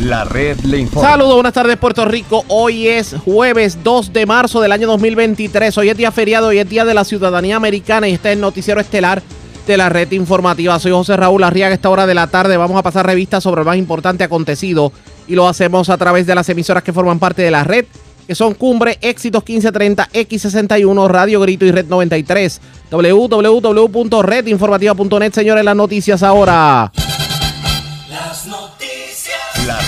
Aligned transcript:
La 0.00 0.24
red 0.24 0.58
le 0.60 0.78
informa. 0.78 1.10
Saludos, 1.10 1.34
buenas 1.34 1.54
tardes 1.54 1.76
Puerto 1.78 2.04
Rico. 2.04 2.44
Hoy 2.48 2.88
es 2.88 3.14
jueves 3.24 3.78
2 3.82 4.12
de 4.12 4.26
marzo 4.26 4.60
del 4.60 4.72
año 4.72 4.86
2023. 4.88 5.76
Hoy 5.78 5.88
es 5.88 5.96
día 5.96 6.12
feriado, 6.12 6.48
hoy 6.48 6.58
es 6.58 6.68
día 6.68 6.84
de 6.84 6.92
la 6.92 7.04
ciudadanía 7.04 7.56
americana 7.56 8.06
y 8.06 8.12
este 8.12 8.28
es 8.28 8.34
el 8.34 8.40
noticiero 8.40 8.80
estelar 8.80 9.22
de 9.66 9.76
la 9.76 9.88
red 9.88 10.12
informativa. 10.12 10.78
Soy 10.78 10.92
José 10.92 11.16
Raúl 11.16 11.42
Arriaga. 11.42 11.74
esta 11.74 11.88
hora 11.88 12.06
de 12.06 12.14
la 12.14 12.26
tarde 12.26 12.56
vamos 12.56 12.78
a 12.78 12.82
pasar 12.82 13.06
revistas 13.06 13.42
sobre 13.42 13.62
lo 13.62 13.64
más 13.64 13.78
importante 13.78 14.22
acontecido 14.22 14.92
y 15.26 15.34
lo 15.34 15.48
hacemos 15.48 15.88
a 15.88 15.96
través 15.96 16.26
de 16.26 16.34
las 16.34 16.48
emisoras 16.48 16.82
que 16.82 16.92
forman 16.92 17.18
parte 17.18 17.42
de 17.42 17.50
la 17.50 17.64
red, 17.64 17.86
que 18.26 18.34
son 18.34 18.54
Cumbre, 18.54 18.98
Éxitos 19.00 19.42
1530, 19.42 20.10
X61, 20.12 21.08
Radio 21.08 21.40
Grito 21.40 21.64
y 21.64 21.72
Red 21.72 21.86
93. 21.86 22.60
www.redinformativa.net, 22.90 25.32
señores, 25.32 25.64
las 25.64 25.76
noticias 25.76 26.22
ahora. 26.22 26.92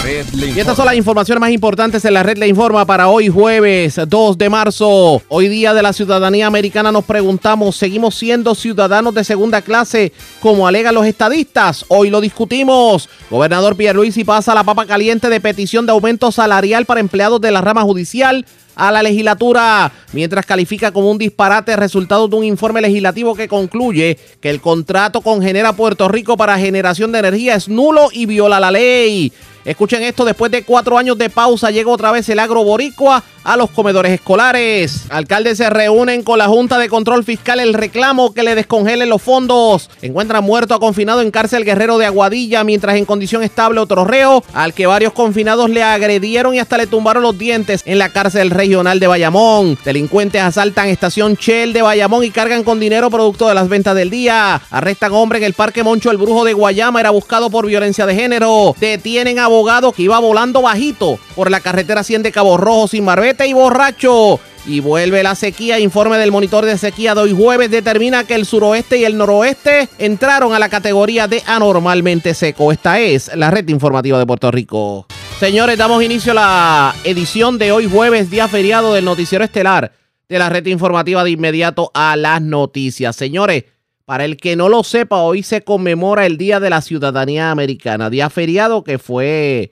La 0.09 0.15
red 0.15 0.27
le 0.33 0.47
Y 0.53 0.61
estas 0.61 0.75
son 0.75 0.87
las 0.87 0.95
informaciones 0.95 1.39
más 1.39 1.51
importantes 1.51 2.03
en 2.03 2.15
la 2.15 2.23
red 2.23 2.39
Le 2.39 2.49
Informa 2.49 2.87
para 2.87 3.09
hoy 3.09 3.29
jueves 3.29 4.01
2 4.09 4.39
de 4.39 4.49
marzo. 4.49 5.21
Hoy 5.29 5.49
día 5.49 5.75
de 5.75 5.83
la 5.83 5.93
ciudadanía 5.93 6.47
americana 6.47 6.91
nos 6.91 7.05
preguntamos, 7.05 7.77
¿seguimos 7.77 8.15
siendo 8.15 8.55
ciudadanos 8.55 9.13
de 9.13 9.23
segunda 9.23 9.61
clase 9.61 10.15
como 10.41 10.67
alegan 10.67 10.95
los 10.95 11.05
estadistas? 11.05 11.85
Hoy 11.89 12.09
lo 12.09 12.23
discutimos. 12.23 13.11
Gobernador 13.29 13.77
Pierluisi 13.77 14.25
pasa 14.25 14.55
la 14.55 14.65
papa 14.65 14.87
caliente 14.87 15.29
de 15.29 15.43
petición 15.43 15.85
de 15.85 15.93
aumento 15.93 16.33
salarial 16.33 16.87
para 16.87 17.01
empleados 17.01 17.43
de 17.43 17.51
la 17.51 17.61
rama 17.61 17.83
judicial 17.83 18.47
a 18.79 18.93
la 18.93 19.03
legislatura, 19.03 19.93
mientras 20.13 20.47
califica 20.47 20.93
como 20.93 21.11
un 21.11 21.19
disparate 21.19 21.73
el 21.73 21.79
resultado 21.79 22.29
de 22.29 22.37
un 22.37 22.45
informe 22.45 22.81
legislativo 22.81 23.35
que 23.35 23.49
concluye 23.49 24.17
que 24.41 24.51
el 24.51 24.61
contrato 24.61 25.21
con 25.21 25.43
Genera 25.43 25.73
Puerto 25.75 26.09
Rico 26.09 26.37
para 26.37 26.59
generación 26.59 27.11
de 27.11 27.19
energía 27.19 27.57
es 27.57 27.69
nulo 27.69 28.09
y 28.13 28.27
viola 28.27 28.61
la 28.61 28.71
ley. 28.71 29.33
Escuchen 29.69 30.03
esto, 30.03 30.25
después 30.25 30.51
de 30.51 30.63
cuatro 30.63 30.97
años 30.97 31.19
de 31.19 31.29
pausa 31.29 31.71
llega 31.71 31.91
otra 31.91 32.11
vez 32.11 32.27
el 32.31 32.39
agro 32.39 32.65
boricua 32.65 33.23
a 33.45 33.57
los 33.57 33.71
comedores 33.71 34.13
escolares. 34.13 35.05
Alcaldes 35.11 35.59
se 35.59 35.69
reúnen 35.69 36.23
con 36.23 36.39
la 36.39 36.49
Junta 36.49 36.79
de 36.79 36.89
Control 36.89 37.23
Fiscal 37.23 37.61
el 37.61 37.75
reclamo 37.75 38.33
que 38.33 38.43
le 38.43 38.55
descongelen 38.55 39.09
los 39.09 39.23
fondos. 39.23 39.91
Encuentran 40.01 40.43
muerto 40.43 40.75
a 40.75 40.81
confinado 40.81 41.21
en 41.21 41.31
cárcel 41.31 41.65
guerrero 41.65 41.99
de 41.99 42.07
Aguadilla 42.07 42.65
mientras 42.65 42.97
en 42.97 43.05
condición 43.05 43.43
estable 43.43 43.81
otro 43.81 44.05
reo 44.05 44.43
al 44.55 44.73
que 44.73 44.87
varios 44.87 45.13
confinados 45.13 45.71
le 45.71 45.83
agredieron 45.83 46.55
y 46.55 46.59
hasta 46.59 46.79
le 46.79 46.87
tumbaron 46.87 47.23
los 47.23 47.39
dientes 47.39 47.83
en 47.85 47.99
la 47.99 48.09
cárcel 48.11 48.51
regional 48.51 49.01
de 49.01 49.07
Bayamón. 49.07 49.79
Delincuentes 49.85 50.43
asaltan 50.43 50.89
estación 50.89 51.35
Shell 51.35 51.75
de 51.75 51.83
Bayamón 51.83 52.25
y 52.25 52.31
cargan 52.31 52.65
con 52.65 52.81
dinero 52.81 53.11
producto 53.11 53.49
de 53.49 53.55
las 53.55 53.69
ventas 53.69 53.95
del 53.95 54.11
día. 54.11 54.61
Arrestan 54.71 55.13
hombre 55.13 55.39
en 55.39 55.45
el 55.45 55.55
Parque 55.55 55.83
Moncho 55.83 56.11
el 56.11 56.17
Brujo 56.17 56.45
de 56.45 56.55
Guayama 56.55 57.01
era 57.01 57.11
buscado 57.11 57.51
por 57.51 57.67
violencia 57.67 58.07
de 58.07 58.15
género. 58.15 58.75
Detienen 58.79 59.39
abogado 59.59 59.91
que 59.91 60.03
iba 60.03 60.21
volando 60.21 60.63
bajito 60.63 61.19
por 61.35 61.51
la 61.51 61.59
carretera 61.59 62.05
100 62.05 62.23
de 62.23 62.31
Cabo 62.31 62.57
Rojo 62.57 62.87
sin 62.87 63.05
barbete 63.05 63.49
y 63.49 63.53
borracho. 63.53 64.39
Y 64.67 64.79
vuelve 64.79 65.23
la 65.25 65.35
sequía. 65.35 65.81
Informe 65.81 66.17
del 66.19 66.31
monitor 66.31 66.65
de 66.65 66.79
sequía 66.79 67.15
de 67.15 67.23
hoy 67.23 67.35
jueves 67.35 67.71
determina 67.71 68.23
que 68.23 68.37
el 68.37 68.47
suroeste 68.47 68.99
y 68.99 69.05
el 69.05 69.17
noroeste 69.17 69.89
entraron 69.99 70.55
a 70.55 70.61
la 70.61 70.69
categoría 70.69 71.27
de 71.27 71.43
anormalmente 71.45 72.35
seco. 72.35 72.71
Esta 72.71 73.01
es 73.01 73.35
la 73.35 73.51
red 73.51 73.69
informativa 73.69 74.19
de 74.19 74.27
Puerto 74.27 74.51
Rico. 74.53 75.07
Señores, 75.41 75.77
damos 75.77 76.03
inicio 76.05 76.33
a 76.33 76.35
la 76.35 76.95
edición 77.03 77.59
de 77.59 77.73
hoy 77.73 77.91
jueves, 77.91 78.31
día 78.31 78.47
feriado 78.47 78.95
del 78.95 79.05
noticiero 79.05 79.45
estelar 79.45 79.93
de 80.29 80.39
la 80.39 80.51
red 80.51 80.67
informativa 80.67 81.25
de 81.25 81.31
inmediato 81.31 81.91
a 81.95 82.15
las 82.15 82.41
noticias. 82.43 83.17
Señores, 83.17 83.65
para 84.09 84.25
el 84.25 84.39
que 84.39 84.57
no 84.57 84.71
lo 84.71 84.85
sepa, 84.85 85.19
hoy 85.19 85.43
se 85.43 85.61
conmemora 85.61 86.25
el 86.25 86.39
Día 86.39 86.61
de 86.61 86.71
la 86.71 86.81
Ciudadanía 86.81 87.51
Americana, 87.51 88.09
día 88.09 88.31
feriado 88.31 88.83
que 88.83 88.99
fue 88.99 89.71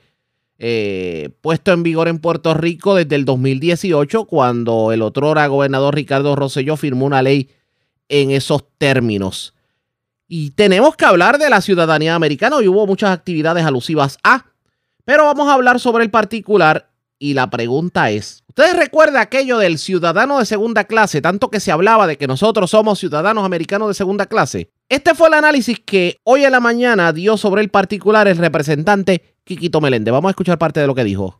eh, 0.58 1.30
puesto 1.40 1.72
en 1.72 1.82
vigor 1.82 2.06
en 2.06 2.18
Puerto 2.18 2.52
Rico 2.52 2.94
desde 2.94 3.16
el 3.16 3.24
2018, 3.24 4.26
cuando 4.26 4.92
el 4.92 5.00
otrora 5.00 5.46
gobernador 5.46 5.94
Ricardo 5.94 6.36
Rosselló 6.36 6.76
firmó 6.76 7.06
una 7.06 7.22
ley 7.22 7.48
en 8.10 8.30
esos 8.30 8.62
términos. 8.76 9.54
Y 10.28 10.50
tenemos 10.50 10.96
que 10.96 11.06
hablar 11.06 11.38
de 11.38 11.48
la 11.48 11.62
ciudadanía 11.62 12.14
americana. 12.14 12.56
Hoy 12.56 12.68
hubo 12.68 12.86
muchas 12.86 13.12
actividades 13.12 13.64
alusivas 13.64 14.18
a, 14.22 14.44
pero 15.06 15.24
vamos 15.24 15.48
a 15.48 15.54
hablar 15.54 15.80
sobre 15.80 16.04
el 16.04 16.10
particular. 16.10 16.90
Y 17.18 17.32
la 17.32 17.48
pregunta 17.48 18.10
es, 18.10 18.44
¿ustedes 18.56 18.78
recuerdan 18.78 19.20
aquello 19.20 19.58
del 19.58 19.76
ciudadano 19.76 20.38
de 20.38 20.46
segunda 20.46 20.84
clase? 20.84 21.20
Tanto 21.20 21.50
que 21.50 21.60
se 21.60 21.72
hablaba 21.72 22.06
de 22.06 22.16
que 22.16 22.26
nosotros 22.26 22.70
somos 22.70 22.98
ciudadanos 22.98 23.44
americanos 23.44 23.88
de 23.88 23.94
segunda 23.94 24.24
clase. 24.24 24.70
Este 24.88 25.14
fue 25.14 25.28
el 25.28 25.34
análisis 25.34 25.78
que 25.78 26.14
hoy 26.24 26.44
en 26.44 26.52
la 26.52 26.60
mañana 26.60 27.12
dio 27.12 27.36
sobre 27.36 27.60
el 27.60 27.68
particular 27.68 28.28
el 28.28 28.38
representante 28.38 29.20
Quiquito 29.44 29.82
Meléndez. 29.82 30.10
Vamos 30.10 30.30
a 30.30 30.32
escuchar 30.32 30.56
parte 30.56 30.80
de 30.80 30.86
lo 30.86 30.94
que 30.94 31.04
dijo. 31.04 31.38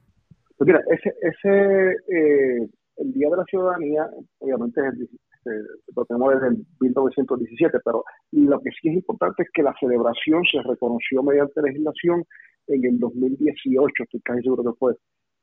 Pues 0.59 0.67
mira, 0.67 0.81
ese, 0.91 1.15
ese 1.23 1.93
eh, 2.15 2.69
el 2.99 3.13
Día 3.15 3.31
de 3.31 3.37
la 3.39 3.45
Ciudadanía, 3.45 4.11
obviamente 4.39 4.81
es 4.81 4.87
el, 4.87 5.03
eh, 5.03 5.65
lo 5.97 6.05
tenemos 6.05 6.35
desde 6.35 6.49
el 6.49 6.67
1917, 6.81 7.79
pero 7.83 8.05
lo 8.33 8.61
que 8.61 8.71
sí 8.71 8.89
es 8.89 8.95
importante 8.95 9.43
es 9.43 9.49
que 9.55 9.63
la 9.63 9.75
celebración 9.81 10.43
se 10.51 10.61
reconoció 10.69 11.23
mediante 11.23 11.63
legislación 11.63 12.25
en 12.67 12.85
el 12.85 12.99
2018, 12.99 14.03
estoy 14.03 14.21
casi 14.21 14.43
seguro 14.43 14.65
que 14.65 14.79
fue, 14.79 14.95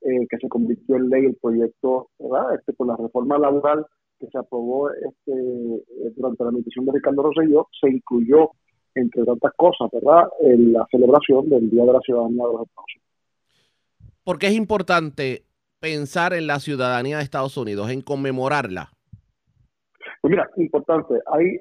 eh, 0.05 0.27
que 0.29 0.37
se 0.37 0.49
convirtió 0.49 0.95
en 0.95 1.09
ley 1.09 1.25
el 1.25 1.35
proyecto, 1.35 2.09
¿verdad? 2.19 2.55
Este, 2.55 2.73
con 2.73 2.87
la 2.87 2.97
reforma 2.97 3.37
laboral 3.37 3.85
que 4.19 4.27
se 4.27 4.37
aprobó 4.37 4.89
este, 4.89 5.31
eh, 5.31 6.13
durante 6.15 6.43
la 6.43 6.49
administración 6.49 6.85
de 6.85 6.91
Ricardo 6.93 7.23
Rosselló, 7.23 7.67
se 7.79 7.89
incluyó, 7.89 8.51
entre 8.95 9.23
tantas 9.25 9.53
cosas, 9.55 9.89
¿verdad?, 9.91 10.27
en 10.41 10.73
la 10.73 10.85
celebración 10.91 11.49
del 11.49 11.69
Día 11.69 11.83
de 11.85 11.93
la 11.93 11.99
Ciudadanía 12.01 12.43
de 12.45 12.53
los 12.53 12.67
Estados 12.67 12.89
Unidos. 12.95 14.13
Porque 14.23 14.47
es 14.47 14.53
importante 14.53 15.43
pensar 15.79 16.33
en 16.33 16.47
la 16.47 16.59
ciudadanía 16.59 17.17
de 17.17 17.23
Estados 17.23 17.57
Unidos, 17.57 17.89
en 17.89 18.01
conmemorarla. 18.01 18.91
Pues 20.21 20.31
mira, 20.31 20.49
importante, 20.55 21.15
hay, 21.27 21.59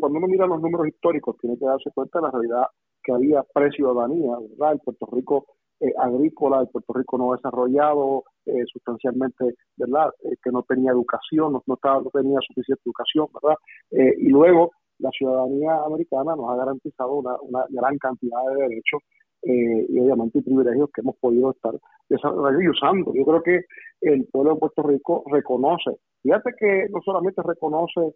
cuando 0.00 0.18
uno 0.18 0.26
mira 0.26 0.46
los 0.46 0.60
números 0.60 0.88
históricos, 0.88 1.36
tiene 1.40 1.58
que 1.58 1.64
darse 1.64 1.90
cuenta 1.94 2.18
de 2.18 2.26
la 2.26 2.30
realidad 2.30 2.66
que 3.02 3.12
había 3.12 3.42
pre-ciudadanía, 3.54 4.36
¿verdad? 4.50 4.72
El 4.72 4.80
Puerto 4.80 5.08
Rico 5.12 5.46
eh, 5.82 5.92
agrícola, 5.98 6.60
el 6.60 6.68
Puerto 6.68 6.92
Rico 6.92 7.18
no 7.18 7.32
desarrollado 7.32 8.24
eh, 8.46 8.64
sustancialmente, 8.72 9.54
¿verdad? 9.76 10.10
Eh, 10.22 10.36
que 10.42 10.50
no 10.50 10.62
tenía 10.62 10.92
educación, 10.92 11.52
no, 11.52 11.74
estaba, 11.74 12.00
no 12.00 12.10
tenía 12.10 12.38
suficiente 12.40 12.82
educación, 12.86 13.26
¿verdad? 13.34 13.56
Eh, 13.90 14.14
y 14.18 14.28
luego 14.28 14.70
la 14.98 15.10
ciudadanía 15.10 15.82
americana 15.84 16.36
nos 16.36 16.50
ha 16.50 16.56
garantizado 16.56 17.14
una, 17.14 17.36
una 17.40 17.64
gran 17.68 17.98
cantidad 17.98 18.38
de 18.50 18.62
derechos 18.68 19.00
y 19.44 19.98
obviamente 19.98 20.40
privilegios 20.40 20.88
que 20.94 21.00
hemos 21.00 21.16
podido 21.16 21.50
estar 21.50 21.74
desarrollando 22.08 22.60
y 22.62 22.68
usando. 22.68 23.12
Yo 23.12 23.24
creo 23.24 23.42
que 23.42 23.64
el 24.02 24.24
pueblo 24.26 24.54
de 24.54 24.60
Puerto 24.60 24.84
Rico 24.84 25.24
reconoce, 25.26 25.96
fíjate 26.22 26.52
que 26.56 26.86
no 26.90 27.00
solamente 27.04 27.42
reconoce 27.42 28.14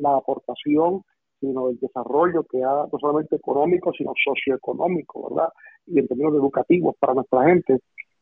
la 0.00 0.16
aportación, 0.16 1.02
sino 1.42 1.70
el 1.70 1.78
desarrollo 1.80 2.44
que 2.44 2.62
ha, 2.62 2.86
no 2.90 2.98
solamente 3.00 3.34
económico, 3.34 3.92
sino 3.92 4.12
socioeconómico, 4.24 5.28
¿verdad? 5.28 5.48
Y 5.86 5.98
en 5.98 6.06
términos 6.06 6.34
educativos 6.34 6.94
para 7.00 7.14
nuestra 7.14 7.44
gente, 7.44 7.80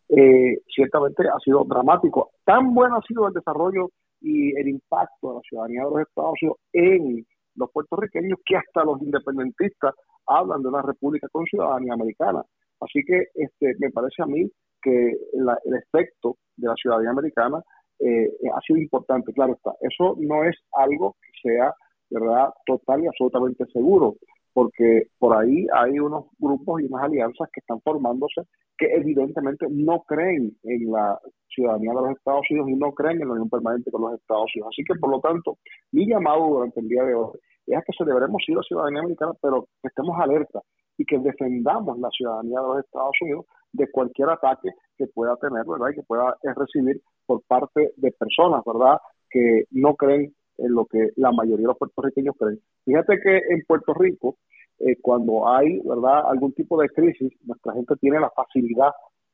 eh, 0.09 0.59
ciertamente 0.75 1.29
ha 1.29 1.39
sido 1.45 1.65
dramático. 1.65 2.31
Tan 2.45 2.73
bueno 2.75 2.97
ha 2.97 3.03
sido 3.03 3.29
el 3.29 3.35
desarrollo 3.35 3.91
y 4.23 4.57
el 4.59 4.69
impacto 4.69 5.29
de 5.29 5.35
la 5.35 5.41
ciudadanía 5.43 5.85
de 5.85 5.91
los 5.91 6.01
Estados 6.01 6.35
Unidos 6.41 6.59
en 6.73 7.27
los 7.57 7.71
puertorriqueños 7.73 8.39
que 8.47 8.57
hasta 8.57 8.85
los 8.85 9.01
independentistas 9.03 9.95
hablan 10.27 10.63
de 10.63 10.69
una 10.69 10.81
república 10.81 11.29
con 11.31 11.45
ciudadanía 11.45 11.93
americana. 11.93 12.43
Así 12.81 13.05
que 13.05 13.27
este, 13.35 13.75
me 13.79 13.91
parece 13.91 14.23
a 14.23 14.27
mí 14.27 14.51
que 14.83 15.13
la, 15.35 15.59
el 15.65 15.75
efecto 15.75 16.37
de 16.57 16.69
la 16.69 16.75
ciudadanía 16.75 17.11
americana 17.11 17.63
eh, 17.99 18.31
ha 18.55 18.61
sido 18.63 18.79
importante. 18.79 19.31
Claro 19.35 19.53
está, 19.53 19.73
eso 19.83 20.17
no 20.19 20.43
es 20.45 20.57
algo 20.73 21.17
que 21.21 21.51
sea 21.51 21.75
verdad 22.11 22.51
total 22.67 23.05
y 23.05 23.07
absolutamente 23.07 23.67
seguro, 23.73 24.17
porque 24.53 25.05
por 25.19 25.37
ahí 25.37 25.67
hay 25.75 25.99
unos 25.99 26.27
grupos 26.39 26.81
y 26.81 26.87
unas 26.87 27.05
alianzas 27.05 27.49
que 27.53 27.61
están 27.61 27.81
formándose 27.83 28.43
que 28.81 28.87
evidentemente 28.95 29.67
no 29.69 30.01
creen 30.09 30.57
en 30.63 30.91
la 30.91 31.21
ciudadanía 31.55 31.91
de 31.91 32.01
los 32.01 32.17
Estados 32.17 32.47
Unidos 32.51 32.71
y 32.71 32.77
no 32.77 32.93
creen 32.93 33.21
en 33.21 33.29
la 33.29 33.35
unión 33.35 33.51
permanente 33.51 33.91
con 33.91 34.01
los 34.01 34.15
Estados 34.15 34.51
Unidos. 34.55 34.73
Así 34.73 34.83
que, 34.85 34.99
por 34.99 35.11
lo 35.11 35.21
tanto, 35.21 35.59
mi 35.93 36.07
llamado 36.07 36.49
durante 36.49 36.81
el 36.81 36.89
día 36.89 37.05
de 37.05 37.15
hoy 37.15 37.39
es 37.67 37.77
a 37.77 37.83
que 37.83 37.93
celebremos 37.97 38.43
sí 38.45 38.55
la 38.55 38.63
ciudadanía 38.63 39.01
americana, 39.01 39.33
pero 39.43 39.69
que 39.83 39.89
estemos 39.89 40.19
alerta 40.19 40.61
y 40.97 41.05
que 41.05 41.19
defendamos 41.19 41.99
la 41.99 42.09
ciudadanía 42.09 42.59
de 42.59 42.67
los 42.67 42.79
Estados 42.79 43.15
Unidos 43.21 43.45
de 43.73 43.91
cualquier 43.91 44.31
ataque 44.31 44.71
que 44.97 45.07
pueda 45.09 45.37
tener, 45.37 45.65
¿verdad? 45.67 45.91
Y 45.93 45.95
que 45.97 46.03
pueda 46.03 46.35
recibir 46.57 47.03
por 47.27 47.43
parte 47.47 47.93
de 47.97 48.13
personas, 48.13 48.63
¿verdad? 48.65 48.99
Que 49.29 49.65
no 49.71 49.95
creen 49.95 50.35
en 50.61 50.73
lo 50.73 50.87
que 50.87 51.11
la 51.17 51.33
mayoría 51.33 51.65
de 51.65 51.73
los 51.73 51.79
puertorriqueños 51.79 52.37
creen. 52.39 52.61
Fíjate 52.85 53.21
que 53.21 53.37
en 53.37 53.63
Puerto 53.67 53.95
Rico, 53.95 54.37
eh, 54.79 54.97
cuando 55.01 55.49
hay, 55.49 55.81
¿verdad? 55.81 56.23
Algún 56.27 56.53
tipo 56.53 56.81
de 56.81 56.89
crisis, 56.89 57.33
nuestra 57.45 57.73
gente 57.75 57.95
tiene 57.97 58.21
la 58.21 58.31
facilidad 58.31 58.91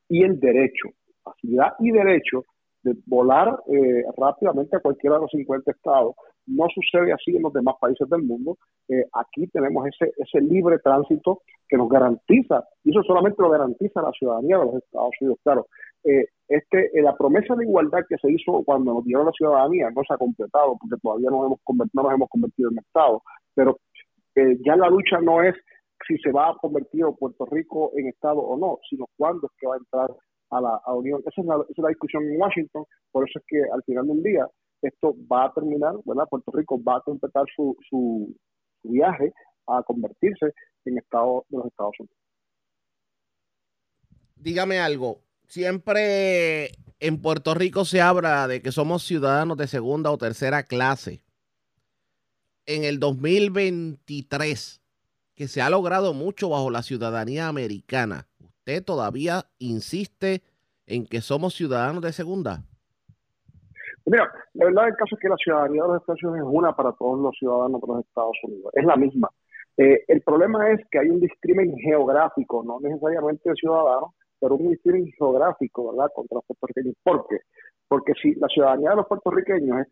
y 0.09 0.23
el 0.23 0.39
derecho, 0.39 0.89
facilidad 1.23 1.73
y 1.79 1.91
derecho 1.91 2.43
de 2.83 2.95
volar 3.05 3.59
eh, 3.67 4.03
rápidamente 4.17 4.77
a 4.77 4.79
cualquiera 4.79 5.15
de 5.15 5.23
los 5.23 5.31
50 5.31 5.71
estados 5.71 6.15
No 6.45 6.67
sucede 6.73 7.11
así 7.11 7.35
en 7.35 7.41
los 7.41 7.51
demás 7.51 7.75
países 7.81 8.07
del 8.09 8.23
mundo. 8.23 8.57
Eh, 8.87 9.03
aquí 9.13 9.47
tenemos 9.47 9.85
ese, 9.87 10.13
ese 10.17 10.39
libre 10.41 10.79
tránsito 10.79 11.41
que 11.67 11.75
nos 11.75 11.89
garantiza, 11.89 12.63
y 12.83 12.91
eso 12.91 13.03
solamente 13.03 13.41
lo 13.41 13.49
garantiza 13.49 14.01
la 14.01 14.11
ciudadanía 14.11 14.57
de 14.59 14.65
los 14.65 14.75
Estados 14.75 15.11
Unidos. 15.19 15.39
Claro, 15.43 15.67
eh, 16.03 16.25
este, 16.47 16.89
la 17.01 17.15
promesa 17.15 17.55
de 17.55 17.65
igualdad 17.65 18.05
que 18.07 18.17
se 18.17 18.31
hizo 18.31 18.63
cuando 18.63 18.93
nos 18.93 19.05
dieron 19.05 19.25
la 19.25 19.31
ciudadanía 19.31 19.89
no 19.89 20.01
se 20.07 20.13
ha 20.13 20.17
completado 20.17 20.77
porque 20.79 21.01
todavía 21.01 21.29
no, 21.29 21.45
hemos 21.45 21.59
no 21.93 22.03
nos 22.03 22.13
hemos 22.13 22.29
convertido 22.29 22.71
en 22.71 22.79
Estado, 22.79 23.21
pero 23.53 23.77
ya 24.35 24.75
la 24.75 24.89
lucha 24.89 25.19
no 25.19 25.41
es 25.41 25.55
si 26.07 26.17
se 26.19 26.31
va 26.31 26.49
a 26.49 26.55
convertir 26.61 27.03
Puerto 27.19 27.45
Rico 27.45 27.91
en 27.95 28.07
Estado 28.07 28.39
o 28.39 28.57
no, 28.57 28.79
sino 28.89 29.07
cuándo 29.17 29.47
es 29.47 29.53
que 29.59 29.67
va 29.67 29.75
a 29.75 29.77
entrar 29.77 30.15
a 30.49 30.61
la, 30.61 30.81
Unión. 30.93 31.21
Esa 31.25 31.41
es, 31.41 31.47
la, 31.77 31.89
discusión 31.89 32.23
en 32.23 32.39
Washington, 32.39 32.85
por 33.11 33.27
eso 33.27 33.39
es 33.39 33.45
que 33.47 33.61
al 33.73 33.83
final 33.83 34.07
del 34.07 34.23
día 34.23 34.47
esto 34.81 35.15
va 35.31 35.45
a 35.45 35.53
terminar, 35.53 35.95
¿verdad? 36.05 36.27
Puerto 36.29 36.51
Rico 36.51 36.81
va 36.81 36.97
a 36.97 37.01
completar 37.01 37.45
su, 37.55 37.75
su, 37.89 38.33
viaje 38.83 39.33
a 39.67 39.83
convertirse 39.83 40.53
en 40.85 40.97
Estado 40.97 41.45
de 41.49 41.57
los 41.57 41.67
Estados 41.67 41.99
Unidos. 41.99 42.17
Dígame 44.35 44.79
algo, 44.79 45.17
siempre 45.47 46.71
en 46.99 47.21
Puerto 47.21 47.53
Rico 47.53 47.85
se 47.85 48.01
habla 48.01 48.47
de 48.47 48.61
que 48.61 48.71
somos 48.71 49.03
ciudadanos 49.03 49.57
de 49.57 49.67
segunda 49.67 50.11
o 50.11 50.17
tercera 50.17 50.63
clase. 50.63 51.21
En 52.65 52.83
el 52.83 52.99
2023, 52.99 54.81
que 55.35 55.47
se 55.47 55.61
ha 55.61 55.69
logrado 55.69 56.13
mucho 56.13 56.49
bajo 56.49 56.69
la 56.69 56.83
ciudadanía 56.83 57.47
americana, 57.47 58.27
¿usted 58.39 58.83
todavía 58.83 59.45
insiste 59.57 60.43
en 60.85 61.05
que 61.05 61.21
somos 61.21 61.53
ciudadanos 61.53 62.01
de 62.01 62.11
segunda? 62.11 62.63
Mira, 64.05 64.29
la 64.53 64.65
verdad 64.65 64.85
del 64.85 64.95
caso 64.95 65.15
es 65.15 65.21
que 65.21 65.29
la 65.29 65.35
ciudadanía 65.35 65.81
de 65.83 65.87
los 65.89 66.01
Estados 66.01 66.23
Unidos 66.23 66.47
es 66.47 66.55
una 66.57 66.75
para 66.75 66.93
todos 66.93 67.19
los 67.19 67.35
ciudadanos 67.37 67.81
de 67.81 67.87
los 67.87 68.05
Estados 68.05 68.37
Unidos, 68.43 68.71
es 68.73 68.85
la 68.85 68.95
misma. 68.95 69.29
Eh, 69.77 70.03
el 70.07 70.21
problema 70.21 70.71
es 70.71 70.79
que 70.89 70.99
hay 70.99 71.09
un 71.09 71.19
discrimen 71.19 71.77
geográfico, 71.77 72.63
no 72.65 72.79
necesariamente 72.79 73.49
de 73.49 73.55
ciudadanos, 73.55 74.11
pero 74.39 74.55
un 74.55 74.69
discrimen 74.69 75.11
geográfico, 75.17 75.91
¿verdad?, 75.91 76.11
contra 76.15 76.35
los 76.35 76.45
puertorriqueños. 76.45 76.95
¿Por 77.03 77.27
qué? 77.27 77.37
Porque 77.87 78.13
si 78.21 78.35
la 78.35 78.47
ciudadanía 78.47 78.91
de 78.91 78.95
los 78.97 79.07
puertorriqueños 79.07 79.79
es, 79.81 79.87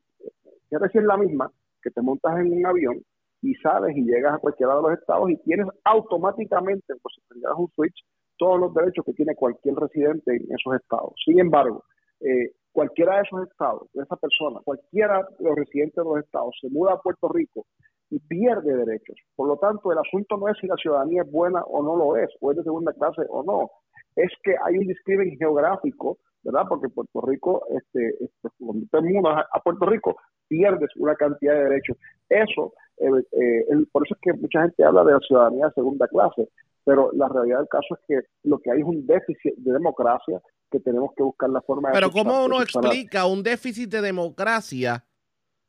es 0.69 0.79
decir, 0.79 1.03
la 1.03 1.17
misma, 1.17 1.49
que 1.81 1.91
te 1.91 2.01
montas 2.01 2.39
en 2.39 2.53
un 2.53 2.65
avión 2.65 3.01
y 3.41 3.53
sales 3.55 3.95
y 3.95 4.03
llegas 4.03 4.33
a 4.33 4.39
cualquiera 4.39 4.75
de 4.75 4.81
los 4.81 4.91
estados 4.93 5.29
y 5.29 5.37
tienes 5.37 5.67
automáticamente, 5.83 6.95
pues 7.01 7.15
si 7.15 7.21
tendrás 7.29 7.53
un 7.57 7.69
switch, 7.75 8.03
todos 8.37 8.59
los 8.59 8.73
derechos 8.73 9.05
que 9.05 9.13
tiene 9.13 9.35
cualquier 9.35 9.75
residente 9.75 10.35
en 10.35 10.43
esos 10.51 10.75
estados. 10.75 11.13
Sin 11.23 11.39
embargo, 11.39 11.83
eh, 12.19 12.51
cualquiera 12.71 13.17
de 13.17 13.21
esos 13.21 13.47
estados, 13.47 13.87
de 13.93 14.03
esa 14.03 14.15
persona, 14.17 14.59
cualquiera 14.63 15.25
de 15.37 15.45
los 15.45 15.55
residentes 15.55 15.95
de 15.95 16.03
los 16.03 16.19
estados, 16.19 16.57
se 16.59 16.69
muda 16.69 16.93
a 16.93 16.99
Puerto 16.99 17.29
Rico 17.29 17.65
y 18.09 18.19
pierde 18.19 18.75
derechos. 18.75 19.15
Por 19.35 19.47
lo 19.47 19.57
tanto, 19.57 19.91
el 19.91 19.97
asunto 19.97 20.37
no 20.37 20.47
es 20.49 20.57
si 20.59 20.67
la 20.67 20.75
ciudadanía 20.75 21.21
es 21.23 21.31
buena 21.31 21.63
o 21.63 21.81
no 21.83 21.95
lo 21.95 22.17
es, 22.17 22.29
o 22.41 22.51
es 22.51 22.57
de 22.57 22.63
segunda 22.63 22.93
clase 22.93 23.21
o 23.29 23.43
no. 23.43 23.71
Es 24.15 24.31
que 24.43 24.55
hay 24.63 24.77
un 24.77 24.87
discrimen 24.87 25.37
geográfico, 25.37 26.17
¿verdad? 26.43 26.63
Porque 26.69 26.89
Puerto 26.89 27.21
Rico, 27.21 27.65
este, 27.69 28.15
este 28.23 28.49
cuando 28.59 28.83
usted 28.83 29.01
muda 29.01 29.47
a 29.51 29.59
Puerto 29.59 29.85
Rico, 29.85 30.15
pierdes 30.47 30.89
una 30.95 31.15
cantidad 31.15 31.53
de 31.53 31.63
derechos. 31.63 31.97
Eso, 32.29 32.73
eh, 32.97 33.09
eh, 33.31 33.65
por 33.91 34.05
eso 34.05 34.15
es 34.15 34.21
que 34.21 34.33
mucha 34.39 34.61
gente 34.61 34.83
habla 34.83 35.03
de 35.03 35.13
la 35.13 35.19
ciudadanía 35.19 35.67
de 35.67 35.73
segunda 35.73 36.07
clase, 36.07 36.47
pero 36.83 37.11
la 37.13 37.27
realidad 37.27 37.59
del 37.59 37.67
caso 37.67 37.95
es 37.95 37.99
que 38.07 38.27
lo 38.43 38.59
que 38.59 38.71
hay 38.71 38.79
es 38.79 38.85
un 38.85 39.05
déficit 39.05 39.55
de 39.57 39.73
democracia 39.73 40.41
que 40.71 40.79
tenemos 40.79 41.11
que 41.15 41.23
buscar 41.23 41.49
la 41.49 41.61
forma 41.61 41.89
de... 41.89 41.95
Pero 41.95 42.11
¿cómo 42.11 42.45
uno 42.45 42.61
explica 42.61 43.25
un 43.25 43.43
déficit 43.43 43.89
de 43.89 44.01
democracia 44.01 45.03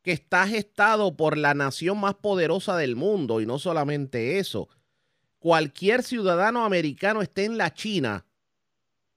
que 0.02 0.12
está 0.12 0.46
gestado 0.46 1.16
por 1.16 1.36
la 1.36 1.54
nación 1.54 1.98
más 1.98 2.14
poderosa 2.14 2.76
del 2.76 2.96
mundo? 2.96 3.40
Y 3.40 3.46
no 3.46 3.58
solamente 3.58 4.38
eso, 4.38 4.68
cualquier 5.38 6.02
ciudadano 6.02 6.64
americano 6.64 7.22
esté 7.22 7.44
en 7.44 7.56
la 7.56 7.72
China 7.72 8.26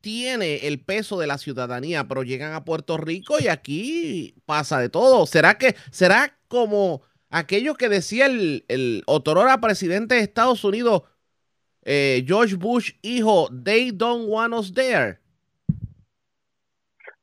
tiene 0.01 0.67
el 0.67 0.79
peso 0.79 1.19
de 1.19 1.27
la 1.27 1.37
ciudadanía, 1.37 2.07
pero 2.07 2.23
llegan 2.23 2.53
a 2.53 2.65
Puerto 2.65 2.97
Rico 2.97 3.37
y 3.39 3.47
aquí 3.47 4.35
pasa 4.45 4.79
de 4.79 4.89
todo. 4.89 5.25
¿Será 5.25 5.57
que 5.57 5.75
será 5.91 6.37
como 6.47 7.01
aquello 7.29 7.75
que 7.75 7.89
decía 7.89 8.25
el, 8.25 8.65
el 8.67 9.03
otrora 9.05 9.59
presidente 9.61 10.15
de 10.15 10.21
Estados 10.21 10.63
Unidos, 10.63 11.03
eh, 11.83 12.23
George 12.27 12.55
Bush, 12.55 12.93
hijo, 13.01 13.49
they 13.63 13.91
don't 13.91 14.27
want 14.27 14.53
us 14.53 14.73
there? 14.73 15.19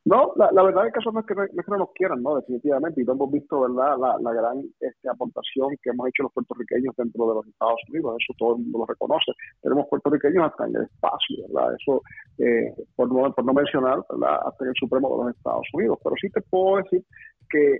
No, 0.07 0.33
la, 0.37 0.53
la 0.53 0.63
verdad 0.63 0.87
es 0.87 0.93
que 0.93 1.01
eso 1.01 1.11
no 1.11 1.19
es 1.19 1.27
que 1.27 1.35
no, 1.35 1.43
es 1.43 1.51
que 1.51 1.71
no 1.73 1.79
nos 1.79 1.91
quieran, 1.93 2.23
¿no? 2.23 2.37
Definitivamente. 2.37 3.01
Y 3.01 3.05
lo 3.05 3.15
hemos 3.15 3.33
visto, 3.33 3.63
¿verdad? 3.63 3.99
La, 3.99 4.17
la 4.21 4.33
gran 4.33 4.63
este, 4.79 5.09
aportación 5.09 5.71
que 5.83 5.91
hemos 5.91 6.07
hecho 6.07 6.23
los 6.23 6.33
puertorriqueños 6.33 6.95
dentro 6.97 7.27
de 7.27 7.35
los 7.35 7.47
Estados 7.49 7.81
Unidos. 7.89 8.17
Eso 8.23 8.33
todo 8.39 8.55
el 8.55 8.63
mundo 8.63 8.79
lo 8.79 8.87
reconoce. 8.87 9.33
Tenemos 9.61 9.89
puertorriqueños 9.91 10.45
hasta 10.45 10.67
en 10.67 10.77
el 10.77 10.83
espacio, 10.83 11.49
¿verdad? 11.49 11.75
Eso, 11.75 12.03
eh, 12.39 12.73
por, 12.95 13.13
no, 13.13 13.35
por 13.35 13.45
no 13.45 13.53
mencionar, 13.53 13.99
¿verdad? 14.09 14.47
Hasta 14.47 14.65
en 14.65 14.69
el 14.69 14.77
Supremo 14.79 15.11
de 15.11 15.25
los 15.25 15.37
Estados 15.37 15.67
Unidos. 15.73 15.99
Pero 16.05 16.15
sí 16.21 16.31
te 16.31 16.41
puedo 16.43 16.77
decir 16.77 17.03
que 17.51 17.79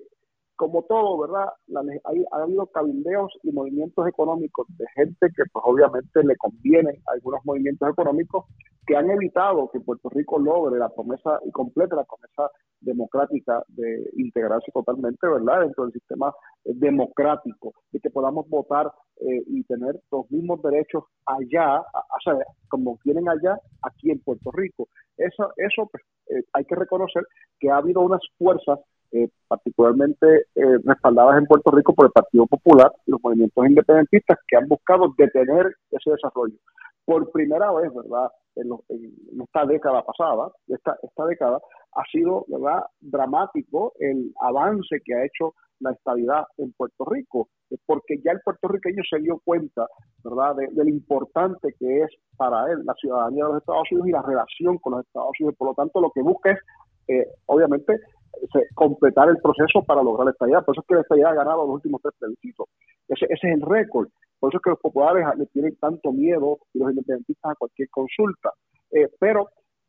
como 0.57 0.83
todo, 0.85 1.19
¿verdad? 1.19 1.49
hay, 2.05 2.25
ha 2.33 2.43
habido 2.43 2.67
cabildeos 2.67 3.33
y 3.43 3.53
movimientos 3.53 4.07
económicos 4.09 4.67
de 4.77 4.87
gente 4.95 5.29
que 5.37 5.43
pues 5.53 5.63
obviamente 5.67 6.23
le 6.25 6.37
convienen 6.37 6.97
algunos 7.07 7.41
movimientos 7.45 7.89
económicos 7.91 8.45
que 8.87 8.97
han 8.97 9.11
evitado 9.11 9.71
que 9.71 9.81
Puerto 9.81 10.09
Rico 10.11 10.39
logre 10.39 10.79
la 10.79 10.89
promesa 10.89 11.41
y 11.45 11.51
complete 11.51 11.97
la 11.97 12.05
promesa 12.05 12.51
democrática 12.81 13.63
de 13.69 14.11
integrarse 14.17 14.71
totalmente, 14.73 15.27
¿verdad? 15.27 15.63
Dentro 15.63 15.85
del 15.85 15.93
sistema 15.93 16.33
eh, 16.65 16.73
democrático, 16.75 17.73
de 17.91 18.01
que 18.01 18.11
podamos 18.11 18.49
votar 18.49 18.93
eh, 19.21 19.43
y 19.47 19.65
tener 19.65 20.01
los 20.13 20.31
mismos 20.31 20.63
derechos 20.63 21.05
allá, 21.25 21.81
o 21.81 22.21
sea, 22.23 22.35
como 22.69 22.99
tienen 23.03 23.29
allá, 23.29 23.59
aquí 23.83 24.11
en 24.11 24.21
Puerto 24.21 24.51
Rico. 24.53 24.89
Eso, 25.17 25.53
eso 25.57 25.89
pues, 25.91 26.05
eh, 26.29 26.45
hay 26.53 26.65
que 26.65 26.77
reconocer 26.77 27.25
que 27.59 27.71
ha 27.71 27.79
habido 27.79 28.03
unas 28.03 28.21
fuerzas 28.39 28.79
eh, 29.13 29.29
particularmente 29.49 30.47
eh, 30.55 30.79
respaldadas 30.85 31.39
en 31.39 31.47
Puerto 31.47 31.71
Rico 31.71 31.95
por 31.95 32.07
el 32.07 32.13
Partido 32.13 32.47
Popular 32.47 32.93
y 33.07 33.11
los 33.11 33.21
movimientos 33.23 33.67
independentistas 33.67 34.39
que 34.49 34.57
han 34.57 34.69
buscado 34.69 35.15
detener 35.17 35.75
ese 35.91 36.11
desarrollo. 36.11 36.57
Por 37.05 37.31
primera 37.31 37.73
vez, 37.73 37.93
¿verdad? 37.95 38.31
En, 38.57 38.71
esta 39.43 39.67
década 39.67 40.03
pasada, 40.03 40.51
esta, 40.69 40.97
esta 41.03 41.27
década, 41.27 41.61
ha 41.93 42.03
sido, 42.11 42.45
¿verdad?, 42.49 42.85
dramático 43.01 43.93
el 43.99 44.33
avance 44.41 45.01
que 45.05 45.15
ha 45.15 45.25
hecho 45.25 45.55
la 45.81 45.93
estabilidad 45.93 46.45
en 46.59 46.73
Puerto 46.73 47.05
Rico, 47.05 47.49
porque 47.85 48.21
ya 48.25 48.33
el 48.33 48.41
puertorriqueño 48.41 49.03
se 49.09 49.19
dio 49.19 49.41
cuenta, 49.45 49.87
¿verdad?, 50.25 50.57
de, 50.57 50.69
lo 50.73 50.89
importante 50.89 51.75
que 51.79 52.03
es 52.03 52.11
para 52.37 52.71
él 52.73 52.85
la 52.85 52.95
ciudadanía 52.95 53.45
de 53.45 53.51
los 53.51 53.61
Estados 53.61 53.89
Unidos 53.91 54.09
y 54.09 54.13
la 54.13 54.23
relación 54.23 54.79
con 54.79 54.95
los 54.95 55.07
Estados 55.07 55.33
Unidos. 55.39 55.57
Por 55.59 55.69
lo 55.69 55.75
tanto, 55.75 56.01
lo 56.01 56.11
que 56.11 56.23
busca 56.23 56.53
es, 56.53 56.59
eh, 57.09 57.27
obviamente, 57.47 58.01
completar 58.75 59.29
el 59.29 59.39
proceso 59.39 59.83
para 59.85 60.03
lograr 60.03 60.29
esta 60.29 60.49
idea. 60.49 60.63
Por 60.63 60.75
eso 60.75 60.81
es 60.83 60.87
que 60.87 60.95
la 60.95 61.01
estadía 61.03 61.29
ha 61.29 61.35
ganado 61.35 61.67
los 61.67 61.75
últimos 61.75 62.01
tres 62.03 62.15
plebiscitos. 62.19 62.69
Ese, 63.09 63.27
ese 63.27 63.49
es 63.49 63.55
el 63.55 63.63
récord. 63.63 64.09
Por 64.39 64.51
eso 64.51 64.59
es 64.59 64.63
que 64.63 64.71
los 64.71 64.81
populares 64.81 65.25
le 65.37 65.47
tienen 65.47 65.77
tanto 65.77 66.13
miedo 66.13 66.59
y 66.75 66.79
los 66.79 66.91
independentistas 66.91 67.53
a 67.53 67.55
cualquier 67.55 67.89
consulta. 67.91 68.53
Eh, 68.93 69.09
pero 69.19 69.49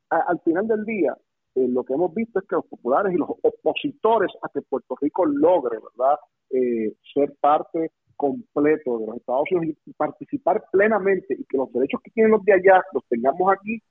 al 0.10 0.40
final 0.42 0.68
del 0.68 0.86
día, 0.86 1.16
eh, 1.56 1.68
lo 1.68 1.84
que 1.84 1.94
hemos 1.94 2.14
visto 2.14 2.40
es 2.40 2.48
que 2.48 2.56
los 2.56 2.66
populares 2.66 3.14
y 3.14 3.18
los 3.18 3.30
opositores 3.30 4.32
a 4.42 4.50
que 4.50 4.62
Puerto 4.62 4.96
Rico 5.02 5.26
logre, 5.26 5.78
¿verdad?, 5.78 6.18
eh, 6.50 6.94
ser 7.14 7.34
parte 7.42 7.92
completo 8.16 9.00
de 9.00 9.08
los 9.08 9.18
Estados 9.18 9.52
Unidos 9.52 9.78
y 9.86 9.94
participar 9.94 10.64
plenamente 10.72 11.36
y 11.38 11.44
que 11.44 11.58
los 11.58 11.72
derechos 11.74 12.02
que 12.02 12.12
tienen 12.12 12.32
los 12.32 12.44
de 12.46 12.54
allá 12.54 12.84
los 12.94 13.04
tengamos 13.10 13.52
aquí, 13.52 13.82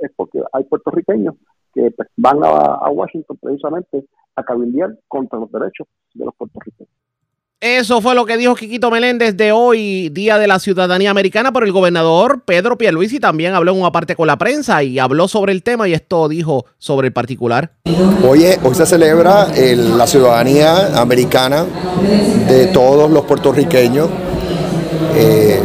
es 0.00 0.10
porque 0.16 0.42
hay 0.52 0.64
puertorriqueños 0.64 1.34
que 1.74 1.90
pues, 1.90 2.08
van 2.16 2.38
a, 2.42 2.88
Washington 2.90 3.38
precisamente 3.40 4.04
a 4.36 4.42
cabildear 4.42 4.96
contra 5.08 5.38
los 5.38 5.50
derechos 5.50 5.86
de 6.14 6.24
los 6.24 6.34
puertorriqueños. 6.34 6.90
Eso 7.60 8.00
fue 8.00 8.14
lo 8.14 8.24
que 8.24 8.36
dijo 8.36 8.54
Quiquito 8.54 8.88
Meléndez 8.88 9.36
de 9.36 9.50
hoy, 9.50 10.10
Día 10.10 10.38
de 10.38 10.46
la 10.46 10.60
Ciudadanía 10.60 11.10
Americana, 11.10 11.52
por 11.52 11.64
el 11.64 11.72
gobernador 11.72 12.42
Pedro 12.44 12.78
Pierluisi 12.78 13.18
también 13.18 13.52
habló 13.52 13.72
en 13.72 13.80
una 13.80 13.90
parte 13.90 14.14
con 14.14 14.28
la 14.28 14.38
prensa 14.38 14.84
y 14.84 15.00
habló 15.00 15.26
sobre 15.26 15.50
el 15.50 15.64
tema 15.64 15.88
y 15.88 15.92
esto 15.92 16.28
dijo 16.28 16.66
sobre 16.78 17.08
el 17.08 17.12
particular. 17.12 17.72
Hoy, 18.24 18.44
hoy 18.62 18.74
se 18.76 18.86
celebra 18.86 19.48
la 19.48 20.06
ciudadanía 20.06 21.00
americana 21.00 21.66
de 22.48 22.68
todos 22.68 23.10
los 23.10 23.24
puertorriqueños. 23.24 24.08
Eh, 25.16 25.60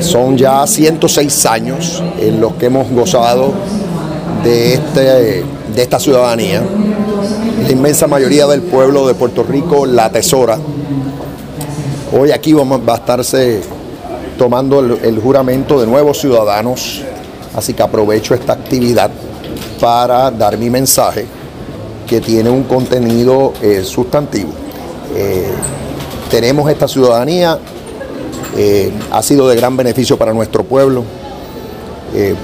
son 0.00 0.36
ya 0.36 0.66
106 0.66 1.46
años 1.46 2.02
en 2.18 2.38
los 2.38 2.54
que 2.54 2.66
hemos 2.66 2.90
gozado 2.90 3.54
de, 4.42 4.74
este, 4.74 5.44
de 5.74 5.82
esta 5.82 5.98
ciudadanía. 5.98 6.62
La 7.62 7.70
inmensa 7.70 8.06
mayoría 8.06 8.46
del 8.46 8.62
pueblo 8.62 9.06
de 9.06 9.14
Puerto 9.14 9.42
Rico 9.42 9.86
la 9.86 10.06
atesora. 10.06 10.58
Hoy 12.12 12.32
aquí 12.32 12.52
vamos, 12.52 12.80
va 12.88 12.94
a 12.94 12.96
estarse 12.96 13.60
tomando 14.36 14.80
el, 14.80 15.20
juramento 15.20 15.78
de 15.78 15.86
nuevos 15.86 16.18
ciudadanos, 16.18 17.02
así 17.54 17.74
que 17.74 17.82
aprovecho 17.82 18.34
esta 18.34 18.54
actividad 18.54 19.10
para 19.80 20.30
dar 20.30 20.56
mi 20.56 20.70
mensaje 20.70 21.26
que 22.06 22.20
tiene 22.20 22.50
un 22.50 22.64
contenido 22.64 23.52
eh, 23.62 23.82
sustantivo. 23.84 24.50
Eh, 25.14 25.50
tenemos 26.30 26.70
esta 26.70 26.88
ciudadanía, 26.88 27.58
eh, 28.56 28.90
ha 29.12 29.22
sido 29.22 29.48
de 29.48 29.56
gran 29.56 29.76
beneficio 29.76 30.16
para 30.16 30.32
nuestro 30.32 30.64
pueblo. 30.64 31.04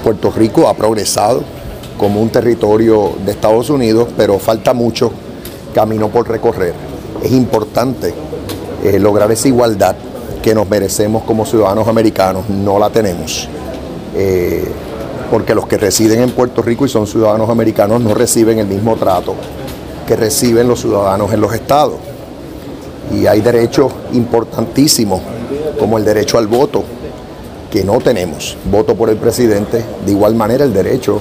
Puerto 0.05 0.31
Rico 0.31 0.69
ha 0.69 0.75
progresado 0.75 1.43
como 1.99 2.21
un 2.21 2.29
territorio 2.31 3.13
de 3.25 3.33
Estados 3.33 3.71
Unidos, 3.71 4.09
pero 4.17 4.39
falta 4.39 4.73
mucho 4.75 5.11
camino 5.75 6.09
por 6.09 6.29
recorrer. 6.29 6.75
Es 7.23 7.33
importante 7.33 8.15
lograr 8.99 9.31
esa 9.33 9.49
igualdad 9.49 9.97
que 10.43 10.55
nos 10.55 10.69
merecemos 10.69 11.25
como 11.25 11.45
ciudadanos 11.45 11.89
americanos, 11.89 12.49
no 12.49 12.79
la 12.79 12.91
tenemos. 12.91 13.49
porque 15.31 15.55
los 15.55 15.67
que 15.67 15.77
residen 15.77 16.23
en 16.23 16.31
Puerto 16.31 16.63
Rico 16.63 16.87
y 16.87 16.89
son 16.89 17.07
ciudadanos 17.07 17.51
americanos 17.51 18.01
no 18.01 18.15
reciben 18.15 18.61
el 18.61 18.67
mismo 18.67 18.95
trato 18.97 19.35
que 20.07 20.15
reciben 20.15 20.69
los 20.69 20.81
ciudadanos 20.81 21.33
en 21.33 21.41
los 21.41 21.53
estados 21.53 21.95
y 23.13 23.27
hay 23.27 23.41
derechos 23.41 23.93
importantísimos 24.13 25.21
como 25.79 25.99
el 25.99 26.05
derecho 26.05 26.39
al 26.39 26.47
voto 26.47 26.85
que 27.71 27.85
no 27.85 27.99
tenemos, 27.99 28.57
voto 28.71 28.95
por 28.95 29.11
el 29.11 29.17
presidente, 29.17 29.85
de 30.05 30.13
igual 30.13 30.35
manera 30.35 30.65
el 30.65 30.73
derecho 30.73 31.21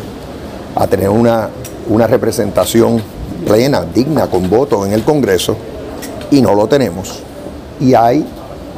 a 0.75 0.87
tener 0.87 1.09
una, 1.09 1.49
una 1.89 2.07
representación 2.07 3.01
plena, 3.45 3.83
digna, 3.83 4.27
con 4.27 4.49
voto 4.49 4.85
en 4.85 4.91
el 4.91 5.03
Congreso, 5.03 5.55
y 6.31 6.41
no 6.41 6.53
lo 6.53 6.67
tenemos. 6.67 7.21
Y 7.79 7.93
hay 7.93 8.25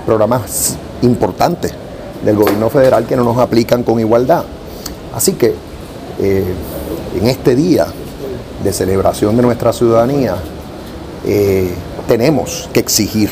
programas 0.06 0.76
importantes 1.02 1.74
del 2.24 2.36
gobierno 2.36 2.70
federal 2.70 3.06
que 3.06 3.16
no 3.16 3.24
nos 3.24 3.38
aplican 3.38 3.84
con 3.84 4.00
igualdad. 4.00 4.44
Así 5.16 5.34
que 5.34 5.54
eh, 6.20 6.44
en 7.20 7.28
este 7.28 7.56
día 7.56 7.88
de 8.64 8.74
celebración 8.74 9.36
de 9.36 9.44
nuestra 9.44 9.74
ciudadanía, 9.74 10.36
eh, 11.26 11.74
tenemos 12.08 12.70
que 12.74 12.80
exigir 12.80 13.30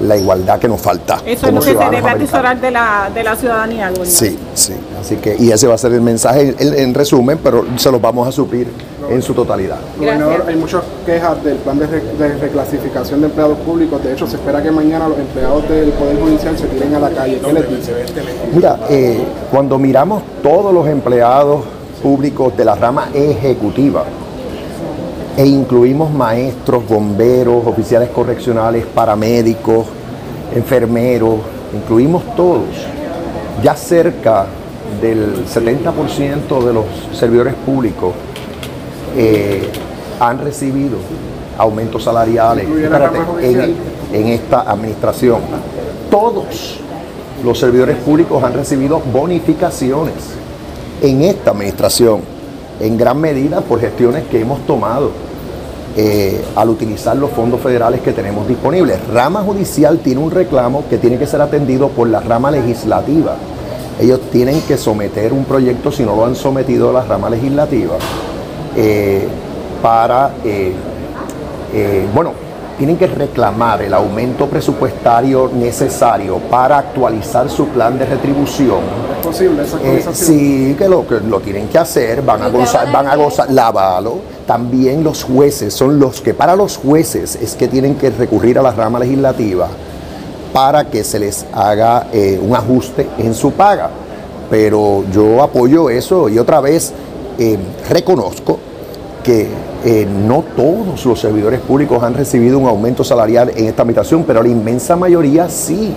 la 0.00 0.16
igualdad 0.16 0.58
que 0.58 0.68
nos 0.68 0.80
falta. 0.80 1.20
Eso 1.24 1.46
es 1.46 1.54
lo 1.54 1.60
que 1.60 1.74
se 1.74 1.90
debe 1.90 2.08
atesorar 2.08 2.60
de 2.60 2.70
la, 2.70 3.10
de 3.14 3.22
la 3.22 3.36
ciudadanía, 3.36 3.92
Sí, 4.04 4.38
sí. 4.54 4.74
Así 5.00 5.16
que, 5.16 5.36
y 5.38 5.50
ese 5.50 5.66
va 5.66 5.74
a 5.74 5.78
ser 5.78 5.92
el 5.92 6.00
mensaje 6.00 6.54
en, 6.58 6.94
resumen, 6.94 7.38
pero 7.42 7.64
se 7.76 7.90
los 7.90 8.00
vamos 8.00 8.26
a 8.28 8.32
suplir 8.32 8.68
en 9.08 9.20
su 9.20 9.34
totalidad. 9.34 9.78
Gobernador, 9.98 10.44
hay 10.46 10.56
muchas 10.56 10.82
quejas 11.04 11.42
del 11.42 11.56
plan 11.56 11.78
de, 11.78 11.86
reclasificación 11.86 13.20
de 13.20 13.26
empleados 13.26 13.58
públicos. 13.58 14.02
De 14.02 14.12
hecho, 14.12 14.26
se 14.26 14.36
espera 14.36 14.62
que 14.62 14.70
mañana 14.70 15.08
los 15.08 15.18
empleados 15.18 15.68
del 15.68 15.90
Poder 15.90 16.20
Judicial 16.20 16.56
se 16.56 16.66
tiren 16.66 16.94
a 16.94 17.00
la 17.00 17.10
calle. 17.10 17.40
¿Qué 17.44 17.52
les 17.52 17.68
dice? 17.68 17.92
Mira, 18.54 18.78
eh, 18.88 19.24
cuando 19.50 19.78
miramos 19.78 20.22
todos 20.42 20.72
los 20.72 20.86
empleados 20.86 21.64
públicos 22.02 22.56
de 22.56 22.64
la 22.64 22.74
rama 22.74 23.08
ejecutiva, 23.14 24.04
e 25.36 25.46
incluimos 25.46 26.12
maestros, 26.12 26.86
bomberos, 26.86 27.66
oficiales 27.66 28.10
correccionales, 28.10 28.84
paramédicos, 28.84 29.86
enfermeros, 30.54 31.36
incluimos 31.74 32.22
todos. 32.36 32.68
Ya 33.62 33.74
cerca 33.74 34.46
del 35.00 35.46
70% 35.46 36.64
de 36.64 36.72
los 36.72 36.84
servidores 37.14 37.54
públicos 37.54 38.12
eh, 39.16 39.68
han 40.20 40.38
recibido 40.38 40.98
aumentos 41.56 42.04
salariales 42.04 42.66
en, 43.40 43.76
en 44.12 44.26
esta 44.28 44.62
administración. 44.62 45.40
Todos 46.10 46.78
los 47.42 47.58
servidores 47.58 47.96
públicos 47.98 48.42
han 48.44 48.52
recibido 48.52 49.00
bonificaciones 49.00 50.14
en 51.00 51.22
esta 51.22 51.50
administración 51.50 52.20
en 52.80 52.96
gran 52.96 53.20
medida 53.20 53.60
por 53.60 53.80
gestiones 53.80 54.24
que 54.24 54.40
hemos 54.40 54.60
tomado 54.66 55.10
eh, 55.94 56.42
al 56.56 56.70
utilizar 56.70 57.14
los 57.16 57.30
fondos 57.30 57.60
federales 57.60 58.00
que 58.00 58.12
tenemos 58.12 58.48
disponibles. 58.48 58.98
Rama 59.08 59.42
judicial 59.42 59.98
tiene 59.98 60.22
un 60.22 60.30
reclamo 60.30 60.84
que 60.88 60.96
tiene 60.96 61.18
que 61.18 61.26
ser 61.26 61.42
atendido 61.42 61.88
por 61.88 62.08
la 62.08 62.20
rama 62.20 62.50
legislativa. 62.50 63.36
Ellos 64.00 64.20
tienen 64.32 64.62
que 64.62 64.78
someter 64.78 65.34
un 65.34 65.44
proyecto, 65.44 65.92
si 65.92 66.02
no 66.02 66.16
lo 66.16 66.24
han 66.24 66.34
sometido 66.34 66.88
a 66.90 66.92
la 66.94 67.04
rama 67.04 67.28
legislativa, 67.28 67.96
eh, 68.74 69.28
para, 69.82 70.30
eh, 70.44 70.72
bueno, 72.14 72.32
tienen 72.78 72.96
que 72.96 73.06
reclamar 73.06 73.82
el 73.82 73.94
aumento 73.94 74.46
presupuestario 74.46 75.50
necesario 75.52 76.38
para 76.38 76.78
actualizar 76.78 77.48
su 77.48 77.68
plan 77.68 77.98
de 77.98 78.06
retribución. 78.06 78.80
¿Es 79.18 79.26
posible 79.26 79.62
esa 79.62 79.78
eh, 79.82 80.04
sí, 80.12 80.74
que 80.78 80.88
lo, 80.88 81.06
que 81.06 81.20
lo 81.20 81.40
tienen 81.40 81.68
que 81.68 81.78
hacer, 81.78 82.22
van 82.22 82.42
a 82.42 82.48
gozar, 82.48 82.90
van 82.90 83.06
a 83.06 83.16
gozar, 83.16 83.50
lavalo. 83.50 84.16
También 84.46 85.04
los 85.04 85.24
jueces 85.24 85.72
son 85.72 85.98
los 85.98 86.20
que, 86.20 86.34
para 86.34 86.56
los 86.56 86.76
jueces, 86.76 87.36
es 87.36 87.54
que 87.54 87.68
tienen 87.68 87.94
que 87.94 88.10
recurrir 88.10 88.58
a 88.58 88.62
la 88.62 88.72
rama 88.72 88.98
legislativa 88.98 89.68
para 90.52 90.84
que 90.84 91.04
se 91.04 91.18
les 91.18 91.46
haga 91.52 92.08
eh, 92.12 92.38
un 92.42 92.54
ajuste 92.54 93.08
en 93.18 93.34
su 93.34 93.52
paga. 93.52 93.90
Pero 94.50 95.04
yo 95.12 95.42
apoyo 95.42 95.88
eso 95.88 96.28
y 96.28 96.38
otra 96.38 96.60
vez 96.60 96.92
eh, 97.38 97.58
reconozco 97.88 98.58
que 99.22 99.48
eh, 99.84 100.06
no 100.06 100.44
todos 100.56 101.04
los 101.04 101.20
servidores 101.20 101.60
públicos 101.60 102.02
han 102.02 102.14
recibido 102.14 102.58
un 102.58 102.66
aumento 102.66 103.04
salarial 103.04 103.52
en 103.56 103.66
esta 103.66 103.82
habitación, 103.82 104.24
pero 104.26 104.42
la 104.42 104.48
inmensa 104.48 104.96
mayoría 104.96 105.48
sí. 105.48 105.94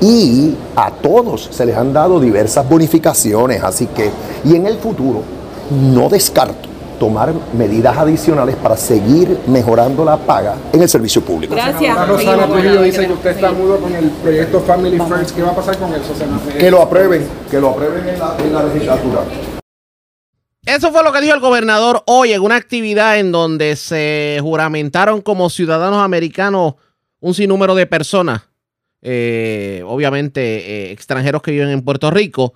Y 0.00 0.56
a 0.74 0.90
todos 0.90 1.48
se 1.52 1.64
les 1.64 1.76
han 1.76 1.92
dado 1.92 2.18
diversas 2.18 2.68
bonificaciones, 2.68 3.62
así 3.62 3.86
que, 3.86 4.10
y 4.44 4.56
en 4.56 4.66
el 4.66 4.78
futuro, 4.78 5.22
no 5.70 6.08
descarto 6.08 6.72
tomar 6.98 7.32
medidas 7.56 7.96
adicionales 7.98 8.54
para 8.54 8.76
seguir 8.76 9.36
mejorando 9.48 10.04
la 10.04 10.16
paga 10.16 10.54
en 10.72 10.82
el 10.82 10.88
servicio 10.88 11.20
público. 11.20 11.52
Gracias. 11.52 12.08
Rosana 12.08 12.46
Trujillo 12.46 12.82
dice 12.82 13.06
que 13.06 13.12
usted 13.12 13.30
está 13.30 13.50
mudo 13.50 13.78
con 13.78 13.92
el 13.92 14.08
proyecto 14.10 14.60
Family 14.60 14.98
First. 14.98 15.34
¿Qué 15.34 15.42
va 15.42 15.50
a 15.50 15.54
pasar 15.56 15.78
con 15.78 15.92
eso? 15.92 16.12
Que 16.58 16.70
lo 16.70 16.80
aprueben, 16.80 17.26
que 17.50 17.60
lo 17.60 17.70
aprueben 17.70 18.08
en 18.08 18.18
la, 18.20 18.36
en 18.44 18.52
la 18.54 18.62
legislatura. 18.62 19.20
Eso 20.64 20.92
fue 20.92 21.02
lo 21.02 21.12
que 21.12 21.20
dijo 21.20 21.34
el 21.34 21.40
gobernador 21.40 22.04
hoy 22.06 22.32
en 22.32 22.40
una 22.40 22.54
actividad 22.54 23.18
en 23.18 23.32
donde 23.32 23.74
se 23.74 24.38
juramentaron 24.40 25.20
como 25.20 25.50
ciudadanos 25.50 25.98
americanos 25.98 26.74
un 27.18 27.34
sinnúmero 27.34 27.74
de 27.74 27.86
personas, 27.86 28.42
eh, 29.00 29.82
obviamente 29.84 30.40
eh, 30.40 30.92
extranjeros 30.92 31.42
que 31.42 31.50
viven 31.50 31.70
en 31.70 31.82
Puerto 31.82 32.12
Rico, 32.12 32.54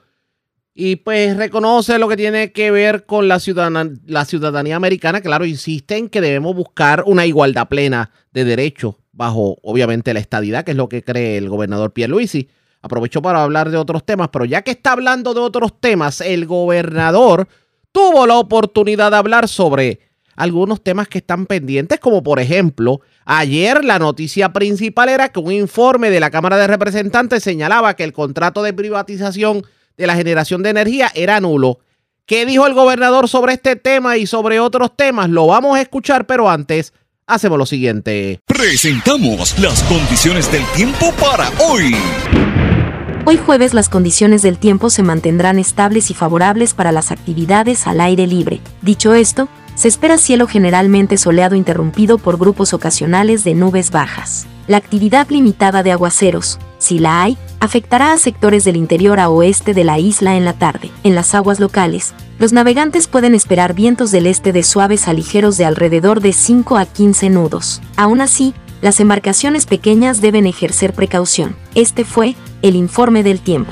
y 0.72 0.96
pues 0.96 1.36
reconoce 1.36 1.98
lo 1.98 2.06
que 2.06 2.16
tiene 2.16 2.52
que 2.52 2.70
ver 2.70 3.06
con 3.06 3.26
la, 3.26 3.40
ciudadanía, 3.40 3.92
la 4.06 4.24
ciudadanía 4.24 4.76
americana. 4.76 5.20
Claro, 5.20 5.44
insiste 5.44 5.96
en 5.96 6.08
que 6.08 6.20
debemos 6.20 6.54
buscar 6.54 7.02
una 7.06 7.26
igualdad 7.26 7.66
plena 7.66 8.12
de 8.30 8.44
derechos 8.44 8.94
bajo, 9.10 9.58
obviamente, 9.62 10.14
la 10.14 10.20
estadidad, 10.20 10.64
que 10.64 10.72
es 10.72 10.76
lo 10.76 10.88
que 10.88 11.02
cree 11.02 11.38
el 11.38 11.48
gobernador 11.48 11.92
Pierluisi. 11.92 12.50
Aprovechó 12.82 13.20
para 13.20 13.42
hablar 13.42 13.70
de 13.70 13.78
otros 13.78 14.04
temas, 14.04 14.28
pero 14.28 14.44
ya 14.44 14.62
que 14.62 14.70
está 14.70 14.92
hablando 14.92 15.34
de 15.34 15.40
otros 15.40 15.80
temas, 15.80 16.20
el 16.20 16.46
gobernador 16.46 17.48
tuvo 17.96 18.26
la 18.26 18.36
oportunidad 18.36 19.10
de 19.10 19.16
hablar 19.16 19.48
sobre 19.48 20.00
algunos 20.36 20.84
temas 20.84 21.08
que 21.08 21.16
están 21.16 21.46
pendientes, 21.46 21.98
como 21.98 22.22
por 22.22 22.40
ejemplo, 22.40 23.00
ayer 23.24 23.82
la 23.82 23.98
noticia 23.98 24.52
principal 24.52 25.08
era 25.08 25.30
que 25.30 25.40
un 25.40 25.50
informe 25.50 26.10
de 26.10 26.20
la 26.20 26.30
Cámara 26.30 26.58
de 26.58 26.66
Representantes 26.66 27.42
señalaba 27.42 27.96
que 27.96 28.04
el 28.04 28.12
contrato 28.12 28.62
de 28.62 28.74
privatización 28.74 29.64
de 29.96 30.06
la 30.06 30.14
generación 30.14 30.62
de 30.62 30.68
energía 30.68 31.10
era 31.14 31.40
nulo. 31.40 31.78
¿Qué 32.26 32.44
dijo 32.44 32.66
el 32.66 32.74
gobernador 32.74 33.30
sobre 33.30 33.54
este 33.54 33.76
tema 33.76 34.18
y 34.18 34.26
sobre 34.26 34.60
otros 34.60 34.94
temas? 34.94 35.30
Lo 35.30 35.46
vamos 35.46 35.78
a 35.78 35.80
escuchar, 35.80 36.26
pero 36.26 36.50
antes 36.50 36.92
hacemos 37.26 37.56
lo 37.56 37.64
siguiente. 37.64 38.40
Presentamos 38.44 39.58
las 39.58 39.82
condiciones 39.84 40.52
del 40.52 40.66
tiempo 40.74 41.14
para 41.18 41.48
hoy. 41.66 41.94
Hoy 43.28 43.38
jueves 43.38 43.74
las 43.74 43.88
condiciones 43.88 44.42
del 44.42 44.56
tiempo 44.56 44.88
se 44.88 45.02
mantendrán 45.02 45.58
estables 45.58 46.12
y 46.12 46.14
favorables 46.14 46.74
para 46.74 46.92
las 46.92 47.10
actividades 47.10 47.88
al 47.88 48.00
aire 48.00 48.24
libre. 48.28 48.60
Dicho 48.82 49.14
esto, 49.14 49.48
se 49.74 49.88
espera 49.88 50.16
cielo 50.16 50.46
generalmente 50.46 51.16
soleado 51.16 51.56
interrumpido 51.56 52.18
por 52.18 52.38
grupos 52.38 52.72
ocasionales 52.72 53.42
de 53.42 53.56
nubes 53.56 53.90
bajas. 53.90 54.46
La 54.68 54.76
actividad 54.76 55.26
limitada 55.28 55.82
de 55.82 55.90
aguaceros, 55.90 56.60
si 56.78 57.00
la 57.00 57.24
hay, 57.24 57.36
afectará 57.58 58.12
a 58.12 58.18
sectores 58.18 58.62
del 58.62 58.76
interior 58.76 59.18
a 59.18 59.28
oeste 59.28 59.74
de 59.74 59.82
la 59.82 59.98
isla 59.98 60.36
en 60.36 60.44
la 60.44 60.52
tarde. 60.52 60.92
En 61.02 61.16
las 61.16 61.34
aguas 61.34 61.58
locales, 61.58 62.14
los 62.38 62.52
navegantes 62.52 63.08
pueden 63.08 63.34
esperar 63.34 63.74
vientos 63.74 64.12
del 64.12 64.28
este 64.28 64.52
de 64.52 64.62
suaves 64.62 65.08
a 65.08 65.12
ligeros 65.12 65.56
de 65.56 65.64
alrededor 65.64 66.20
de 66.20 66.32
5 66.32 66.76
a 66.76 66.86
15 66.86 67.30
nudos. 67.30 67.82
Aún 67.96 68.20
así, 68.20 68.54
las 68.82 69.00
embarcaciones 69.00 69.66
pequeñas 69.66 70.20
deben 70.20 70.46
ejercer 70.46 70.92
precaución. 70.92 71.56
Este 71.74 72.04
fue 72.04 72.36
el 72.68 72.76
informe 72.76 73.22
del 73.22 73.40
tiempo. 73.40 73.70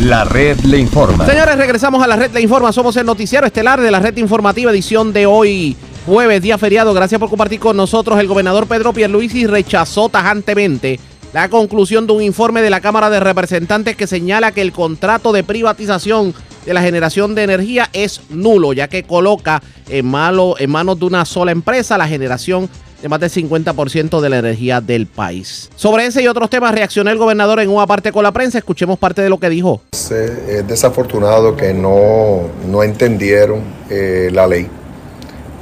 La 0.00 0.24
red 0.24 0.58
le 0.60 0.78
informa. 0.78 1.24
Señores, 1.26 1.56
regresamos 1.56 2.02
a 2.02 2.06
la 2.06 2.16
red 2.16 2.32
le 2.32 2.40
informa. 2.40 2.72
Somos 2.72 2.96
el 2.96 3.06
noticiero 3.06 3.46
estelar 3.46 3.80
de 3.80 3.90
la 3.90 4.00
red 4.00 4.16
informativa 4.16 4.72
edición 4.72 5.12
de 5.12 5.26
hoy, 5.26 5.76
jueves, 6.06 6.42
día 6.42 6.58
feriado. 6.58 6.92
Gracias 6.92 7.20
por 7.20 7.30
compartir 7.30 7.60
con 7.60 7.76
nosotros. 7.76 8.18
El 8.18 8.26
gobernador 8.26 8.66
Pedro 8.66 8.92
Pierluisi 8.92 9.46
rechazó 9.46 10.08
tajantemente 10.08 10.98
la 11.32 11.48
conclusión 11.48 12.06
de 12.06 12.12
un 12.12 12.22
informe 12.22 12.62
de 12.62 12.70
la 12.70 12.80
Cámara 12.80 13.10
de 13.10 13.20
Representantes 13.20 13.96
que 13.96 14.06
señala 14.06 14.52
que 14.52 14.60
el 14.60 14.72
contrato 14.72 15.32
de 15.32 15.44
privatización 15.44 16.34
de 16.66 16.74
la 16.74 16.82
generación 16.82 17.34
de 17.34 17.44
energía 17.44 17.88
es 17.92 18.20
nulo, 18.28 18.72
ya 18.72 18.88
que 18.88 19.04
coloca 19.04 19.62
en, 19.88 20.06
malo, 20.06 20.56
en 20.58 20.70
manos 20.70 20.98
de 20.98 21.06
una 21.06 21.24
sola 21.24 21.52
empresa 21.52 21.96
la 21.96 22.08
generación 22.08 22.62
de 22.64 22.72
más 23.08 23.20
del 23.20 23.30
50% 23.30 24.20
de 24.20 24.30
la 24.30 24.38
energía 24.38 24.80
del 24.80 25.06
país. 25.06 25.70
Sobre 25.76 26.06
ese 26.06 26.22
y 26.22 26.28
otros 26.28 26.50
temas 26.50 26.74
reaccionó 26.74 27.10
el 27.10 27.18
gobernador 27.18 27.60
en 27.60 27.70
una 27.70 27.86
parte 27.86 28.12
con 28.12 28.22
la 28.22 28.32
prensa. 28.32 28.58
Escuchemos 28.58 28.98
parte 28.98 29.22
de 29.22 29.28
lo 29.28 29.38
que 29.38 29.48
dijo. 29.48 29.82
Es 29.92 30.66
desafortunado 30.66 31.56
que 31.56 31.72
no, 31.72 32.42
no 32.70 32.82
entendieron 32.82 33.60
eh, 33.90 34.30
la 34.32 34.46
ley, 34.46 34.66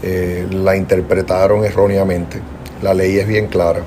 eh, 0.02 0.46
la 0.50 0.76
interpretaron 0.76 1.64
erróneamente. 1.64 2.40
La 2.82 2.94
ley 2.94 3.18
es 3.18 3.26
bien 3.26 3.46
clara. 3.46 3.82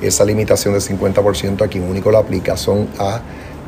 Esa 0.00 0.24
limitación 0.24 0.74
del 0.74 0.82
50% 0.82 1.62
a 1.62 1.68
quien 1.68 1.84
único 1.84 2.10
la 2.10 2.20
aplica 2.20 2.56
son 2.56 2.88
a 2.98 3.20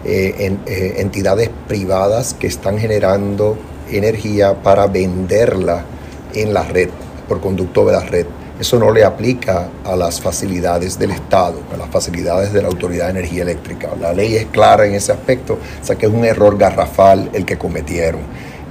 eh, 0.04 0.56
entidades 0.96 1.50
privadas 1.68 2.34
que 2.34 2.46
están 2.46 2.78
generando 2.78 3.56
energía 3.90 4.62
para 4.62 4.86
venderla 4.86 5.84
en 6.34 6.54
la 6.54 6.64
red, 6.64 6.88
por 7.28 7.40
conducto 7.40 7.84
de 7.84 7.92
la 7.92 8.00
red. 8.00 8.26
Eso 8.62 8.78
no 8.78 8.92
le 8.92 9.02
aplica 9.02 9.70
a 9.84 9.96
las 9.96 10.20
facilidades 10.20 10.96
del 10.96 11.10
Estado, 11.10 11.58
a 11.74 11.76
las 11.76 11.88
facilidades 11.88 12.52
de 12.52 12.62
la 12.62 12.68
Autoridad 12.68 13.06
de 13.06 13.18
Energía 13.18 13.42
Eléctrica. 13.42 13.88
La 14.00 14.12
ley 14.12 14.36
es 14.36 14.46
clara 14.46 14.86
en 14.86 14.94
ese 14.94 15.10
aspecto, 15.10 15.54
o 15.54 15.84
sea 15.84 15.96
que 15.96 16.06
es 16.06 16.12
un 16.12 16.24
error 16.24 16.56
garrafal 16.56 17.28
el 17.32 17.44
que 17.44 17.58
cometieron. 17.58 18.20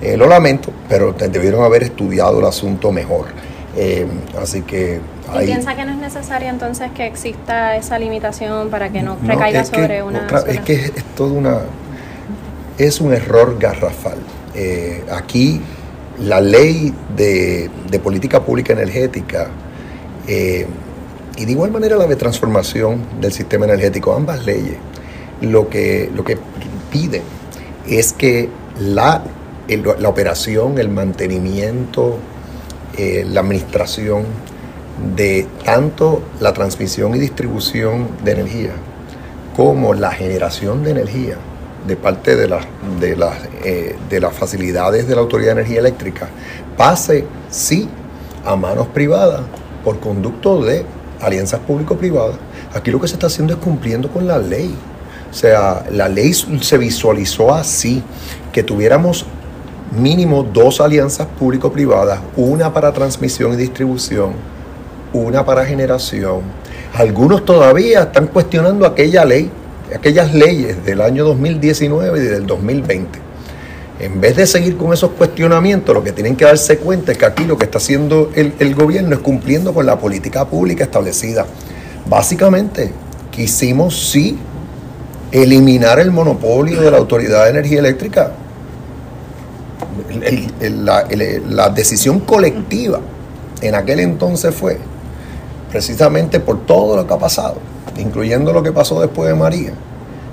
Eh, 0.01 0.15
lo 0.15 0.29
lamento, 0.29 0.71
pero 0.88 1.12
debieron 1.12 1.65
haber 1.65 1.83
estudiado 1.83 2.39
el 2.39 2.45
asunto 2.45 2.93
mejor. 2.93 3.25
Eh, 3.75 4.07
así 4.41 4.62
que... 4.62 5.01
¿Y 5.41 5.45
piensa 5.45 5.75
que 5.75 5.83
no 5.83 5.91
es 5.91 5.98
necesario 5.98 6.48
entonces 6.48 6.89
que 6.95 7.05
exista 7.05 7.75
esa 7.75 8.00
limitación 8.00 8.69
para 8.69 8.93
que 8.93 9.01
no 9.01 9.17
recaiga 9.21 9.65
sobre 9.65 10.03
una... 10.03 10.25
es 10.48 10.62
que 10.62 10.75
es, 10.75 11.03
todo 11.17 11.33
una... 11.33 11.57
Es 12.77 13.01
un 13.01 13.12
error 13.12 13.57
garrafal. 13.60 14.19
Eh, 14.55 15.03
aquí 15.12 15.60
la 16.17 16.39
ley 16.39 16.93
de, 17.13 17.69
de 17.89 18.00
política 18.00 18.41
pública 18.41 18.71
energética 18.71 19.50
eh, 20.28 20.68
y 21.38 21.46
de 21.46 21.51
igual 21.51 21.72
manera 21.72 21.96
la 21.96 22.08
de 22.08 22.16
transformación 22.16 23.01
del 23.20 23.32
sistema 23.32 23.66
energético, 23.66 24.13
ambas 24.13 24.46
leyes, 24.46 24.78
lo 25.42 25.70
que, 25.70 26.10
lo 26.13 26.24
que 26.24 26.38
piden 26.92 27.24
es 27.88 28.13
que 28.13 28.50
la, 28.80 29.24
la 29.68 30.10
operación, 30.10 30.78
el 30.78 30.90
mantenimiento, 30.90 32.18
eh, 32.98 33.25
la 33.28 33.40
administración 33.42 34.25
de 35.16 35.48
tanto 35.63 36.22
la 36.40 36.54
transmisión 36.54 37.16
y 37.16 37.20
distribución 37.20 38.10
de 38.24 38.32
energía 38.34 38.72
como 39.56 39.94
la 39.94 40.12
generación 40.12 40.84
de 40.84 40.92
energía 40.92 41.38
de 41.88 41.96
parte 41.96 42.36
de, 42.36 42.48
de, 43.00 43.16
las, 43.16 43.38
eh, 43.63 43.96
de 44.10 44.20
las 44.20 44.34
facilidades 44.34 45.08
de 45.08 45.16
la 45.16 45.22
Autoridad 45.22 45.56
de 45.56 45.62
Energía 45.62 45.80
Eléctrica 45.80 46.30
pase, 46.78 47.25
sí, 47.50 47.90
a 48.46 48.56
manos 48.56 48.88
privadas 48.88 49.42
por 49.83 50.00
conducto 50.00 50.63
de 50.63 50.85
alianzas 51.21 51.59
público-privadas. 51.61 52.38
Aquí 52.73 52.91
lo 52.91 53.00
que 53.00 53.07
se 53.07 53.13
está 53.13 53.27
haciendo 53.27 53.53
es 53.53 53.59
cumpliendo 53.59 54.09
con 54.09 54.27
la 54.27 54.38
ley. 54.38 54.75
O 55.29 55.33
sea, 55.33 55.85
la 55.91 56.09
ley 56.09 56.33
se 56.33 56.77
visualizó 56.77 57.53
así, 57.53 58.03
que 58.51 58.63
tuviéramos 58.63 59.25
mínimo 59.97 60.43
dos 60.43 60.81
alianzas 60.81 61.27
público-privadas, 61.39 62.19
una 62.35 62.73
para 62.73 62.91
transmisión 62.91 63.53
y 63.53 63.55
distribución, 63.55 64.33
una 65.13 65.45
para 65.45 65.65
generación. 65.65 66.41
Algunos 66.93 67.45
todavía 67.45 68.03
están 68.03 68.27
cuestionando 68.27 68.85
aquella 68.85 69.23
ley, 69.23 69.50
aquellas 69.95 70.33
leyes 70.33 70.83
del 70.85 71.01
año 71.01 71.23
2019 71.23 72.19
y 72.19 72.23
del 72.23 72.45
2020 72.45 73.30
en 74.01 74.20
vez 74.20 74.36
de 74.36 74.48
seguir 74.48 74.77
con 74.77 74.93
esos 74.93 75.12
cuestionamientos, 75.12 75.93
lo 75.93 76.03
que 76.03 76.12
tienen 76.12 76.36
que 76.36 76.46
darse 76.46 76.79
cuenta 76.79 77.12
es 77.12 77.20
que 77.20 77.25
aquí 77.25 77.43
lo 77.43 77.55
que 77.55 77.65
está 77.65 77.77
haciendo 77.77 78.31
el, 78.34 78.74
gobierno 78.74 79.13
es 79.13 79.22
cumpliendo 79.22 79.75
con 79.75 79.86
la 79.86 80.00
política 80.00 80.46
pública 80.46 80.86
establecida. 80.86 81.46
Básicamente, 82.10 82.91
quisimos 83.29 84.10
sí 84.10 84.39
eliminar 85.31 86.00
el 86.00 86.10
monopolio 86.10 86.81
de 86.81 86.89
la 86.89 86.98
Autoridad 86.98 87.43
de 87.43 87.51
Energía 87.51 87.77
Eléctrica. 87.77 88.31
la, 90.62 91.05
la 91.48 91.70
decisión 91.70 92.22
colectiva 92.22 93.00
en 93.62 93.75
aquel 93.75 94.00
entonces 94.00 94.53
fue 94.55 94.79
precisamente 95.70 96.40
por 96.40 96.66
todo 96.66 96.96
lo 96.96 97.05
que 97.05 97.14
ha 97.14 97.20
pasado, 97.20 97.57
incluyendo 98.00 98.51
lo 98.51 98.64
que 98.64 98.72
pasó 98.72 99.00
después 99.00 99.29
de 99.29 99.35
María, 99.35 99.74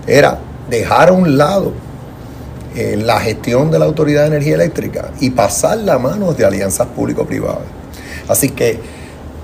era 0.07 0.39
dejar 0.71 1.11
a 1.11 1.13
un 1.13 1.37
lado 1.37 1.73
la 2.97 3.21
gestión 3.21 3.71
de 3.71 3.79
la 3.79 3.85
Autoridad 3.85 4.23
de 4.23 4.29
Energía 4.29 4.55
Eléctrica 4.55 5.13
y 5.21 5.31
pasar 5.31 5.79
la 5.79 5.99
manos 5.99 6.37
de 6.37 6.45
alianzas 6.45 6.87
público-privadas. 6.89 7.67
Así 8.29 8.51
que, 8.51 8.79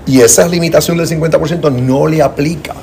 y 0.05 0.21
esa 0.21 0.47
limitación 0.47 0.97
del 0.97 1.07
50% 1.07 1.71
no 1.71 2.07
le 2.07 2.21
aplica 2.21 2.75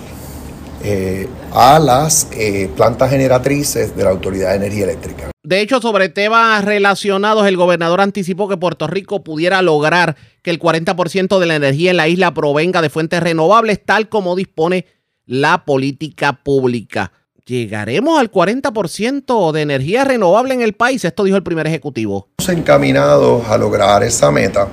eh, 0.85 1.29
a 1.53 1.79
las 1.79 2.27
eh, 2.33 2.69
plantas 2.77 3.11
generatrices 3.11 3.97
de 3.97 4.03
la 4.03 4.11
Autoridad 4.11 4.51
de 4.51 4.57
Energía 4.57 4.85
Eléctrica. 4.85 5.31
De 5.45 5.61
hecho, 5.61 5.81
sobre 5.81 6.09
temas 6.09 6.65
relacionados, 6.65 7.47
el 7.47 7.57
gobernador 7.57 8.01
anticipó 8.01 8.49
que 8.49 8.57
Puerto 8.57 8.87
Rico 8.87 9.23
pudiera 9.23 9.63
lograr 9.63 10.17
que 10.43 10.51
el 10.51 10.59
40% 10.59 11.39
de 11.39 11.47
la 11.47 11.57
energía 11.57 11.91
en 11.91 11.97
la 11.97 12.09
isla 12.09 12.35
provenga 12.35 12.83
de 12.83 12.91
fuentes 12.91 13.23
renovables, 13.23 13.85
tal 13.85 14.09
como 14.09 14.35
dispone 14.35 14.87
la 15.25 15.65
política 15.65 16.41
pública. 16.43 17.13
¿Llegaremos 17.45 18.21
al 18.21 18.31
40% 18.31 19.51
de 19.51 19.63
energía 19.63 20.05
renovable 20.05 20.55
en 20.55 20.63
el 20.63 20.75
país? 20.75 21.05
Esto 21.05 21.25
dijo 21.25 21.37
el 21.37 21.43
primer 21.43 21.67
ejecutivo. 21.67 22.29
Estamos 22.39 22.61
encaminados 22.61 23.49
a 23.49 23.59
lograr 23.59 24.05
esa 24.05 24.31
meta. 24.31 24.69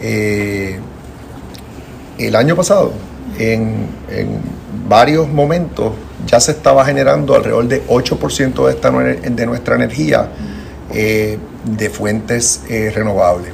Eh, 0.00 0.78
el 2.18 2.36
año 2.36 2.54
pasado, 2.54 2.92
en, 3.36 3.88
varios 4.88 5.28
momentos, 5.28 5.92
ya 6.24 6.38
se 6.38 6.52
estaba 6.52 6.84
generando 6.84 7.34
alrededor 7.34 7.66
de 7.66 7.84
8% 7.88 8.64
de, 8.64 8.70
esta, 8.70 8.90
de 8.90 9.46
nuestra 9.46 9.74
energía 9.74 10.30
eh, 10.94 11.36
de 11.64 11.90
fuentes 11.90 12.62
eh, 12.68 12.92
renovables. 12.94 13.52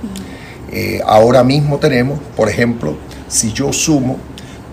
ahora 1.06 1.42
mismo 1.42 1.78
tenemos, 1.78 2.18
por 2.36 2.50
ejemplo, 2.50 2.94
si 3.26 3.54
yo 3.54 3.72
sumo 3.72 4.18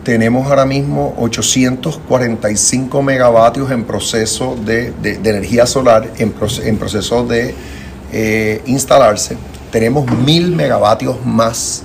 tenemos 0.05 0.47
ahora 0.47 0.65
mismo 0.65 1.15
845 1.17 3.01
megavatios 3.01 3.71
en 3.71 3.83
proceso 3.85 4.55
de, 4.55 4.93
energía 5.03 5.65
solar, 5.65 6.11
en, 6.19 6.31
proceso 6.77 7.25
de 7.25 7.55
eh, 8.13 8.61
instalarse. 8.67 9.35
Tenemos 9.71 10.05
mil 10.05 10.55
megavatios 10.55 11.25
más 11.25 11.81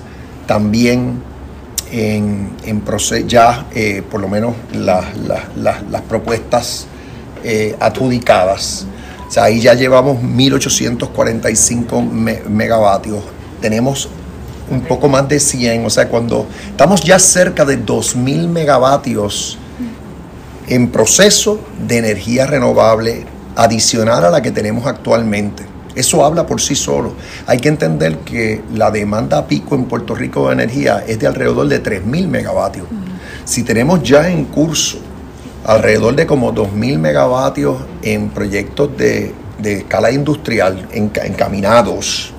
también 0.46 1.22
en, 1.90 2.50
en 2.66 2.83
proceso, 2.83 3.26
ya 3.26 3.66
eh, 3.74 4.02
por 4.09 4.20
lo 4.20 4.28
menos 4.28 4.54
las 4.74 6.02
propuestas 6.06 6.87
eh, 7.42 7.74
adjudicadas. 7.80 8.87
O 9.28 9.30
sea, 9.30 9.44
ahí 9.44 9.61
ya 9.61 9.72
llevamos 9.72 10.22
1845 10.22 12.02
megavatios. 12.02 13.24
Tenemos 13.62 14.11
un 14.70 14.83
poco 14.83 15.09
más 15.09 15.28
de 15.28 15.40
100, 15.40 15.85
o 15.85 15.90
sea, 15.90 16.09
cuando 16.09 16.46
estamos 16.70 17.02
ya 17.02 17.18
cerca 17.18 17.64
de 17.64 17.85
2.000 17.85 18.48
megavatios 18.48 19.59
en 20.68 20.88
proceso 20.88 21.61
de 21.87 21.98
energía 21.98 22.46
renovable 22.46 23.26
adicional 23.56 24.24
a 24.24 24.30
la 24.30 24.40
que 24.40 24.52
tenemos 24.52 24.87
actualmente. 24.87 25.64
Eso 25.94 26.24
habla 26.24 26.46
por 26.46 26.61
sí 26.61 26.76
solo. 26.76 27.14
Hay 27.46 27.59
que 27.59 27.68
entender 27.68 28.18
que 28.18 28.62
la 28.72 28.90
demanda 28.92 29.46
pico 29.46 29.74
en 29.74 29.87
Puerto 29.87 30.14
Rico 30.14 30.46
de 30.46 30.54
energía 30.54 31.04
es 31.06 31.18
de 31.18 31.26
alrededor 31.26 31.68
de 31.68 31.83
3.000 31.83 32.28
megavatios. 32.28 32.87
Si 33.44 33.64
tenemos 33.64 34.02
ya 34.02 34.30
en 34.30 34.44
curso 34.44 34.98
alrededor 35.64 36.14
de 36.14 36.26
como 36.26 36.54
2.000 36.54 36.98
megavatios 36.98 37.76
en 38.02 38.30
proyectos 38.30 38.96
de, 38.96 39.35
escala 39.62 40.11
industrial 40.12 40.88
encaminados, 40.92 42.33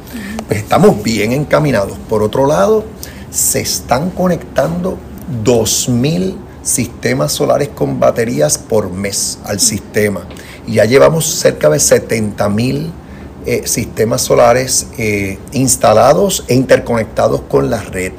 estamos 0.57 1.01
bien 1.03 1.31
encaminados. 1.31 1.97
Por 2.09 2.23
otro 2.23 2.45
lado, 2.45 2.85
se 3.29 3.61
están 3.61 4.09
conectando 4.09 4.97
2.000 5.43 6.35
sistemas 6.61 7.31
solares 7.31 7.69
con 7.69 7.99
baterías 7.99 8.57
por 8.57 8.91
mes 8.91 9.39
al 9.45 9.59
sistema. 9.59 10.27
Y 10.67 10.73
ya 10.73 10.85
llevamos 10.85 11.25
cerca 11.25 11.69
de 11.69 11.77
70.000 11.77 12.91
eh, 13.45 13.63
sistemas 13.65 14.21
solares 14.21 14.87
eh, 14.97 15.39
instalados 15.53 16.45
e 16.47 16.53
interconectados 16.53 17.41
con 17.41 17.69
la 17.69 17.81
red. 17.81 18.11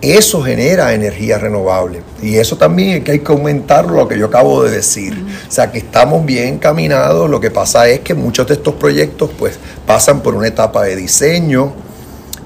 Eso 0.00 0.42
genera 0.42 0.94
energía 0.94 1.38
renovable. 1.38 2.02
Y 2.22 2.36
eso 2.36 2.56
también 2.56 3.04
hay 3.08 3.18
que 3.18 3.32
aumentarlo, 3.32 3.96
lo 3.96 4.08
que 4.08 4.18
yo 4.18 4.26
acabo 4.26 4.62
de 4.62 4.70
decir. 4.70 5.24
O 5.48 5.50
sea, 5.50 5.72
que 5.72 5.78
estamos 5.78 6.24
bien 6.24 6.54
encaminados. 6.54 7.28
Lo 7.28 7.40
que 7.40 7.50
pasa 7.50 7.88
es 7.88 8.00
que 8.00 8.14
muchos 8.14 8.46
de 8.46 8.54
estos 8.54 8.74
proyectos 8.74 9.30
pues 9.36 9.58
pasan 9.86 10.20
por 10.20 10.34
una 10.34 10.46
etapa 10.46 10.84
de 10.84 10.94
diseño, 10.94 11.72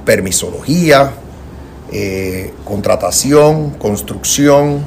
permisología, 0.04 1.12
eh, 1.92 2.54
contratación, 2.64 3.70
construcción, 3.72 4.84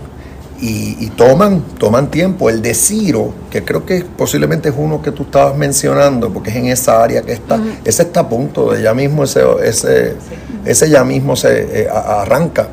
y, 0.61 1.09
toman, 1.11 1.61
toman 1.77 2.09
tiempo. 2.09 2.49
El 2.49 2.61
de 2.61 2.73
Ciro, 2.73 3.33
que 3.49 3.63
creo 3.63 3.85
que 3.85 4.03
posiblemente 4.03 4.69
es 4.69 4.75
uno 4.77 5.01
que 5.01 5.11
tú 5.11 5.23
estabas 5.23 5.57
mencionando, 5.57 6.31
porque 6.31 6.49
es 6.49 6.55
en 6.55 6.67
esa 6.67 7.03
área 7.03 7.21
que 7.21 7.33
está, 7.33 7.59
ese 7.83 8.03
está 8.03 8.21
a 8.21 8.29
punto 8.29 8.71
de 8.71 8.81
ya 8.81 8.93
mismo, 8.93 9.23
ese, 9.23 9.43
ese, 9.63 10.15
ese 10.65 10.89
ya 10.89 11.03
mismo 11.03 11.35
se 11.35 11.83
eh, 11.83 11.89
arranca. 11.89 12.67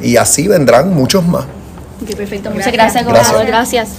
Y 0.00 0.16
así 0.16 0.48
vendrán 0.48 0.94
muchos 0.94 1.26
más. 1.26 1.46
perfecto. 2.16 2.50
Muchas 2.50 2.72
gracias, 2.72 3.04
gobernador. 3.04 3.46
gracias. 3.46 3.90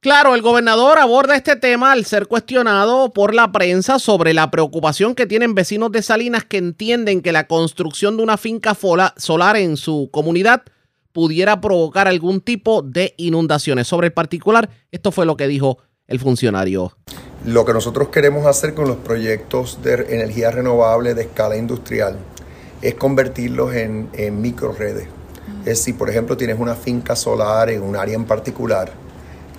Claro, 0.00 0.34
el 0.34 0.42
gobernador 0.42 0.98
aborda 0.98 1.34
este 1.34 1.56
tema 1.56 1.92
al 1.92 2.04
ser 2.04 2.26
cuestionado 2.26 3.10
por 3.14 3.34
la 3.34 3.52
prensa 3.52 3.98
sobre 3.98 4.34
la 4.34 4.50
preocupación 4.50 5.14
que 5.14 5.24
tienen 5.24 5.54
vecinos 5.54 5.92
de 5.92 6.02
Salinas 6.02 6.44
que 6.44 6.58
entienden 6.58 7.22
que 7.22 7.32
la 7.32 7.46
construcción 7.46 8.18
de 8.18 8.22
una 8.22 8.36
finca 8.36 8.76
solar 9.16 9.56
en 9.56 9.78
su 9.78 10.10
comunidad 10.12 10.62
pudiera 11.12 11.60
provocar 11.62 12.06
algún 12.06 12.42
tipo 12.42 12.82
de 12.82 13.14
inundaciones. 13.16 13.88
Sobre 13.88 14.08
el 14.08 14.12
particular, 14.12 14.68
esto 14.90 15.10
fue 15.10 15.24
lo 15.24 15.38
que 15.38 15.48
dijo 15.48 15.78
el 16.06 16.20
funcionario. 16.20 16.92
Lo 17.46 17.64
que 17.64 17.72
nosotros 17.72 18.08
queremos 18.08 18.44
hacer 18.44 18.74
con 18.74 18.88
los 18.88 18.98
proyectos 18.98 19.82
de 19.82 19.94
energía 20.10 20.50
renovable 20.50 21.14
de 21.14 21.22
escala 21.22 21.56
industrial 21.56 22.18
es 22.84 22.94
convertirlos 22.94 23.74
en, 23.74 24.08
en 24.12 24.40
microredes. 24.40 25.08
Es 25.64 25.80
si, 25.80 25.92
por 25.92 26.10
ejemplo, 26.10 26.36
tienes 26.36 26.58
una 26.58 26.74
finca 26.74 27.16
solar 27.16 27.70
en 27.70 27.82
un 27.82 27.96
área 27.96 28.14
en 28.14 28.24
particular, 28.24 28.92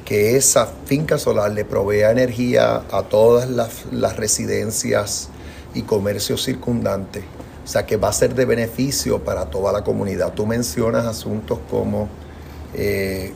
que 0.05 0.37
esa 0.37 0.67
finca 0.85 1.17
solar 1.17 1.51
le 1.51 1.65
provea 1.65 2.11
energía 2.11 2.83
a 2.91 3.03
todas 3.03 3.49
las, 3.49 3.85
las 3.91 4.15
residencias 4.15 5.29
y 5.73 5.81
comercios 5.81 6.43
circundantes 6.43 7.23
o 7.65 7.67
sea, 7.67 7.85
que 7.85 7.97
va 7.97 8.09
a 8.09 8.13
ser 8.13 8.35
de 8.35 8.45
beneficio 8.45 9.23
para 9.23 9.45
toda 9.45 9.73
la 9.73 9.83
comunidad. 9.83 10.33
Tú 10.33 10.45
mencionas 10.45 11.05
asuntos 11.05 11.57
como 11.69 12.07
eh, 12.75 13.33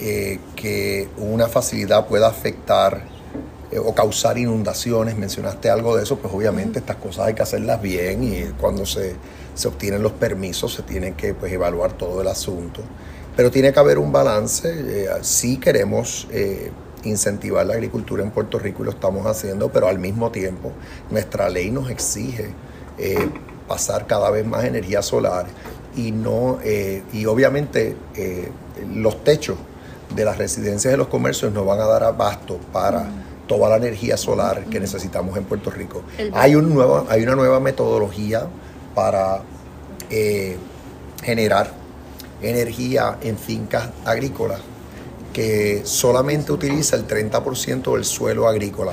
eh, 0.00 0.38
que 0.54 1.08
una 1.16 1.48
facilidad 1.48 2.06
pueda 2.06 2.28
afectar 2.28 3.02
eh, 3.74 3.78
o 3.78 3.94
causar 3.94 4.38
inundaciones, 4.38 5.16
mencionaste 5.16 5.68
algo 5.68 5.96
de 5.96 6.04
eso, 6.04 6.16
pues 6.18 6.32
obviamente 6.32 6.78
estas 6.78 6.96
cosas 6.96 7.26
hay 7.26 7.34
que 7.34 7.42
hacerlas 7.42 7.82
bien 7.82 8.24
y 8.24 8.44
cuando 8.58 8.86
se, 8.86 9.16
obtienen 9.66 10.02
los 10.02 10.12
permisos 10.12 10.72
se 10.72 10.82
tiene 10.82 11.12
que 11.14 11.34
pues, 11.34 11.52
evaluar 11.52 11.92
todo 11.92 12.22
el 12.22 12.28
asunto. 12.28 12.80
Pero 13.36 13.50
tiene 13.50 13.72
que 13.72 13.80
haber 13.80 13.98
un 13.98 14.12
balance, 14.12 15.08
sí 15.22 15.56
queremos 15.58 16.28
incentivar 17.02 17.66
la 17.66 17.74
agricultura 17.74 18.22
en 18.22 18.30
Puerto 18.30 18.60
Rico 18.60 18.82
y 18.82 18.84
lo 18.84 18.92
estamos 18.92 19.26
haciendo, 19.26 19.72
pero 19.72 19.88
al 19.88 19.98
mismo 19.98 20.30
tiempo 20.30 20.70
nuestra 21.10 21.48
ley 21.48 21.72
nos 21.72 21.90
exige 21.90 22.54
pasar 23.66 24.06
cada 24.06 24.30
vez 24.30 24.46
más 24.46 24.64
energía 24.64 25.02
solar 25.02 25.46
y 25.96 26.10
no 26.10 26.58
eh, 26.62 27.02
y 27.12 27.26
obviamente 27.26 27.96
eh, 28.14 28.50
los 28.94 29.22
techos 29.22 29.56
de 30.14 30.24
las 30.24 30.38
residencias 30.38 30.92
de 30.92 30.96
los 30.96 31.08
comercios 31.08 31.52
no 31.52 31.64
van 31.64 31.80
a 31.80 31.86
dar 31.86 32.04
abasto 32.04 32.58
para 32.72 33.06
toda 33.46 33.68
la 33.68 33.76
energía 33.76 34.16
solar 34.16 34.64
que 34.64 34.80
necesitamos 34.80 35.36
en 35.36 35.44
Puerto 35.44 35.70
Rico. 35.70 36.02
Hay, 36.32 36.54
un 36.54 36.72
nuevo, 36.72 37.06
hay 37.08 37.22
una 37.22 37.34
nueva 37.34 37.60
metodología 37.60 38.46
para 38.94 39.42
eh, 40.10 40.56
generar 41.22 41.72
energía 42.42 43.18
en 43.22 43.38
fincas 43.38 43.88
agrícolas 44.04 44.60
que 45.32 45.82
solamente 45.84 46.52
utiliza 46.52 46.96
el 46.96 47.06
30% 47.06 47.94
del 47.94 48.04
suelo 48.04 48.48
agrícola. 48.48 48.92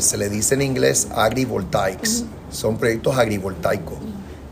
se 0.00 0.16
le 0.16 0.28
dice 0.28 0.54
en 0.54 0.62
inglés 0.62 1.08
agrivoltaics 1.14 2.24
son 2.50 2.76
proyectos 2.76 3.16
agrivoltaicos. 3.16 3.98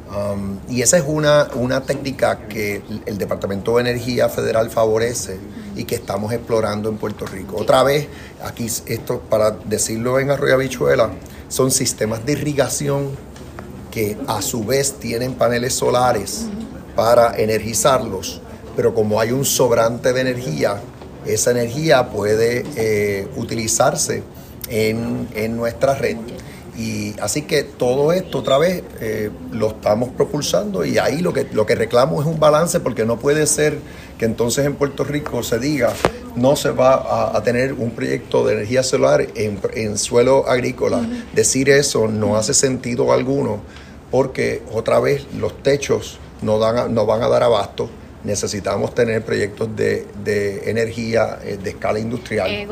Um, 0.09 0.59
y 0.71 0.81
esa 0.81 0.97
es 0.97 1.05
una, 1.07 1.49
una 1.55 1.83
técnica 1.83 2.49
que 2.49 2.83
el 3.05 3.19
Departamento 3.19 3.77
de 3.77 3.83
Energía 3.83 4.29
Federal 4.31 4.71
favorece 4.71 5.39
y 5.79 5.85
que 5.85 5.95
estamos 5.95 6.33
explorando 6.33 6.89
en 6.89 6.99
Puerto 6.99 7.25
Rico. 7.25 7.57
Otra 7.57 7.83
vez, 7.85 8.09
aquí 8.43 8.67
esto, 8.87 9.21
para 9.21 9.53
decirlo 9.53 10.19
en 10.19 10.31
Arroyo 10.31 10.55
Habichuela, 10.55 11.11
son 11.49 11.71
sistemas 11.71 12.27
de 12.27 12.33
irrigación 12.33 13.11
que 13.93 14.19
a 14.27 14.43
su 14.43 14.65
vez 14.65 14.95
tienen 14.99 15.35
paneles 15.35 15.75
solares 15.75 16.47
para 16.97 17.37
energizarlos, 17.39 18.43
pero 18.77 18.93
como 18.93 19.21
hay 19.21 19.31
un 19.31 19.45
sobrante 19.45 20.13
de 20.13 20.21
energía, 20.21 20.81
esa 21.25 21.53
energía 21.53 22.11
puede 22.11 22.65
eh, 22.77 23.29
utilizarse 23.37 24.25
en, 24.69 25.29
en 25.35 25.57
nuestra 25.57 25.95
red. 25.95 26.17
Y 26.79 27.19
así 27.21 27.43
que 27.43 27.65
todo 27.65 28.13
esto 28.13 28.39
otra 28.39 28.57
vez 28.57 28.85
eh, 29.01 29.31
lo 29.51 29.71
estamos 29.71 30.11
propulsando 30.11 30.85
y 30.85 30.99
ahí 30.99 31.19
lo 31.19 31.33
que, 31.33 31.49
lo 31.53 31.67
que 31.67 31.75
reclamo 31.75 32.21
es 32.21 32.27
un 32.29 32.39
balance 32.39 32.79
porque 32.79 33.05
no 33.05 33.19
puede 33.19 33.49
ser 33.49 33.79
que 34.17 34.27
entonces 34.27 34.65
en 34.65 34.77
Puerto 34.77 35.03
Rico 35.03 35.43
se 35.43 35.59
diga 35.59 35.93
no 36.37 36.55
se 36.55 36.71
va 36.71 37.37
a, 37.37 37.43
tener 37.43 37.73
un 37.73 37.91
proyecto 37.91 38.47
de 38.47 38.55
energía 38.55 38.85
solar 38.85 39.27
en, 39.35 39.99
suelo 39.99 40.49
agrícola. 40.49 41.05
Decir 41.35 41.69
eso 41.69 42.07
no 42.07 42.37
hace 42.37 42.55
sentido 42.55 43.13
alguno 43.13 43.61
porque 44.13 44.63
otra 44.73 45.01
vez 45.01 45.27
los 45.37 45.61
techos 45.65 46.21
no, 46.43 46.61
dan, 46.61 46.95
no 46.95 47.07
van 47.07 47.25
a 47.25 47.29
dar 47.29 47.43
abasto 47.43 47.91
necesitamos 48.25 48.95
tener 48.95 49.25
proyectos 49.25 49.69
de, 49.75 50.07
energía 50.67 51.39
eh, 51.43 51.57
de 51.57 51.71
escala 51.71 51.99
industrial, 51.99 52.51
eh, 52.51 52.67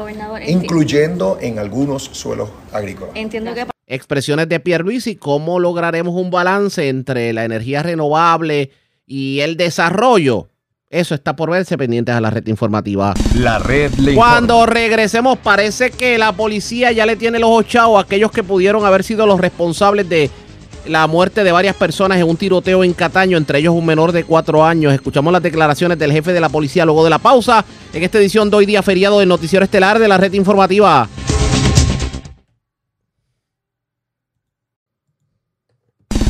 incluyendo 0.48 1.38
en 1.40 1.58
algunos 1.58 2.04
suelos 2.12 2.50
agrícolas. 2.72 3.14
Entiendo 3.14 3.54
que 3.54 3.64
expresiones 3.86 4.48
de 4.48 4.60
Pierre 4.60 4.84
Luis 4.84 5.06
y 5.06 5.16
cómo 5.16 5.60
lograremos 5.60 6.14
un 6.14 6.30
balance 6.30 6.88
entre 6.88 7.32
la 7.32 7.44
energía 7.44 7.82
renovable 7.82 8.70
y 9.06 9.40
el 9.40 9.56
desarrollo. 9.56 10.48
Eso 10.88 11.14
está 11.14 11.34
por 11.34 11.50
verse 11.50 11.76
pendientes 11.76 12.14
a 12.14 12.20
la 12.20 12.30
red 12.30 12.46
informativa. 12.46 13.12
La 13.34 13.58
red 13.58 13.90
Cuando 14.14 14.66
regresemos, 14.66 15.36
parece 15.38 15.90
que 15.90 16.16
la 16.16 16.32
policía 16.32 16.92
ya 16.92 17.06
le 17.06 17.16
tiene 17.16 17.40
los 17.40 17.50
ochados 17.50 17.96
a 17.96 18.02
aquellos 18.02 18.30
que 18.30 18.44
pudieron 18.44 18.84
haber 18.84 19.02
sido 19.02 19.26
los 19.26 19.40
responsables 19.40 20.08
de 20.08 20.30
la 20.86 21.08
muerte 21.08 21.42
de 21.42 21.50
varias 21.50 21.74
personas 21.74 22.18
en 22.18 22.28
un 22.28 22.36
tiroteo 22.36 22.84
en 22.84 22.92
Cataño, 22.92 23.36
entre 23.36 23.58
ellos 23.58 23.74
un 23.74 23.84
menor 23.84 24.12
de 24.12 24.22
cuatro 24.22 24.64
años. 24.64 24.94
Escuchamos 24.94 25.32
las 25.32 25.42
declaraciones 25.42 25.98
del 25.98 26.12
jefe 26.12 26.32
de 26.32 26.40
la 26.40 26.48
policía 26.48 26.84
luego 26.84 27.02
de 27.02 27.10
la 27.10 27.18
pausa 27.18 27.64
en 27.92 28.04
esta 28.04 28.18
edición 28.18 28.48
de 28.48 28.56
hoy 28.56 28.66
día 28.66 28.82
feriado 28.82 29.18
del 29.18 29.28
Noticiero 29.28 29.64
Estelar 29.64 29.98
de 29.98 30.06
la 30.06 30.18
red 30.18 30.32
informativa. 30.34 31.08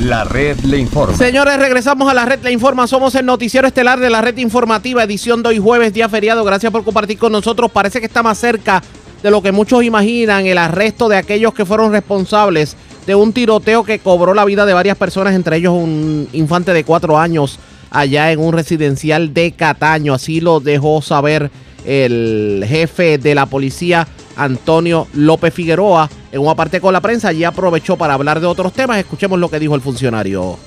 La 0.07 0.23
red 0.23 0.61
le 0.61 0.79
informa. 0.79 1.17
Señores, 1.17 1.59
regresamos 1.59 2.09
a 2.09 2.15
la 2.15 2.25
red 2.25 2.39
le 2.45 2.53
informa. 2.53 2.87
Somos 2.87 3.17
el 3.17 3.27
noticiero 3.27 3.67
estelar 3.67 3.99
de 3.99 4.09
la 4.09 4.21
red 4.21 4.37
informativa, 4.37 5.03
edición 5.03 5.43
de 5.43 5.49
hoy 5.49 5.59
jueves, 5.59 5.93
día 5.93 6.09
feriado. 6.09 6.45
Gracias 6.45 6.71
por 6.71 6.85
compartir 6.85 7.19
con 7.19 7.33
nosotros. 7.33 7.73
Parece 7.73 7.99
que 7.99 8.07
está 8.07 8.23
más 8.23 8.39
cerca 8.39 8.81
de 9.21 9.31
lo 9.33 9.43
que 9.43 9.51
muchos 9.51 9.83
imaginan 9.83 10.47
el 10.47 10.59
arresto 10.59 11.09
de 11.09 11.17
aquellos 11.17 11.53
que 11.55 11.65
fueron 11.65 11.91
responsables 11.91 12.77
de 13.05 13.17
un 13.17 13.33
tiroteo 13.33 13.83
que 13.83 13.99
cobró 13.99 14.33
la 14.33 14.45
vida 14.45 14.65
de 14.65 14.75
varias 14.75 14.97
personas, 14.97 15.35
entre 15.35 15.57
ellos 15.57 15.75
un 15.75 16.29
infante 16.33 16.73
de 16.73 16.85
cuatro 16.85 17.19
años 17.19 17.59
allá 17.91 18.31
en 18.31 18.39
un 18.39 18.53
residencial 18.53 19.35
de 19.35 19.53
Cataño. 19.53 20.15
Así 20.15 20.41
lo 20.41 20.61
dejó 20.61 21.03
saber 21.03 21.51
el 21.85 22.65
jefe 22.69 23.19
de 23.19 23.35
la 23.35 23.47
policía 23.47 24.07
Antonio 24.37 25.07
López 25.15 25.53
Figueroa 25.53 26.09
en 26.31 26.41
una 26.41 26.55
parte 26.55 26.81
con 26.81 26.93
la 26.93 27.01
prensa 27.01 27.33
y 27.33 27.45
aprovechó 27.45 27.97
para 27.97 28.15
hablar 28.15 28.41
de 28.41 28.47
otros 28.47 28.73
temas. 28.73 28.99
Escuchemos 28.99 29.39
lo 29.39 29.49
que 29.49 29.59
dijo 29.59 29.75
el 29.75 29.81
funcionario. 29.81 30.59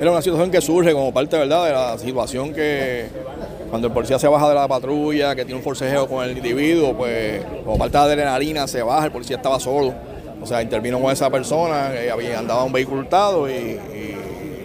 Era 0.00 0.12
una 0.12 0.22
situación 0.22 0.50
que 0.50 0.60
surge 0.60 0.92
como 0.92 1.12
parte 1.12 1.36
¿verdad? 1.36 1.66
de 1.66 1.72
la 1.72 1.98
situación 1.98 2.54
que 2.54 3.06
cuando 3.68 3.88
el 3.88 3.92
policía 3.92 4.18
se 4.18 4.28
baja 4.28 4.48
de 4.48 4.54
la 4.54 4.68
patrulla, 4.68 5.34
que 5.34 5.44
tiene 5.44 5.58
un 5.58 5.64
forcejeo 5.64 6.06
con 6.06 6.24
el 6.24 6.36
individuo, 6.36 6.96
pues 6.96 7.44
como 7.64 7.76
parte 7.76 7.98
de 7.98 8.04
la 8.04 8.12
adrenalina 8.12 8.66
se 8.68 8.82
baja, 8.82 9.06
el 9.06 9.12
policía 9.12 9.36
estaba 9.36 9.58
solo. 9.58 9.92
O 10.40 10.46
sea, 10.46 10.62
intervino 10.62 11.00
con 11.00 11.12
esa 11.12 11.28
persona, 11.30 11.90
que 11.92 12.10
había, 12.10 12.38
andaba 12.38 12.62
un 12.62 12.72
vehículo 12.72 13.00
hurtado 13.00 13.50
y, 13.50 13.78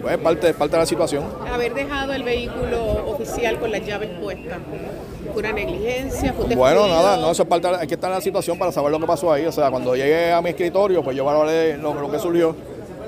pues 0.01 0.17
parte, 0.19 0.53
parte 0.53 0.75
de 0.75 0.79
la 0.81 0.85
situación. 0.85 1.23
Haber 1.51 1.73
dejado 1.73 2.13
el 2.13 2.23
vehículo 2.23 3.07
oficial 3.07 3.59
con 3.59 3.71
las 3.71 3.83
llaves 3.85 4.11
puestas 4.21 4.59
una 5.35 5.51
negligencia? 5.51 6.33
bueno, 6.55 6.87
nada, 6.87 7.17
no, 7.17 7.31
eso 7.31 7.43
es 7.43 7.49
parte, 7.49 7.67
hay 7.67 7.87
que 7.87 7.95
estar 7.95 8.09
en 8.09 8.15
la 8.15 8.21
situación 8.21 8.57
para 8.57 8.71
saber 8.71 8.91
lo 8.91 8.99
que 8.99 9.07
pasó 9.07 9.31
ahí. 9.31 9.45
O 9.45 9.51
sea, 9.51 9.69
cuando 9.69 9.95
llegué 9.95 10.31
a 10.31 10.41
mi 10.41 10.49
escritorio, 10.49 11.03
pues 11.03 11.15
yo 11.15 11.25
valoré 11.25 11.77
lo, 11.77 11.93
lo 11.93 12.11
que 12.11 12.19
surgió. 12.19 12.55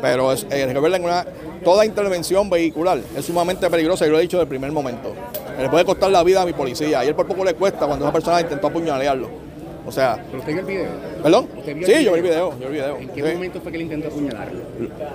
Pero 0.02 0.32
es, 0.32 0.46
eh, 0.50 0.68
recuerden, 0.72 1.04
una, 1.04 1.26
toda 1.64 1.86
intervención 1.86 2.50
vehicular 2.50 3.00
es 3.16 3.26
sumamente 3.26 3.70
peligrosa, 3.70 4.06
y 4.06 4.10
lo 4.10 4.20
he 4.20 4.22
dicho 4.22 4.38
desde 4.38 4.44
el 4.44 4.50
primer 4.50 4.72
momento. 4.72 5.14
Le 5.60 5.70
puede 5.70 5.86
costar 5.86 6.12
la 6.12 6.24
vida 6.24 6.42
a 6.42 6.46
mi 6.46 6.54
policía. 6.54 7.04
Y 7.04 7.08
él 7.08 7.16
por 7.16 7.26
poco 7.26 7.44
le 7.44 7.54
cuesta 7.54 7.86
cuando 7.88 8.06
una 8.06 8.14
persona 8.14 8.42
intentó 8.42 8.68
apuñalearlo. 8.68 9.46
O 9.86 9.92
sea. 9.92 10.24
¿Pero 10.26 10.40
usted 10.40 10.54
vio 10.54 10.62
el 10.62 10.66
video? 10.66 10.88
¿Perdón? 11.22 11.48
sí, 11.64 12.04
yo 12.04 12.12
vi 12.14 12.20
el 12.20 12.22
video, 12.24 12.52
yo 12.52 12.58
vi 12.58 12.66
el 12.66 12.72
video. 12.72 12.98
¿En 12.98 13.10
qué 13.10 13.34
momento 13.34 13.62
fue 13.62 13.72
que 13.72 13.78
él 13.78 13.84
intentó 13.84 14.08
apuñalarlo? 14.08 14.62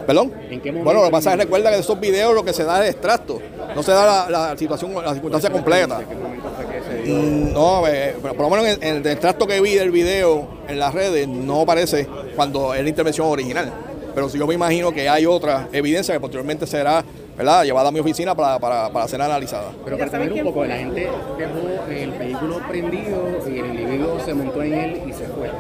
¿Perdón? 0.07 0.33
¿En 0.49 0.61
qué 0.61 0.71
momento? 0.71 0.85
Bueno, 0.85 1.01
lo 1.01 1.07
que 1.07 1.13
pasa 1.13 1.31
es 1.31 1.37
que 1.37 1.43
recuerda 1.45 1.71
que 1.71 1.77
de 1.77 1.83
esos 1.83 2.01
videos 2.01 2.35
lo 2.35 2.45
que 2.45 2.53
se 2.53 2.65
da 2.65 2.85
es 2.85 2.93
extracto. 2.93 3.41
No 3.75 3.83
se 3.83 3.93
da 3.93 4.31
la, 4.31 4.57
situación, 4.57 4.95
la 4.95 5.13
circunstancia 5.13 5.51
completa. 5.51 5.99
Mm, 5.99 6.70
no, 7.07 7.87
eh, 7.87 8.15
por 8.21 8.39
lo 8.39 8.51
menos 8.51 8.67
en, 8.67 8.97
el 8.97 9.07
extracto 9.07 9.47
que 9.47 9.61
vi 9.61 9.75
del 9.75 9.91
video 9.91 10.49
en 10.69 10.79
las 10.79 10.95
redes 10.95 11.29
no 11.29 11.63
aparece 11.63 12.07
cuando 12.37 12.75
es 12.75 12.83
la 12.83 12.89
intervención 12.89 13.27
original. 13.27 13.73
Pero 14.15 14.29
si 14.29 14.39
yo 14.39 14.47
me 14.47 14.55
imagino 14.55 14.93
que 14.93 15.09
hay 15.09 15.27
otra 15.27 15.69
evidencia 15.73 16.15
que 16.15 16.21
posteriormente 16.21 16.67
será 16.67 17.05
¿verdad? 17.37 17.65
llevada 17.65 17.89
a 17.89 17.93
mi 17.93 18.01
oficina 18.01 18.35
para, 18.35 18.59
para, 18.59 18.91
para 18.91 19.09
ser 19.09 19.23
analizada. 19.23 19.71
Pero 19.85 19.97
para 19.97 20.11
saber 20.11 20.33
un 20.33 20.45
poco, 20.45 20.65
la 20.65 20.77
gente 20.77 21.09
dejó 21.39 21.91
el 21.91 22.11
vehículo 22.13 22.59
prendido 22.69 23.39
y 23.47 23.59
el 23.59 23.67
individuo 23.67 24.21
se 24.25 24.35
montó 24.35 24.63
en 24.63 24.75
él 24.75 25.03
y 25.09 25.13
se 25.13 25.27
fue. 25.27 25.51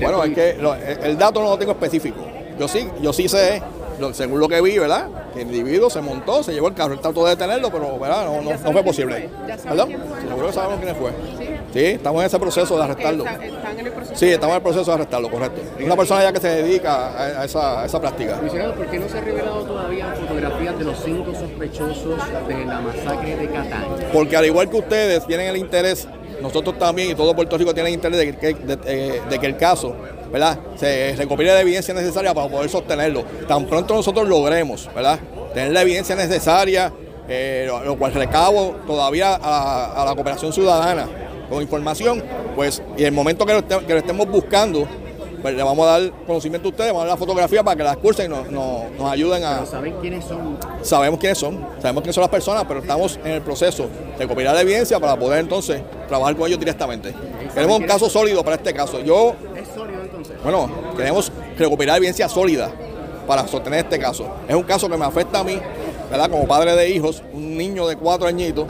bueno, 0.00 0.24
es 0.24 0.34
que 0.34 0.56
el 1.04 1.18
dato 1.18 1.42
no 1.42 1.50
lo 1.50 1.58
tengo 1.58 1.72
específico. 1.72 2.18
Yo 2.58 2.68
sí, 2.68 2.88
yo 3.00 3.12
sí 3.12 3.28
sé, 3.28 3.62
según 4.12 4.40
lo 4.40 4.48
que 4.48 4.60
vi, 4.60 4.78
¿verdad? 4.78 5.06
que 5.32 5.42
el 5.42 5.48
individuo 5.54 5.88
se 5.88 6.00
montó, 6.00 6.42
se 6.42 6.52
llevó 6.52 6.68
el 6.68 6.74
carro, 6.74 6.92
él 6.94 7.00
trató 7.00 7.24
de 7.24 7.30
detenerlo, 7.30 7.70
pero 7.70 7.98
¿verdad? 7.98 8.24
No, 8.26 8.42
no, 8.42 8.50
no 8.50 8.72
fue 8.72 8.82
posible. 8.82 9.28
¿Perdón? 9.62 9.90
Seguro 10.28 10.46
que 10.48 10.52
sabemos 10.52 10.80
quién 10.82 10.96
fue. 10.96 11.10
Sí, 11.72 11.84
estamos 11.86 12.20
en 12.20 12.26
ese 12.26 12.38
proceso 12.38 12.76
de 12.76 12.82
arrestarlo. 12.84 13.24
Están 13.26 13.78
en 13.78 13.86
el 13.86 13.92
proceso. 13.92 14.16
Sí, 14.16 14.26
estamos 14.28 14.50
en 14.52 14.56
el 14.56 14.62
proceso 14.62 14.84
de 14.90 14.94
arrestarlo, 14.94 15.30
correcto. 15.30 15.60
Una 15.82 15.96
persona 15.96 16.22
ya 16.22 16.32
que 16.32 16.40
se 16.40 16.48
dedica 16.48 17.06
a, 17.08 17.40
a 17.40 17.44
esa, 17.46 17.82
a 17.82 17.86
esa 17.86 17.98
práctica. 18.00 18.36
Comisionado, 18.36 18.74
¿por 18.74 18.86
qué 18.88 18.98
no 18.98 19.08
se 19.08 19.18
ha 19.18 19.20
revelado 19.22 19.62
todavía 19.64 20.14
fotografías 20.20 20.78
de 20.78 20.84
los 20.84 20.98
cinco 21.02 21.32
sospechosos 21.34 22.18
de 22.48 22.64
la 22.66 22.80
masacre 22.80 23.36
de 23.36 23.46
Cataño? 23.48 23.96
Porque 24.12 24.36
al 24.36 24.44
igual 24.46 24.68
que 24.68 24.76
ustedes 24.76 25.26
tienen 25.26 25.46
el 25.48 25.56
interés, 25.56 26.06
nosotros 26.42 26.78
también 26.78 27.10
y 27.10 27.14
todo 27.14 27.34
Puerto 27.34 27.56
Rico 27.56 27.72
tiene 27.72 27.88
el 27.88 27.94
interés 27.94 28.18
de 28.18 28.36
que, 28.36 28.54
de- 28.54 28.78
eh, 28.84 29.22
de 29.30 29.38
que 29.38 29.46
el 29.46 29.56
caso 29.56 29.94
¿verdad? 30.32 30.58
se 30.76 31.14
recopile 31.16 31.52
la 31.52 31.60
evidencia 31.60 31.92
necesaria 31.94 32.32
para 32.34 32.48
poder 32.48 32.70
sostenerlo. 32.70 33.22
Tan 33.46 33.66
pronto 33.66 33.94
nosotros 33.94 34.26
logremos 34.28 34.88
¿verdad? 34.94 35.18
tener 35.54 35.72
la 35.72 35.82
evidencia 35.82 36.16
necesaria, 36.16 36.92
eh, 37.28 37.64
lo, 37.68 37.84
lo 37.84 37.96
cual 37.98 38.12
recabo 38.14 38.76
todavía 38.86 39.34
a, 39.40 40.02
a 40.02 40.04
la 40.04 40.14
cooperación 40.14 40.52
ciudadana 40.52 41.06
con 41.50 41.60
información, 41.62 42.22
pues 42.56 42.82
y 42.96 43.04
el 43.04 43.12
momento 43.12 43.44
que 43.44 43.52
lo, 43.52 43.58
este- 43.58 43.78
que 43.86 43.92
lo 43.92 43.98
estemos 43.98 44.26
buscando, 44.28 44.88
pues 45.42 45.54
le 45.54 45.62
vamos 45.62 45.86
a 45.86 45.98
dar 45.98 46.10
conocimiento 46.26 46.68
a 46.68 46.70
ustedes, 46.70 46.90
vamos 46.92 47.02
a 47.02 47.06
dar 47.08 47.14
la 47.14 47.18
fotografía 47.18 47.62
para 47.62 47.76
que 47.76 47.82
la 47.82 47.96
cursen 47.96 48.26
y 48.26 48.28
nos, 48.34 48.50
nos- 48.50 48.90
nos 48.98 49.10
ayuden 49.12 49.44
a... 49.44 49.56
Pero 49.56 49.66
¿saben 49.66 49.94
quiénes 50.00 50.24
son? 50.24 50.56
Sabemos 50.82 51.18
quiénes 51.20 51.36
son, 51.38 51.66
sabemos 51.80 52.02
quiénes 52.02 52.14
son 52.14 52.22
las 52.22 52.30
personas, 52.30 52.64
pero 52.66 52.80
estamos 52.80 53.18
en 53.24 53.32
el 53.32 53.42
proceso 53.42 53.86
de 54.18 54.26
copiar 54.26 54.54
la 54.54 54.60
evidencia 54.62 54.98
para 54.98 55.16
poder 55.16 55.40
entonces 55.40 55.82
trabajar 56.08 56.34
con 56.36 56.46
ellos 56.46 56.58
directamente. 56.60 57.12
Queremos 57.52 57.78
un 57.80 57.86
caso 57.86 58.08
sólido 58.08 58.42
para 58.44 58.56
este 58.56 58.72
caso. 58.72 59.00
Yo, 59.00 59.34
Bueno, 60.42 60.68
queremos 60.96 61.30
recopilar 61.56 61.98
evidencia 61.98 62.28
sólida 62.28 62.70
para 63.26 63.46
sostener 63.46 63.80
este 63.80 63.98
caso. 63.98 64.26
Es 64.48 64.54
un 64.54 64.64
caso 64.64 64.88
que 64.88 64.96
me 64.96 65.04
afecta 65.04 65.40
a 65.40 65.44
mí, 65.44 65.58
¿verdad? 66.10 66.28
Como 66.28 66.46
padre 66.48 66.74
de 66.74 66.90
hijos, 66.90 67.22
un 67.32 67.56
niño 67.56 67.86
de 67.86 67.96
cuatro 67.96 68.26
añitos, 68.26 68.66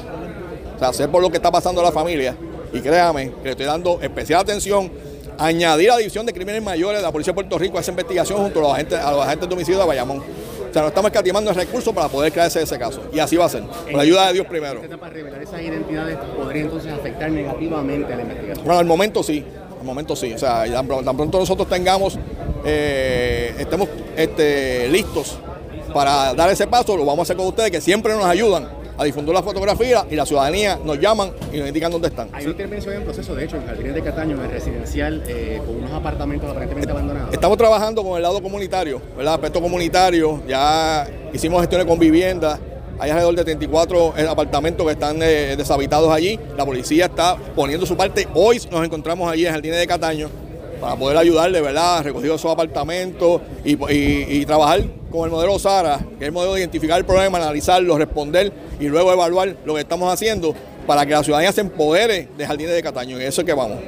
o 0.76 0.78
sea, 0.78 0.92
sé 0.92 1.08
por 1.08 1.22
lo 1.22 1.30
que 1.30 1.36
está 1.36 1.50
pasando 1.50 1.80
en 1.80 1.86
la 1.86 1.92
familia 1.92 2.36
y 2.72 2.80
créame 2.80 3.30
que 3.30 3.44
le 3.44 3.50
estoy 3.52 3.66
dando 3.66 4.00
especial 4.02 4.40
atención 4.40 4.90
a 5.38 5.46
añadir 5.46 5.90
a 5.90 5.94
la 5.94 5.98
División 6.00 6.26
de 6.26 6.32
Crímenes 6.34 6.62
Mayores 6.62 6.98
de 6.98 7.02
la 7.02 7.12
Policía 7.12 7.32
de 7.32 7.36
Puerto 7.36 7.58
Rico 7.58 7.78
a 7.78 7.80
esa 7.80 7.90
investigación 7.90 8.38
junto 8.38 8.58
a 8.58 8.62
los 8.62 8.72
agentes, 8.72 8.98
a 8.98 9.10
los 9.10 9.24
agentes 9.24 9.48
de 9.48 9.54
homicidio 9.54 9.80
de 9.80 9.86
Bayamón. 9.86 10.18
O 10.18 10.72
sea, 10.72 10.82
no 10.82 10.88
estamos 10.88 11.10
escatimando 11.10 11.50
el 11.50 11.56
recurso 11.56 11.92
para 11.92 12.08
poder 12.08 12.32
crearse 12.32 12.62
ese 12.62 12.78
caso. 12.78 13.02
Y 13.12 13.18
así 13.18 13.36
va 13.36 13.46
a 13.46 13.48
ser, 13.48 13.62
con 13.62 13.94
la 13.94 14.02
ayuda 14.02 14.28
de 14.28 14.34
Dios 14.34 14.46
primero. 14.46 14.80
Para 14.98 15.12
revelar 15.12 15.42
esas 15.42 15.60
identidades 15.60 16.16
podría 16.36 16.62
entonces 16.62 16.92
afectar 16.92 17.30
negativamente 17.30 18.12
a 18.12 18.16
la 18.16 18.22
investigación. 18.22 18.64
Bueno, 18.64 18.80
al 18.80 18.86
momento 18.86 19.22
sí, 19.22 19.44
al 19.82 19.86
momento 19.86 20.16
sí. 20.16 20.32
O 20.32 20.38
sea, 20.38 20.64
tan, 20.72 20.88
pr- 20.88 21.04
tan 21.04 21.16
pronto 21.16 21.38
nosotros 21.38 21.68
tengamos, 21.68 22.18
eh, 22.64 23.54
estemos 23.58 23.88
este, 24.16 24.88
listos 24.88 25.36
para 25.92 26.32
dar 26.34 26.48
ese 26.50 26.66
paso, 26.66 26.96
lo 26.96 27.04
vamos 27.04 27.20
a 27.20 27.22
hacer 27.24 27.36
con 27.36 27.46
ustedes, 27.46 27.70
que 27.70 27.80
siempre 27.80 28.14
nos 28.14 28.24
ayudan 28.24 28.80
a 28.96 29.04
difundir 29.04 29.34
la 29.34 29.42
fotografía 29.42 30.06
y 30.10 30.14
la 30.14 30.24
ciudadanía 30.24 30.78
nos 30.84 30.98
llaman 31.00 31.32
y 31.52 31.58
nos 31.58 31.66
indican 31.68 31.90
dónde 31.90 32.08
están. 32.08 32.28
Hay 32.32 32.44
una 32.44 32.52
intervención 32.52 32.94
en 32.94 33.02
proceso, 33.02 33.34
de 33.34 33.44
hecho, 33.44 33.56
en 33.56 33.66
Jardines 33.66 33.94
de 33.94 34.02
Cataño, 34.02 34.36
en 34.36 34.42
el 34.44 34.50
residencial, 34.50 35.22
eh, 35.26 35.60
con 35.66 35.76
unos 35.76 35.92
apartamentos 35.92 36.48
aparentemente 36.50 36.90
abandonados. 36.92 37.32
Estamos 37.34 37.58
trabajando 37.58 38.04
con 38.04 38.16
el 38.16 38.22
lado 38.22 38.40
comunitario, 38.42 39.02
¿verdad? 39.16 39.34
Aspecto 39.34 39.60
comunitario, 39.60 40.42
ya 40.46 41.06
hicimos 41.32 41.60
gestiones 41.60 41.86
con 41.86 41.98
vivienda, 41.98 42.58
hay 43.02 43.10
alrededor 43.10 43.34
de 43.34 43.42
34 43.42 44.14
eh, 44.16 44.26
apartamentos 44.28 44.86
que 44.86 44.92
están 44.92 45.20
eh, 45.22 45.56
deshabitados 45.56 46.08
allí, 46.12 46.38
la 46.56 46.64
policía 46.64 47.06
está 47.06 47.36
poniendo 47.56 47.84
su 47.84 47.96
parte, 47.96 48.28
hoy 48.32 48.62
nos 48.70 48.84
encontramos 48.84 49.28
allí 49.28 49.44
en 49.44 49.52
Jardines 49.52 49.80
de 49.80 49.86
Cataño 49.88 50.30
para 50.80 50.94
poder 50.94 51.16
ayudarle, 51.16 51.60
¿verdad? 51.60 52.04
Recogido 52.04 52.36
esos 52.36 52.52
apartamentos 52.52 53.40
y, 53.64 54.46
trabajar 54.46 54.84
con 55.10 55.24
el 55.24 55.32
modelo 55.32 55.58
SARA, 55.58 55.98
que 55.98 56.24
es 56.24 56.28
el 56.28 56.32
modelo 56.32 56.54
de 56.54 56.60
identificar 56.60 56.96
el 56.96 57.04
problema, 57.04 57.38
analizarlo, 57.38 57.98
responder 57.98 58.52
y 58.78 58.86
luego 58.86 59.12
evaluar 59.12 59.56
lo 59.64 59.74
que 59.74 59.80
estamos 59.80 60.12
haciendo 60.12 60.54
para 60.86 61.04
que 61.04 61.10
la 61.10 61.24
ciudadanía 61.24 61.50
se 61.50 61.62
empodere 61.62 62.28
de 62.38 62.46
Jardines 62.46 62.72
de 62.72 62.82
Cataño, 62.84 63.20
y 63.20 63.24
eso 63.24 63.40
es 63.40 63.46
que 63.46 63.52
vamos. 63.52 63.78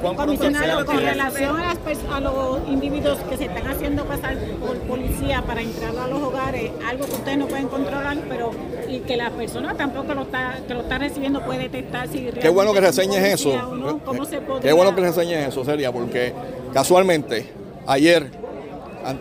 Que 0.00 0.16
comisionado 0.16 0.84
con 0.86 0.98
relación 0.98 1.56
a, 1.60 1.66
las 1.68 1.78
pers- 1.78 2.12
a 2.12 2.20
los 2.20 2.58
individuos 2.68 3.18
que 3.28 3.36
se 3.36 3.44
están 3.44 3.66
haciendo 3.66 4.04
pasar 4.04 4.36
por 4.64 4.76
policía 4.78 5.42
para 5.46 5.60
entrar 5.62 5.96
a 5.96 6.06
los 6.08 6.22
hogares, 6.22 6.70
algo 6.88 7.04
que 7.06 7.12
ustedes 7.12 7.38
no 7.38 7.46
pueden 7.46 7.68
controlar, 7.68 8.16
pero 8.28 8.50
y 8.88 8.98
que 9.00 9.16
la 9.16 9.30
persona 9.30 9.74
tampoco 9.74 10.14
lo 10.14 10.22
está, 10.22 10.58
que 10.66 10.74
lo 10.74 10.80
está 10.80 10.98
recibiendo 10.98 11.40
puede 11.44 11.60
detectar 11.60 12.08
si 12.08 12.20
Qué 12.40 12.48
bueno 12.48 12.72
que 12.72 12.80
reseñes 12.80 13.22
eso. 13.24 13.74
no, 13.74 13.98
¿Cómo 14.04 14.24
se 14.24 14.36
Qué 14.38 14.40
podría- 14.40 14.74
bueno 14.74 14.94
que 14.94 15.00
reseñes 15.00 15.48
eso, 15.48 15.64
sería, 15.64 15.92
porque 15.92 16.32
casualmente 16.72 17.50
ayer 17.86 18.30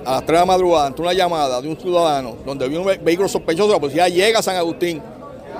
a 0.06 0.12
las 0.12 0.26
3 0.26 0.28
de 0.28 0.34
la 0.40 0.46
madrugada, 0.46 0.88
ante 0.88 1.02
una 1.02 1.14
llamada 1.14 1.62
de 1.62 1.68
un 1.68 1.78
ciudadano 1.78 2.36
donde 2.46 2.68
vio 2.70 2.80
un 2.80 2.86
ve- 2.88 3.00
vehículo 3.04 3.28
sospechoso, 3.28 3.74
la 3.74 3.80
policía 3.80 4.08
llega 4.08 4.40
a 4.40 4.42
San 4.42 4.56
Agustín, 4.56 5.02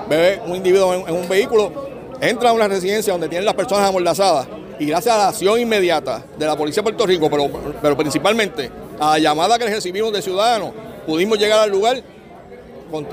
ve 0.08 0.40
un 0.46 0.56
individuo 0.56 0.94
en, 0.94 1.08
en 1.08 1.14
un 1.14 1.28
vehículo, 1.28 1.70
entra 2.20 2.50
a 2.50 2.52
una 2.52 2.66
residencia 2.68 3.12
donde 3.12 3.28
tienen 3.28 3.44
las 3.44 3.54
personas 3.54 3.86
amordazadas 3.88 4.46
y 4.78 4.86
gracias 4.86 5.14
a 5.14 5.18
la 5.18 5.28
acción 5.28 5.58
inmediata 5.60 6.24
de 6.36 6.46
la 6.46 6.56
Policía 6.56 6.82
de 6.82 6.84
Puerto 6.84 7.06
Rico, 7.06 7.30
pero, 7.30 7.50
pero 7.80 7.96
principalmente 7.96 8.70
a 8.98 9.12
la 9.12 9.18
llamada 9.18 9.58
que 9.58 9.66
recibimos 9.66 10.12
de 10.12 10.22
ciudadanos, 10.22 10.72
pudimos 11.06 11.38
llegar 11.38 11.60
al 11.60 11.70
lugar 11.70 12.02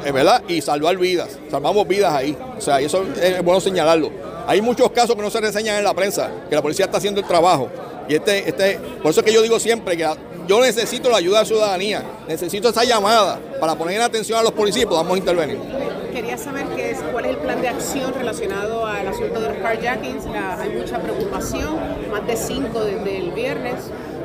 eh, 0.06 0.12
¿verdad? 0.12 0.44
Y 0.48 0.62
salvar 0.62 0.98
vidas. 0.98 1.38
Salvamos 1.50 1.88
vidas 1.88 2.14
ahí. 2.14 2.38
O 2.58 2.62
sea, 2.62 2.82
y 2.82 2.86
eso 2.86 3.04
es 3.22 3.44
bueno 3.44 3.60
señalarlo. 3.60 4.12
Hay 4.48 4.62
muchos 4.62 4.92
casos 4.92 5.16
que 5.16 5.22
no 5.22 5.30
se 5.30 5.42
reseñan 5.42 5.78
en 5.78 5.84
la 5.84 5.94
prensa, 5.94 6.30
que 6.50 6.56
la 6.56 6.62
policía 6.62 6.86
está 6.86 6.98
haciendo 6.98 7.22
el 7.22 7.28
trabajo. 7.28 7.70
Y 8.08 8.16
este, 8.16 8.50
este, 8.50 8.80
por 9.02 9.12
eso 9.12 9.22
es 9.22 9.26
que 9.26 9.34
yo 9.34 9.42
digo 9.42 9.60
siempre 9.60 9.96
que 9.96 10.08
yo 10.52 10.60
necesito 10.60 11.10
la 11.10 11.16
ayuda 11.16 11.38
de 11.38 11.44
la 11.44 11.46
ciudadanía, 11.48 12.04
necesito 12.28 12.68
esa 12.68 12.84
llamada 12.84 13.40
para 13.62 13.74
poner 13.76 13.96
en 13.96 14.02
atención 14.02 14.38
a 14.38 14.44
los 14.44 14.52
policías 14.52 14.84
y 14.84 14.86
podamos 14.86 15.18
intervenir. 15.18 15.58
Quería 16.12 16.38
saber 16.38 16.66
qué 16.76 16.92
es, 16.92 16.98
cuál 17.14 17.24
es 17.24 17.32
el 17.32 17.38
plan 17.38 17.62
de 17.62 17.70
acción 17.70 18.14
relacionado 18.14 18.86
al 18.86 19.08
asunto 19.08 19.40
de 19.40 19.48
los 19.48 19.58
carjackings. 19.60 20.26
La- 20.26 20.60
hay 20.62 20.72
mucha 20.72 21.00
preocupación, 21.00 21.78
más 22.12 22.28
de 22.28 22.36
cinco 22.36 22.84
desde 22.84 23.18
el 23.18 23.32
viernes. 23.32 23.76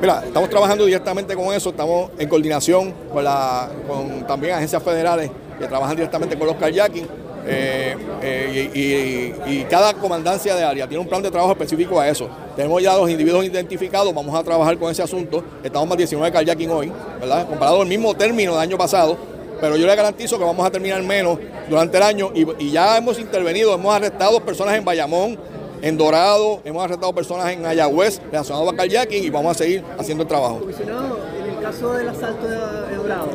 Mira, 0.00 0.24
estamos 0.26 0.50
trabajando 0.50 0.84
directamente 0.84 1.36
con 1.36 1.54
eso, 1.54 1.70
estamos 1.70 2.10
en 2.18 2.28
coordinación 2.28 2.92
con, 3.12 3.22
la, 3.22 3.68
con 3.86 4.26
también 4.26 4.54
agencias 4.54 4.82
federales 4.82 5.30
que 5.60 5.66
trabajan 5.68 5.94
directamente 5.94 6.36
con 6.36 6.48
los 6.48 6.56
kayaking. 6.56 7.06
Eh, 7.46 7.96
eh, 8.22 8.70
y, 8.74 8.80
y- 9.50 9.60
y 9.60 9.64
cada 9.64 9.94
comandancia 9.94 10.54
de 10.54 10.64
área 10.64 10.86
tiene 10.88 11.00
un 11.02 11.08
plan 11.08 11.22
de 11.22 11.30
trabajo 11.30 11.52
específico 11.52 11.98
a 12.00 12.08
eso. 12.08 12.28
Tenemos 12.56 12.82
ya 12.82 12.96
los 12.96 13.08
individuos 13.10 13.44
identificados, 13.44 14.12
vamos 14.14 14.34
a 14.34 14.42
trabajar 14.42 14.76
con 14.78 14.90
ese 14.90 15.02
asunto. 15.02 15.42
Estamos 15.62 15.88
más 15.88 15.96
19 15.98 16.32
kayaking 16.32 16.70
hoy, 16.70 16.92
¿verdad? 17.20 17.46
Comparado 17.48 17.82
al 17.82 17.88
mismo 17.88 18.14
término 18.14 18.52
del 18.52 18.60
año 18.60 18.76
pasado. 18.78 19.16
Pero 19.60 19.76
yo 19.76 19.86
le 19.86 19.96
garantizo 19.96 20.36
que 20.38 20.44
vamos 20.44 20.66
a 20.66 20.70
terminar 20.70 21.02
menos 21.02 21.38
durante 21.70 21.96
el 21.96 22.02
año 22.02 22.30
y, 22.34 22.46
y 22.62 22.70
ya 22.72 22.98
hemos 22.98 23.18
intervenido, 23.18 23.72
hemos 23.74 23.94
arrestado 23.94 24.38
personas 24.40 24.76
en 24.76 24.84
Bayamón, 24.84 25.38
en 25.80 25.96
Dorado, 25.96 26.60
hemos 26.64 26.84
arrestado 26.84 27.14
personas 27.14 27.50
en 27.52 27.64
Ayagüez 27.64 28.20
relacionados 28.30 28.72
a 28.72 28.76
kayaking 28.76 29.24
y 29.24 29.30
vamos 29.30 29.52
a 29.52 29.54
seguir 29.62 29.82
haciendo 29.98 30.22
el 30.24 30.28
trabajo. 30.28 30.58
Comisionado, 30.60 31.18
en 31.42 31.50
el 31.56 31.62
caso 31.62 31.92
del 31.94 32.08
asalto 32.08 32.46
de 32.46 32.96
Dorado, 32.96 33.28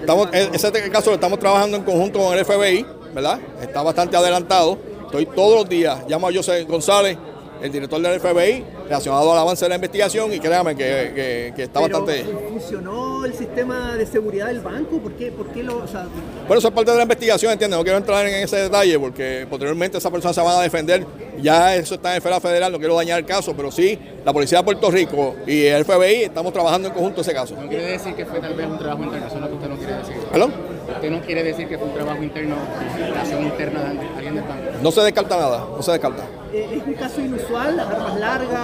Estamos, 0.00 0.28
ese 0.32 0.90
caso 0.90 1.10
lo 1.10 1.14
estamos 1.14 1.38
trabajando 1.38 1.76
en 1.76 1.82
conjunto 1.84 2.18
con 2.18 2.36
el 2.36 2.44
FBI, 2.44 2.86
¿verdad? 3.22 3.40
Está 3.60 3.82
bastante 3.82 4.16
adelantado. 4.16 4.78
Estoy 5.06 5.26
todos 5.26 5.54
los 5.60 5.68
días, 5.68 6.04
llamo 6.08 6.28
a 6.28 6.32
José 6.32 6.62
González, 6.64 7.16
el 7.60 7.72
director 7.72 8.00
del 8.00 8.20
FBI, 8.20 8.62
relacionado 8.84 9.32
al 9.32 9.38
avance 9.38 9.64
de 9.64 9.70
la 9.70 9.74
investigación 9.74 10.32
y 10.32 10.38
créame 10.38 10.76
que, 10.76 10.84
que- 11.14 11.52
que 11.56 11.62
está 11.64 11.80
pero, 11.82 12.00
bastante... 12.04 12.24
¿Funcionó 12.48 13.24
el 13.24 13.34
sistema 13.34 13.96
de 13.96 14.06
seguridad 14.06 14.46
del 14.46 14.60
banco? 14.60 14.98
¿Por 14.98 15.12
qué, 15.14 15.32
por 15.32 15.48
qué 15.48 15.64
lo.? 15.64 15.78
O 15.78 15.88
sea, 15.88 16.06
Bueno, 16.46 16.58
eso 16.60 16.68
es 16.68 16.74
parte 16.74 16.92
de 16.92 16.96
la 16.98 17.02
investigación, 17.02 17.50
¿entiendes? 17.50 17.76
No 17.76 17.82
quiero 17.82 17.98
entrar 17.98 18.24
en 18.26 18.34
ese 18.44 18.56
detalle 18.58 18.96
porque 19.00 19.44
posteriormente 19.50 19.98
esas 19.98 20.12
personas 20.12 20.36
se 20.36 20.40
van 20.42 20.56
a 20.56 20.62
defender. 20.62 21.04
Ya 21.42 21.74
eso 21.74 21.96
está 21.96 22.12
en 22.12 22.18
esfera 22.18 22.38
federal, 22.38 22.70
no 22.70 22.78
quiero 22.78 22.94
dañar 22.94 23.18
el 23.18 23.24
caso, 23.26 23.54
pero 23.56 23.72
sí, 23.72 23.98
la 24.24 24.32
Policía 24.32 24.58
de 24.58 24.64
Puerto 24.64 24.88
Rico 24.90 25.34
y 25.46 25.64
el 25.64 25.84
FBI 25.84 26.24
estamos 26.24 26.52
trabajando 26.52 26.86
en 26.88 26.94
conjunto 26.94 27.22
ese 27.22 27.32
caso. 27.34 27.56
No 27.60 27.66
quiere 27.68 27.86
decir 27.92 28.14
que 28.14 28.24
fue 28.24 28.38
tal 28.38 28.54
vez 28.54 28.66
un 28.68 28.78
trabajo 28.78 29.04
lo 29.04 29.10
que 29.10 29.18
usted 29.18 29.68
no 29.68 29.76
quiere 29.76 29.94
decir. 29.94 30.14
¿Perdón? 30.30 30.77
Usted 30.98 31.10
no 31.12 31.20
quiere 31.20 31.44
decir 31.44 31.68
que 31.68 31.78
fue 31.78 31.86
un 31.88 31.94
trabajo 31.94 32.22
interno, 32.22 32.56
relación 32.98 33.42
interna 33.44 33.80
de 33.84 33.86
alguien 34.16 34.34
del 34.34 34.44
banco. 34.44 34.62
No 34.82 34.90
se 34.90 35.00
descarta 35.02 35.36
nada, 35.36 35.64
no 35.76 35.80
se 35.82 35.92
descarta. 35.92 36.24
¿es 36.52 36.82
un 36.86 36.94
caso 36.94 37.20
inusual? 37.20 37.76
¿Las 37.76 37.86
armas 37.88 38.18
largas? 38.18 38.60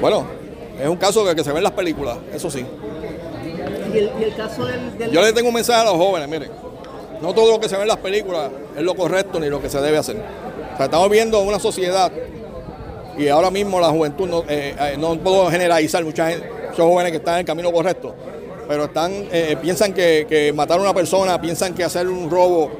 Bueno, 0.00 0.26
es 0.80 0.88
un 0.88 0.96
caso 0.96 1.24
que, 1.24 1.36
que 1.36 1.44
se 1.44 1.52
ve 1.52 1.58
en 1.58 1.64
las 1.64 1.72
películas, 1.72 2.16
eso 2.34 2.50
sí. 2.50 2.66
Y 3.94 3.98
el, 3.98 4.10
y 4.20 4.24
el 4.24 4.34
caso 4.34 4.64
del. 4.64 4.98
del- 4.98 5.10
Yo 5.12 5.22
le 5.22 5.32
tengo 5.32 5.48
un 5.48 5.54
mensaje 5.54 5.80
a 5.80 5.84
los 5.84 5.94
jóvenes, 5.94 6.28
miren, 6.28 6.50
no 7.20 7.32
todo 7.32 7.52
lo 7.52 7.60
que 7.60 7.68
se 7.68 7.76
ve 7.76 7.82
en 7.82 7.88
las 7.88 7.98
películas 7.98 8.50
es 8.76 8.82
lo 8.82 8.94
correcto 8.96 9.38
ni 9.38 9.48
lo 9.48 9.60
que 9.62 9.68
se 9.68 9.80
debe 9.80 9.98
hacer. 9.98 10.16
O 10.16 10.76
sea, 10.76 10.86
estamos 10.86 11.08
viendo 11.10 11.40
una 11.42 11.58
sociedad 11.60 12.10
y 13.16 13.28
ahora 13.28 13.50
mismo 13.50 13.78
la 13.78 13.88
juventud, 13.90 14.28
no, 14.28 14.40
eh, 14.48 14.74
eh, 14.78 14.96
no 14.98 15.16
puedo 15.18 15.48
generalizar, 15.50 16.02
mucha 16.04 16.30
gente, 16.30 16.50
muchos 16.70 16.84
jóvenes 16.86 17.12
que 17.12 17.18
están 17.18 17.34
en 17.34 17.40
el 17.40 17.46
camino 17.46 17.70
correcto, 17.70 18.14
pero 18.68 18.84
están 18.84 19.12
eh, 19.30 19.56
piensan 19.60 19.92
que, 19.92 20.52
matar 20.54 20.78
a 20.78 20.82
una 20.82 20.94
persona, 20.94 21.40
piensan 21.40 21.74
que 21.74 21.84
hacer 21.84 22.08
un 22.08 22.30
robo 22.30 22.70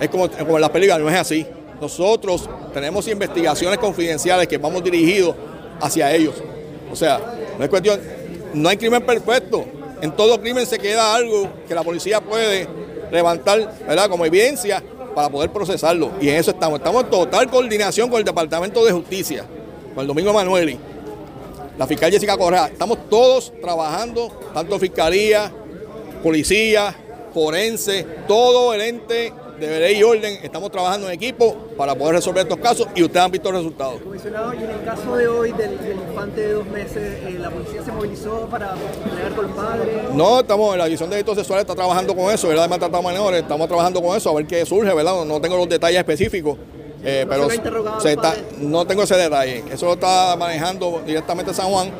es 0.00 0.08
como, 0.08 0.26
en 0.26 0.60
las 0.60 0.70
películas, 0.70 1.00
no 1.00 1.08
es 1.08 1.16
así. 1.16 1.46
Nosotros 1.80 2.48
tenemos 2.72 3.06
investigaciones 3.08 3.78
confidenciales 3.78 4.46
que 4.46 4.58
vamos 4.58 4.82
dirigidos 4.82 5.34
hacia 5.80 6.12
ellos. 6.12 6.34
O 6.90 6.96
sea, 6.96 7.20
no 7.58 7.64
es 7.64 7.70
cuestión, 7.70 8.00
no 8.54 8.68
hay 8.68 8.76
crimen 8.76 9.04
perfecto. 9.04 9.64
En 10.00 10.12
todo 10.12 10.40
crimen 10.40 10.66
se 10.66 10.78
queda 10.78 11.14
algo 11.14 11.48
que 11.66 11.74
la 11.74 11.82
policía 11.82 12.20
puede 12.20 12.68
levantar, 13.10 13.72
¿verdad? 13.86 14.08
Como 14.08 14.24
evidencia 14.26 14.82
para 15.14 15.28
poder 15.28 15.50
procesarlo. 15.50 16.10
Y 16.20 16.28
en 16.28 16.36
eso 16.36 16.50
estamos. 16.50 16.78
Estamos 16.78 17.04
en 17.04 17.10
total 17.10 17.48
coordinación 17.48 18.10
con 18.10 18.18
el 18.18 18.24
Departamento 18.24 18.84
de 18.84 18.92
Justicia, 18.92 19.44
con 19.94 20.02
el 20.02 20.08
Domingo 20.08 20.30
Emanueli, 20.30 20.78
la 21.78 21.86
fiscal 21.86 22.10
Jessica 22.10 22.36
Correa. 22.36 22.66
Estamos 22.66 22.98
todos 23.08 23.52
trabajando, 23.60 24.30
tanto 24.52 24.78
fiscalía, 24.78 25.52
policía, 26.22 26.94
forense, 27.32 28.06
todo 28.26 28.74
el 28.74 28.80
ente 28.80 29.32
de 29.58 29.80
ley 29.80 29.98
y 29.98 30.02
orden, 30.02 30.38
estamos 30.42 30.70
trabajando 30.70 31.06
en 31.06 31.14
equipo 31.14 31.54
para 31.76 31.94
poder 31.94 32.16
resolver 32.16 32.42
estos 32.42 32.58
casos 32.58 32.88
y 32.94 33.02
ustedes 33.02 33.24
han 33.24 33.30
visto 33.30 33.52
los 33.52 33.62
resultados. 33.62 34.00
Comisionado, 34.02 34.52
y 34.52 34.56
en 34.56 34.70
el 34.70 34.84
caso 34.84 35.16
de 35.16 35.28
hoy 35.28 35.52
del, 35.52 35.78
del 35.78 35.96
infante 35.96 36.40
de 36.40 36.52
dos 36.54 36.66
meses, 36.66 36.96
eh, 36.96 37.36
¿la 37.38 37.50
policía 37.50 37.84
se 37.84 37.92
movilizó 37.92 38.48
para 38.50 38.74
pelear 38.74 39.34
con 39.34 39.46
el 39.46 39.52
padre? 39.52 40.02
No, 40.12 40.40
estamos 40.40 40.72
en 40.72 40.78
la 40.78 40.84
división 40.86 41.08
de 41.08 41.16
delitos 41.16 41.36
sexuales, 41.36 41.62
está 41.62 41.74
trabajando 41.74 42.16
con 42.16 42.32
eso, 42.32 42.48
¿verdad? 42.48 42.64
De 42.64 42.68
maltrato 42.68 42.96
a 42.96 43.02
menores, 43.02 43.42
estamos 43.42 43.68
trabajando 43.68 44.02
con 44.02 44.16
eso, 44.16 44.30
a 44.30 44.34
ver 44.34 44.46
qué 44.46 44.66
surge, 44.66 44.92
¿verdad? 44.92 45.24
No 45.24 45.40
tengo 45.40 45.56
los 45.56 45.68
detalles 45.68 45.98
específicos. 45.98 46.58
Eh, 47.04 47.26
pero 47.28 47.48
se 48.00 48.12
está, 48.12 48.34
no 48.60 48.86
tengo 48.86 49.02
ese 49.02 49.16
detalle, 49.16 49.62
eso 49.70 49.86
lo 49.86 49.92
está 49.94 50.36
manejando 50.36 51.02
directamente 51.06 51.52
San 51.52 51.66
Juan, 51.66 51.90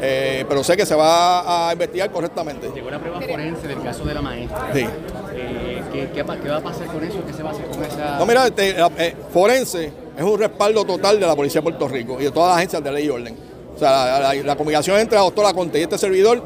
eh, 0.00 0.44
pero 0.48 0.64
sé 0.64 0.76
que 0.76 0.86
se 0.86 0.94
va 0.94 1.68
a 1.68 1.72
investigar 1.72 2.10
correctamente. 2.10 2.70
Llegó 2.74 2.90
la 2.90 2.98
prueba 2.98 3.20
forense 3.20 3.68
del 3.68 3.82
caso 3.82 4.04
de 4.04 4.14
la 4.14 4.22
maestra. 4.22 4.70
Sí. 4.72 4.86
Eh, 5.34 5.82
¿qué, 5.92 6.08
qué, 6.14 6.22
va- 6.22 6.36
qué 6.38 6.48
va 6.48 6.56
a 6.56 6.60
pasar 6.62 6.86
con 6.86 7.04
eso? 7.04 7.18
¿Qué 7.26 7.32
se 7.34 7.42
va 7.42 7.50
a 7.50 7.52
hacer 7.52 7.66
con 7.66 7.84
esa...? 7.84 8.18
No, 8.18 8.24
mira, 8.26 8.46
este, 8.46 8.72
la- 8.74 8.90
eh, 8.98 9.14
forense 9.32 9.92
es 10.16 10.22
un 10.24 10.38
respaldo 10.38 10.84
total 10.84 11.20
de 11.20 11.26
la 11.26 11.36
Policía 11.36 11.60
de 11.60 11.64
Puerto 11.64 11.88
Rico 11.88 12.16
y 12.20 12.24
de 12.24 12.30
todas 12.30 12.48
las 12.50 12.56
agencias 12.58 12.82
de 12.82 12.92
ley 12.92 13.04
y 13.06 13.10
orden. 13.10 13.36
O 13.74 13.78
sea, 13.78 13.90
la, 13.90 14.20
la- 14.20 14.42
la 14.42 14.56
comunicación 14.56 14.98
entre 14.98 15.16
la 15.16 15.22
doctora 15.24 15.52
Conte 15.52 15.78
y 15.78 15.82
este 15.82 15.98
servidor 15.98 16.42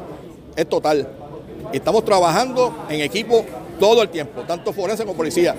es 0.55 0.67
total. 0.67 1.07
Y 1.71 1.77
estamos 1.77 2.03
trabajando 2.03 2.85
en 2.89 2.99
equipo 2.99 3.45
todo 3.81 4.03
el 4.03 4.09
tiempo, 4.09 4.43
tanto 4.43 4.71
forense 4.71 5.03
como 5.03 5.17
policía. 5.17 5.55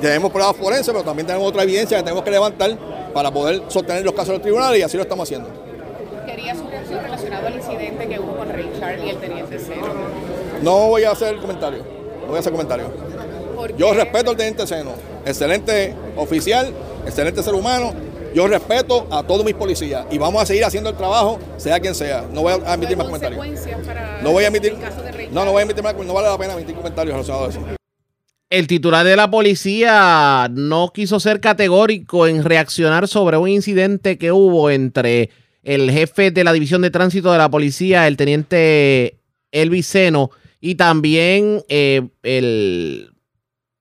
Tenemos 0.00 0.32
pruebas 0.32 0.56
forenses, 0.56 0.88
pero 0.92 1.04
también 1.04 1.24
tenemos 1.24 1.48
otra 1.48 1.62
evidencia 1.62 1.96
que 1.96 2.02
tenemos 2.02 2.24
que 2.24 2.32
levantar 2.32 2.76
para 3.14 3.30
poder 3.30 3.62
sostener 3.68 4.04
los 4.04 4.12
casos 4.12 4.30
en 4.30 4.34
los 4.34 4.42
tribunales 4.42 4.80
y 4.80 4.82
así 4.82 4.96
lo 4.96 5.04
estamos 5.04 5.22
haciendo. 5.28 5.48
Quería 6.26 6.56
su 6.56 6.66
reacción 6.66 7.00
relacionado 7.00 7.46
al 7.46 7.54
incidente 7.54 8.08
que 8.08 8.18
hubo 8.18 8.36
con 8.36 8.48
Ray 8.48 8.72
Charlie 8.80 9.06
y 9.06 9.10
el 9.10 9.18
teniente 9.18 9.56
Cero. 9.64 9.86
No 10.62 10.88
voy 10.88 11.04
a 11.04 11.12
hacer 11.12 11.36
comentario, 11.36 11.84
no 12.22 12.26
voy 12.26 12.36
a 12.36 12.40
hacer 12.40 12.50
comentario. 12.50 12.86
Yo 13.78 13.94
respeto 13.94 14.32
al 14.32 14.36
teniente 14.36 14.66
Seno, 14.66 14.90
excelente 15.24 15.94
oficial, 16.16 16.72
excelente 17.06 17.40
ser 17.44 17.54
humano. 17.54 17.92
Yo 18.34 18.48
respeto 18.48 19.06
a 19.12 19.22
todos 19.22 19.44
mis 19.44 19.54
policías 19.54 20.06
y 20.10 20.18
vamos 20.18 20.42
a 20.42 20.46
seguir 20.46 20.64
haciendo 20.64 20.90
el 20.90 20.96
trabajo, 20.96 21.38
sea 21.56 21.78
quien 21.78 21.94
sea. 21.94 22.28
No 22.32 22.42
voy 22.42 22.54
a 22.66 22.74
emitir 22.74 22.96
más 22.96 23.06
comentarios. 23.06 23.46
No 24.24 24.32
voy 24.32 24.42
a 24.42 24.48
emitir, 24.48 24.72
el 24.72 24.80
caso 24.80 25.02
de 25.02 25.12
Ray 25.12 25.28
no, 25.30 25.44
no 25.44 25.52
voy 25.52 25.60
a 25.60 25.62
emitir 25.62 25.84
más, 25.84 25.94
no 25.94 26.12
vale 26.12 26.28
la 26.28 26.36
pena 26.36 26.54
emitir 26.54 26.74
comentarios 26.74 27.14
relacionados 27.14 27.54
a 27.54 27.58
eso. 27.58 27.76
El 28.50 28.66
titular 28.66 29.06
de 29.06 29.14
la 29.14 29.30
policía 29.30 30.48
no 30.50 30.90
quiso 30.92 31.20
ser 31.20 31.38
categórico 31.38 32.26
en 32.26 32.42
reaccionar 32.42 33.06
sobre 33.06 33.36
un 33.36 33.48
incidente 33.48 34.18
que 34.18 34.32
hubo 34.32 34.68
entre 34.68 35.30
el 35.62 35.92
jefe 35.92 36.32
de 36.32 36.42
la 36.42 36.52
división 36.52 36.82
de 36.82 36.90
tránsito 36.90 37.30
de 37.30 37.38
la 37.38 37.50
policía, 37.50 38.08
el 38.08 38.16
teniente 38.16 39.20
Elvis 39.52 39.86
Seno, 39.86 40.30
y 40.60 40.74
también 40.74 41.62
eh, 41.68 42.08
el, 42.24 43.12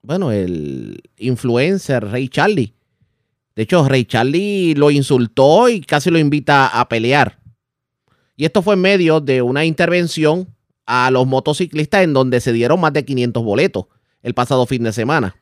bueno, 0.03 0.31
el 0.31 1.01
influencer 1.17 2.05
Ray 2.05 2.29
Charlie. 2.29 2.75
De 3.55 3.63
hecho, 3.63 3.87
Ray 3.87 4.05
Charlie 4.05 4.73
lo 4.75 4.89
insultó 4.89 5.69
y 5.69 5.81
casi 5.81 6.09
lo 6.09 6.17
invita 6.17 6.67
a 6.67 6.89
pelear. 6.89 7.39
Y 8.35 8.45
esto 8.45 8.61
fue 8.61 8.73
en 8.73 8.81
medio 8.81 9.19
de 9.21 9.41
una 9.41 9.63
intervención 9.63 10.47
a 10.85 11.11
los 11.11 11.27
motociclistas 11.27 12.03
en 12.03 12.13
donde 12.13 12.41
se 12.41 12.51
dieron 12.51 12.81
más 12.81 12.93
de 12.93 13.05
500 13.05 13.43
boletos 13.43 13.85
el 14.21 14.33
pasado 14.33 14.65
fin 14.65 14.83
de 14.83 14.91
semana. 14.91 15.35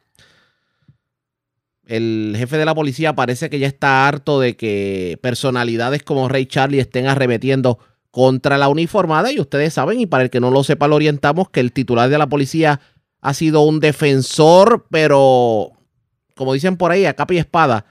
El 1.86 2.36
jefe 2.38 2.58
de 2.58 2.66
la 2.66 2.76
policía 2.76 3.16
parece 3.16 3.50
que 3.50 3.60
ya 3.60 3.68
está 3.68 4.08
harto 4.08 4.40
de 4.40 4.56
que 4.56 5.18
personalidades 5.22 6.04
como 6.04 6.28
Ray 6.30 6.46
Charlie 6.46 6.80
estén 6.80 7.08
arremetiendo 7.08 7.80
contra 8.12 8.58
la 8.58 8.70
uniformada 8.70 9.32
y 9.32 9.40
ustedes 9.40 9.74
saben, 9.74 10.00
y 10.00 10.06
para 10.06 10.24
el 10.24 10.30
que 10.30 10.40
no 10.40 10.52
lo 10.52 10.64
sepa, 10.64 10.88
lo 10.88 10.96
orientamos, 10.96 11.50
que 11.50 11.62
el 11.62 11.72
titular 11.72 12.10
de 12.10 12.18
la 12.18 12.28
policía 12.28 12.82
ha 13.22 13.34
sido 13.34 13.62
un 13.62 13.80
defensor, 13.80 14.86
pero 14.90 15.72
como 16.36 16.54
dicen 16.54 16.76
por 16.76 16.92
ahí, 16.92 17.06
a 17.06 17.14
capa 17.14 17.34
y 17.34 17.38
espada 17.38 17.86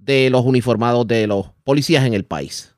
de 0.00 0.30
los 0.30 0.44
uniformados 0.44 1.06
de 1.06 1.26
los 1.26 1.46
policías 1.64 2.04
en 2.04 2.14
el 2.14 2.24
país. 2.24 2.74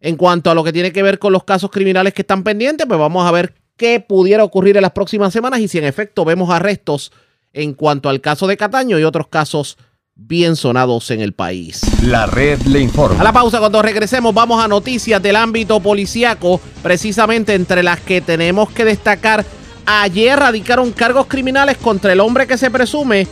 En 0.00 0.16
cuanto 0.16 0.50
a 0.50 0.54
lo 0.54 0.64
que 0.64 0.72
tiene 0.72 0.92
que 0.92 1.02
ver 1.02 1.18
con 1.18 1.32
los 1.32 1.44
casos 1.44 1.70
criminales 1.70 2.12
que 2.12 2.22
están 2.22 2.42
pendientes, 2.42 2.86
pues 2.86 3.00
vamos 3.00 3.26
a 3.26 3.30
ver 3.30 3.54
qué 3.76 4.00
pudiera 4.00 4.44
ocurrir 4.44 4.76
en 4.76 4.82
las 4.82 4.92
próximas 4.92 5.32
semanas 5.32 5.60
y 5.60 5.68
si 5.68 5.78
en 5.78 5.84
efecto 5.84 6.24
vemos 6.24 6.50
arrestos 6.50 7.12
en 7.52 7.72
cuanto 7.72 8.08
al 8.08 8.20
caso 8.20 8.46
de 8.46 8.56
Cataño 8.56 8.98
y 8.98 9.04
otros 9.04 9.28
casos 9.28 9.78
bien 10.16 10.56
sonados 10.56 11.10
en 11.10 11.20
el 11.20 11.32
país. 11.32 11.80
La 12.02 12.26
red 12.26 12.60
le 12.62 12.80
informa. 12.80 13.20
A 13.20 13.24
la 13.24 13.32
pausa, 13.32 13.58
cuando 13.58 13.82
regresemos, 13.82 14.34
vamos 14.34 14.62
a 14.62 14.68
noticias 14.68 15.22
del 15.22 15.36
ámbito 15.36 15.80
policiaco, 15.80 16.60
precisamente 16.82 17.54
entre 17.54 17.82
las 17.82 18.00
que 18.00 18.20
tenemos 18.20 18.70
que 18.70 18.84
destacar. 18.84 19.44
Ayer 19.86 20.38
radicaron 20.38 20.92
cargos 20.92 21.26
criminales 21.26 21.76
contra 21.78 22.12
el 22.12 22.20
hombre 22.20 22.46
que 22.46 22.58
se 22.58 22.70
presume 22.70 23.26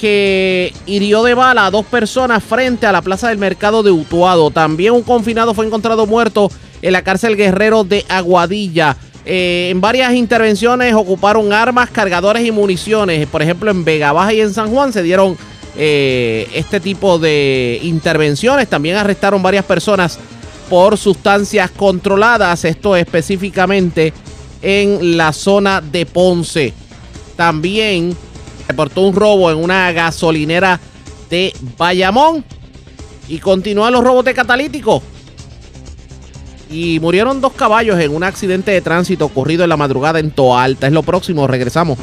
que 0.00 0.72
hirió 0.86 1.22
de 1.22 1.34
bala 1.34 1.66
a 1.66 1.70
dos 1.70 1.84
personas 1.84 2.42
frente 2.42 2.86
a 2.86 2.92
la 2.92 3.02
plaza 3.02 3.28
del 3.28 3.38
mercado 3.38 3.82
de 3.82 3.90
Utuado. 3.90 4.50
También 4.50 4.94
un 4.94 5.02
confinado 5.02 5.52
fue 5.52 5.66
encontrado 5.66 6.06
muerto 6.06 6.50
en 6.80 6.92
la 6.92 7.02
cárcel 7.02 7.36
Guerrero 7.36 7.84
de 7.84 8.04
Aguadilla. 8.08 8.96
Eh, 9.26 9.68
en 9.70 9.82
varias 9.82 10.14
intervenciones 10.14 10.94
ocuparon 10.94 11.52
armas, 11.52 11.90
cargadores 11.90 12.46
y 12.46 12.50
municiones. 12.50 13.26
Por 13.26 13.42
ejemplo, 13.42 13.70
en 13.70 13.84
Vega 13.84 14.12
Baja 14.12 14.32
y 14.32 14.40
en 14.40 14.54
San 14.54 14.70
Juan 14.70 14.92
se 14.92 15.02
dieron 15.02 15.36
eh, 15.76 16.48
este 16.54 16.80
tipo 16.80 17.18
de 17.18 17.78
intervenciones. 17.82 18.68
También 18.68 18.96
arrestaron 18.96 19.42
varias 19.42 19.66
personas 19.66 20.18
por 20.70 20.96
sustancias 20.96 21.70
controladas. 21.72 22.64
Esto 22.64 22.96
específicamente 22.96 24.14
en 24.62 25.18
la 25.18 25.34
zona 25.34 25.82
de 25.82 26.06
Ponce. 26.06 26.72
También 27.36 28.16
reportó 28.70 29.00
un 29.02 29.14
robo 29.14 29.50
en 29.50 29.58
una 29.58 29.90
gasolinera 29.92 30.78
de 31.28 31.52
Bayamón. 31.76 32.44
Y 33.28 33.38
continúan 33.38 33.92
los 33.92 34.02
robos 34.02 34.24
de 34.24 34.34
catalítico. 34.34 35.02
Y 36.70 37.00
murieron 37.00 37.40
dos 37.40 37.52
caballos 37.52 37.98
en 37.98 38.14
un 38.14 38.22
accidente 38.22 38.70
de 38.70 38.80
tránsito 38.80 39.24
ocurrido 39.24 39.64
en 39.64 39.70
la 39.70 39.76
madrugada 39.76 40.20
en 40.20 40.30
Toalta. 40.30 40.86
Es 40.86 40.92
lo 40.92 41.02
próximo, 41.02 41.46
regresamos. 41.46 41.98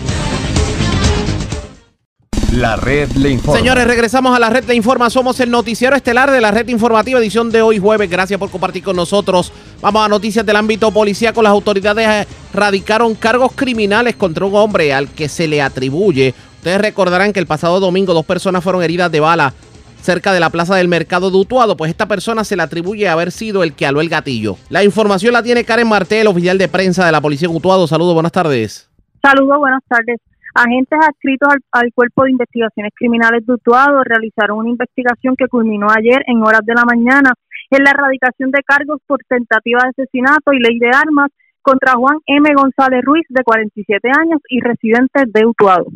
La 2.54 2.76
red 2.78 3.12
le 3.12 3.30
informa. 3.30 3.60
Señores, 3.60 3.86
regresamos 3.86 4.36
a 4.36 4.40
la 4.40 4.50
red 4.50 4.64
de 4.64 4.74
Informa. 4.74 5.10
Somos 5.10 5.40
el 5.42 5.52
noticiero 5.52 5.96
estelar 5.96 6.32
de 6.32 6.40
la 6.40 6.50
red 6.50 6.68
informativa, 6.70 7.20
edición 7.20 7.52
de 7.52 7.62
hoy 7.62 7.78
jueves. 7.78 8.10
Gracias 8.10 8.40
por 8.40 8.50
compartir 8.50 8.84
con 8.84 8.96
nosotros. 8.96 9.52
Vamos 9.82 10.06
a 10.06 10.08
noticias 10.08 10.46
del 10.46 10.56
ámbito 10.56 10.90
policíaco. 10.92 11.42
Las 11.42 11.52
autoridades 11.52 12.26
radicaron 12.54 13.16
cargos 13.16 13.52
criminales 13.54 14.16
contra 14.16 14.46
un 14.46 14.56
hombre 14.56 14.94
al 14.94 15.10
que 15.10 15.28
se 15.28 15.48
le 15.48 15.62
atribuye. 15.62 16.34
Ustedes 16.58 16.82
recordarán 16.82 17.34
que 17.34 17.40
el 17.40 17.48
pasado 17.48 17.80
domingo 17.80 18.14
dos 18.14 18.26
personas 18.26 18.64
fueron 18.64 18.84
heridas 18.84 19.12
de 19.12 19.20
bala 19.20 19.54
cerca 20.02 20.32
de 20.32 20.40
la 20.40 20.50
plaza 20.50 20.76
del 20.76 20.88
mercado 20.88 21.32
de 21.32 21.38
Utuado, 21.38 21.76
pues 21.76 21.92
esta 21.92 22.08
persona 22.08 22.44
se 22.44 22.56
le 22.56 22.64
atribuye 22.64 23.10
haber 23.10 23.32
sido 23.32 23.64
el 23.64 23.74
que 23.74 23.86
aló 23.86 24.00
el 24.00 24.10
gatillo. 24.10 24.56
La 24.70 24.84
información 24.84 25.34
la 25.34 25.44
tiene 25.44 25.66
Karen 25.66 25.88
Martel, 25.88 26.28
oficial 26.28 26.58
de 26.58 26.68
prensa 26.68 27.06
de 27.06 27.12
la 27.12 27.20
policía 27.20 27.50
de 27.50 27.56
Utuado. 27.56 27.88
Saludos, 27.88 28.14
buenas 28.14 28.32
tardes. 28.32 28.90
Saludos, 29.22 29.58
buenas 29.58 29.84
tardes. 29.88 30.22
Agentes 30.54 31.00
adscritos 31.00 31.50
al, 31.50 31.60
al 31.72 31.94
Cuerpo 31.94 32.24
de 32.24 32.32
Investigaciones 32.32 32.94
Criminales 32.96 33.46
de 33.46 33.54
Utuado 33.54 34.02
realizaron 34.04 34.60
una 34.60 34.70
investigación 34.70 35.36
que 35.36 35.48
culminó 35.48 35.88
ayer 35.90 36.24
en 36.28 36.42
horas 36.42 36.62
de 36.66 36.74
la 36.74 36.84
mañana 36.86 37.34
en 37.70 37.84
la 37.84 37.92
erradicación 37.92 38.52
de 38.52 38.64
cargos 38.64 39.02
por 39.06 39.20
tentativa 39.28 39.82
de 39.84 39.90
asesinato 39.90 40.54
y 40.54 40.60
ley 40.60 40.80
de 40.80 40.90
armas 40.90 41.30
contra 41.62 41.94
Juan 41.94 42.18
M. 42.26 42.50
González 42.56 43.04
Ruiz, 43.04 43.26
de 43.28 43.44
47 43.44 44.08
años 44.08 44.40
y 44.48 44.62
residente 44.62 45.24
de 45.28 45.46
Utuado. 45.46 45.88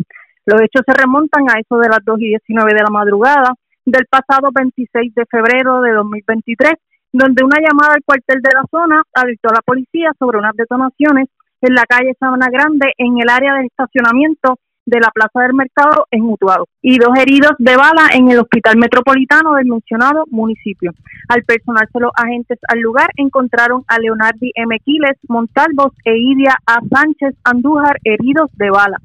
Los 0.45 0.61
hechos 0.61 0.81
se 0.85 0.93
remontan 0.93 1.43
a 1.49 1.59
eso 1.59 1.77
de 1.77 1.89
las 1.89 1.99
2 2.03 2.19
y 2.19 2.27
19 2.29 2.73
de 2.73 2.83
la 2.83 2.89
madrugada 2.89 3.53
del 3.85 4.05
pasado 4.09 4.49
26 4.53 5.13
de 5.13 5.25
febrero 5.25 5.81
de 5.81 5.91
2023, 5.93 6.73
donde 7.13 7.43
una 7.43 7.57
llamada 7.59 7.93
al 7.93 8.03
cuartel 8.03 8.41
de 8.41 8.51
la 8.53 8.63
zona 8.69 9.03
alertó 9.13 9.49
a 9.49 9.55
la 9.55 9.61
policía 9.61 10.11
sobre 10.17 10.39
unas 10.39 10.55
detonaciones 10.55 11.27
en 11.61 11.75
la 11.75 11.83
calle 11.83 12.15
Sabana 12.19 12.47
Grande, 12.51 12.91
en 12.97 13.19
el 13.19 13.29
área 13.29 13.55
de 13.55 13.67
estacionamiento 13.67 14.57
de 14.85 14.99
la 14.99 15.11
Plaza 15.13 15.41
del 15.41 15.53
Mercado 15.53 16.07
en 16.09 16.23
Utuado, 16.23 16.65
y 16.81 16.97
dos 16.97 17.15
heridos 17.19 17.51
de 17.59 17.77
bala 17.77 18.09
en 18.13 18.31
el 18.31 18.39
Hospital 18.39 18.77
Metropolitano 18.77 19.53
del 19.53 19.67
mencionado 19.67 20.23
municipio. 20.31 20.91
Al 21.29 21.43
personarse 21.43 21.99
los 21.99 22.11
agentes 22.15 22.57
al 22.67 22.79
lugar, 22.79 23.09
encontraron 23.15 23.83
a 23.87 23.99
Leonardi 23.99 24.51
M. 24.55 24.75
Quiles 24.83 25.17
Montalvos 25.27 25.93
e 26.03 26.17
Idia 26.17 26.55
A. 26.65 26.79
Sánchez 26.89 27.35
Andújar 27.43 27.97
heridos 28.03 28.49
de 28.53 28.71
bala. 28.71 28.97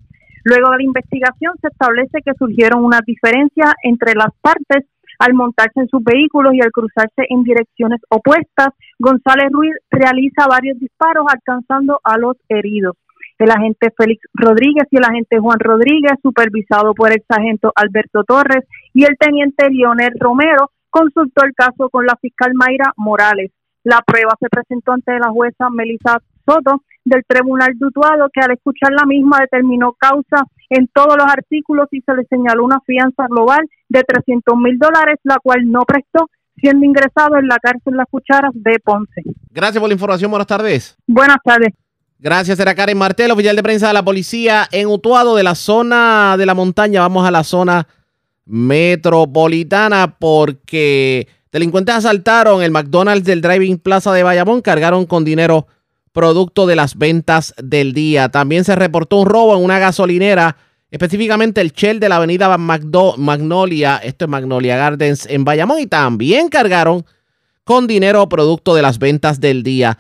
Luego 0.47 0.71
de 0.71 0.77
la 0.77 0.85
investigación 0.85 1.55
se 1.61 1.67
establece 1.67 2.23
que 2.25 2.31
surgieron 2.39 2.85
unas 2.85 3.01
diferencias 3.05 3.75
entre 3.83 4.15
las 4.15 4.31
partes 4.41 4.87
Al 5.19 5.35
montarse 5.35 5.81
en 5.81 5.89
sus 5.89 6.05
vehículos 6.05 6.53
y 6.55 6.61
al 6.61 6.71
cruzarse 6.71 7.25
en 7.31 7.43
direcciones 7.43 8.01
opuestas, 8.11 8.69
González 8.99 9.49
Ruiz 9.51 9.75
realiza 9.91 10.47
varios 10.47 10.79
disparos 10.79 11.25
alcanzando 11.27 11.99
a 12.05 12.19
los 12.19 12.37
heridos. 12.49 12.97
El 13.39 13.51
agente 13.51 13.93
Félix 13.97 14.21
Rodríguez 14.35 14.87
y 14.91 14.99
el 14.99 15.05
agente 15.05 15.41
Juan 15.41 15.59
Rodríguez, 15.59 16.13
supervisado 16.23 16.95
por 16.95 17.11
el 17.11 17.25
sargento 17.27 17.73
Alberto 17.75 18.23
Torres 18.25 18.65
y 18.93 19.05
el 19.05 19.17
teniente 19.19 19.69
Leonel 19.71 20.13
Romero, 20.21 20.71
consultó 20.91 21.45
el 21.45 21.55
caso 21.55 21.89
con 21.91 22.07
la 22.07 22.17
fiscal 22.21 22.53
Mayra 22.55 22.93
Morales. 22.97 23.51
La 23.85 24.01
prueba 24.07 24.35
se 24.39 24.49
presentó 24.49 24.93
ante 24.93 25.19
la 25.19 25.31
jueza 25.31 25.71
Melissa 25.71 26.21
Soto 26.47 26.83
del 27.05 27.25
Tribunal 27.27 27.73
de 27.79 27.89
que 28.33 28.41
al 28.41 28.53
escuchar 28.53 28.91
la 28.93 29.07
misma 29.07 29.39
determinó 29.41 29.93
causa 29.99 30.45
en 30.71 30.89
todos 30.93 31.17
los 31.17 31.27
artículos 31.27 31.89
y 31.93 32.01
se 32.01 32.15
le 32.15 32.25
señaló 32.25 32.65
una 32.65 32.81
fianza 32.81 33.27
global 33.29 33.61
de 33.89 34.03
300 34.03 34.57
mil 34.57 34.79
dólares, 34.79 35.19
la 35.23 35.39
cual 35.43 35.71
no 35.71 35.83
prestó, 35.87 36.29
siendo 36.57 36.85
ingresado 36.85 37.37
en 37.39 37.47
la 37.47 37.59
cárcel 37.59 37.95
Las 37.97 38.09
Cucharas 38.11 38.53
de 38.55 38.79
Ponce. 38.81 39.23
Gracias 39.51 39.81
por 39.81 39.89
la 39.89 39.95
información. 39.95 40.31
Buenas 40.31 40.49
tardes. 40.49 40.97
Buenas 41.07 41.39
tardes. 41.45 41.73
Gracias, 42.19 42.59
era 42.59 42.75
Karen 42.75 42.97
Martel, 42.97 43.31
oficial 43.31 43.55
de 43.55 43.63
prensa 43.63 43.89
de 43.89 43.93
la 43.93 44.03
policía 44.03 44.67
en 44.73 44.89
Utuado, 44.89 45.37
de 45.37 45.43
la 45.43 45.55
zona 45.55 46.37
de 46.39 46.47
la 46.47 46.55
montaña. 46.55 47.03
Vamos 47.03 47.27
a 47.27 47.31
la 47.31 47.45
zona 47.45 47.87
metropolitana 48.47 50.17
porque 50.19 51.29
delincuentes 51.53 51.95
asaltaron 51.95 52.63
el 52.63 52.71
McDonald's 52.71 53.27
del 53.27 53.43
Driving 53.43 53.79
Plaza 53.79 54.13
de 54.13 54.23
Bayamón, 54.23 54.63
cargaron 54.63 55.05
con 55.05 55.25
dinero 55.25 55.67
producto 56.17 56.65
de 56.65 56.77
las 56.77 56.97
ventas 56.97 57.55
del 57.63 57.93
día. 57.93 58.31
También 58.31 58.65
se 58.65 58.75
reportó 58.75 59.19
un 59.19 59.27
robo 59.27 59.55
en 59.55 59.63
una 59.63 59.79
gasolinera, 59.79 60.57
específicamente 60.91 61.61
el 61.61 61.73
Shell 61.73 62.01
de 62.01 62.09
la 62.09 62.17
avenida 62.17 62.57
Magnolia, 62.57 64.01
esto 64.03 64.25
es 64.25 64.31
Magnolia 64.31 64.79
Gardens 64.79 65.27
en 65.27 65.45
Bayamón, 65.45 65.79
y 65.79 65.87
también 65.87 66.49
cargaron 66.49 67.05
con 67.65 67.87
dinero 67.87 68.27
producto 68.31 68.75
de 68.75 68.81
las 68.81 68.99
ventas 68.99 69.41
del 69.41 69.63
día. 69.63 69.99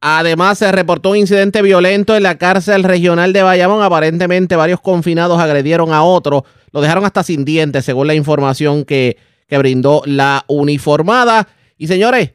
Además, 0.00 0.58
se 0.58 0.72
reportó 0.72 1.10
un 1.10 1.18
incidente 1.18 1.62
violento 1.62 2.16
en 2.16 2.24
la 2.24 2.38
cárcel 2.38 2.82
regional 2.82 3.32
de 3.32 3.44
Bayamón. 3.44 3.84
Aparentemente, 3.84 4.56
varios 4.56 4.80
confinados 4.80 5.38
agredieron 5.38 5.92
a 5.92 6.02
otro. 6.02 6.44
Lo 6.72 6.80
dejaron 6.80 7.04
hasta 7.04 7.22
sin 7.22 7.44
dientes, 7.44 7.84
según 7.84 8.08
la 8.08 8.14
información 8.14 8.84
que, 8.84 9.16
que 9.46 9.58
brindó 9.58 10.02
la 10.06 10.44
uniformada. 10.48 11.46
Y 11.78 11.86
señores, 11.86 12.32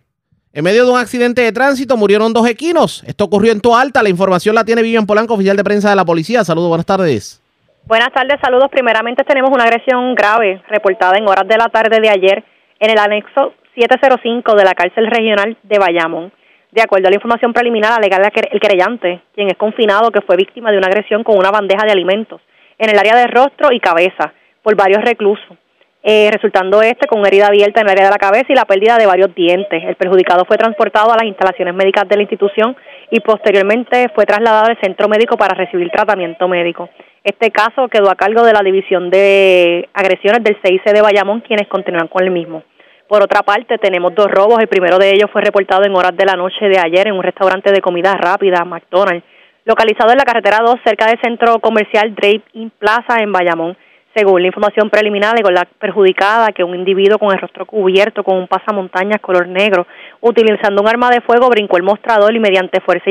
en 0.53 0.65
medio 0.65 0.83
de 0.83 0.91
un 0.91 0.99
accidente 0.99 1.41
de 1.41 1.53
tránsito 1.53 1.95
murieron 1.95 2.33
dos 2.33 2.45
equinos. 2.45 3.03
Esto 3.07 3.23
ocurrió 3.23 3.53
en 3.53 3.61
Alta. 3.73 4.03
La 4.03 4.09
información 4.09 4.53
la 4.53 4.65
tiene 4.65 4.81
Vivian 4.81 5.05
Polanco, 5.05 5.35
oficial 5.35 5.55
de 5.55 5.63
prensa 5.63 5.89
de 5.89 5.95
la 5.95 6.03
policía. 6.03 6.43
Saludos, 6.43 6.67
buenas 6.67 6.85
tardes. 6.85 7.41
Buenas 7.85 8.11
tardes, 8.11 8.35
saludos. 8.41 8.67
Primeramente 8.69 9.23
tenemos 9.23 9.49
una 9.49 9.63
agresión 9.63 10.13
grave 10.13 10.61
reportada 10.67 11.17
en 11.17 11.27
horas 11.27 11.47
de 11.47 11.57
la 11.57 11.69
tarde 11.69 12.01
de 12.01 12.09
ayer 12.09 12.43
en 12.79 12.91
el 12.91 12.97
anexo 12.97 13.53
705 13.75 14.53
de 14.55 14.63
la 14.65 14.73
cárcel 14.73 15.07
regional 15.07 15.57
de 15.63 15.79
Bayamón. 15.79 16.33
De 16.71 16.81
acuerdo 16.81 17.07
a 17.07 17.11
la 17.11 17.15
información 17.15 17.53
preliminar, 17.53 17.93
alega 17.93 18.17
el 18.17 18.59
querellante, 18.59 19.21
quien 19.33 19.47
es 19.47 19.57
confinado, 19.57 20.11
que 20.11 20.21
fue 20.21 20.35
víctima 20.35 20.71
de 20.71 20.77
una 20.77 20.87
agresión 20.87 21.23
con 21.23 21.37
una 21.37 21.51
bandeja 21.51 21.85
de 21.85 21.91
alimentos 21.93 22.41
en 22.77 22.89
el 22.89 22.99
área 22.99 23.15
de 23.15 23.27
rostro 23.27 23.71
y 23.71 23.79
cabeza 23.79 24.33
por 24.61 24.75
varios 24.75 25.01
reclusos 25.01 25.57
eh, 26.03 26.29
resultando 26.31 26.81
este 26.81 27.07
con 27.07 27.25
herida 27.25 27.47
abierta 27.47 27.81
en 27.81 27.87
el 27.87 27.91
área 27.91 28.05
de 28.05 28.11
la 28.11 28.17
cabeza 28.17 28.47
y 28.49 28.55
la 28.55 28.65
pérdida 28.65 28.97
de 28.97 29.05
varios 29.05 29.33
dientes. 29.35 29.83
El 29.83 29.95
perjudicado 29.95 30.45
fue 30.45 30.57
transportado 30.57 31.11
a 31.11 31.15
las 31.15 31.25
instalaciones 31.25 31.75
médicas 31.75 32.07
de 32.09 32.15
la 32.15 32.23
institución 32.23 32.75
y 33.11 33.19
posteriormente 33.19 34.07
fue 34.15 34.25
trasladado 34.25 34.67
al 34.67 34.79
centro 34.81 35.07
médico 35.07 35.37
para 35.37 35.53
recibir 35.53 35.89
tratamiento 35.91 36.47
médico. 36.47 36.89
Este 37.23 37.51
caso 37.51 37.87
quedó 37.87 38.09
a 38.09 38.15
cargo 38.15 38.43
de 38.43 38.53
la 38.53 38.63
División 38.63 39.11
de 39.11 39.87
Agresiones 39.93 40.43
del 40.43 40.57
CIC 40.63 40.85
de 40.85 41.01
Bayamón, 41.01 41.41
quienes 41.41 41.67
continúan 41.67 42.07
con 42.07 42.23
el 42.23 42.31
mismo. 42.31 42.63
Por 43.07 43.21
otra 43.21 43.43
parte, 43.43 43.77
tenemos 43.77 44.15
dos 44.15 44.27
robos. 44.31 44.59
El 44.59 44.69
primero 44.69 44.97
de 44.97 45.11
ellos 45.11 45.29
fue 45.31 45.41
reportado 45.41 45.83
en 45.83 45.93
horas 45.93 46.15
de 46.15 46.25
la 46.25 46.33
noche 46.33 46.65
de 46.67 46.79
ayer 46.79 47.09
en 47.09 47.13
un 47.13 47.21
restaurante 47.21 47.71
de 47.71 47.81
comida 47.81 48.13
rápida, 48.13 48.63
McDonald's, 48.65 49.25
localizado 49.65 50.11
en 50.11 50.17
la 50.17 50.23
carretera 50.23 50.59
2 50.65 50.75
cerca 50.83 51.05
del 51.05 51.19
centro 51.21 51.59
comercial 51.59 52.15
Drape 52.15 52.41
In 52.53 52.71
Plaza 52.71 53.17
en 53.19 53.31
Bayamón. 53.31 53.77
Según 54.13 54.41
la 54.41 54.47
información 54.47 54.89
preliminar, 54.89 55.41
con 55.41 55.53
la 55.53 55.65
perjudicada 55.79 56.51
que 56.51 56.63
un 56.63 56.75
individuo 56.75 57.17
con 57.17 57.33
el 57.33 57.39
rostro 57.39 57.65
cubierto 57.65 58.23
con 58.23 58.37
un 58.37 58.47
pasamontañas 58.47 59.21
color 59.21 59.47
negro, 59.47 59.87
utilizando 60.19 60.81
un 60.81 60.87
arma 60.87 61.09
de 61.09 61.21
fuego, 61.21 61.49
brincó 61.49 61.77
el 61.77 61.83
mostrador 61.83 62.35
y 62.35 62.39
mediante 62.39 62.81
fuerza 62.81 63.09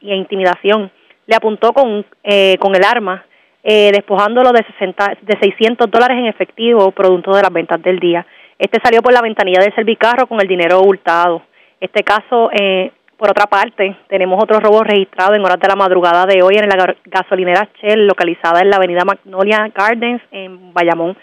y 0.00 0.12
intimidación 0.12 0.90
le 1.30 1.36
apuntó 1.36 1.72
con, 1.72 2.04
eh, 2.24 2.56
con 2.58 2.74
el 2.74 2.82
arma, 2.82 3.24
eh, 3.62 3.92
despojándolo 3.92 4.50
de, 4.50 4.64
60, 4.64 5.18
de 5.22 5.38
600 5.38 5.88
dólares 5.88 6.18
en 6.18 6.26
efectivo, 6.26 6.90
producto 6.90 7.32
de 7.32 7.42
las 7.42 7.52
ventas 7.52 7.80
del 7.82 8.00
día. 8.00 8.26
Este 8.58 8.80
salió 8.82 9.00
por 9.00 9.12
la 9.12 9.22
ventanilla 9.22 9.60
del 9.60 9.74
servicarro 9.74 10.26
con 10.26 10.40
el 10.40 10.48
dinero 10.48 10.80
hurtado. 10.80 11.42
Este 11.80 12.02
caso 12.02 12.50
eh, 12.52 12.90
por 13.20 13.30
otra 13.30 13.44
parte, 13.44 13.94
tenemos 14.08 14.42
otro 14.42 14.60
robo 14.60 14.82
registrado 14.82 15.34
en 15.34 15.44
horas 15.44 15.60
de 15.60 15.68
la 15.68 15.76
madrugada 15.76 16.24
de 16.24 16.42
hoy 16.42 16.54
en 16.56 16.66
la 16.66 16.94
gasolinera 17.04 17.68
Shell, 17.78 18.06
localizada 18.06 18.62
en 18.62 18.70
la 18.70 18.76
avenida 18.76 19.04
Magnolia 19.04 19.70
Gardens 19.74 20.22
en 20.32 20.72
Bayamón. 20.72 21.14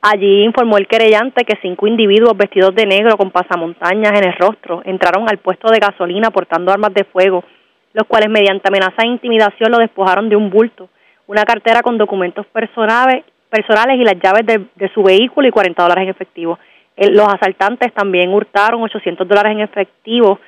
Allí 0.00 0.44
informó 0.44 0.78
el 0.78 0.86
querellante 0.86 1.44
que 1.44 1.58
cinco 1.60 1.88
individuos 1.88 2.36
vestidos 2.36 2.72
de 2.76 2.86
negro 2.86 3.16
con 3.16 3.32
pasamontañas 3.32 4.12
en 4.16 4.28
el 4.28 4.34
rostro 4.38 4.82
entraron 4.84 5.28
al 5.28 5.38
puesto 5.38 5.68
de 5.72 5.80
gasolina 5.80 6.30
portando 6.30 6.70
armas 6.70 6.94
de 6.94 7.02
fuego, 7.02 7.42
los 7.94 8.06
cuales 8.06 8.30
mediante 8.30 8.68
amenaza 8.68 9.02
e 9.02 9.08
intimidación 9.08 9.72
lo 9.72 9.78
despojaron 9.78 10.28
de 10.28 10.36
un 10.36 10.50
bulto, 10.50 10.88
una 11.26 11.42
cartera 11.42 11.82
con 11.82 11.98
documentos 11.98 12.46
personales, 12.46 13.24
y 13.98 14.04
las 14.04 14.20
llaves 14.22 14.46
de, 14.46 14.88
su 14.94 15.02
vehículo 15.02 15.48
y 15.48 15.50
40 15.50 15.82
dólares 15.82 16.04
en 16.04 16.10
efectivo. 16.10 16.60
los 16.96 17.26
asaltantes 17.26 17.92
también 17.92 18.32
hurtaron 18.32 18.80
800 18.84 19.26
dólares 19.26 19.50
en 19.50 19.60
efectivo, 19.62 20.38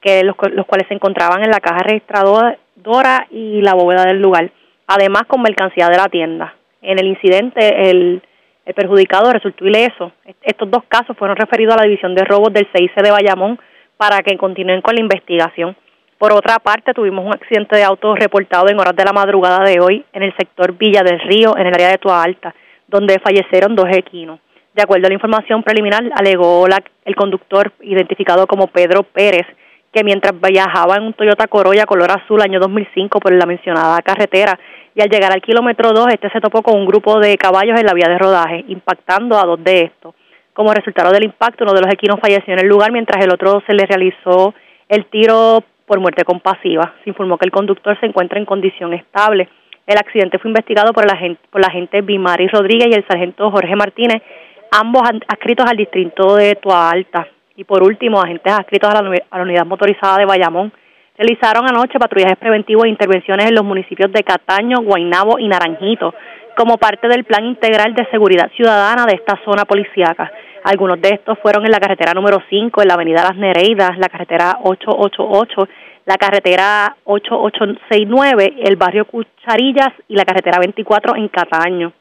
que 0.00 0.22
los, 0.24 0.36
cuales 0.36 0.88
se 0.88 0.94
encontraban 0.94 1.42
en 1.42 1.50
la 1.50 1.60
caja 1.60 1.82
registradora 1.82 3.26
y 3.30 3.60
la 3.60 3.74
bóveda 3.74 4.04
del 4.04 4.20
lugar, 4.20 4.50
además 4.86 5.24
con 5.26 5.42
mercancía 5.42 5.88
de 5.88 5.96
la 5.96 6.06
tienda. 6.06 6.54
En 6.82 6.98
el 6.98 7.06
incidente, 7.06 7.90
el, 7.90 8.22
el 8.64 8.74
perjudicado 8.74 9.32
resultó 9.32 9.66
ileso. 9.66 10.12
Estos 10.42 10.70
dos 10.70 10.84
casos 10.88 11.16
fueron 11.16 11.36
referidos 11.36 11.74
a 11.74 11.78
la 11.78 11.84
División 11.84 12.14
de 12.14 12.24
Robos 12.24 12.52
del 12.52 12.68
CIC 12.74 12.94
de 13.02 13.10
Bayamón 13.10 13.58
para 13.96 14.22
que 14.22 14.36
continúen 14.38 14.80
con 14.80 14.94
la 14.94 15.02
investigación. 15.02 15.76
Por 16.16 16.32
otra 16.32 16.58
parte, 16.58 16.92
tuvimos 16.94 17.24
un 17.24 17.34
accidente 17.34 17.76
de 17.76 17.84
auto 17.84 18.14
reportado 18.14 18.68
en 18.68 18.78
horas 18.78 18.94
de 18.94 19.04
la 19.04 19.12
madrugada 19.12 19.64
de 19.64 19.80
hoy 19.80 20.04
en 20.12 20.22
el 20.22 20.34
sector 20.36 20.76
Villa 20.76 21.02
del 21.02 21.20
Río, 21.20 21.56
en 21.56 21.66
el 21.66 21.74
área 21.74 21.88
de 21.88 21.98
Tua 21.98 22.22
Alta, 22.22 22.54
donde 22.88 23.18
fallecieron 23.20 23.74
dos 23.74 23.86
equinos. 23.90 24.38
De 24.74 24.82
acuerdo 24.82 25.06
a 25.06 25.08
la 25.08 25.14
información 25.14 25.62
preliminar, 25.62 26.04
alegó 26.14 26.66
la, 26.68 26.82
el 27.04 27.16
conductor 27.16 27.72
identificado 27.80 28.46
como 28.46 28.66
Pedro 28.66 29.02
Pérez 29.02 29.46
que 29.92 30.04
mientras 30.04 30.32
viajaba 30.40 30.96
en 30.96 31.04
un 31.04 31.12
Toyota 31.14 31.46
Corolla 31.48 31.86
color 31.86 32.10
azul 32.10 32.40
año 32.40 32.60
2005 32.60 33.18
por 33.18 33.32
la 33.32 33.46
mencionada 33.46 34.00
carretera 34.02 34.58
y 34.94 35.02
al 35.02 35.08
llegar 35.08 35.32
al 35.32 35.42
kilómetro 35.42 35.92
2 35.92 36.08
este 36.12 36.30
se 36.30 36.40
topó 36.40 36.62
con 36.62 36.78
un 36.78 36.86
grupo 36.86 37.18
de 37.18 37.36
caballos 37.36 37.78
en 37.78 37.86
la 37.86 37.94
vía 37.94 38.08
de 38.08 38.18
rodaje, 38.18 38.64
impactando 38.68 39.38
a 39.38 39.44
dos 39.44 39.62
de 39.62 39.82
estos. 39.82 40.14
Como 40.52 40.72
resultado 40.72 41.10
del 41.12 41.24
impacto, 41.24 41.64
uno 41.64 41.72
de 41.72 41.80
los 41.80 41.92
equinos 41.92 42.20
falleció 42.20 42.52
en 42.52 42.60
el 42.60 42.66
lugar 42.66 42.92
mientras 42.92 43.24
el 43.24 43.32
otro 43.32 43.62
se 43.66 43.74
le 43.74 43.86
realizó 43.86 44.54
el 44.88 45.06
tiro 45.06 45.62
por 45.86 46.00
muerte 46.00 46.24
compasiva. 46.24 46.94
Se 47.02 47.10
informó 47.10 47.38
que 47.38 47.46
el 47.46 47.52
conductor 47.52 47.98
se 47.98 48.06
encuentra 48.06 48.38
en 48.38 48.44
condición 48.44 48.92
estable. 48.92 49.48
El 49.86 49.98
accidente 49.98 50.38
fue 50.38 50.50
investigado 50.50 50.92
por 50.92 51.04
la 51.04 51.16
gente, 51.16 51.40
por 51.50 51.60
la 51.60 51.68
agente 51.68 52.00
Bimari 52.00 52.48
Rodríguez 52.48 52.88
y 52.90 52.94
el 52.94 53.06
sargento 53.06 53.50
Jorge 53.50 53.74
Martínez, 53.74 54.22
ambos 54.70 55.02
adscritos 55.26 55.66
al 55.68 55.76
distrito 55.76 56.36
de 56.36 56.56
Tua 56.56 56.90
Alta. 56.90 57.26
Y 57.60 57.64
por 57.64 57.82
último, 57.82 58.22
agentes 58.22 58.50
adscritos 58.50 58.88
a 58.88 59.02
la, 59.02 59.42
unidad 59.42 59.66
motorizada 59.66 60.16
de 60.16 60.24
Bayamón 60.24 60.72
realizaron 61.18 61.68
anoche 61.68 61.98
patrullajes 61.98 62.38
preventivos 62.38 62.86
e 62.86 62.88
intervenciones 62.88 63.50
en 63.50 63.54
los 63.54 63.64
municipios 63.66 64.10
de 64.10 64.22
Cataño, 64.22 64.78
Guaynabo 64.80 65.38
y 65.38 65.46
Naranjito 65.46 66.14
como 66.56 66.78
parte 66.78 67.06
del 67.06 67.24
plan 67.24 67.44
integral 67.44 67.94
de 67.94 68.06
seguridad 68.06 68.50
ciudadana 68.56 69.04
de 69.04 69.16
esta 69.16 69.38
zona 69.44 69.66
policíaca. 69.66 70.32
Algunos 70.64 71.02
de 71.02 71.10
estos 71.10 71.38
fueron 71.40 71.66
en 71.66 71.72
la 71.72 71.80
carretera 71.80 72.14
número 72.14 72.38
5, 72.48 72.80
en 72.80 72.88
la 72.88 72.94
avenida 72.94 73.24
Las 73.24 73.36
Nereidas, 73.36 73.98
la 73.98 74.08
carretera 74.08 74.56
888, 74.64 75.68
la 76.06 76.16
carretera 76.16 76.96
8869, 77.04 78.54
el 78.64 78.76
barrio 78.76 79.04
Cucharillas 79.04 79.92
y 80.08 80.16
la 80.16 80.24
carretera 80.24 80.58
24 80.60 81.14
en 81.16 81.28
Cataño. 81.28 81.92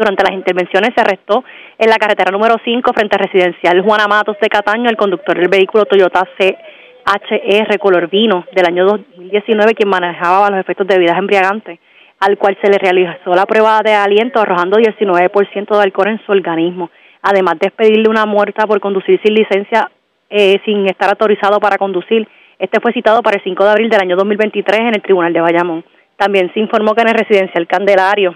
Durante 0.00 0.24
las 0.24 0.32
intervenciones 0.32 0.92
se 0.94 1.00
arrestó 1.02 1.44
en 1.76 1.90
la 1.90 1.96
carretera 1.96 2.32
número 2.32 2.56
5 2.64 2.90
frente 2.94 3.16
al 3.16 3.26
residencial 3.26 3.82
Juana 3.82 4.06
Matos 4.08 4.34
de 4.40 4.48
Cataño 4.48 4.88
el 4.88 4.96
conductor 4.96 5.36
del 5.36 5.50
vehículo 5.50 5.84
Toyota 5.84 6.26
CHR 6.38 7.78
color 7.78 8.08
vino 8.08 8.46
del 8.56 8.64
año 8.64 8.86
2019 8.86 9.74
quien 9.74 9.90
manejaba 9.90 10.48
los 10.48 10.58
efectos 10.58 10.86
de 10.86 10.94
bebidas 10.94 11.18
embriagantes 11.18 11.80
al 12.18 12.38
cual 12.38 12.56
se 12.62 12.70
le 12.70 12.78
realizó 12.78 13.34
la 13.34 13.44
prueba 13.44 13.82
de 13.84 13.92
aliento 13.92 14.40
arrojando 14.40 14.78
19% 14.78 15.76
de 15.76 15.82
alcohol 15.82 16.08
en 16.08 16.24
su 16.24 16.32
organismo, 16.32 16.90
además 17.20 17.58
de 17.58 17.66
expedirle 17.68 18.08
una 18.08 18.24
muerta 18.24 18.66
por 18.66 18.80
conducir 18.80 19.20
sin 19.22 19.34
licencia 19.34 19.90
eh, 20.30 20.62
sin 20.64 20.86
estar 20.86 21.10
autorizado 21.10 21.60
para 21.60 21.76
conducir. 21.76 22.26
Este 22.58 22.80
fue 22.80 22.94
citado 22.94 23.20
para 23.20 23.36
el 23.36 23.44
5 23.44 23.64
de 23.64 23.70
abril 23.70 23.90
del 23.90 24.00
año 24.00 24.16
2023 24.16 24.80
en 24.80 24.94
el 24.94 25.02
Tribunal 25.02 25.34
de 25.34 25.42
Bayamón. 25.42 25.84
También 26.16 26.50
se 26.54 26.60
informó 26.60 26.94
que 26.94 27.02
en 27.02 27.08
el 27.08 27.14
residencial 27.14 27.66
Candelario 27.66 28.34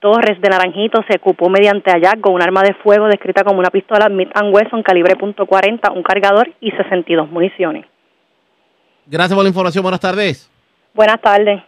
Torres 0.00 0.40
de 0.40 0.48
Naranjito 0.48 1.00
se 1.08 1.16
ocupó 1.16 1.48
mediante 1.48 1.90
hallazgo 1.90 2.30
un 2.30 2.40
arma 2.40 2.62
de 2.62 2.74
fuego 2.74 3.06
descrita 3.06 3.42
como 3.42 3.58
una 3.58 3.70
pistola 3.70 4.06
Smith 4.06 4.30
Wesson 4.52 4.82
calibre 4.82 5.16
.40, 5.16 5.92
un 5.94 6.02
cargador 6.02 6.54
y 6.60 6.70
62 6.70 7.30
municiones. 7.30 7.84
Gracias 9.06 9.34
por 9.34 9.42
la 9.42 9.48
información. 9.48 9.82
Buenas 9.82 10.00
tardes. 10.00 10.50
Buenas 10.94 11.20
tardes. 11.20 11.62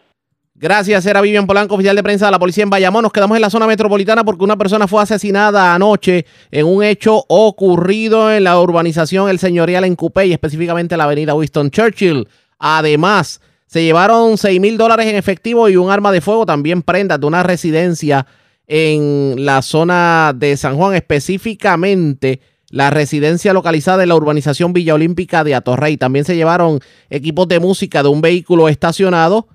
Gracias, 0.54 1.06
era 1.06 1.22
Vivian 1.22 1.46
Polanco, 1.46 1.74
oficial 1.74 1.96
de 1.96 2.02
prensa 2.02 2.26
de 2.26 2.32
la 2.32 2.38
policía 2.38 2.64
en 2.64 2.70
Bayamón. 2.70 3.02
Nos 3.02 3.12
quedamos 3.12 3.34
en 3.36 3.40
la 3.40 3.48
zona 3.48 3.66
metropolitana 3.66 4.24
porque 4.24 4.44
una 4.44 4.56
persona 4.56 4.86
fue 4.86 5.02
asesinada 5.02 5.74
anoche 5.74 6.26
en 6.50 6.66
un 6.66 6.84
hecho 6.84 7.24
ocurrido 7.28 8.30
en 8.30 8.44
la 8.44 8.60
urbanización 8.60 9.30
El 9.30 9.38
Señorial 9.38 9.84
en 9.84 9.96
Cupey, 9.96 10.32
específicamente 10.32 10.94
en 10.94 10.98
la 10.98 11.04
avenida 11.04 11.34
Winston 11.34 11.70
Churchill. 11.70 12.28
Además, 12.58 13.40
se 13.70 13.84
llevaron 13.84 14.36
6 14.36 14.60
mil 14.60 14.76
dólares 14.76 15.06
en 15.06 15.14
efectivo 15.14 15.68
y 15.68 15.76
un 15.76 15.92
arma 15.92 16.10
de 16.10 16.20
fuego, 16.20 16.44
también 16.44 16.82
prendas 16.82 17.20
de 17.20 17.26
una 17.26 17.44
residencia 17.44 18.26
en 18.66 19.44
la 19.44 19.62
zona 19.62 20.32
de 20.34 20.56
San 20.56 20.74
Juan, 20.76 20.96
específicamente 20.96 22.40
la 22.68 22.90
residencia 22.90 23.52
localizada 23.52 24.02
en 24.02 24.08
la 24.08 24.16
urbanización 24.16 24.72
Villa 24.72 24.94
Olímpica 24.94 25.44
de 25.44 25.54
Atorrey. 25.54 25.96
También 25.96 26.24
se 26.24 26.34
llevaron 26.34 26.80
equipos 27.10 27.46
de 27.46 27.60
música 27.60 28.02
de 28.02 28.08
un 28.08 28.20
vehículo 28.20 28.68
estacionado 28.68 29.46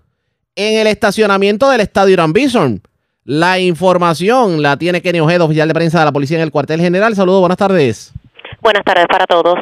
en 0.55 0.79
el 0.79 0.87
estacionamiento 0.87 1.69
del 1.69 1.81
estadio 1.81 2.13
Irán. 2.13 2.81
La 3.25 3.59
información 3.59 4.61
la 4.61 4.77
tiene 4.77 5.01
Kenny 5.01 5.19
Ojeda, 5.19 5.43
oficial 5.43 5.67
de 5.67 5.73
prensa 5.73 5.99
de 5.99 6.05
la 6.05 6.13
policía 6.13 6.37
en 6.37 6.43
el 6.43 6.51
cuartel 6.51 6.79
general. 6.79 7.15
Saludos, 7.15 7.41
buenas 7.41 7.57
tardes. 7.57 8.13
Buenas 8.61 8.85
tardes 8.85 9.07
para 9.09 9.25
todos. 9.25 9.59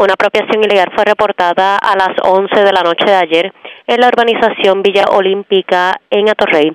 Una 0.00 0.12
apropiación 0.12 0.62
ilegal 0.62 0.92
fue 0.94 1.04
reportada 1.04 1.76
a 1.76 1.96
las 1.96 2.14
11 2.22 2.54
de 2.54 2.72
la 2.72 2.82
noche 2.82 3.04
de 3.04 3.16
ayer 3.16 3.52
en 3.84 4.00
la 4.00 4.06
urbanización 4.06 4.80
Villa 4.80 5.06
Olímpica 5.10 6.00
en 6.08 6.28
Atorrey. 6.28 6.70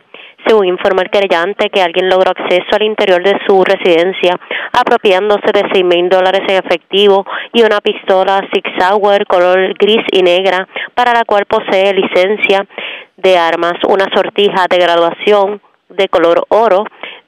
Según 0.46 0.66
informa 0.66 1.04
el 1.04 1.10
querellante 1.10 1.70
que 1.70 1.82
alguien 1.82 2.10
logró 2.10 2.32
acceso 2.32 2.68
al 2.74 2.84
interior 2.84 3.24
de 3.24 3.40
su 3.48 3.64
residencia 3.64 4.38
apropiándose 4.74 5.54
de 5.54 5.64
6 5.72 5.86
mil 5.86 6.10
dólares 6.10 6.42
en 6.50 6.58
efectivo 6.66 7.26
y 7.54 7.62
una 7.62 7.80
pistola 7.80 8.42
Six 8.54 8.70
Sauer 8.78 9.26
color 9.26 9.74
gris 9.76 10.04
y 10.12 10.22
negra 10.22 10.68
para 10.94 11.14
la 11.14 11.24
cual 11.24 11.46
posee 11.46 11.94
licencia 11.94 12.68
de 13.16 13.38
armas, 13.38 13.76
una 13.88 14.10
sortija 14.14 14.66
de 14.70 14.78
graduación 14.80 15.62
de 15.88 16.10
color 16.10 16.44
oro, 16.50 16.84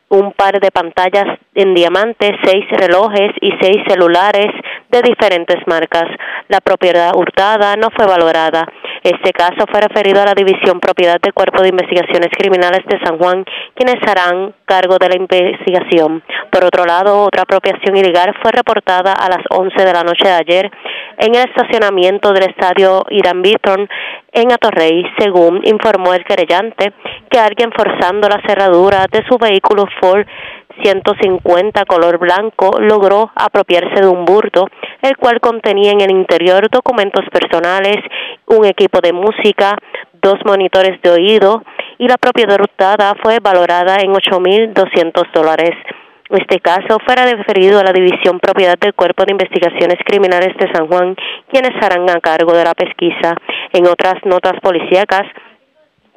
un 0.09 0.31
par 0.33 0.59
de 0.59 0.71
pantallas 0.71 1.39
en 1.55 1.73
diamante, 1.73 2.35
seis 2.43 2.65
relojes 2.69 3.31
y 3.41 3.51
seis 3.61 3.77
celulares 3.87 4.51
de 4.89 5.01
diferentes 5.01 5.57
marcas. 5.67 6.05
La 6.47 6.61
propiedad 6.61 7.15
hurtada 7.15 7.75
no 7.75 7.89
fue 7.89 8.05
valorada. 8.05 8.65
Este 9.05 9.33
caso 9.33 9.67
fue 9.71 9.81
referido 9.81 10.19
a 10.19 10.25
la 10.25 10.33
División 10.33 10.79
Propiedad 10.79 11.21
del 11.21 11.31
Cuerpo 11.31 11.61
de 11.61 11.69
Investigaciones 11.69 12.29
Criminales 12.35 12.83
de 12.87 12.97
San 13.05 13.19
Juan, 13.19 13.45
quienes 13.75 14.01
harán 14.01 14.55
cargo 14.65 14.97
de 14.97 15.09
la 15.09 15.15
investigación. 15.15 16.23
Por 16.49 16.63
otro 16.63 16.85
lado, 16.85 17.21
otra 17.21 17.43
apropiación 17.43 17.95
ilegal 17.95 18.33
fue 18.41 18.51
reportada 18.51 19.13
a 19.13 19.29
las 19.29 19.45
11 19.51 19.75
de 19.77 19.93
la 19.93 20.01
noche 20.01 20.25
de 20.27 20.33
ayer 20.33 20.71
en 21.19 21.35
el 21.35 21.45
estacionamiento 21.47 22.33
del 22.33 22.49
estadio 22.49 23.05
Irán 23.11 23.43
Beaton 23.43 23.87
en 24.31 24.51
Atorrey, 24.51 25.05
según 25.19 25.61
informó 25.65 26.15
el 26.15 26.25
querellante, 26.25 26.91
que 27.29 27.37
alguien 27.37 27.71
forzando 27.77 28.27
la 28.27 28.41
cerradura 28.47 29.05
de 29.11 29.23
su 29.29 29.37
vehículo 29.37 29.85
Ford 30.01 30.25
150 30.83 31.85
color 31.85 32.17
blanco 32.17 32.79
logró 32.79 33.31
apropiarse 33.35 34.01
de 34.01 34.07
un 34.07 34.25
burto, 34.25 34.67
el 35.01 35.17
cual 35.17 35.39
contenía 35.39 35.91
en 35.91 36.01
el 36.01 36.11
interior 36.11 36.69
documentos 36.69 37.25
personales, 37.31 37.97
un 38.47 38.65
equipo 38.65 38.99
de 39.01 39.13
música, 39.13 39.77
dos 40.21 40.35
monitores 40.45 41.01
de 41.01 41.11
oído 41.11 41.63
y 41.97 42.07
la 42.07 42.17
propiedad 42.17 42.59
hurtada 42.59 43.13
fue 43.21 43.39
valorada 43.39 43.97
en 44.01 44.11
8.200 44.11 45.31
dólares. 45.33 45.71
Este 46.29 46.59
caso 46.59 46.97
fuera 47.05 47.25
deferido 47.25 47.79
a 47.79 47.83
la 47.83 47.93
División 47.93 48.39
Propiedad 48.39 48.77
del 48.79 48.95
Cuerpo 48.95 49.23
de 49.25 49.33
Investigaciones 49.33 49.99
Criminales 50.03 50.57
de 50.57 50.73
San 50.73 50.87
Juan, 50.87 51.15
quienes 51.51 51.71
harán 51.79 52.09
a 52.09 52.19
cargo 52.19 52.53
de 52.53 52.63
la 52.63 52.73
pesquisa. 52.73 53.35
En 53.71 53.85
otras 53.85 54.15
notas 54.25 54.59
policíacas, 54.59 55.21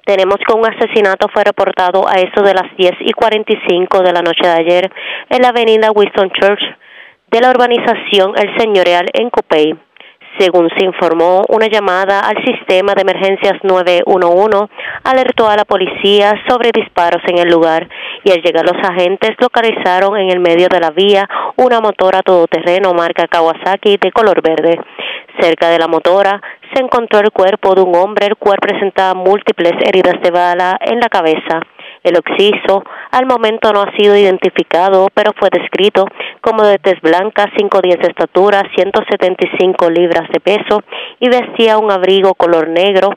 tenemos 0.08 0.36
que 0.38 0.56
un 0.56 0.64
asesinato 0.64 1.28
fue 1.28 1.44
reportado 1.44 2.08
a 2.08 2.14
eso 2.14 2.42
de 2.42 2.54
las 2.54 2.74
10 2.78 2.92
y 3.00 3.12
45 3.12 4.00
de 4.00 4.12
la 4.14 4.22
noche 4.22 4.40
de 4.40 4.54
ayer 4.54 4.90
en 5.28 5.42
la 5.42 5.50
avenida 5.50 5.90
Winston 5.90 6.30
Church 6.30 6.62
de 7.30 7.40
la 7.42 7.50
urbanización 7.50 8.32
El 8.38 8.58
Señorial 8.58 9.04
en 9.12 9.28
Cupey. 9.28 9.74
Según 10.38 10.70
se 10.78 10.84
informó, 10.84 11.44
una 11.48 11.66
llamada 11.66 12.20
al 12.20 12.36
sistema 12.44 12.94
de 12.94 13.02
emergencias 13.02 13.54
911 13.62 14.72
alertó 15.02 15.48
a 15.48 15.56
la 15.56 15.64
policía 15.64 16.32
sobre 16.48 16.70
disparos 16.72 17.22
en 17.26 17.38
el 17.38 17.48
lugar 17.50 17.88
y 18.22 18.30
al 18.30 18.40
llegar 18.40 18.64
los 18.64 18.80
agentes 18.88 19.30
localizaron 19.40 20.16
en 20.16 20.30
el 20.30 20.38
medio 20.38 20.68
de 20.68 20.80
la 20.80 20.90
vía 20.90 21.28
una 21.56 21.80
motora 21.80 22.22
todoterreno 22.22 22.94
marca 22.94 23.26
Kawasaki 23.26 23.96
de 23.96 24.12
color 24.12 24.40
verde. 24.42 24.78
Cerca 25.40 25.70
de 25.70 25.78
la 25.78 25.88
motora 25.88 26.40
se 26.72 26.82
encontró 26.82 27.18
el 27.20 27.32
cuerpo 27.32 27.74
de 27.74 27.82
un 27.82 27.96
hombre 27.96 28.26
el 28.26 28.36
cual 28.36 28.58
presentaba 28.60 29.14
múltiples 29.14 29.72
heridas 29.84 30.20
de 30.22 30.30
bala 30.30 30.78
en 30.80 31.00
la 31.00 31.08
cabeza. 31.08 31.60
El 32.02 32.16
occiso 32.16 32.84
al 33.10 33.26
momento 33.26 33.72
no 33.72 33.82
ha 33.82 33.96
sido 33.96 34.16
identificado, 34.16 35.08
pero 35.14 35.32
fue 35.36 35.48
descrito 35.50 36.06
como 36.40 36.64
de 36.64 36.78
tez 36.78 37.00
blanca, 37.00 37.50
5'10 37.56 38.00
de 38.00 38.08
estatura, 38.08 38.62
175 38.74 39.90
libras 39.90 40.28
de 40.30 40.40
peso 40.40 40.82
y 41.20 41.28
vestía 41.28 41.78
un 41.78 41.90
abrigo 41.90 42.34
color 42.34 42.68
negro, 42.68 43.10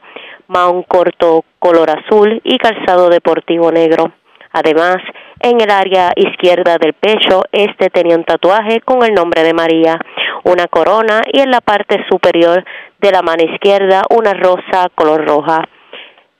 maón 0.47 0.83
corto 0.83 1.45
color 1.59 1.89
azul 1.89 2.41
y 2.43 2.57
calzado 2.57 3.09
deportivo 3.09 3.71
negro. 3.71 4.11
Además, 4.53 4.97
en 5.39 5.61
el 5.61 5.71
área 5.71 6.11
izquierda 6.15 6.77
del 6.77 6.93
pecho, 6.93 7.43
este 7.51 7.89
tenía 7.89 8.17
un 8.17 8.25
tatuaje 8.25 8.81
con 8.81 9.03
el 9.03 9.13
nombre 9.13 9.43
de 9.43 9.53
María, 9.53 9.97
una 10.43 10.67
corona 10.67 11.21
y 11.31 11.39
en 11.39 11.51
la 11.51 11.61
parte 11.61 12.03
superior 12.09 12.65
de 12.99 13.11
la 13.11 13.21
mano 13.21 13.43
izquierda 13.43 14.03
una 14.09 14.33
rosa 14.33 14.89
color 14.93 15.25
roja. 15.25 15.63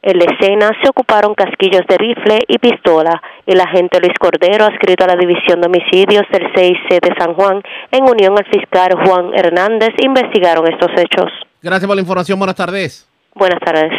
En 0.04 0.18
la 0.18 0.26
escena 0.26 0.72
se 0.82 0.90
ocuparon 0.90 1.36
casquillos 1.36 1.82
de 1.88 1.96
rifle 1.96 2.40
y 2.48 2.58
pistola. 2.58 3.22
El 3.46 3.62
agente 3.62 4.00
Luis 4.00 4.18
Cordero, 4.20 4.66
adscrito 4.66 5.04
a 5.04 5.08
la 5.08 5.16
División 5.16 5.62
de 5.62 5.68
Homicidios 5.68 6.24
del 6.32 6.52
6C 6.54 7.00
de 7.00 7.16
San 7.20 7.36
Juan, 7.36 7.62
en 7.92 8.04
unión 8.06 8.36
al 8.36 8.46
fiscal 8.46 8.94
Juan 9.06 9.32
Hernández, 9.36 9.90
investigaron 10.04 10.66
estos 10.68 10.90
hechos. 10.98 11.30
Gracias 11.62 11.86
por 11.86 11.96
la 11.96 12.02
información. 12.02 12.40
Buenas 12.40 12.56
tardes. 12.56 13.08
Buenas 13.36 13.60
tardes. 13.60 13.92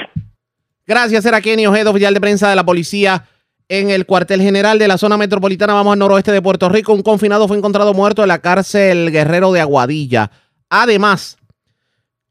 Gracias, 0.84 1.24
era 1.24 1.40
Kenny 1.40 1.68
Ojeda, 1.68 1.90
oficial 1.90 2.12
de 2.12 2.20
prensa 2.20 2.50
de 2.50 2.56
la 2.56 2.64
policía 2.64 3.22
en 3.68 3.90
el 3.90 4.04
cuartel 4.04 4.42
general 4.42 4.80
de 4.80 4.88
la 4.88 4.98
zona 4.98 5.16
metropolitana. 5.16 5.74
Vamos 5.74 5.92
al 5.92 6.00
noroeste 6.00 6.32
de 6.32 6.42
Puerto 6.42 6.68
Rico. 6.68 6.92
Un 6.92 7.02
confinado 7.02 7.46
fue 7.46 7.56
encontrado 7.56 7.94
muerto 7.94 8.22
en 8.22 8.28
la 8.28 8.40
cárcel 8.40 9.12
Guerrero 9.12 9.52
de 9.52 9.60
Aguadilla. 9.60 10.32
Además, 10.68 11.38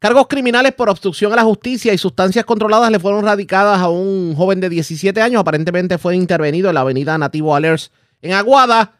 Cargos 0.02 0.26
criminales 0.28 0.72
por 0.72 0.90
obstrucción 0.90 1.32
a 1.32 1.36
la 1.36 1.44
justicia 1.44 1.94
y 1.94 1.98
sustancias 2.00 2.44
controladas 2.44 2.90
le 2.90 2.98
fueron 2.98 3.24
radicadas 3.24 3.80
a 3.80 3.90
un 3.90 4.34
joven 4.36 4.60
de 4.60 4.68
17 4.68 5.22
años. 5.22 5.40
Aparentemente 5.40 6.00
fue 6.00 6.16
intervenido 6.16 6.70
en 6.70 6.74
la 6.74 6.82
avenida 6.82 7.16
Nativo 7.20 7.56
Alers 7.56 7.94
en 8.24 8.34
Aguada. 8.34 8.94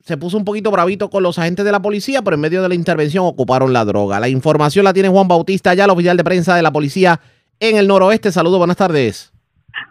Se 0.00 0.16
puso 0.16 0.38
un 0.38 0.44
poquito 0.44 0.72
bravito 0.72 1.08
con 1.08 1.22
los 1.22 1.38
agentes 1.38 1.64
de 1.64 1.70
la 1.70 1.78
policía, 1.78 2.22
pero 2.22 2.34
en 2.34 2.40
medio 2.40 2.62
de 2.62 2.68
la 2.68 2.74
intervención 2.74 3.26
ocuparon 3.26 3.72
la 3.72 3.84
droga. 3.84 4.18
La 4.18 4.28
información 4.28 4.84
la 4.84 4.92
tiene 4.92 5.08
Juan 5.08 5.28
Bautista, 5.28 5.72
ya 5.74 5.84
el 5.84 5.90
oficial 5.90 6.16
de 6.16 6.24
prensa 6.24 6.56
de 6.56 6.62
la 6.62 6.72
policía 6.72 7.20
en 7.60 7.76
el 7.76 7.86
noroeste. 7.86 8.32
Saludos, 8.32 8.58
buenas 8.58 8.78
tardes. 8.78 9.32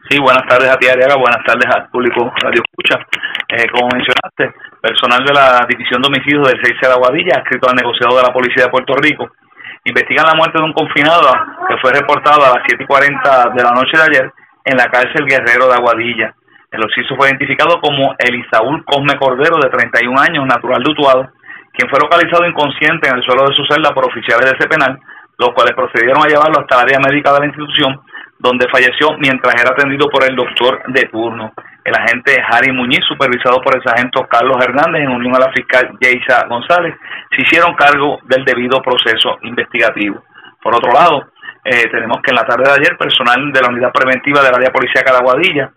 Sí, 0.09 0.19
buenas 0.19 0.45
tardes 0.49 0.69
a 0.71 0.75
ti, 0.75 0.87
Ariaga. 0.87 1.15
Buenas 1.15 1.41
tardes 1.47 1.73
al 1.73 1.89
público 1.89 2.33
Radio 2.43 2.61
Escucha. 2.67 2.99
Eh, 3.47 3.65
como 3.71 3.87
mencionaste, 3.93 4.59
personal 4.81 5.23
de 5.23 5.33
la 5.33 5.65
División 5.69 6.01
de 6.01 6.09
Homicidios 6.09 6.49
del 6.49 6.59
6 6.61 6.81
de 6.81 6.87
Aguadilla, 6.87 7.37
escrito 7.37 7.69
al 7.69 7.75
negociador 7.77 8.17
de 8.17 8.27
la 8.27 8.33
Policía 8.33 8.65
de 8.65 8.71
Puerto 8.71 8.93
Rico, 8.95 9.31
investigan 9.85 10.25
la 10.25 10.35
muerte 10.35 10.57
de 10.57 10.65
un 10.65 10.73
confinado 10.73 11.29
que 11.69 11.77
fue 11.77 11.93
reportado 11.93 12.43
a 12.43 12.57
las 12.57 12.63
7 12.67 12.83
y 12.83 12.87
40 12.87 13.53
de 13.55 13.63
la 13.63 13.71
noche 13.71 13.93
de 13.93 14.03
ayer 14.03 14.33
en 14.65 14.77
la 14.77 14.85
cárcel 14.89 15.25
Guerrero 15.25 15.67
de 15.67 15.75
Aguadilla. 15.75 16.33
El 16.71 16.83
occiso 16.83 17.15
fue 17.15 17.29
identificado 17.29 17.79
como 17.79 18.15
Elisaúl 18.17 18.83
Cosme 18.83 19.15
Cordero, 19.17 19.57
de 19.61 19.69
31 19.69 20.19
años, 20.19 20.45
natural 20.45 20.81
de 20.83 20.91
Utuado, 20.91 21.29
quien 21.71 21.87
fue 21.87 21.99
localizado 22.01 22.45
inconsciente 22.47 23.07
en 23.07 23.17
el 23.17 23.23
suelo 23.23 23.45
de 23.45 23.55
su 23.55 23.63
celda 23.65 23.93
por 23.93 24.09
oficiales 24.09 24.49
de 24.49 24.57
ese 24.57 24.67
penal, 24.67 24.99
los 25.37 25.49
cuales 25.53 25.75
procedieron 25.75 26.23
a 26.23 26.27
llevarlo 26.27 26.59
hasta 26.59 26.77
la 26.77 26.81
área 26.81 26.99
médica 26.99 27.31
de 27.33 27.39
la 27.39 27.45
institución, 27.45 28.01
donde 28.39 28.67
falleció 28.71 29.15
mientras 29.19 29.53
era 29.61 29.71
atendido 29.71 30.09
por 30.09 30.23
el 30.27 30.35
doctor 30.35 30.81
de 30.87 31.03
turno. 31.11 31.53
El 31.85 31.93
agente 31.93 32.35
Harry 32.49 32.71
Muñiz, 32.73 33.05
supervisado 33.07 33.61
por 33.61 33.75
el 33.75 33.83
sargento 33.83 34.25
Carlos 34.27 34.57
Hernández, 34.59 35.03
en 35.03 35.11
unión 35.11 35.35
a 35.35 35.45
la 35.45 35.53
fiscal 35.53 35.95
Yeisa 36.01 36.47
González, 36.49 36.95
se 37.29 37.43
hicieron 37.43 37.75
cargo 37.75 38.17
del 38.23 38.43
debido 38.43 38.81
proceso 38.81 39.37
investigativo. 39.43 40.23
Por 40.63 40.75
otro 40.75 40.91
lado, 40.91 41.29
eh, 41.63 41.87
tenemos 41.91 42.17
que 42.23 42.31
en 42.31 42.37
la 42.37 42.45
tarde 42.45 42.63
de 42.65 42.81
ayer, 42.81 42.97
personal 42.97 43.51
de 43.53 43.61
la 43.61 43.69
unidad 43.69 43.91
preventiva 43.93 44.41
del 44.41 44.55
área 44.55 44.73
policíaca 44.73 45.13
de 45.13 45.69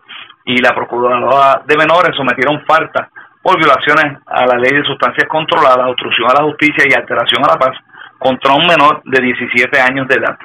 y 0.45 0.57
la 0.57 0.73
procuradora 0.73 1.61
de 1.63 1.77
menores 1.77 2.15
sometieron 2.17 2.65
falta 2.65 3.09
por 3.43 3.57
violaciones 3.57 4.17
a 4.25 4.47
la 4.47 4.57
ley 4.57 4.71
de 4.73 4.83
sustancias 4.85 5.27
controladas, 5.29 5.89
obstrucción 5.89 6.27
a 6.31 6.41
la 6.41 6.47
justicia 6.49 6.85
y 6.89 6.93
alteración 6.93 7.45
a 7.45 7.53
la 7.53 7.59
paz 7.59 7.77
contra 8.17 8.53
un 8.53 8.65
menor 8.65 9.03
de 9.05 9.21
17 9.21 9.79
años 9.79 10.07
de 10.07 10.15
edad. 10.15 10.37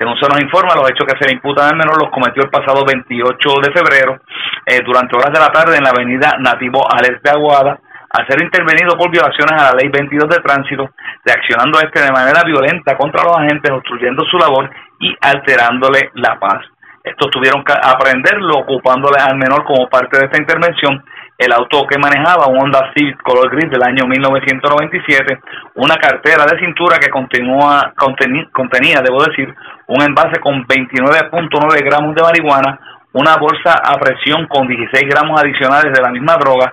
Según 0.00 0.16
se 0.16 0.28
nos 0.32 0.40
informa, 0.40 0.72
los 0.74 0.88
hechos 0.88 1.04
que 1.04 1.18
se 1.20 1.28
le 1.28 1.36
imputan 1.36 1.68
al 1.68 1.76
menor 1.76 2.00
los 2.00 2.08
cometió 2.08 2.40
el 2.42 2.48
pasado 2.48 2.86
28 2.88 3.36
de 3.60 3.70
febrero 3.70 4.16
eh, 4.64 4.80
durante 4.82 5.14
horas 5.14 5.28
de 5.28 5.38
la 5.38 5.52
tarde 5.52 5.76
en 5.76 5.84
la 5.84 5.90
avenida 5.90 6.40
Nativo 6.40 6.80
Alex 6.88 7.20
de 7.22 7.28
Aguada 7.28 7.78
al 8.08 8.26
ser 8.26 8.42
intervenido 8.42 8.96
por 8.96 9.10
violaciones 9.10 9.60
a 9.60 9.70
la 9.70 9.76
ley 9.76 9.92
22 9.92 10.26
de 10.26 10.40
tránsito, 10.40 10.88
reaccionando 11.22 11.78
a 11.78 11.82
este 11.82 12.00
de 12.00 12.12
manera 12.12 12.40
violenta 12.46 12.96
contra 12.96 13.22
los 13.24 13.36
agentes, 13.36 13.70
obstruyendo 13.70 14.24
su 14.24 14.38
labor 14.38 14.70
y 15.00 15.14
alterándole 15.20 16.10
la 16.14 16.40
paz. 16.40 16.64
Estos 17.04 17.30
tuvieron 17.30 17.62
que 17.62 17.74
aprenderlo 17.76 18.56
ocupándole 18.56 19.20
al 19.20 19.36
menor 19.36 19.64
como 19.64 19.86
parte 19.90 20.18
de 20.18 20.24
esta 20.24 20.40
intervención 20.40 21.04
el 21.40 21.52
auto 21.54 21.86
que 21.88 21.96
manejaba, 21.96 22.48
un 22.48 22.60
Honda 22.60 22.92
Civic 22.94 23.16
color 23.22 23.48
gris 23.48 23.70
del 23.70 23.82
año 23.82 24.04
1997, 24.06 25.40
una 25.76 25.96
cartera 25.96 26.44
de 26.44 26.58
cintura 26.60 26.98
que 26.98 27.08
continúa, 27.08 27.94
contenía, 27.96 29.00
debo 29.00 29.24
decir, 29.24 29.48
un 29.90 30.02
envase 30.02 30.38
con 30.40 30.64
29.9 30.66 31.84
gramos 31.84 32.14
de 32.14 32.22
marihuana, 32.22 32.78
una 33.12 33.36
bolsa 33.36 33.74
a 33.82 33.98
presión 33.98 34.46
con 34.46 34.68
16 34.68 35.02
gramos 35.10 35.40
adicionales 35.42 35.92
de 35.92 36.00
la 36.00 36.10
misma 36.10 36.36
droga, 36.36 36.72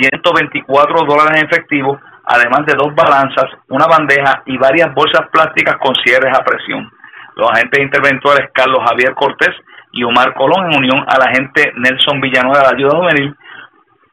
124 0.00 1.06
dólares 1.06 1.38
en 1.38 1.46
efectivo, 1.46 2.00
además 2.24 2.66
de 2.66 2.74
dos 2.76 2.92
balanzas, 2.92 3.46
una 3.68 3.86
bandeja 3.86 4.42
y 4.46 4.58
varias 4.58 4.92
bolsas 4.94 5.28
plásticas 5.30 5.76
con 5.76 5.94
cierres 6.04 6.36
a 6.36 6.42
presión. 6.42 6.90
Los 7.36 7.50
agentes 7.50 7.84
interventores 7.84 8.50
Carlos 8.52 8.82
Javier 8.88 9.14
Cortés 9.14 9.54
y 9.92 10.02
Omar 10.02 10.34
Colón, 10.34 10.72
en 10.72 10.78
unión 10.78 11.06
al 11.06 11.22
agente 11.22 11.72
Nelson 11.76 12.20
Villanueva 12.20 12.58
de 12.58 12.64
la 12.64 12.74
Ayuda 12.74 12.98
Juvenil, 12.98 13.36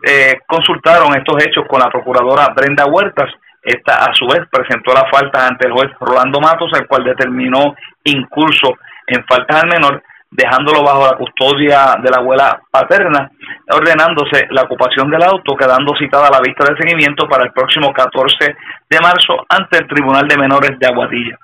eh, 0.06 0.38
consultaron 0.46 1.18
estos 1.18 1.44
hechos 1.44 1.66
con 1.68 1.80
la 1.80 1.90
procuradora 1.90 2.54
Brenda 2.54 2.86
Huertas. 2.86 3.34
Esta, 3.64 3.96
a 3.96 4.14
su 4.14 4.28
vez, 4.28 4.46
presentó 4.52 4.94
la 4.94 5.10
falta 5.10 5.48
ante 5.48 5.68
el 5.68 5.74
juez 5.74 5.90
Rolando 6.00 6.40
Matos, 6.40 6.70
el 6.78 6.86
cual 6.86 7.06
determinó 7.06 7.74
incurso 8.04 8.76
en 9.08 9.24
faltas 9.26 9.64
al 9.64 9.70
menor, 9.70 10.04
dejándolo 10.32 10.84
bajo 10.84 11.06
la 11.06 11.18
custodia 11.18 11.96
de 12.02 12.10
la 12.10 12.18
abuela 12.18 12.62
paterna, 12.72 13.32
ordenándose 13.70 14.48
la 14.50 14.64
ocupación 14.64 15.10
del 15.10 15.24
auto, 15.24 15.56
quedando 15.56 15.94
citada 15.96 16.30
la 16.30 16.42
vista 16.42 16.66
de 16.66 16.78
seguimiento 16.78 17.28
para 17.28 17.46
el 17.46 17.52
próximo 17.52 17.94
14 17.94 18.56
de 18.90 19.00
marzo 19.00 19.46
ante 19.48 19.78
el 19.78 19.88
Tribunal 19.88 20.28
de 20.28 20.38
Menores 20.38 20.80
de 20.80 20.88
Aguadilla. 20.88 21.38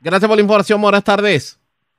Gracias 0.00 0.28
por 0.28 0.36
la 0.36 0.42
información, 0.42 0.80
buenas 0.80 1.04
tardes. 1.04 1.58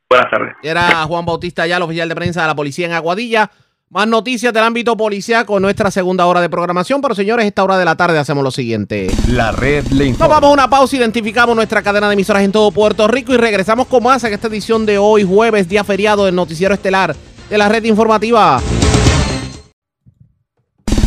Buenas 0.10 0.30
tardes. 0.30 0.56
Era 0.62 1.04
Juan 1.06 1.26
Bautista 1.26 1.66
ya, 1.66 1.78
el 1.78 1.84
oficial 1.84 2.10
de 2.10 2.16
prensa 2.16 2.42
de 2.42 2.48
la 2.48 2.56
policía 2.56 2.86
en 2.86 2.94
Aguadilla. 2.94 3.50
Más 3.94 4.08
noticias 4.08 4.54
del 4.54 4.64
ámbito 4.64 4.96
policiaco 4.96 5.58
en 5.58 5.64
nuestra 5.64 5.92
segunda 5.92 6.26
hora 6.26 6.40
de 6.40 6.50
programación. 6.50 7.02
Pero 7.02 7.14
señores, 7.14 7.46
esta 7.46 7.62
hora 7.62 7.78
de 7.78 7.84
la 7.84 7.98
tarde 7.98 8.18
hacemos 8.18 8.42
lo 8.42 8.50
siguiente. 8.50 9.12
La 9.28 9.52
red 9.52 9.86
le 9.88 10.06
informa. 10.06 10.28
Nos 10.28 10.42
vamos 10.42 10.50
a 10.50 10.54
una 10.54 10.70
pausa, 10.70 10.96
identificamos 10.96 11.54
nuestra 11.58 11.82
cadena 11.82 12.08
de 12.08 12.14
emisoras 12.14 12.42
en 12.44 12.54
todo 12.54 12.72
Puerto 12.72 13.06
Rico 13.10 13.34
y 13.34 13.38
regresamos 13.38 13.88
con 13.88 14.02
más 14.02 14.24
en 14.24 14.32
esta 14.32 14.48
edición 14.48 14.86
de 14.86 14.98
hoy, 14.98 15.26
jueves, 15.26 15.68
día 15.68 15.84
feriado 15.84 16.24
del 16.24 16.34
noticiero 16.34 16.74
estelar 16.74 17.14
de 17.50 17.58
la 17.58 17.68
red 17.68 17.84
informativa. 17.84 18.62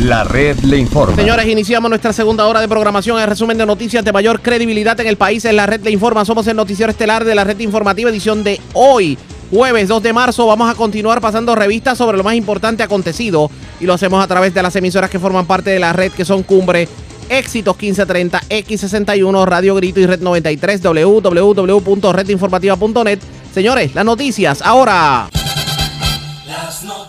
La 0.01 0.24
red 0.24 0.59
le 0.59 0.76
informa. 0.76 1.16
Señores, 1.16 1.47
iniciamos 1.47 1.89
nuestra 1.89 2.12
segunda 2.12 2.47
hora 2.47 2.61
de 2.61 2.68
programación. 2.68 3.18
El 3.18 3.28
resumen 3.28 3.57
de 3.57 3.64
noticias 3.64 4.05
de 4.05 4.12
mayor 4.12 4.43
credibilidad 4.43 5.01
en 5.01 5.07
el 5.07 5.16
país 5.16 5.47
en 5.47 5.57
la 5.57 5.64
red 5.64 5.80
le 5.80 5.91
informa. 5.91 6.26
Somos 6.26 6.47
el 6.49 6.57
noticiero 6.57 6.91
estelar 6.91 7.24
de 7.24 7.35
la 7.35 7.45
red 7.45 7.59
informativa, 7.61 8.11
edición 8.11 8.45
de 8.45 8.61
hoy, 8.74 9.16
jueves 9.51 9.89
2 9.89 10.03
de 10.03 10.13
marzo. 10.13 10.47
Vamos 10.47 10.71
a 10.71 10.75
continuar 10.75 11.21
pasando 11.21 11.55
revistas 11.55 11.99
sobre 11.99 12.19
lo 12.19 12.25
más 12.25 12.35
importante 12.35 12.83
acontecido 12.83 13.51
y 13.81 13.87
lo 13.87 13.95
hacemos 13.95 14.23
a 14.23 14.27
través 14.27 14.53
de 14.55 14.63
las 14.63 14.77
emisoras 14.77 15.11
que 15.11 15.19
forman 15.19 15.47
parte 15.47 15.71
de 15.71 15.79
la 15.79 15.93
red, 15.93 16.13
que 16.13 16.25
son 16.25 16.43
Cumbre, 16.43 16.89
Éxitos 17.29 17.77
1530, 17.77 18.41
X61, 18.49 19.47
Radio 19.47 19.75
Grito 19.75 20.01
y 20.01 20.07
Red 20.07 20.21
93, 20.21 20.83
www.redinformativa.net. 20.83 23.19
Señores, 23.53 23.95
las 23.95 24.05
noticias 24.05 24.63
ahora. 24.63 25.29
Las 26.47 26.83
noticias. 26.83 27.04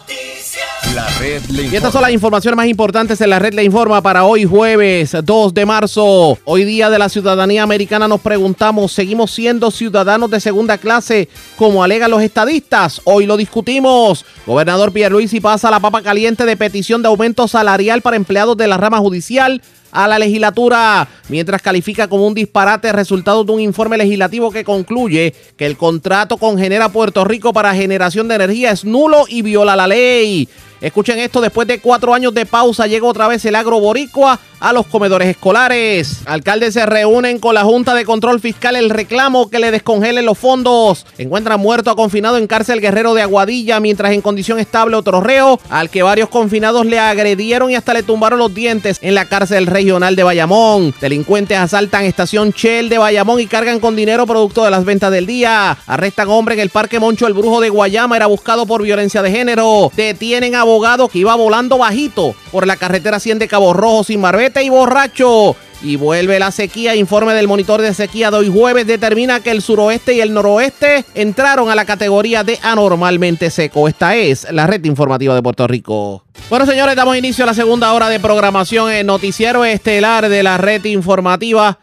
La 0.95 1.09
red 1.19 1.43
le 1.47 1.63
informa. 1.63 1.73
Y 1.73 1.75
estas 1.75 1.91
son 1.91 2.01
las 2.03 2.11
informaciones 2.11 2.55
más 2.55 2.67
importantes 2.67 3.19
en 3.19 3.29
la 3.29 3.37
red 3.37 3.53
le 3.53 3.65
informa 3.65 4.01
para 4.01 4.23
hoy 4.23 4.45
jueves 4.45 5.13
2 5.21 5.53
de 5.53 5.65
marzo. 5.65 6.37
Hoy 6.45 6.63
día 6.63 6.89
de 6.89 6.97
la 6.97 7.09
ciudadanía 7.09 7.63
americana 7.63 8.07
nos 8.07 8.21
preguntamos, 8.21 8.93
¿seguimos 8.93 9.31
siendo 9.31 9.71
ciudadanos 9.71 10.31
de 10.31 10.39
segunda 10.39 10.77
clase 10.77 11.27
como 11.57 11.83
alegan 11.83 12.11
los 12.11 12.21
estadistas? 12.21 13.01
Hoy 13.03 13.25
lo 13.25 13.35
discutimos. 13.35 14.23
Gobernador 14.47 14.93
Pierluisi 14.93 15.41
pasa 15.41 15.69
la 15.69 15.81
papa 15.81 16.01
caliente 16.01 16.45
de 16.45 16.55
petición 16.55 17.01
de 17.01 17.09
aumento 17.09 17.45
salarial 17.49 18.01
para 18.01 18.15
empleados 18.15 18.55
de 18.55 18.67
la 18.67 18.77
rama 18.77 18.99
judicial 18.99 19.61
a 19.91 20.07
la 20.07 20.19
legislatura, 20.19 21.07
mientras 21.29 21.61
califica 21.61 22.07
como 22.07 22.27
un 22.27 22.33
disparate 22.33 22.89
el 22.89 22.93
resultado 22.93 23.43
de 23.43 23.51
un 23.51 23.61
informe 23.61 23.97
legislativo 23.97 24.51
que 24.51 24.65
concluye 24.65 25.33
que 25.57 25.65
el 25.65 25.77
contrato 25.77 26.37
con 26.37 26.57
Genera 26.57 26.89
Puerto 26.89 27.23
Rico 27.23 27.53
para 27.53 27.73
generación 27.73 28.27
de 28.27 28.35
energía 28.35 28.71
es 28.71 28.83
nulo 28.83 29.25
y 29.27 29.41
viola 29.41 29.75
la 29.75 29.87
ley. 29.87 30.49
Escuchen 30.85 31.17
esto, 31.17 31.41
después 31.41 31.67
de 31.67 31.79
cuatro 31.79 32.13
años 32.13 32.31
de 32.35 32.45
pausa 32.45 32.85
llega 32.85 33.07
otra 33.07 33.27
vez 33.27 33.43
el 33.45 33.55
agro 33.55 33.79
boricua 33.79 34.39
a 34.59 34.71
los 34.71 34.85
comedores 34.85 35.27
escolares. 35.27 36.21
Alcaldes 36.25 36.75
se 36.75 36.85
reúnen 36.85 37.39
con 37.39 37.55
la 37.55 37.63
Junta 37.63 37.95
de 37.95 38.05
Control 38.05 38.39
Fiscal 38.39 38.75
el 38.75 38.91
reclamo 38.91 39.49
que 39.49 39.57
le 39.57 39.71
descongelen 39.71 40.25
los 40.25 40.37
fondos. 40.37 41.05
Encuentran 41.17 41.59
muerto 41.59 41.89
a 41.89 41.95
confinado 41.95 42.37
en 42.37 42.45
cárcel 42.45 42.81
guerrero 42.81 43.15
de 43.15 43.23
Aguadilla 43.23 43.79
mientras 43.79 44.11
en 44.11 44.21
condición 44.21 44.59
estable 44.59 44.95
otro 44.95 45.21
reo 45.21 45.59
al 45.69 45.89
que 45.89 46.03
varios 46.03 46.29
confinados 46.29 46.85
le 46.85 46.99
agredieron 46.99 47.71
y 47.71 47.75
hasta 47.75 47.93
le 47.93 48.03
tumbaron 48.03 48.37
los 48.37 48.53
dientes 48.53 48.99
en 49.01 49.15
la 49.15 49.25
cárcel 49.25 49.65
regional 49.65 50.15
de 50.15 50.23
Bayamón. 50.23 50.93
Delincuentes 51.01 51.57
asaltan 51.57 52.05
estación 52.05 52.51
Shell 52.51 52.89
de 52.89 52.99
Bayamón 52.99 53.39
y 53.39 53.47
cargan 53.47 53.79
con 53.79 53.95
dinero 53.95 54.27
producto 54.27 54.63
de 54.63 54.71
las 54.71 54.85
ventas 54.85 55.11
del 55.11 55.25
día. 55.25 55.77
Arrestan 55.87 56.29
hombre 56.29 56.53
en 56.53 56.61
el 56.61 56.69
Parque 56.69 56.99
Moncho 56.99 57.25
el 57.25 57.33
Brujo 57.33 57.59
de 57.59 57.69
Guayama 57.69 58.15
era 58.15 58.27
buscado 58.27 58.65
por 58.67 58.83
violencia 58.83 59.23
de 59.23 59.31
género. 59.31 59.91
Detienen 59.95 60.53
abogado 60.75 61.07
que 61.07 61.19
iba 61.19 61.33
volando 61.35 61.77
bajito 61.77 62.35
por 62.51 62.67
la 62.67 62.75
carretera 62.75 63.21
100 63.21 63.39
de 63.39 63.47
Cabo 63.47 63.71
Rojo 63.71 64.03
sin 64.03 64.19
marbete 64.19 64.61
y 64.61 64.67
borracho. 64.69 65.55
Y 65.81 65.95
vuelve 65.95 66.37
la 66.37 66.51
sequía. 66.51 66.95
Informe 66.95 67.33
del 67.33 67.47
monitor 67.47 67.81
de 67.81 67.93
sequía 67.93 68.29
de 68.29 68.37
hoy 68.37 68.51
jueves 68.51 68.85
determina 68.85 69.39
que 69.39 69.51
el 69.51 69.61
suroeste 69.61 70.13
y 70.13 70.19
el 70.19 70.33
noroeste 70.33 71.05
entraron 71.13 71.69
a 71.69 71.75
la 71.75 71.85
categoría 71.85 72.43
de 72.43 72.59
anormalmente 72.61 73.49
seco. 73.49 73.87
Esta 73.87 74.17
es 74.17 74.51
la 74.51 74.67
red 74.67 74.83
informativa 74.83 75.33
de 75.33 75.41
Puerto 75.41 75.65
Rico. 75.65 76.25
Bueno, 76.49 76.65
señores, 76.65 76.97
damos 76.97 77.15
inicio 77.15 77.45
a 77.45 77.47
la 77.47 77.53
segunda 77.53 77.93
hora 77.93 78.09
de 78.09 78.19
programación 78.19 78.91
en 78.91 79.07
Noticiero 79.07 79.63
Estelar 79.63 80.27
de 80.27 80.43
la 80.43 80.57
red 80.57 80.83
informativa. 80.85 81.79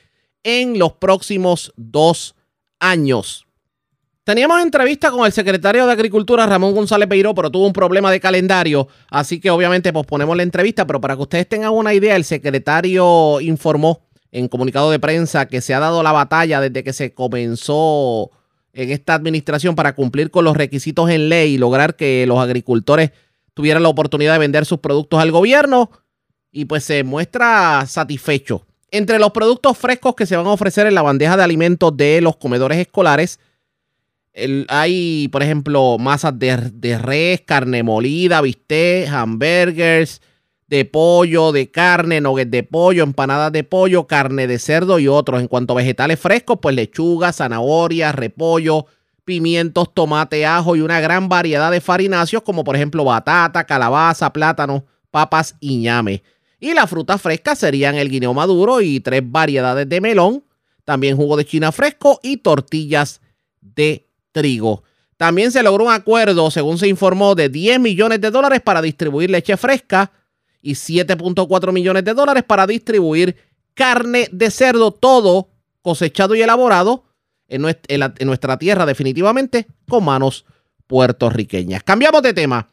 en 0.42 0.78
los 0.78 0.94
próximos 0.94 1.72
dos 1.76 2.34
años. 2.78 3.46
Teníamos 4.24 4.62
entrevista 4.62 5.11
con 5.11 5.26
el 5.26 5.32
secretario 5.32 5.86
de 5.86 5.92
Agricultura, 5.92 6.46
Ramón 6.46 6.74
González 6.74 7.08
Peiró, 7.08 7.34
pero 7.34 7.50
tuvo 7.50 7.66
un 7.66 7.72
problema 7.72 8.11
de 8.11 8.20
calendario, 8.20 8.86
así 9.11 9.40
que 9.40 9.50
obviamente 9.50 9.92
posponemos 9.92 10.36
la 10.36 10.42
entrevista, 10.42 10.86
pero 10.86 11.00
para 11.00 11.16
que 11.16 11.22
ustedes 11.22 11.48
tengan 11.48 11.72
una 11.72 11.94
idea, 11.94 12.16
el 12.16 12.24
secretario 12.24 13.40
informó 13.40 14.02
en 14.30 14.48
comunicado 14.48 14.90
de 14.90 14.98
prensa 14.98 15.48
que 15.48 15.61
se 15.61 15.74
ha 15.74 15.80
dado 15.80 16.02
la 16.02 16.12
batalla 16.12 16.61
desde 16.61 16.84
que 16.84 16.92
se 16.92 17.12
comenzó 17.12 18.30
en 18.72 18.90
esta 18.90 19.14
administración 19.14 19.74
para 19.74 19.94
cumplir 19.94 20.30
con 20.30 20.44
los 20.44 20.56
requisitos 20.56 21.11
en 21.11 21.28
ley 21.28 21.54
y 21.54 21.58
lograr 21.58 21.96
que 21.96 22.24
los 22.26 22.38
agricultores 22.38 23.11
tuvieran 23.55 23.82
la 23.82 23.88
oportunidad 23.88 24.32
de 24.34 24.38
vender 24.38 24.64
sus 24.66 24.78
productos 24.78 25.20
al 25.20 25.30
gobierno 25.30 25.90
y 26.53 26.64
pues 26.64 26.84
se 26.84 27.05
muestra 27.05 27.84
satisfecho. 27.86 28.66
Entre 28.90 29.18
los 29.18 29.30
productos 29.30 29.78
frescos 29.78 30.14
que 30.16 30.26
se 30.26 30.36
van 30.36 30.46
a 30.46 30.51
ofrecer 30.51 30.86
en 30.86 30.94
la 30.94 31.03
bandeja 31.03 31.36
de 31.36 31.44
alimentos 31.44 31.96
de 31.96 32.20
los 32.20 32.36
comedores 32.36 32.78
escolares, 32.78 33.38
el- 34.32 34.66
hay, 34.68 35.28
por 35.28 35.42
ejemplo, 35.42 35.96
masas 35.98 36.38
de, 36.38 36.57
de 36.72 36.98
res, 36.98 37.40
carne 37.42 37.82
molida, 37.82 38.40
bistec, 38.40 39.09
hamburgers, 39.09 40.20
de 40.66 40.84
pollo, 40.84 41.51
de 41.51 41.70
carne, 41.70 42.20
nuggets 42.20 42.51
de 42.51 42.62
pollo, 42.62 43.03
empanadas 43.03 43.51
de 43.53 43.64
pollo, 43.64 44.07
carne 44.07 44.46
de 44.46 44.59
cerdo 44.61 44.98
y 45.01 45.09
otros. 45.09 45.40
En 45.40 45.48
cuanto 45.48 45.72
a 45.72 45.76
vegetales 45.76 46.20
frescos, 46.20 46.59
pues 46.62 46.76
lechuga, 46.76 47.32
zanahoria, 47.32 48.12
repollo, 48.12 48.86
pimientos, 49.24 49.92
tomate, 49.94 50.46
ajo 50.46 50.76
y 50.76 50.80
una 50.80 51.00
gran 51.00 51.28
variedad 51.28 51.70
de 51.70 51.80
farináceos 51.80 52.42
como 52.42 52.64
por 52.64 52.76
ejemplo 52.76 53.04
batata, 53.04 53.64
calabaza, 53.64 54.32
plátano, 54.32 54.84
papas 55.10 55.56
y 55.60 55.76
ñame. 55.78 56.22
Y 56.58 56.74
las 56.74 56.90
frutas 56.90 57.20
frescas 57.20 57.58
serían 57.58 57.94
el 57.94 58.10
guineo 58.10 58.34
maduro 58.34 58.80
y 58.80 59.00
tres 59.00 59.22
variedades 59.24 59.88
de 59.88 60.00
melón, 60.00 60.44
también 60.84 61.16
jugo 61.16 61.36
de 61.36 61.44
China 61.44 61.72
fresco 61.72 62.20
y 62.22 62.38
tortillas 62.38 63.20
de 63.60 64.06
trigo. 64.32 64.82
También 65.16 65.52
se 65.52 65.62
logró 65.62 65.84
un 65.84 65.92
acuerdo, 65.92 66.50
según 66.50 66.78
se 66.78 66.88
informó, 66.88 67.34
de 67.34 67.48
10 67.48 67.78
millones 67.80 68.20
de 68.20 68.30
dólares 68.30 68.62
para 68.62 68.80
distribuir 68.80 69.30
leche 69.30 69.56
fresca 69.56 70.12
y 70.62 70.72
7.4 70.72 71.72
millones 71.72 72.04
de 72.04 72.14
dólares 72.14 72.42
para 72.42 72.66
distribuir 72.66 73.36
carne 73.74 74.28
de 74.32 74.50
cerdo, 74.50 74.92
todo 74.92 75.50
cosechado 75.82 76.34
y 76.34 76.42
elaborado 76.42 77.04
en 77.51 77.62
nuestra, 77.62 78.59
tierra 78.59 78.86
definitivamente 78.86 79.66
con 79.88 80.05
manos 80.05 80.44
puertorriqueñas. 80.86 81.82
Cambiamos 81.82 82.22
de 82.22 82.32
tema 82.32 82.70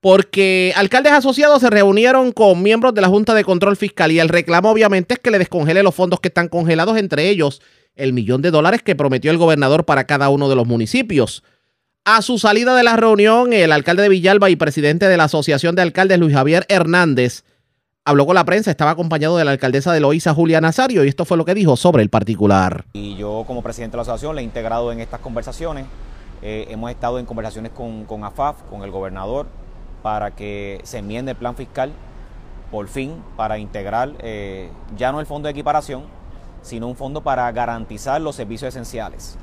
porque 0.00 0.72
alcaldes 0.76 1.12
asociados 1.12 1.60
se 1.60 1.70
reunieron 1.70 2.30
con 2.30 2.62
miembros 2.62 2.94
de 2.94 3.00
la 3.00 3.08
Junta 3.08 3.34
de 3.34 3.42
Control 3.42 3.76
Fiscal 3.76 4.12
y 4.12 4.20
el 4.20 4.28
reclamo 4.28 4.70
obviamente 4.70 5.14
es 5.14 5.20
que 5.20 5.30
le 5.30 5.38
descongele 5.38 5.82
los 5.82 5.94
fondos 5.94 6.20
que 6.20 6.28
están 6.28 6.48
congelados, 6.48 6.96
entre 6.96 7.28
ellos 7.28 7.60
el 7.96 8.12
millón 8.12 8.42
de 8.42 8.52
dólares 8.52 8.82
que 8.82 8.94
prometió 8.94 9.30
el 9.32 9.38
gobernador 9.38 9.84
para 9.84 10.04
cada 10.04 10.28
uno 10.28 10.48
de 10.48 10.54
los 10.54 10.66
municipios. 10.66 11.42
A 12.04 12.22
su 12.22 12.38
salida 12.38 12.76
de 12.76 12.84
la 12.84 12.96
reunión, 12.96 13.52
el 13.52 13.72
alcalde 13.72 14.04
de 14.04 14.08
Villalba 14.08 14.50
y 14.50 14.56
presidente 14.56 15.08
de 15.08 15.16
la 15.16 15.24
Asociación 15.24 15.74
de 15.74 15.82
Alcaldes, 15.82 16.18
Luis 16.18 16.32
Javier 16.32 16.64
Hernández, 16.68 17.44
habló 18.08 18.24
con 18.24 18.34
la 18.34 18.44
prensa, 18.44 18.70
estaba 18.70 18.92
acompañado 18.92 19.36
de 19.36 19.44
la 19.44 19.50
alcaldesa 19.50 19.92
de 19.92 20.00
Loíza, 20.00 20.32
Julia 20.32 20.62
Nazario, 20.62 21.04
y 21.04 21.08
esto 21.08 21.26
fue 21.26 21.36
lo 21.36 21.44
que 21.44 21.52
dijo 21.52 21.76
sobre 21.76 22.02
el 22.02 22.08
particular. 22.08 22.86
Y 22.94 23.16
yo 23.16 23.44
como 23.46 23.62
presidente 23.62 23.92
de 23.92 23.96
la 23.98 24.02
asociación 24.02 24.34
le 24.34 24.40
he 24.40 24.44
integrado 24.44 24.90
en 24.92 25.00
estas 25.00 25.20
conversaciones. 25.20 25.84
Eh, 26.40 26.68
hemos 26.70 26.90
estado 26.90 27.18
en 27.18 27.26
conversaciones 27.26 27.70
con, 27.70 28.06
con, 28.06 28.24
AFAF, 28.24 28.62
con 28.70 28.82
el 28.82 28.90
gobernador, 28.90 29.46
para 30.02 30.30
que 30.30 30.80
se 30.84 30.98
enmiende 30.98 31.32
el 31.32 31.36
plan 31.36 31.54
fiscal, 31.54 31.92
por 32.70 32.88
fin, 32.88 33.12
para 33.36 33.58
integrar 33.58 34.12
eh, 34.20 34.70
ya 34.96 35.12
no 35.12 35.20
el 35.20 35.26
fondo 35.26 35.48
de 35.48 35.50
equiparación, 35.50 36.04
sino 36.62 36.86
un 36.86 36.96
fondo 36.96 37.20
para 37.20 37.52
garantizar 37.52 38.22
los 38.22 38.36
servicios 38.36 38.70
esenciales. 38.70 39.36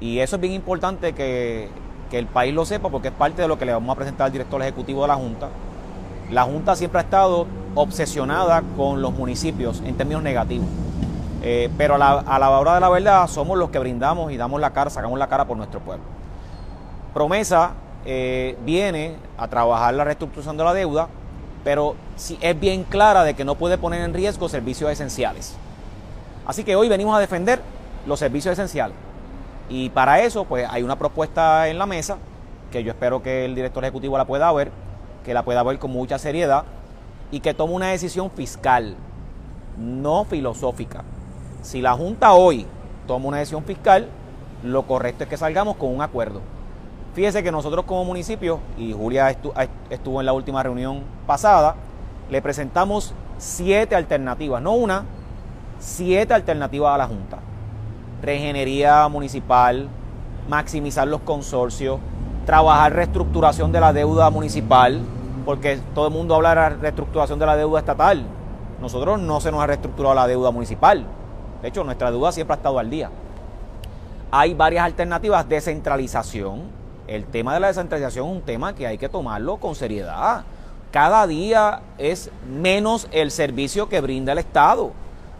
Y 0.00 0.18
eso 0.18 0.34
es 0.34 0.42
bien 0.42 0.54
importante 0.54 1.12
que, 1.12 1.68
que 2.10 2.18
el 2.18 2.26
país 2.26 2.52
lo 2.52 2.64
sepa 2.64 2.88
porque 2.88 3.08
es 3.08 3.14
parte 3.14 3.42
de 3.42 3.46
lo 3.46 3.56
que 3.56 3.66
le 3.66 3.72
vamos 3.72 3.92
a 3.92 3.96
presentar 3.96 4.26
al 4.26 4.32
director 4.32 4.60
ejecutivo 4.62 5.02
de 5.02 5.08
la 5.08 5.14
Junta. 5.14 5.48
La 6.30 6.44
Junta 6.44 6.76
siempre 6.76 7.00
ha 7.00 7.02
estado 7.02 7.46
obsesionada 7.74 8.62
con 8.76 9.02
los 9.02 9.12
municipios 9.12 9.82
en 9.84 9.96
términos 9.96 10.22
negativos. 10.22 10.68
Eh, 11.42 11.70
pero 11.78 11.94
a 11.94 11.98
la, 12.38 12.50
hora 12.50 12.74
de 12.74 12.80
la 12.80 12.88
verdad 12.90 13.26
somos 13.26 13.58
los 13.58 13.70
que 13.70 13.78
brindamos 13.78 14.30
y 14.30 14.36
damos 14.36 14.60
la 14.60 14.72
cara, 14.72 14.90
sacamos 14.90 15.18
la 15.18 15.28
cara 15.28 15.46
por 15.46 15.56
nuestro 15.56 15.80
pueblo. 15.80 16.04
Promesa 17.14 17.72
eh, 18.04 18.56
viene 18.64 19.16
a 19.38 19.48
trabajar 19.48 19.94
la 19.94 20.04
reestructuración 20.04 20.56
de 20.56 20.64
la 20.64 20.74
deuda, 20.74 21.08
pero 21.64 21.96
sí 22.16 22.38
es 22.40 22.58
bien 22.58 22.84
clara 22.84 23.24
de 23.24 23.34
que 23.34 23.44
no 23.44 23.56
puede 23.56 23.78
poner 23.78 24.02
en 24.02 24.14
riesgo 24.14 24.48
servicios 24.48 24.90
esenciales. 24.90 25.56
Así 26.46 26.62
que 26.62 26.76
hoy 26.76 26.88
venimos 26.88 27.16
a 27.16 27.18
defender 27.18 27.60
los 28.06 28.18
servicios 28.18 28.52
esenciales. 28.52 28.96
Y 29.68 29.88
para 29.90 30.20
eso, 30.20 30.44
pues 30.44 30.66
hay 30.68 30.82
una 30.82 30.96
propuesta 30.96 31.68
en 31.68 31.78
la 31.78 31.86
mesa 31.86 32.18
que 32.70 32.84
yo 32.84 32.90
espero 32.92 33.22
que 33.22 33.44
el 33.44 33.54
director 33.54 33.82
ejecutivo 33.84 34.16
la 34.16 34.24
pueda 34.24 34.50
ver, 34.52 34.70
que 35.24 35.34
la 35.34 35.44
pueda 35.44 35.62
ver 35.62 35.78
con 35.78 35.90
mucha 35.90 36.18
seriedad 36.18 36.64
y 37.30 37.40
que 37.40 37.54
tome 37.54 37.74
una 37.74 37.88
decisión 37.88 38.30
fiscal, 38.30 38.96
no 39.78 40.24
filosófica. 40.24 41.04
Si 41.62 41.80
la 41.80 41.92
Junta 41.94 42.32
hoy 42.32 42.66
toma 43.06 43.28
una 43.28 43.38
decisión 43.38 43.64
fiscal, 43.64 44.08
lo 44.64 44.86
correcto 44.86 45.24
es 45.24 45.30
que 45.30 45.36
salgamos 45.36 45.76
con 45.76 45.94
un 45.94 46.02
acuerdo. 46.02 46.40
Fíjese 47.14 47.42
que 47.42 47.50
nosotros 47.50 47.84
como 47.84 48.04
municipio, 48.04 48.60
y 48.78 48.92
Julia 48.92 49.36
estuvo 49.90 50.20
en 50.20 50.26
la 50.26 50.32
última 50.32 50.62
reunión 50.62 51.02
pasada, 51.26 51.74
le 52.30 52.40
presentamos 52.40 53.14
siete 53.38 53.96
alternativas, 53.96 54.62
no 54.62 54.72
una, 54.72 55.04
siete 55.78 56.34
alternativas 56.34 56.94
a 56.94 56.98
la 56.98 57.06
Junta. 57.06 57.38
Regenería 58.22 59.08
municipal, 59.08 59.88
maximizar 60.48 61.08
los 61.08 61.22
consorcios, 61.22 61.98
trabajar 62.50 62.92
reestructuración 62.92 63.70
de 63.70 63.78
la 63.78 63.92
deuda 63.92 64.28
municipal, 64.28 65.00
porque 65.44 65.78
todo 65.94 66.08
el 66.08 66.12
mundo 66.12 66.34
habla 66.34 66.48
de 66.48 66.54
la 66.56 66.68
reestructuración 66.70 67.38
de 67.38 67.46
la 67.46 67.56
deuda 67.56 67.78
estatal. 67.78 68.24
Nosotros 68.80 69.20
no 69.20 69.40
se 69.40 69.52
nos 69.52 69.62
ha 69.62 69.68
reestructurado 69.68 70.16
la 70.16 70.26
deuda 70.26 70.50
municipal. 70.50 71.06
De 71.62 71.68
hecho, 71.68 71.84
nuestra 71.84 72.10
deuda 72.10 72.32
siempre 72.32 72.54
ha 72.54 72.56
estado 72.56 72.80
al 72.80 72.90
día. 72.90 73.08
Hay 74.32 74.54
varias 74.54 74.84
alternativas. 74.84 75.48
Descentralización. 75.48 76.62
El 77.06 77.24
tema 77.26 77.54
de 77.54 77.60
la 77.60 77.68
descentralización 77.68 78.26
es 78.26 78.32
un 78.32 78.42
tema 78.42 78.74
que 78.74 78.84
hay 78.84 78.98
que 78.98 79.08
tomarlo 79.08 79.58
con 79.58 79.76
seriedad. 79.76 80.42
Cada 80.90 81.28
día 81.28 81.82
es 81.98 82.32
menos 82.50 83.06
el 83.12 83.30
servicio 83.30 83.88
que 83.88 84.00
brinda 84.00 84.32
el 84.32 84.38
Estado. 84.38 84.90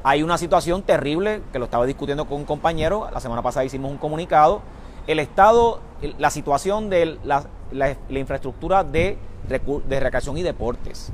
Hay 0.04 0.22
una 0.22 0.38
situación 0.38 0.82
terrible 0.82 1.42
que 1.52 1.58
lo 1.58 1.64
estaba 1.64 1.86
discutiendo 1.86 2.26
con 2.26 2.36
un 2.36 2.44
compañero. 2.44 3.08
La 3.12 3.18
semana 3.18 3.42
pasada 3.42 3.64
hicimos 3.64 3.90
un 3.90 3.98
comunicado. 3.98 4.62
El 5.10 5.18
Estado, 5.18 5.80
la 6.18 6.30
situación 6.30 6.90
de 6.90 7.18
la, 7.24 7.44
la 7.72 8.18
infraestructura 8.18 8.84
de 8.84 9.18
de 9.58 10.00
recreación 10.00 10.38
y 10.38 10.42
deportes. 10.42 11.10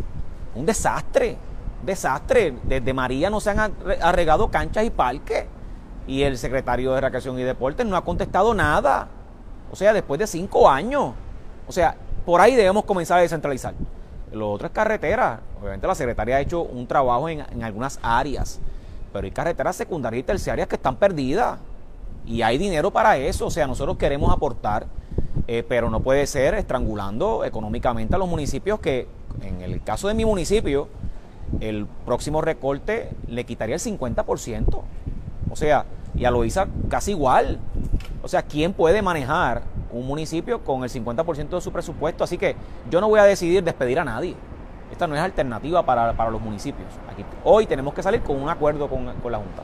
Un 0.55 0.67
desastre, 0.67 1.37
desastre. 1.83 2.55
Desde 2.65 2.93
María 2.93 3.31
no 3.31 3.41
se 3.41 3.51
han 3.51 3.75
arregado 4.03 4.51
canchas 4.51 4.85
y 4.85 4.91
parques. 4.91 5.47
Y 6.07 6.23
el 6.23 6.39
secretario 6.39 6.93
de 6.93 7.01
Recreación 7.01 7.39
y 7.39 7.43
Deportes 7.43 7.85
no 7.85 7.97
ha 7.97 8.05
contestado 8.05 8.55
nada. 8.55 9.09
O 9.73 9.77
sea, 9.77 9.93
después 9.93 10.21
de 10.21 10.27
cinco 10.27 10.71
años. 10.71 11.15
O 11.67 11.73
sea, 11.73 11.97
por 12.25 12.41
ahí 12.41 12.55
debemos 12.55 12.85
comenzar 12.85 13.19
a 13.19 13.23
descentralizar. 13.23 13.75
Lo 14.33 14.53
otro 14.53 14.69
es 14.69 14.73
carretera. 14.73 15.41
Obviamente 15.61 15.87
la 15.87 15.95
secretaria 15.97 16.37
ha 16.37 16.41
hecho 16.41 16.63
un 16.63 16.87
trabajo 16.87 17.29
en, 17.29 17.41
en 17.41 17.65
algunas 17.65 17.99
áreas. 18.03 18.61
Pero 19.13 19.25
hay 19.25 19.33
carreteras 19.33 19.75
secundarias 19.75 20.21
y 20.21 20.25
terciarias 20.25 20.69
que 20.69 20.77
están 20.77 20.95
perdidas. 20.95 21.59
Y 22.27 22.43
hay 22.43 22.59
dinero 22.59 22.91
para 22.91 23.17
eso. 23.17 23.47
O 23.47 23.51
sea, 23.51 23.67
nosotros 23.67 23.97
queremos 23.97 24.33
aportar 24.33 24.87
eh, 25.49 25.65
pero 25.69 25.91
no 25.91 26.01
puede 26.01 26.27
ser 26.27 26.55
estrangulando 26.55 27.45
económicamente 27.45 28.17
a 28.17 28.19
los 28.19 28.29
municipios 28.29 28.81
que, 28.81 29.07
en 29.43 29.61
el 29.61 29.83
caso 29.83 30.09
de 30.09 30.15
mi 30.15 30.25
municipio, 30.25 30.89
el 31.61 31.87
próximo 32.05 32.41
recorte 32.41 33.11
le 33.29 33.45
quitaría 33.45 33.77
el 33.77 33.81
50%. 33.81 34.83
O 35.49 35.57
sea, 35.57 35.85
y 36.17 36.25
a 36.25 36.31
Loíza 36.31 36.67
casi 36.89 37.13
igual. 37.13 37.61
O 38.23 38.29
sea, 38.29 38.43
¿quién 38.43 38.73
puede 38.73 39.03
manejar 39.03 39.63
un 39.93 40.07
municipio 40.07 40.65
con 40.65 40.83
el 40.83 40.91
50% 40.91 41.49
de 41.51 41.61
su 41.61 41.71
presupuesto? 41.71 42.25
Así 42.25 42.39
que 42.39 42.57
yo 42.91 43.01
no 43.01 43.09
voy 43.09 43.21
a 43.21 43.25
decidir 43.25 43.63
despedir 43.63 44.01
a 44.01 44.05
nadie. 44.05 44.35
Esta 44.91 45.07
no 45.07 45.15
es 45.15 45.21
alternativa 45.21 45.85
para, 45.85 46.13
los 46.31 46.41
municipios. 46.41 46.89
Aquí, 47.13 47.25
hoy 47.45 47.67
tenemos 47.67 47.95
que 47.95 48.03
salir 48.03 48.23
con 48.23 48.43
un 48.43 48.49
acuerdo 48.49 48.89
con, 48.89 49.13
con 49.23 49.31
la 49.31 49.39
Junta 49.39 49.63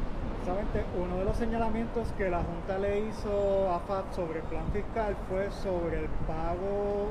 uno 1.00 1.18
de 1.18 1.24
los 1.24 1.36
señalamientos 1.36 2.08
que 2.18 2.28
la 2.28 2.38
Junta 2.38 2.78
le 2.78 3.00
hizo 3.00 3.70
a 3.70 3.78
FAT 3.80 4.14
sobre 4.14 4.40
el 4.40 4.44
plan 4.46 4.64
fiscal 4.72 5.16
fue 5.28 5.48
sobre 5.62 6.00
el 6.00 6.08
pago, 6.26 7.10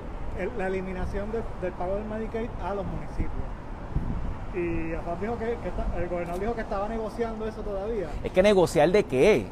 la 0.58 0.68
eliminación 0.68 1.30
del 1.62 1.72
pago 1.74 1.96
del 1.96 2.06
Medicaid 2.06 2.50
a 2.64 2.76
los 2.76 2.86
municipios. 2.86 3.32
Y 4.54 4.94
AFAP 4.94 5.22
dijo 5.22 5.38
que, 5.38 5.58
el 6.02 6.10
gobernador 6.10 6.42
dijo 6.42 6.56
que 6.56 6.62
estaba 6.62 6.90
negociando 6.90 7.48
eso 7.48 7.62
todavía. 7.62 8.10
Es 8.22 8.32
que 8.32 8.44
negociar 8.44 8.92
de 8.92 9.04
qué? 9.06 9.46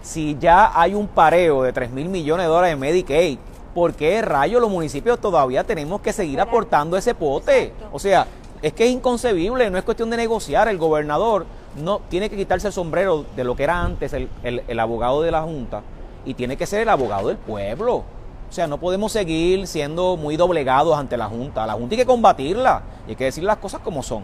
Si 0.00 0.36
ya 0.38 0.78
hay 0.78 0.94
un 0.94 1.08
pareo 1.08 1.62
de 1.64 1.72
3 1.72 1.90
mil 1.90 2.08
millones 2.08 2.46
de 2.46 2.48
dólares 2.48 2.74
en 2.74 2.78
Medicaid, 2.78 3.38
¿por 3.74 3.94
qué 3.94 4.22
rayos 4.22 4.60
los 4.60 4.70
municipios 4.70 5.18
todavía 5.18 5.64
tenemos 5.64 6.00
que 6.00 6.12
seguir 6.12 6.40
aportando 6.40 6.96
ese 6.96 7.14
pote? 7.14 7.72
O 7.90 7.98
sea, 7.98 8.26
es 8.64 8.72
que 8.72 8.86
es 8.86 8.90
inconcebible, 8.90 9.68
no 9.68 9.76
es 9.76 9.84
cuestión 9.84 10.08
de 10.08 10.16
negociar. 10.16 10.68
El 10.68 10.78
gobernador 10.78 11.44
no 11.76 12.00
tiene 12.08 12.30
que 12.30 12.36
quitarse 12.36 12.68
el 12.68 12.72
sombrero 12.72 13.26
de 13.36 13.44
lo 13.44 13.54
que 13.54 13.64
era 13.64 13.82
antes 13.82 14.14
el, 14.14 14.80
abogado 14.80 15.20
de 15.20 15.30
la 15.30 15.42
Junta 15.42 15.82
y 16.24 16.32
tiene 16.32 16.56
que 16.56 16.64
ser 16.64 16.80
el 16.80 16.88
abogado 16.88 17.28
del 17.28 17.36
pueblo. 17.36 17.96
O 17.96 18.52
sea, 18.52 18.66
no 18.66 18.80
podemos 18.80 19.12
seguir 19.12 19.66
siendo 19.66 20.16
muy 20.16 20.38
doblegados 20.38 20.96
ante 20.96 21.18
la 21.18 21.26
Junta. 21.26 21.66
La 21.66 21.74
Junta 21.74 21.94
hay 21.94 21.98
que 21.98 22.06
combatirla 22.06 22.82
y 23.06 23.10
hay 23.10 23.16
que 23.16 23.24
decir 23.24 23.44
las 23.44 23.58
cosas 23.58 23.82
como 23.82 24.02
son. 24.02 24.22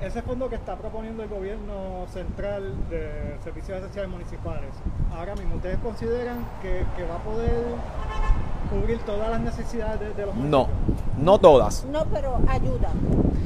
Ese 0.00 0.22
fondo 0.22 0.48
que 0.48 0.54
está 0.54 0.76
proponiendo 0.76 1.24
el 1.24 1.28
gobierno 1.28 2.06
central 2.12 2.76
de 2.88 3.38
servicios 3.42 3.78
esenciales 3.78 4.08
municipales, 4.08 4.70
ahora 5.12 5.34
mismo, 5.34 5.56
¿ustedes 5.56 5.78
consideran 5.78 6.46
que, 6.62 6.84
va 7.10 7.16
a 7.16 7.24
poder 7.24 7.64
cubrir 8.68 8.98
todas 9.00 9.30
las 9.30 9.40
necesidades 9.40 10.00
de, 10.00 10.14
de 10.14 10.26
los? 10.26 10.34
No, 10.36 10.68
no 11.18 11.38
todas. 11.38 11.84
No, 11.84 12.04
pero 12.06 12.38
ayuda. 12.48 12.90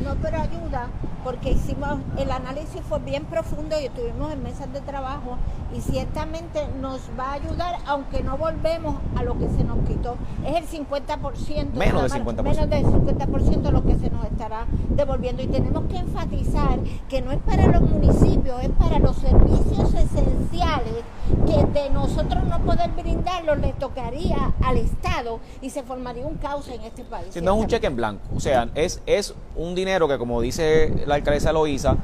No, 0.04 0.14
pero 0.20 0.40
ayuda 0.40 0.88
porque 1.24 1.52
hicimos, 1.52 1.98
el 2.18 2.30
análisis 2.30 2.80
fue 2.88 2.98
bien 2.98 3.24
profundo 3.24 3.78
y 3.80 3.86
estuvimos 3.86 4.32
en 4.32 4.42
mesas 4.42 4.72
de 4.72 4.80
trabajo 4.80 5.36
y 5.76 5.80
ciertamente 5.80 6.66
nos 6.80 7.00
va 7.18 7.30
a 7.30 7.32
ayudar, 7.34 7.76
aunque 7.86 8.22
no 8.22 8.36
volvemos 8.36 8.96
a 9.16 9.22
lo 9.22 9.38
que 9.38 9.48
se 9.48 9.64
nos 9.64 9.78
quitó. 9.86 10.16
Es 10.44 10.56
el 10.56 10.86
50%. 10.86 11.72
Menos 11.74 12.12
del 12.12 12.24
50%. 12.24 12.42
Menos 12.42 12.70
del 12.70 12.84
50% 12.84 13.70
lo 13.70 13.84
que 13.84 13.96
se 13.96 14.10
nos 14.10 14.24
estará 14.24 14.66
devolviendo. 14.90 15.42
Y 15.42 15.46
tenemos 15.46 15.84
que 15.84 15.98
enfatizar 15.98 16.80
que 17.08 17.22
no 17.22 17.32
es 17.32 17.38
para 17.38 17.68
los 17.68 17.82
municipios, 17.82 18.62
es 18.62 18.70
para 18.70 18.98
los 18.98 19.16
servicios 19.16 19.94
esenciales 19.94 21.04
que 21.46 21.80
de 21.80 21.90
nosotros 21.90 22.44
no 22.44 22.60
poder 22.60 22.90
brindarlos 22.90 23.58
le 23.58 23.72
tocaría 23.74 24.52
al 24.62 24.76
Estado 24.76 25.40
y 25.60 25.70
se 25.70 25.82
formaría 25.82 26.26
un 26.26 26.36
caos 26.36 26.68
en 26.68 26.80
este 26.82 27.04
país. 27.04 27.28
Si 27.30 27.40
no 27.40 27.54
es 27.54 27.60
un 27.60 27.66
cheque 27.66 27.86
en 27.86 27.96
blanco, 27.96 28.22
o 28.34 28.40
sea, 28.40 28.68
es, 28.74 29.00
es 29.06 29.34
un 29.56 29.74
dinero 29.74 30.08
que 30.08 30.18
como 30.18 30.40
dice 30.40 31.04
la 31.06 31.16
alcaldesa 31.16 31.52
Loíza, 31.52 31.96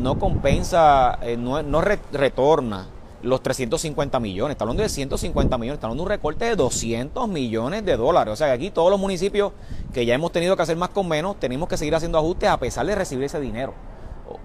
no 0.00 0.18
compensa, 0.18 1.18
eh, 1.22 1.36
no, 1.36 1.80
retorna 2.12 2.86
los 3.22 3.42
350 3.42 4.20
millones, 4.20 4.54
está 4.54 4.64
hablando 4.64 4.82
de 4.82 4.88
150 4.88 5.58
millones, 5.58 5.78
está 5.78 5.88
hablando 5.88 6.04
de 6.04 6.06
un 6.06 6.10
recorte 6.10 6.44
de 6.44 6.54
200 6.54 7.28
millones 7.28 7.84
de 7.84 7.96
dólares. 7.96 8.32
O 8.32 8.36
sea, 8.36 8.46
que 8.48 8.52
aquí 8.52 8.70
todos 8.70 8.90
los 8.90 9.00
municipios 9.00 9.52
que 9.92 10.06
ya 10.06 10.14
hemos 10.14 10.30
tenido 10.30 10.56
que 10.56 10.62
hacer 10.62 10.76
más 10.76 10.90
con 10.90 11.08
menos, 11.08 11.38
tenemos 11.40 11.68
que 11.68 11.76
seguir 11.76 11.94
haciendo 11.96 12.18
ajustes 12.18 12.48
a 12.48 12.58
pesar 12.58 12.86
de 12.86 12.94
recibir 12.94 13.24
ese 13.24 13.40
dinero. 13.40 13.74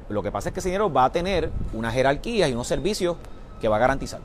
Lo 0.10 0.24
que 0.24 0.32
pasa 0.32 0.50
es 0.50 0.54
que 0.54 0.60
ese 0.60 0.70
dinero 0.70 0.92
va 0.92 1.06
a 1.06 1.12
tener 1.12 1.52
una 1.74 1.92
jerarquía 1.92 2.48
y 2.48 2.54
unos 2.54 2.68
servicios 2.68 3.18
que 3.64 3.70
va 3.70 3.78
a 3.78 3.80
garantizar. 3.80 4.20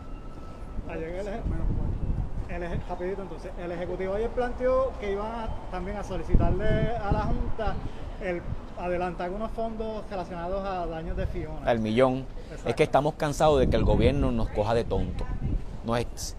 El, 2.48 2.64
entonces, 2.64 3.52
el 3.62 3.70
Ejecutivo 3.70 4.14
ayer 4.14 4.28
planteó 4.30 4.90
que 4.98 5.12
iban 5.12 5.48
también 5.70 5.96
a 5.96 6.02
solicitarle 6.02 6.96
a 6.96 7.12
la 7.12 7.20
Junta 7.20 7.76
el 8.20 8.42
adelantar 8.76 9.30
unos 9.30 9.52
fondos 9.52 10.02
relacionados 10.10 10.66
a 10.66 10.86
daños 10.86 11.16
de 11.16 11.28
Fiona. 11.28 11.70
El 11.70 11.78
millón. 11.78 12.26
Es 12.66 12.74
que 12.74 12.82
estamos 12.82 13.14
cansados 13.14 13.60
de 13.60 13.70
que 13.70 13.76
el 13.76 13.84
gobierno 13.84 14.32
nos 14.32 14.48
coja 14.48 14.74
de 14.74 14.82
tonto. 14.82 15.24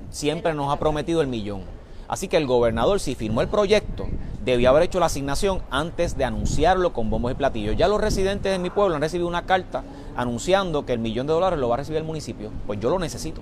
siempre 0.09 0.53
nos 0.53 0.73
ha 0.73 0.77
prometido 0.77 1.21
el 1.21 1.27
millón. 1.27 1.61
Así 2.09 2.27
que 2.27 2.37
el 2.37 2.47
gobernador, 2.47 2.99
si 2.99 3.13
firmó 3.13 3.41
el 3.41 3.47
proyecto, 3.47 4.07
debió 4.43 4.71
haber 4.71 4.81
hecho 4.81 4.99
la 4.99 5.05
asignación 5.05 5.61
antes 5.69 6.17
de 6.17 6.25
anunciarlo 6.25 6.91
con 6.91 7.11
bombos 7.11 7.31
y 7.31 7.35
platillos. 7.35 7.77
Ya 7.77 7.87
los 7.87 8.01
residentes 8.01 8.51
de 8.51 8.57
mi 8.57 8.71
pueblo 8.71 8.95
han 8.95 9.01
recibido 9.01 9.27
una 9.27 9.45
carta 9.45 9.83
anunciando 10.15 10.87
que 10.87 10.93
el 10.93 10.99
millón 10.99 11.27
de 11.27 11.33
dólares 11.33 11.59
lo 11.59 11.69
va 11.69 11.75
a 11.75 11.77
recibir 11.77 11.99
el 11.99 12.05
municipio. 12.05 12.49
Pues 12.65 12.79
yo 12.79 12.89
lo 12.89 12.97
necesito. 12.97 13.41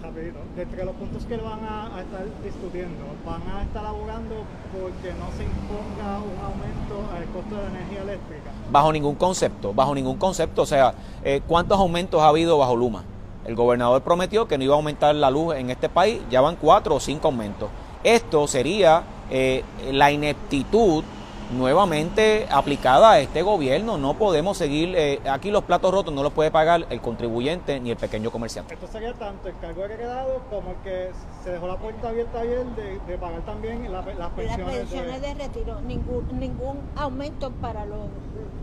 Rapidito, 0.00 0.38
entre 0.56 0.84
los 0.84 0.94
puntos 0.94 1.24
que 1.24 1.36
van 1.36 1.64
a, 1.64 2.00
estar 2.00 2.24
discutiendo, 2.44 3.02
van 3.26 3.42
a 3.56 3.64
estar 3.64 3.84
abogando 3.84 4.36
porque 4.72 5.12
no 5.18 5.26
se 5.36 5.42
imponga 5.42 6.18
un 6.18 6.38
aumento 6.44 7.12
al 7.12 7.24
costo 7.32 7.56
de 7.56 7.62
la 7.62 7.70
energía 7.70 8.02
eléctrica. 8.02 8.52
Bajo 8.70 8.92
ningún 8.92 9.16
concepto, 9.16 9.74
bajo 9.74 9.96
ningún 9.96 10.16
concepto. 10.16 10.62
O 10.62 10.66
sea, 10.66 10.94
eh, 11.24 11.40
¿cuántos 11.44 11.76
aumentos 11.76 12.22
ha 12.22 12.28
habido 12.28 12.56
bajo 12.56 12.76
Luma? 12.76 13.02
El 13.44 13.54
gobernador 13.54 14.02
prometió 14.02 14.46
que 14.46 14.58
no 14.58 14.64
iba 14.64 14.74
a 14.74 14.76
aumentar 14.76 15.14
la 15.14 15.30
luz 15.30 15.54
en 15.54 15.70
este 15.70 15.88
país, 15.88 16.20
ya 16.30 16.40
van 16.40 16.56
cuatro 16.56 16.96
o 16.96 17.00
cinco 17.00 17.28
aumentos. 17.28 17.70
Esto 18.04 18.46
sería 18.46 19.02
eh, 19.30 19.64
la 19.92 20.10
ineptitud 20.10 21.04
nuevamente 21.52 22.46
aplicada 22.50 23.12
a 23.12 23.20
este 23.20 23.42
gobierno. 23.42 23.98
No 23.98 24.14
podemos 24.14 24.56
seguir, 24.56 24.94
eh, 24.96 25.20
aquí 25.30 25.50
los 25.50 25.64
platos 25.64 25.92
rotos 25.92 26.14
no 26.14 26.22
los 26.22 26.32
puede 26.32 26.50
pagar 26.50 26.86
el 26.90 27.00
contribuyente 27.00 27.80
ni 27.80 27.90
el 27.90 27.96
pequeño 27.96 28.30
comerciante. 28.30 28.74
Esto 28.74 28.86
sería 28.86 29.12
tanto 29.14 29.48
el 29.48 29.58
cargo 29.58 29.82
quedado 29.86 30.42
como 30.50 30.70
el 30.70 30.76
que 30.84 31.10
se 31.42 31.50
dejó 31.50 31.66
la 31.66 31.76
puerta 31.76 32.08
abierta 32.08 32.40
ayer 32.40 32.64
de, 33.06 33.18
pagar 33.18 33.40
también 33.42 33.90
las 33.90 34.04
pensiones, 34.04 34.58
las 34.58 34.76
pensiones 34.76 35.22
de... 35.22 35.34
retiro. 35.34 35.80
Ningún, 35.80 36.38
ningún 36.38 36.78
aumento 36.96 37.50
para 37.60 37.84
los, 37.86 38.08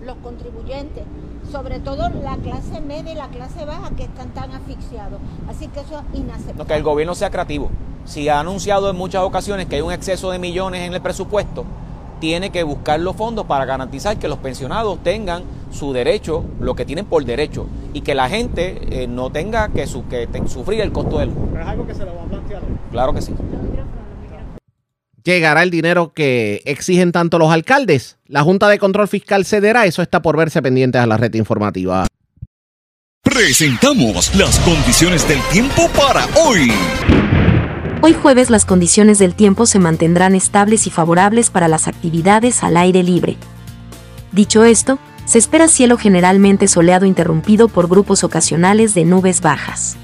los 0.03 0.15
contribuyentes, 0.17 1.03
sobre 1.51 1.79
todo 1.79 2.09
la 2.09 2.37
clase 2.37 2.81
media 2.81 3.11
y 3.11 3.15
la 3.15 3.27
clase 3.27 3.65
baja 3.65 3.91
que 3.95 4.03
están 4.03 4.29
tan 4.29 4.51
asfixiados. 4.51 5.19
Así 5.49 5.67
que 5.67 5.81
eso 5.81 5.99
es 5.99 6.19
inaceptable. 6.19 6.65
que 6.65 6.75
el 6.75 6.83
gobierno 6.83 7.15
sea 7.15 7.29
creativo 7.29 7.69
si 8.07 8.29
ha 8.29 8.39
anunciado 8.39 8.89
en 8.89 8.95
muchas 8.95 9.21
ocasiones 9.23 9.67
que 9.67 9.75
hay 9.75 9.81
un 9.81 9.91
exceso 9.91 10.31
de 10.31 10.39
millones 10.39 10.81
en 10.81 10.93
el 10.93 11.01
presupuesto, 11.01 11.65
tiene 12.19 12.49
que 12.51 12.63
buscar 12.63 12.99
los 12.99 13.15
fondos 13.15 13.45
para 13.45 13.65
garantizar 13.65 14.17
que 14.17 14.27
los 14.27 14.39
pensionados 14.39 15.01
tengan 15.03 15.43
su 15.71 15.93
derecho, 15.93 16.43
lo 16.59 16.75
que 16.75 16.85
tienen 16.85 17.05
por 17.05 17.23
derecho, 17.25 17.67
y 17.93 18.01
que 18.01 18.15
la 18.15 18.29
gente 18.29 19.03
eh, 19.03 19.07
no 19.07 19.31
tenga 19.31 19.69
que, 19.69 19.85
sufrir 19.87 20.81
el 20.81 20.91
costo 20.91 21.19
del... 21.19 21.29
Pero 21.29 21.61
es 21.61 21.67
algo 21.67 21.87
que 21.87 21.93
se 21.93 22.05
lo 22.05 22.15
va 22.15 22.23
a 22.23 22.25
plantear. 22.25 22.61
Claro 22.91 23.13
que 23.13 23.21
sí. 23.21 23.33
¿Llegará 25.23 25.61
el 25.63 25.71
dinero 25.71 26.13
que 26.13 26.61
exigen 26.63 27.11
tanto 27.11 27.37
los 27.37 27.51
alcaldes? 27.51 28.17
La 28.27 28.43
Junta 28.43 28.69
de 28.69 28.79
Control 28.79 29.09
Fiscal 29.09 29.43
cederá, 29.43 29.85
eso 29.85 30.01
está 30.01 30.21
por 30.21 30.37
verse 30.37 30.61
pendientes 30.61 31.01
a 31.01 31.05
la 31.05 31.17
red 31.17 31.33
informativa. 31.33 32.07
Presentamos 33.23 34.33
las 34.35 34.57
condiciones 34.59 35.27
del 35.27 35.41
tiempo 35.51 35.89
para 35.89 36.25
hoy. 36.37 36.71
Hoy 37.99 38.13
jueves 38.13 38.51
las 38.51 38.65
condiciones 38.65 39.17
del 39.17 39.33
tiempo 39.33 39.65
se 39.65 39.79
mantendrán 39.79 40.35
estables 40.35 40.85
y 40.85 40.91
favorables 40.91 41.49
para 41.49 41.67
las 41.67 41.87
actividades 41.87 42.63
al 42.63 42.77
aire 42.77 43.01
libre. 43.01 43.37
Dicho 44.31 44.63
esto, 44.63 44.99
se 45.25 45.39
espera 45.39 45.67
cielo 45.67 45.97
generalmente 45.97 46.67
soleado 46.67 47.07
interrumpido 47.07 47.67
por 47.67 47.89
grupos 47.89 48.23
ocasionales 48.23 48.93
de 48.93 49.03
nubes 49.03 49.41
bajas. 49.41 49.97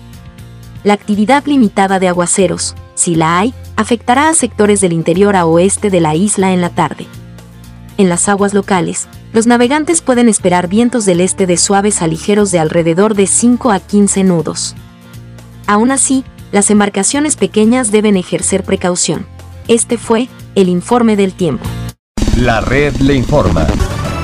La 0.84 0.94
actividad 0.94 1.46
limitada 1.46 2.00
de 2.00 2.08
aguaceros, 2.08 2.76
si 2.96 3.14
la 3.14 3.39
hay, 3.39 3.54
afectará 3.76 4.28
a 4.28 4.34
sectores 4.34 4.82
del 4.82 4.91
interior 4.91 5.36
a 5.36 5.46
oeste 5.46 5.91
de 5.91 6.02
la 6.02 6.16
isla 6.16 6.52
en 6.52 6.62
la 6.62 6.72
tarde. 6.72 7.06
En 7.98 8.10
las 8.10 8.28
aguas 8.28 8.56
locales, 8.56 9.08
los 9.34 9.46
navegantes 9.46 10.02
pueden 10.02 10.30
esperar 10.30 10.68
vientos 10.68 11.06
del 11.06 11.22
este 11.22 11.46
de 11.46 11.58
suaves 11.58 12.02
a 12.02 12.08
ligeros 12.08 12.52
de 12.52 12.58
alrededor 12.58 13.14
de 13.14 13.28
5 13.28 13.72
a 13.72 13.80
15 13.80 14.24
nudos. 14.24 14.76
Aún 15.68 15.91
así, 15.91 16.26
las 16.54 16.70
embarcaciones 16.70 17.36
pequeñas 17.36 17.91
deben 17.91 18.16
ejercer 18.16 18.64
precaución. 18.64 19.26
Este 19.68 19.97
fue 19.97 20.30
el 20.54 20.70
informe 20.70 21.16
del 21.16 21.34
tiempo. 21.34 21.66
La 22.38 22.62
red 22.62 22.95
le 22.97 23.16
informa. 23.16 23.66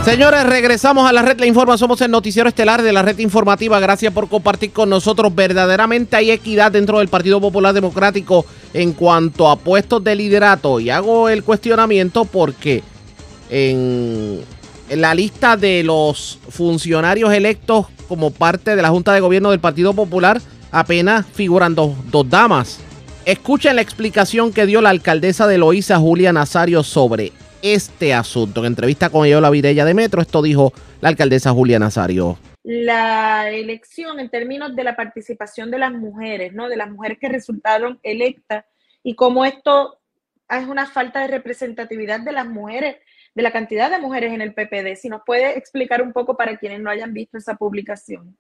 Señores, 0.05 0.45
regresamos 0.45 1.09
a 1.09 1.11
la 1.11 1.23
red 1.23 1.39
Le 1.39 1.47
Informa. 1.47 1.75
Somos 1.77 1.99
el 2.01 2.11
noticiero 2.11 2.47
estelar 2.47 2.83
de 2.83 2.93
la 2.93 3.01
red 3.01 3.17
informativa. 3.17 3.79
Gracias 3.79 4.13
por 4.13 4.29
compartir 4.29 4.71
con 4.71 4.89
nosotros. 4.89 5.33
Verdaderamente 5.33 6.15
hay 6.15 6.29
equidad 6.29 6.71
dentro 6.71 6.99
del 6.99 7.07
Partido 7.07 7.41
Popular 7.41 7.73
Democrático 7.73 8.45
en 8.75 8.93
cuanto 8.93 9.49
a 9.49 9.57
puestos 9.57 10.03
de 10.03 10.15
liderato. 10.15 10.79
Y 10.79 10.91
hago 10.91 11.29
el 11.29 11.43
cuestionamiento 11.43 12.25
porque 12.25 12.83
en, 13.49 14.41
en 14.87 15.01
la 15.01 15.15
lista 15.15 15.57
de 15.57 15.83
los 15.83 16.37
funcionarios 16.49 17.33
electos 17.33 17.87
como 18.07 18.29
parte 18.29 18.75
de 18.75 18.81
la 18.83 18.89
Junta 18.89 19.13
de 19.13 19.19
Gobierno 19.19 19.49
del 19.49 19.59
Partido 19.59 19.93
Popular 19.93 20.39
apenas 20.71 21.25
figuran 21.25 21.75
dos, 21.75 21.95
damas. 22.29 22.79
Escuchen 23.25 23.75
la 23.75 23.81
explicación 23.81 24.53
que 24.53 24.65
dio 24.65 24.81
la 24.81 24.89
alcaldesa 24.89 25.47
de 25.47 25.57
Loíza, 25.57 25.97
Julia 25.97 26.33
Nazario, 26.33 26.83
sobre 26.83 27.31
este 27.61 28.13
asunto. 28.13 28.61
En 28.61 28.67
entrevista 28.67 29.09
con 29.09 29.25
ella, 29.25 29.41
la 29.41 29.49
Virella 29.49 29.85
de 29.85 29.93
Metro, 29.93 30.21
esto 30.21 30.41
dijo 30.41 30.73
la 31.01 31.09
alcaldesa 31.09 31.51
Julia 31.51 31.79
Nazario. 31.79 32.37
La 32.63 33.49
elección 33.49 34.19
en 34.19 34.29
términos 34.29 34.75
de 34.75 34.83
la 34.83 34.95
participación 34.95 35.71
de 35.71 35.79
las 35.79 35.91
mujeres, 35.91 36.53
¿no? 36.53 36.69
De 36.69 36.77
las 36.77 36.89
mujeres 36.89 37.17
que 37.19 37.29
resultaron 37.29 37.99
electas 38.03 38.65
y 39.03 39.15
cómo 39.15 39.45
esto 39.45 39.99
es 40.49 40.67
una 40.67 40.87
falta 40.87 41.21
de 41.21 41.27
representatividad 41.27 42.19
de 42.21 42.31
las 42.31 42.47
mujeres, 42.47 42.97
de 43.35 43.43
la 43.43 43.51
cantidad 43.51 43.89
de 43.91 43.99
mujeres 43.99 44.33
en 44.33 44.41
el 44.41 44.53
PPD. 44.53 44.95
Si 44.95 45.09
nos 45.09 45.21
puede 45.25 45.57
explicar 45.57 46.01
un 46.01 46.11
poco 46.11 46.35
para 46.35 46.57
quienes 46.57 46.79
no 46.79 46.89
hayan 46.89 47.13
visto 47.13 47.37
esa 47.37 47.55
publicación. 47.55 48.35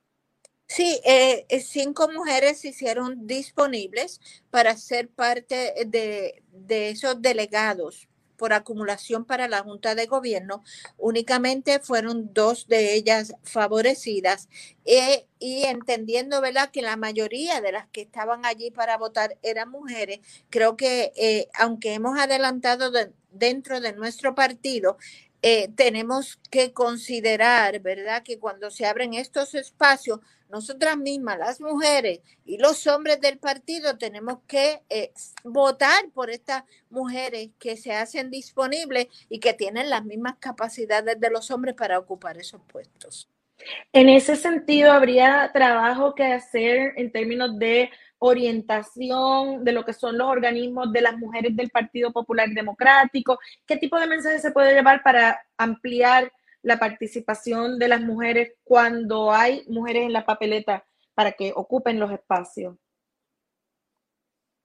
Sí, 0.69 1.01
eh, 1.03 1.47
eh, 1.49 1.61
cinco 1.61 2.09
mujeres 2.09 2.59
se 2.61 2.69
hicieron 2.69 3.25
disponibles 3.25 4.21
para 4.51 4.77
ser 4.77 5.09
parte 5.09 5.73
de, 5.87 6.43
esos 6.91 7.21
delegados 7.23 8.07
por 8.37 8.53
acumulación 8.53 9.25
para 9.25 9.47
la 9.47 9.63
Junta 9.63 9.95
de 9.95 10.05
Gobierno. 10.05 10.63
Únicamente 10.97 11.79
fueron 11.79 12.33
dos 12.35 12.67
de 12.67 12.93
ellas 12.93 13.33
favorecidas 13.43 14.47
eh, 14.85 15.25
y 15.39 15.63
entendiendo, 15.63 16.39
¿verdad?, 16.39 16.69
que 16.69 16.83
la 16.83 16.97
mayoría 16.97 17.61
de 17.61 17.71
las 17.71 17.87
que 17.87 18.01
estaban 18.01 18.45
allí 18.45 18.69
para 18.69 18.97
votar 18.97 19.37
eran 19.41 19.71
mujeres, 19.71 20.19
creo 20.51 20.77
que 20.77 21.49
aunque 21.55 21.95
hemos 21.95 22.17
adelantado 22.19 22.91
dentro 23.31 23.81
de 23.81 23.93
nuestro 23.93 24.35
partido, 24.35 24.97
tenemos 25.41 26.39
que 26.51 26.73
considerar, 26.73 27.79
¿verdad?, 27.79 28.23
que 28.23 28.39
cuando 28.39 28.71
se 28.71 28.85
abren 28.85 29.13
estos 29.13 29.55
espacios, 29.55 30.19
nosotras 30.49 30.97
mismas, 30.97 31.37
las 31.37 31.61
mujeres 31.61 32.21
y 32.43 32.57
los 32.57 32.87
hombres 32.87 33.21
del 33.21 33.37
partido, 33.37 33.97
tenemos 33.97 34.39
que 34.47 34.81
eh, 34.89 35.11
votar 35.43 36.09
por 36.13 36.31
estas 36.31 36.63
mujeres 36.89 37.49
que 37.59 37.77
se 37.77 37.93
hacen 37.93 38.31
disponibles 38.31 39.07
y 39.29 39.39
que 39.39 39.53
tienen 39.53 39.89
las 39.89 40.03
mismas 40.03 40.35
capacidades 40.39 41.19
de 41.19 41.29
los 41.29 41.51
hombres 41.51 41.75
para 41.75 41.99
ocupar 41.99 42.37
esos 42.37 42.61
puestos. 42.67 43.29
En 43.93 44.09
ese 44.09 44.35
sentido, 44.35 44.91
habría 44.91 45.51
trabajo 45.53 46.15
que 46.15 46.23
hacer 46.23 46.93
en 46.95 47.11
términos 47.11 47.59
de 47.59 47.91
orientación 48.19 49.63
de 49.63 49.71
lo 49.71 49.83
que 49.85 49.93
son 49.93 50.17
los 50.17 50.27
organismos 50.27 50.91
de 50.91 51.01
las 51.01 51.17
mujeres 51.17 51.55
del 51.55 51.69
Partido 51.69 52.11
Popular 52.11 52.49
Democrático. 52.49 53.39
¿Qué 53.65 53.77
tipo 53.77 53.99
de 53.99 54.07
mensaje 54.07 54.39
se 54.39 54.51
puede 54.51 54.73
llevar 54.73 55.01
para 55.03 55.41
ampliar 55.57 56.31
la 56.61 56.77
participación 56.77 57.79
de 57.79 57.87
las 57.87 58.01
mujeres 58.01 58.53
cuando 58.63 59.31
hay 59.31 59.63
mujeres 59.67 60.03
en 60.03 60.13
la 60.13 60.25
papeleta 60.25 60.85
para 61.13 61.33
que 61.33 61.51
ocupen 61.55 61.99
los 61.99 62.11
espacios. 62.11 62.77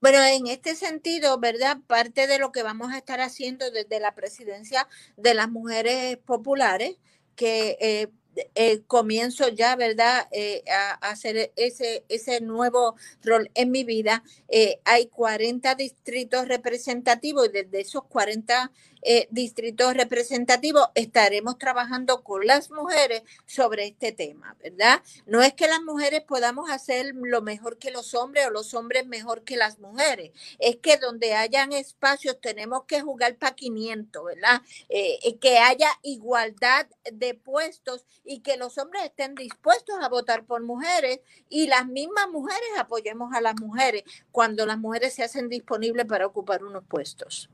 Bueno, 0.01 0.23
en 0.23 0.47
este 0.49 0.75
sentido, 0.75 1.39
¿verdad? 1.39 1.79
Parte 1.87 2.27
de 2.27 2.39
lo 2.39 2.53
que 2.53 2.63
vamos 2.63 2.93
a 2.93 2.99
estar 2.99 3.21
haciendo 3.21 3.71
desde 3.71 4.01
la 4.01 4.15
presidencia 4.15 4.87
de 5.17 5.35
las 5.35 5.51
mujeres 5.51 6.19
populares, 6.19 6.97
que 7.37 7.77
eh, 7.81 8.09
eh, 8.55 8.83
comienzo 8.87 9.49
ya, 9.49 9.77
¿verdad?, 9.77 10.29
eh, 10.31 10.63
a, 10.71 10.93
hacer 11.11 11.53
ese, 11.57 12.05
ese 12.09 12.41
nuevo 12.41 12.97
rol 13.23 13.51
en 13.55 13.71
mi 13.71 13.85
vida. 13.85 14.23
Eh, 14.49 14.81
hay 14.85 15.07
40 15.07 15.75
distritos 15.75 16.49
representativos 16.49 17.49
y 17.49 17.53
desde 17.53 17.81
esos 17.81 18.05
40 18.05 18.71
eh, 19.07 19.29
distritos 19.31 19.93
representativos 19.95 20.89
estaremos 20.95 21.59
trabajando 21.59 22.25
con 22.25 22.47
las 22.47 22.71
mujeres 22.71 23.23
sobre 23.45 23.87
este 23.87 24.13
tema, 24.13 24.57
¿verdad? 24.63 25.03
No 25.27 25.43
es 25.43 25.53
que 25.53 25.67
las 25.67 25.83
mujeres 25.83 26.23
podamos 26.23 26.71
hacer 26.71 27.15
lo 27.15 27.43
mejor 27.43 27.77
que 27.77 27.91
los 27.91 28.15
hombres 28.15 28.47
o 28.47 28.51
los 28.51 28.73
hombres 28.73 29.07
mejor 29.07 29.43
que 29.45 29.59
las 29.59 29.79
mujeres, 29.79 30.31
es 30.59 30.77
que 30.77 30.97
donde 30.97 31.35
hayan 31.35 31.73
espacios 31.73 32.41
tenemos 32.41 32.85
que 32.85 33.03
jugar 33.03 33.37
para 33.37 33.55
500, 33.55 34.25
¿verdad? 34.25 34.63
Que 34.89 35.59
haya 35.59 35.91
igualdad 36.03 36.87
de 37.13 37.35
puestos 37.35 38.07
y 38.25 38.41
que 38.41 38.57
los 38.57 38.79
hombres 38.79 39.05
estén 39.05 39.35
dispuestos 39.35 39.97
a 40.03 40.09
votar 40.09 40.45
por 40.45 40.63
mujeres 40.63 41.21
y 41.49 41.67
las 41.67 41.87
mismas 41.87 42.29
mujeres 42.29 42.69
apoyemos 42.79 43.33
a 43.35 43.41
las 43.41 43.55
mujeres 43.61 44.03
cuando 44.33 44.67
las 44.67 44.79
mujeres 44.79 45.15
se 45.15 45.23
hacen 45.23 45.49
disponibles 45.49 46.07
para 46.07 46.27
ocupar 46.27 46.65
unos 46.65 46.85
puestos. 46.85 47.51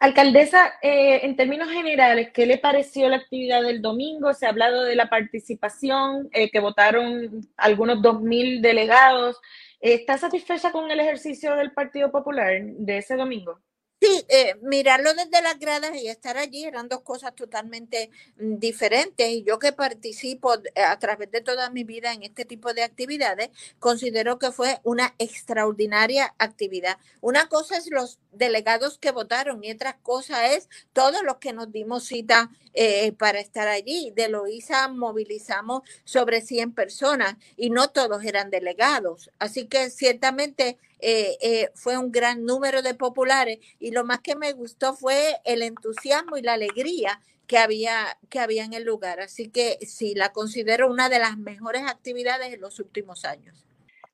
Alcaldesa, 0.00 0.74
eh, 0.82 1.20
en 1.24 1.36
términos 1.36 1.70
generales, 1.70 2.30
¿qué 2.32 2.46
le 2.46 2.58
pareció 2.58 3.08
la 3.08 3.16
actividad 3.16 3.62
del 3.62 3.80
domingo? 3.80 4.34
Se 4.34 4.46
ha 4.46 4.50
hablado 4.50 4.82
de 4.82 4.96
la 4.96 5.08
participación, 5.08 6.28
eh, 6.32 6.50
que 6.50 6.60
votaron 6.60 7.46
algunos 7.56 7.98
2.000 7.98 8.60
delegados. 8.60 9.40
¿Está 9.80 10.18
satisfecha 10.18 10.72
con 10.72 10.90
el 10.90 11.00
ejercicio 11.00 11.54
del 11.54 11.72
Partido 11.72 12.10
Popular 12.10 12.60
de 12.62 12.98
ese 12.98 13.16
domingo? 13.16 13.60
Sí, 14.02 14.24
eh, 14.30 14.54
mirarlo 14.62 15.12
desde 15.12 15.42
las 15.42 15.58
gradas 15.58 15.94
y 15.94 16.08
estar 16.08 16.38
allí 16.38 16.64
eran 16.64 16.88
dos 16.88 17.02
cosas 17.02 17.34
totalmente 17.34 18.10
mm, 18.38 18.56
diferentes. 18.58 19.28
Y 19.28 19.42
yo 19.42 19.58
que 19.58 19.72
participo 19.72 20.52
a 20.52 20.98
través 20.98 21.30
de 21.30 21.42
toda 21.42 21.68
mi 21.68 21.84
vida 21.84 22.14
en 22.14 22.22
este 22.22 22.46
tipo 22.46 22.72
de 22.72 22.82
actividades, 22.82 23.50
considero 23.78 24.38
que 24.38 24.52
fue 24.52 24.80
una 24.84 25.14
extraordinaria 25.18 26.34
actividad. 26.38 26.96
Una 27.20 27.48
cosa 27.48 27.76
es 27.76 27.90
los 27.90 28.18
delegados 28.32 28.98
que 28.98 29.10
votaron 29.10 29.62
y 29.64 29.70
otra 29.70 29.98
cosa 29.98 30.52
es 30.52 30.68
todos 30.92 31.22
los 31.22 31.36
que 31.36 31.52
nos 31.52 31.72
dimos 31.72 32.04
cita 32.04 32.50
eh, 32.74 33.12
para 33.12 33.40
estar 33.40 33.68
allí. 33.68 34.12
De 34.14 34.28
Loíza 34.28 34.88
movilizamos 34.88 35.82
sobre 36.04 36.40
100 36.40 36.72
personas 36.72 37.36
y 37.56 37.70
no 37.70 37.88
todos 37.88 38.24
eran 38.24 38.50
delegados. 38.50 39.30
Así 39.38 39.66
que 39.66 39.90
ciertamente 39.90 40.78
eh, 41.00 41.36
eh, 41.40 41.70
fue 41.74 41.96
un 41.96 42.12
gran 42.12 42.44
número 42.44 42.82
de 42.82 42.94
populares 42.94 43.58
y 43.78 43.90
lo 43.90 44.04
más 44.04 44.20
que 44.20 44.36
me 44.36 44.52
gustó 44.52 44.94
fue 44.94 45.40
el 45.44 45.62
entusiasmo 45.62 46.36
y 46.36 46.42
la 46.42 46.54
alegría 46.54 47.20
que 47.46 47.58
había, 47.58 48.16
que 48.28 48.38
había 48.38 48.64
en 48.64 48.74
el 48.74 48.84
lugar. 48.84 49.20
Así 49.20 49.48
que 49.48 49.78
sí, 49.86 50.14
la 50.14 50.32
considero 50.32 50.88
una 50.88 51.08
de 51.08 51.18
las 51.18 51.36
mejores 51.36 51.82
actividades 51.82 52.52
en 52.52 52.60
los 52.60 52.78
últimos 52.78 53.24
años. 53.24 53.64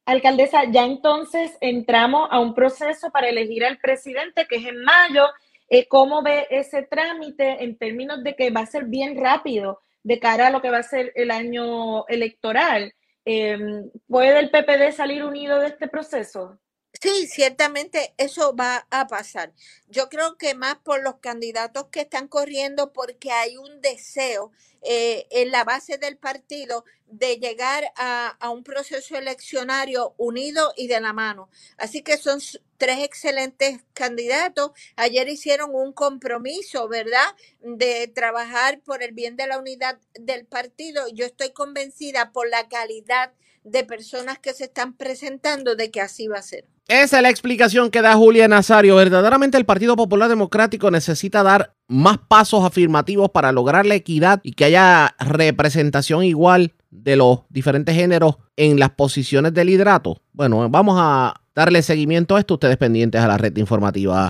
Alcaldesa, 0.06 0.64
ya 0.70 0.84
entonces 0.84 1.58
entramos 1.60 2.28
a 2.30 2.38
un 2.38 2.54
proceso 2.54 3.10
para 3.10 3.28
elegir 3.28 3.64
al 3.64 3.78
presidente, 3.78 4.46
que 4.48 4.56
es 4.56 4.66
en 4.66 4.82
mayo. 4.82 5.26
Eh, 5.68 5.88
¿Cómo 5.88 6.22
ve 6.22 6.46
ese 6.48 6.84
trámite 6.84 7.64
en 7.64 7.76
términos 7.76 8.22
de 8.22 8.36
que 8.36 8.50
va 8.50 8.60
a 8.60 8.66
ser 8.66 8.84
bien 8.84 9.20
rápido 9.20 9.80
de 10.04 10.20
cara 10.20 10.46
a 10.46 10.50
lo 10.50 10.62
que 10.62 10.70
va 10.70 10.78
a 10.78 10.82
ser 10.84 11.12
el 11.16 11.32
año 11.32 12.06
electoral? 12.06 12.94
¿Puede 13.24 14.38
el 14.38 14.50
PPD 14.50 14.92
salir 14.92 15.24
unido 15.24 15.58
de 15.58 15.66
este 15.66 15.88
proceso? 15.88 16.60
Sí, 17.02 17.26
ciertamente 17.26 18.14
eso 18.16 18.54
va 18.56 18.86
a 18.90 19.06
pasar. 19.06 19.52
Yo 19.88 20.08
creo 20.08 20.36
que 20.38 20.54
más 20.54 20.76
por 20.76 21.02
los 21.02 21.16
candidatos 21.18 21.88
que 21.88 22.00
están 22.00 22.28
corriendo 22.28 22.92
porque 22.92 23.30
hay 23.32 23.56
un 23.56 23.80
deseo 23.80 24.50
eh, 24.82 25.26
en 25.30 25.50
la 25.50 25.64
base 25.64 25.98
del 25.98 26.16
partido 26.16 26.84
de 27.06 27.36
llegar 27.38 27.92
a, 27.96 28.28
a, 28.40 28.50
un 28.50 28.62
proceso 28.64 29.16
eleccionario 29.16 30.14
unido 30.16 30.72
y 30.76 30.86
de 30.88 31.00
la 31.00 31.12
mano. 31.12 31.50
Así 31.76 32.02
que 32.02 32.16
son 32.16 32.40
tres 32.78 33.00
excelentes 33.04 33.80
candidatos. 33.92 34.72
Ayer 34.96 35.28
hicieron 35.28 35.74
un 35.74 35.92
compromiso, 35.92 36.88
¿verdad?, 36.88 37.34
de 37.60 38.08
trabajar 38.08 38.80
por 38.80 39.02
el 39.02 39.12
bien 39.12 39.36
de 39.36 39.46
la 39.46 39.58
unidad 39.58 39.98
del 40.14 40.46
partido. 40.46 41.06
Yo 41.12 41.26
estoy 41.26 41.52
convencida 41.52 42.32
por 42.32 42.48
la 42.48 42.68
calidad 42.68 43.32
de 43.64 43.84
personas 43.84 44.38
que 44.38 44.54
se 44.54 44.64
están 44.64 44.96
presentando 44.96 45.74
de 45.74 45.90
que 45.90 46.00
así 46.00 46.28
va 46.28 46.38
a 46.38 46.42
ser. 46.42 46.66
Esa 46.88 47.16
es 47.16 47.22
la 47.22 47.30
explicación 47.30 47.90
que 47.90 48.00
da 48.00 48.14
Julia 48.14 48.46
Nazario. 48.46 48.94
Verdaderamente 48.94 49.58
el 49.58 49.64
Partido 49.64 49.96
Popular 49.96 50.28
Democrático 50.28 50.88
necesita 50.88 51.42
dar 51.42 51.74
más 51.88 52.18
pasos 52.18 52.64
afirmativos 52.64 53.30
para 53.30 53.50
lograr 53.50 53.86
la 53.86 53.96
equidad 53.96 54.38
y 54.44 54.52
que 54.52 54.66
haya 54.66 55.16
representación 55.18 56.22
igual 56.22 56.74
de 56.90 57.16
los 57.16 57.40
diferentes 57.48 57.92
géneros 57.96 58.36
en 58.54 58.78
las 58.78 58.90
posiciones 58.90 59.52
de 59.52 59.64
liderato. 59.64 60.22
Bueno, 60.32 60.70
vamos 60.70 60.96
a 60.96 61.34
darle 61.56 61.82
seguimiento 61.82 62.36
a 62.36 62.38
esto, 62.38 62.54
ustedes 62.54 62.76
pendientes 62.76 63.20
a 63.20 63.26
la 63.26 63.36
red 63.36 63.56
informativa. 63.56 64.28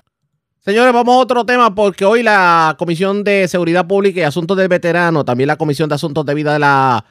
Señores, 0.59 0.91
vamos 0.91 1.15
a 1.15 1.19
otro 1.19 1.45
tema 1.45 1.75
porque 1.75 2.05
hoy 2.05 2.23
la 2.23 2.75
Comisión 2.79 3.23
de 3.23 3.47
Seguridad 3.47 3.85
Pública 3.85 4.21
y 4.21 4.23
Asuntos 4.23 4.57
del 4.57 4.67
Veterano, 4.67 5.23
también 5.23 5.47
la 5.47 5.57
Comisión 5.57 5.89
de 5.89 5.95
Asuntos 5.95 6.25
de 6.25 6.33
Vida 6.33 7.03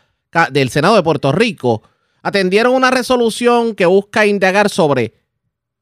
del 0.50 0.70
Senado 0.70 0.96
de 0.96 1.04
Puerto 1.04 1.30
Rico, 1.30 1.82
atendieron 2.24 2.74
una 2.74 2.90
resolución 2.90 3.76
que 3.76 3.86
busca 3.86 4.26
indagar 4.26 4.68
sobre 4.68 5.25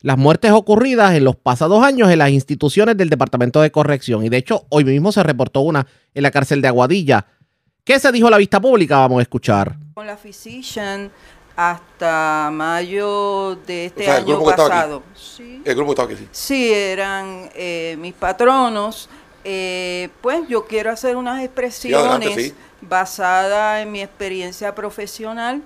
las 0.05 0.19
muertes 0.19 0.53
ocurridas 0.53 1.15
en 1.15 1.25
los 1.25 1.35
pasados 1.35 1.83
años 1.83 2.11
en 2.11 2.19
las 2.19 2.29
instituciones 2.29 2.95
del 2.95 3.09
Departamento 3.09 3.63
de 3.63 3.73
Corrección. 3.73 4.23
Y 4.23 4.29
de 4.29 4.37
hecho, 4.37 4.67
hoy 4.69 4.85
mismo 4.85 5.11
se 5.13 5.23
reportó 5.23 5.61
una 5.61 5.87
en 6.13 6.23
la 6.23 6.31
cárcel 6.31 6.61
de 6.61 6.69
Aguadilla. 6.69 7.25
¿Qué 7.85 7.99
se 7.99 8.13
dijo 8.13 8.27
a 8.27 8.31
la 8.31 8.37
vista 8.37 8.61
pública? 8.61 8.99
Vamos 8.99 9.21
a 9.21 9.23
escuchar. 9.23 9.79
Con 9.95 10.07
la 10.07 10.19
Physician 10.19 11.11
hasta 11.57 12.51
mayo 12.53 13.57
de 13.67 13.87
este 13.87 14.11
año 14.11 14.45
pasado. 14.45 15.03
Sí. 15.15 15.63
El 15.65 15.75
grupo 15.75 15.93
estaba 15.93 16.13
aquí, 16.13 16.19
sí. 16.19 16.29
Sí, 16.33 16.71
eran 16.71 17.49
eh, 17.55 17.97
mis 17.99 18.13
patronos. 18.13 19.09
Eh, 19.43 20.11
pues 20.21 20.47
yo 20.49 20.67
quiero 20.67 20.91
hacer 20.91 21.17
unas 21.17 21.43
expresiones 21.43 22.53
basadas 22.83 23.83
en 23.83 23.91
mi 23.91 24.03
experiencia 24.03 24.75
profesional 24.75 25.63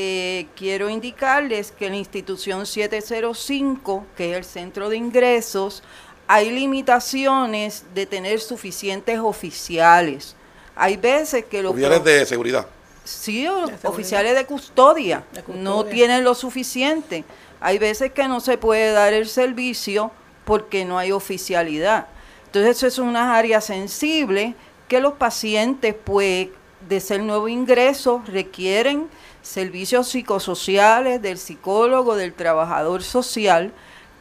eh, 0.00 0.46
quiero 0.54 0.88
indicarles 0.88 1.72
que 1.72 1.86
en 1.86 1.92
la 1.94 1.98
institución 1.98 2.66
705, 2.66 4.06
que 4.16 4.30
es 4.30 4.36
el 4.36 4.44
centro 4.44 4.88
de 4.88 4.96
ingresos, 4.96 5.82
hay 6.28 6.50
limitaciones 6.50 7.82
de 7.96 8.06
tener 8.06 8.38
suficientes 8.38 9.18
oficiales. 9.18 10.36
Hay 10.76 10.96
veces 10.96 11.46
que 11.46 11.64
los... 11.64 11.72
Oficiales 11.72 12.04
de 12.04 12.26
seguridad. 12.26 12.68
Sí, 13.02 13.48
oficiales 13.82 14.36
de 14.36 14.46
custodia, 14.46 15.24
de 15.32 15.42
custodia 15.42 15.64
no 15.64 15.84
tienen 15.84 16.22
lo 16.22 16.36
suficiente. 16.36 17.24
Hay 17.58 17.78
veces 17.78 18.12
que 18.12 18.28
no 18.28 18.38
se 18.38 18.56
puede 18.56 18.92
dar 18.92 19.12
el 19.12 19.26
servicio 19.26 20.12
porque 20.44 20.84
no 20.84 20.96
hay 20.96 21.10
oficialidad. 21.10 22.06
Entonces 22.46 22.76
eso 22.76 22.86
es 22.86 22.98
una 22.98 23.36
área 23.36 23.60
sensible 23.60 24.54
que 24.86 25.00
los 25.00 25.14
pacientes, 25.14 25.92
pues, 26.04 26.50
de 26.88 27.00
ser 27.00 27.20
nuevo 27.20 27.48
ingreso, 27.48 28.22
requieren 28.28 29.08
servicios 29.42 30.08
psicosociales, 30.08 31.22
del 31.22 31.38
psicólogo, 31.38 32.16
del 32.16 32.34
trabajador 32.34 33.02
social 33.02 33.72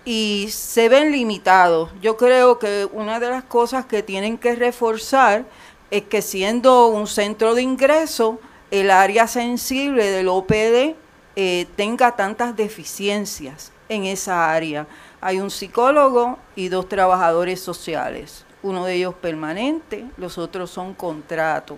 y 0.06 0.48
se 0.52 0.88
ven 0.90 1.12
limitados. 1.12 1.90
Yo 2.02 2.16
creo 2.16 2.60
que 2.60 2.88
una 2.94 3.20
de 3.20 3.30
las 3.30 3.44
cosas 3.44 3.86
que 3.86 4.04
tienen 4.04 4.38
que 4.38 4.56
reforzar 4.56 5.46
es 5.92 6.04
que 6.04 6.22
siendo 6.22 6.88
un 6.88 7.08
centro 7.08 7.56
de 7.56 7.62
ingreso, 7.62 8.40
el 8.72 8.92
área 8.92 9.28
sensible 9.28 10.10
del 10.10 10.28
OPD 10.30 10.96
eh, 11.36 11.68
tenga 11.76 12.16
tantas 12.16 12.56
deficiencias 12.56 13.72
en 13.90 14.06
esa 14.06 14.52
área. 14.52 14.88
Hay 15.22 15.40
un 15.40 15.52
psicólogo 15.52 16.38
y 16.56 16.70
dos 16.70 16.88
trabajadores 16.88 17.60
sociales, 17.60 18.46
uno 18.64 18.86
de 18.86 18.96
ellos 18.96 19.14
permanente, 19.14 20.06
los 20.18 20.38
otros 20.38 20.70
son 20.70 20.94
contratos 20.94 21.78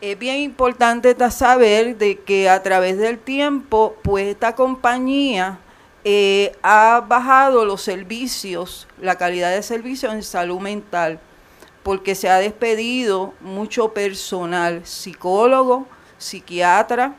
es 0.00 0.18
bien 0.18 0.36
importante 0.36 1.14
saber 1.30 1.96
de 1.96 2.20
que 2.20 2.48
a 2.48 2.62
través 2.62 2.98
del 2.98 3.18
tiempo, 3.18 3.96
pues 4.02 4.28
esta 4.28 4.54
compañía 4.54 5.58
eh, 6.04 6.52
ha 6.62 7.02
bajado 7.06 7.64
los 7.64 7.82
servicios, 7.82 8.86
la 9.00 9.16
calidad 9.16 9.50
de 9.50 9.62
servicios 9.62 10.12
en 10.12 10.22
salud 10.22 10.60
mental, 10.60 11.18
porque 11.82 12.14
se 12.14 12.28
ha 12.28 12.36
despedido 12.36 13.34
mucho 13.40 13.92
personal, 13.92 14.84
psicólogo, 14.84 15.86
psiquiatra. 16.18 17.14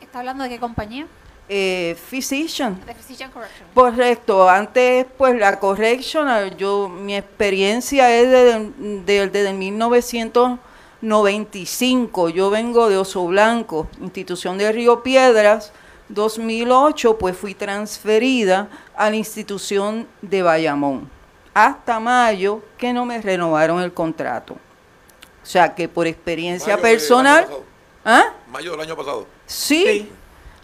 ¿Está 0.00 0.20
hablando 0.20 0.44
de 0.44 0.50
qué 0.50 0.58
compañía? 0.58 1.06
Eh, 1.48 1.96
physician. 2.08 2.80
The 2.86 2.94
physician 2.94 3.30
correction. 3.30 3.68
Correcto. 3.74 4.48
Antes, 4.48 5.06
pues 5.18 5.36
la 5.36 5.58
correctional, 5.58 6.56
yo, 6.56 6.88
mi 6.88 7.16
experiencia 7.16 8.14
es 8.16 8.30
desde, 8.30 8.70
desde, 8.78 9.30
desde 9.30 9.52
1900 9.52 10.60
95. 11.00 12.28
Yo 12.28 12.50
vengo 12.50 12.88
de 12.88 12.96
Oso 12.96 13.26
Blanco, 13.26 13.88
institución 14.00 14.58
de 14.58 14.70
Río 14.72 15.02
Piedras. 15.02 15.72
2008, 16.08 17.18
pues 17.18 17.36
fui 17.36 17.54
transferida 17.54 18.68
a 18.96 19.10
la 19.10 19.16
institución 19.16 20.08
de 20.22 20.42
Bayamón. 20.42 21.08
Hasta 21.54 22.00
mayo 22.00 22.62
que 22.76 22.92
no 22.92 23.04
me 23.04 23.20
renovaron 23.20 23.80
el 23.80 23.92
contrato. 23.92 24.54
O 24.54 25.46
sea, 25.46 25.74
que 25.74 25.88
por 25.88 26.06
experiencia 26.06 26.76
Mayo 26.76 26.82
del 26.82 26.96
personal... 26.96 27.38
año 27.38 27.46
pasado. 27.46 27.64
¿Ah? 28.04 28.24
Mayo 28.50 28.70
del 28.72 28.80
año 28.80 28.96
pasado. 28.96 29.26
Sí. 29.46 30.10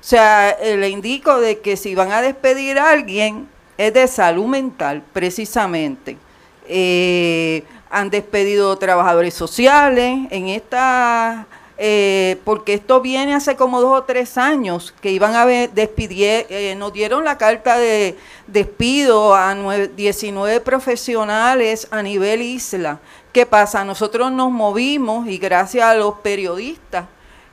O 0.01 0.05
sea, 0.05 0.51
eh, 0.51 0.77
le 0.77 0.89
indico 0.89 1.41
de 1.41 1.61
que 1.61 1.77
si 1.77 1.95
van 1.95 2.13
a 2.13 2.23
despedir 2.23 2.79
a 2.79 2.91
alguien, 2.91 3.49
es 3.77 3.93
de 3.93 4.07
salud 4.07 4.47
mental, 4.47 5.03
precisamente. 5.13 6.17
Eh, 6.69 7.65
han 7.99 8.11
despedido 8.11 8.77
trabajadores 8.77 9.35
sociales 9.35 10.19
en 10.31 10.49
esta... 10.49 11.47
eh, 11.79 12.39
porque 12.45 12.75
esto 12.75 13.01
viene 13.01 13.35
hace 13.35 13.55
como 13.57 13.81
dos 13.81 13.99
o 14.01 14.03
tres 14.05 14.39
años 14.39 14.95
que 15.03 15.11
iban 15.11 15.35
a 15.35 15.45
ver, 15.45 15.71
despidier, 15.73 16.47
eh, 16.49 16.75
nos 16.77 16.93
dieron 16.93 17.25
la 17.25 17.37
carta 17.37 17.77
de 17.79 18.17
despido 18.47 19.35
a 19.35 19.55
nue- 19.55 19.91
19 19.95 20.61
profesionales 20.61 21.87
a 21.91 22.03
nivel 22.03 22.41
isla. 22.43 22.99
¿Qué 23.33 23.45
pasa? 23.47 23.85
Nosotros 23.85 24.33
nos 24.33 24.51
movimos 24.51 25.29
y 25.29 25.37
gracias 25.39 25.85
a 25.85 25.95
los 25.95 26.15
periodistas 26.21 27.05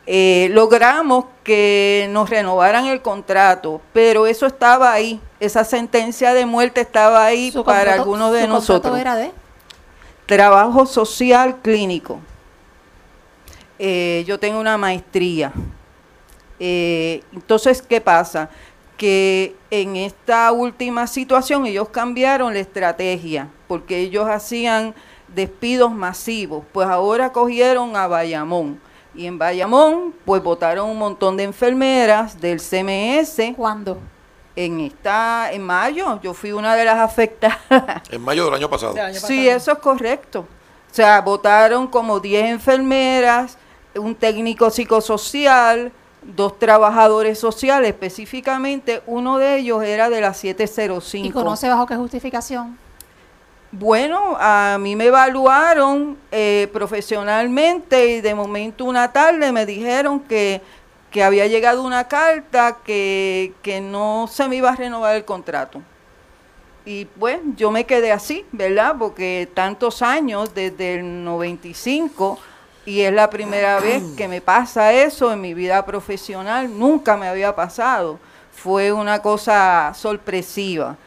eh, 0.06 0.50
logramos 0.52 1.26
que 1.44 2.08
nos 2.12 2.30
renovaran 2.30 2.86
el 2.88 3.02
contrato, 3.02 3.82
pero 3.94 4.28
eso 4.28 4.46
estaba 4.46 4.92
ahí, 4.92 5.20
esa 5.40 5.64
sentencia 5.64 6.34
de 6.34 6.46
muerte 6.46 6.82
estaba 6.82 7.26
ahí 7.26 7.52
para 7.66 7.94
algunos 7.94 8.32
de 8.34 8.42
su 8.42 8.48
nosotros. 8.48 8.98
era 9.00 9.16
de 9.16 9.32
Trabajo 10.26 10.86
social 10.86 11.60
clínico. 11.62 12.20
Eh, 13.78 14.24
yo 14.26 14.40
tengo 14.40 14.60
una 14.60 14.78
maestría. 14.78 15.52
Eh, 16.60 17.22
entonces, 17.34 17.82
¿qué 17.82 18.00
pasa? 18.00 18.50
Que 18.96 19.56
en 19.70 19.98
esta 19.98 20.52
última 20.52 21.08
situación 21.08 21.66
ellos 21.66 21.90
cambiaron 21.90 22.54
la 22.54 22.60
estrategia, 22.60 23.50
porque 23.68 24.00
ellos 24.00 24.30
hacían 24.30 24.96
despidos 25.28 25.92
masivos. 25.92 26.64
Pues 26.72 26.88
ahora 26.88 27.32
cogieron 27.34 27.96
a 27.98 28.08
Bayamón. 28.08 28.80
Y 29.16 29.26
en 29.26 29.38
Bayamón, 29.38 30.14
pues 30.26 30.42
votaron 30.42 30.90
un 30.90 30.98
montón 30.98 31.36
de 31.36 31.44
enfermeras 31.44 32.40
del 32.40 32.60
CMS. 32.60 33.54
¿Cuándo? 33.56 34.00
En 34.56 34.80
esta, 34.82 35.52
en 35.52 35.64
mayo, 35.64 36.20
yo 36.22 36.34
fui 36.34 36.52
una 36.52 36.76
de 36.76 36.86
las 36.86 37.00
afectadas. 37.00 37.58
En 38.12 38.22
mayo 38.22 38.46
del 38.46 38.54
año 38.54 38.70
pasado. 38.70 38.96
Sí, 39.14 39.50
eso 39.50 39.72
es 39.72 39.78
correcto. 39.80 40.42
O 40.42 40.96
sea, 40.96 41.22
votaron 41.22 41.88
como 41.88 42.20
10 42.20 42.52
enfermeras, 42.52 43.58
un 43.96 44.14
técnico 44.14 44.70
psicosocial, 44.70 45.92
dos 46.22 46.60
trabajadores 46.60 47.40
sociales, 47.40 47.90
específicamente 47.90 49.02
uno 49.08 49.38
de 49.38 49.58
ellos 49.58 49.84
era 49.84 50.10
de 50.10 50.22
la 50.22 50.34
705. 50.34 51.28
¿Y 51.28 51.32
conoce 51.32 51.68
bajo 51.68 51.86
qué 51.86 51.96
justificación? 51.96 52.78
Bueno, 53.72 54.38
a 54.40 54.78
mí 54.80 54.96
me 54.96 55.06
evaluaron 55.06 56.16
eh, 56.32 56.70
profesionalmente 56.72 58.18
y 58.18 58.22
de 58.22 58.36
momento 58.36 58.86
una 58.86 59.12
tarde 59.12 59.52
me 59.52 59.66
dijeron 59.66 60.20
que, 60.20 60.62
que 61.14 61.24
había 61.24 61.46
llegado 61.46 61.84
una 61.84 62.08
carta 62.08 62.80
que, 62.84 63.54
que 63.62 63.80
no 63.80 64.28
se 64.30 64.50
me 64.50 64.56
iba 64.56 64.72
a 64.72 64.76
renovar 64.76 65.16
el 65.16 65.24
contrato. 65.24 65.80
Y 66.86 67.06
pues 67.06 67.40
yo 67.56 67.70
me 67.70 67.86
quedé 67.86 68.12
así, 68.12 68.44
¿verdad? 68.52 68.96
Porque 68.98 69.48
tantos 69.54 70.02
años, 70.02 70.56
desde 70.56 70.96
el 70.96 71.24
95, 71.24 72.40
y 72.88 73.02
es 73.02 73.14
la 73.14 73.30
primera 73.30 73.80
vez 73.80 74.02
que 74.18 74.28
me 74.28 74.42
pasa 74.42 74.92
eso 74.92 75.32
en 75.32 75.40
mi 75.40 75.54
vida 75.54 75.86
profesional, 75.86 76.68
nunca 76.78 77.16
me 77.16 77.28
había 77.28 77.56
pasado. 77.56 78.18
Fue 78.52 78.92
una 78.92 79.22
cosa 79.22 79.94
sorpresiva. 79.96 80.98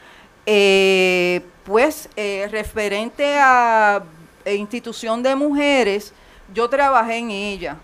Eh, 0.46 1.42
pues 1.64 2.08
eh, 2.14 2.46
referente 2.48 3.36
a 3.40 4.04
eh, 4.44 4.54
institución 4.54 5.20
de 5.20 5.34
mujeres, 5.34 6.12
yo 6.54 6.70
trabajé 6.70 7.16
en 7.16 7.32
ella. 7.32 7.76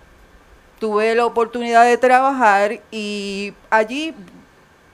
Tuve 0.83 1.15
la 1.15 1.27
oportunidad 1.27 1.85
de 1.85 1.97
trabajar 1.97 2.81
y 2.91 3.55
allí 3.71 4.13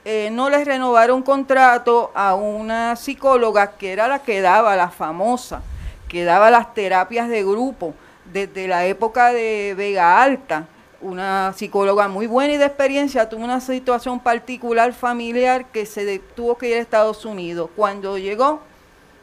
eh, 0.05 0.29
no 0.31 0.51
les 0.51 0.67
renovaron 0.67 1.23
contrato 1.23 2.11
a 2.15 2.35
una 2.35 2.95
psicóloga 2.95 3.79
que 3.79 3.95
era 3.95 4.07
la 4.07 4.19
que 4.19 4.43
daba, 4.43 4.77
la 4.77 4.91
famosa, 4.91 5.63
que 6.07 6.25
daba 6.25 6.51
las 6.51 6.75
terapias 6.75 7.31
de 7.31 7.43
grupo 7.43 7.95
desde 8.31 8.69
la 8.69 8.85
época 8.85 9.33
de 9.33 9.75
Vega 9.79 10.23
Alta. 10.23 10.67
Una 11.01 11.55
psicóloga 11.57 12.07
muy 12.07 12.27
buena 12.27 12.53
y 12.53 12.59
de 12.59 12.67
experiencia, 12.67 13.27
tuvo 13.27 13.43
una 13.43 13.63
situación 13.63 14.21
particular 14.21 14.93
familiar 14.93 15.65
que 15.69 15.87
se 15.87 16.19
tuvo 16.19 16.59
que 16.59 16.69
ir 16.69 16.77
a 16.77 16.81
Estados 16.81 17.25
Unidos. 17.25 17.71
Cuando 17.75 18.19
llegó, 18.19 18.61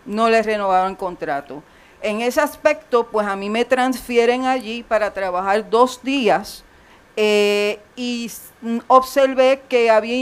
no 0.08 0.32
le 0.32 0.42
renovaron 0.42 0.96
contrato. 0.96 1.62
En 2.06 2.22
ese 2.22 2.40
aspecto, 2.40 3.08
pues 3.08 3.26
a 3.26 3.36
mí 3.36 3.50
me 3.50 3.66
transfieren 3.66 4.46
allí 4.46 4.84
para 4.84 5.12
trabajar 5.12 5.68
dos 5.72 6.04
días 6.04 6.64
eh, 7.16 7.80
y 7.96 8.32
mm, 8.62 8.78
observé 8.88 9.64
que 9.68 9.90
había 9.90 10.16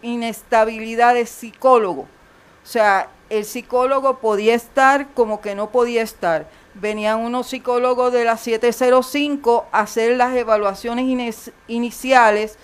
inestabilidad 0.00 1.14
de 1.14 1.26
psicólogo. 1.26 2.02
O 2.02 2.66
sea, 2.66 3.08
el 3.30 3.44
psicólogo 3.44 4.20
podía 4.20 4.54
estar 4.54 5.08
como 5.14 5.40
que 5.40 5.56
no 5.56 5.70
podía 5.70 6.02
estar. 6.02 6.48
Venían 6.74 7.18
unos 7.18 7.48
psicólogos 7.48 8.12
de 8.12 8.24
la 8.24 8.36
705 8.36 9.66
a 9.72 9.80
hacer 9.80 10.16
las 10.16 10.36
evaluaciones 10.36 11.50
iniciales 11.66 12.58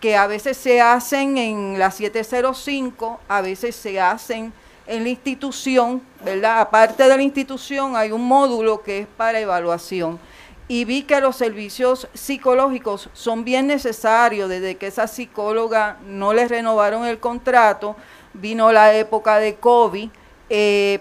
que 0.00 0.16
a 0.16 0.26
veces 0.26 0.56
se 0.56 0.80
hacen 0.80 1.38
en 1.38 1.78
la 1.78 1.92
705, 1.92 3.20
a 3.28 3.40
veces 3.40 3.76
se 3.76 4.00
hacen 4.00 4.52
en 4.90 5.04
la 5.04 5.08
institución, 5.08 6.02
¿verdad? 6.24 6.60
Aparte 6.60 7.04
de 7.04 7.16
la 7.16 7.22
institución 7.22 7.94
hay 7.94 8.10
un 8.10 8.26
módulo 8.26 8.82
que 8.82 8.98
es 8.98 9.06
para 9.06 9.38
evaluación. 9.38 10.18
Y 10.66 10.84
vi 10.84 11.04
que 11.04 11.20
los 11.20 11.36
servicios 11.36 12.08
psicológicos 12.12 13.08
son 13.12 13.44
bien 13.44 13.68
necesarios 13.68 14.48
desde 14.48 14.76
que 14.76 14.88
esa 14.88 15.06
psicóloga 15.06 15.98
no 16.06 16.32
le 16.32 16.48
renovaron 16.48 17.06
el 17.06 17.20
contrato, 17.20 17.94
vino 18.34 18.72
la 18.72 18.92
época 18.94 19.38
de 19.38 19.54
COVID. 19.54 20.10
eh, 20.48 20.98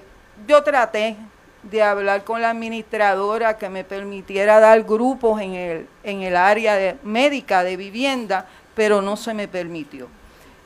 yo 0.47 0.63
traté 0.63 1.17
de 1.63 1.81
hablar 1.81 2.23
con 2.23 2.41
la 2.41 2.51
administradora 2.51 3.57
que 3.57 3.69
me 3.69 3.83
permitiera 3.83 4.59
dar 4.59 4.83
grupos 4.83 5.41
en 5.41 5.53
el, 5.55 5.87
en 6.03 6.21
el 6.21 6.35
área 6.37 6.95
médica 7.03 7.63
de 7.63 7.75
vivienda, 7.75 8.45
pero 8.75 9.01
no 9.01 9.17
se 9.17 9.33
me 9.33 9.47
permitió. 9.47 10.18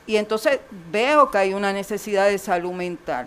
Y 0.06 0.16
entonces 0.16 0.60
veo 0.90 1.30
que 1.30 1.38
hay 1.38 1.54
una 1.54 1.72
necesidad 1.72 2.26
de 2.26 2.38
salud 2.38 2.72
mental. 2.72 3.26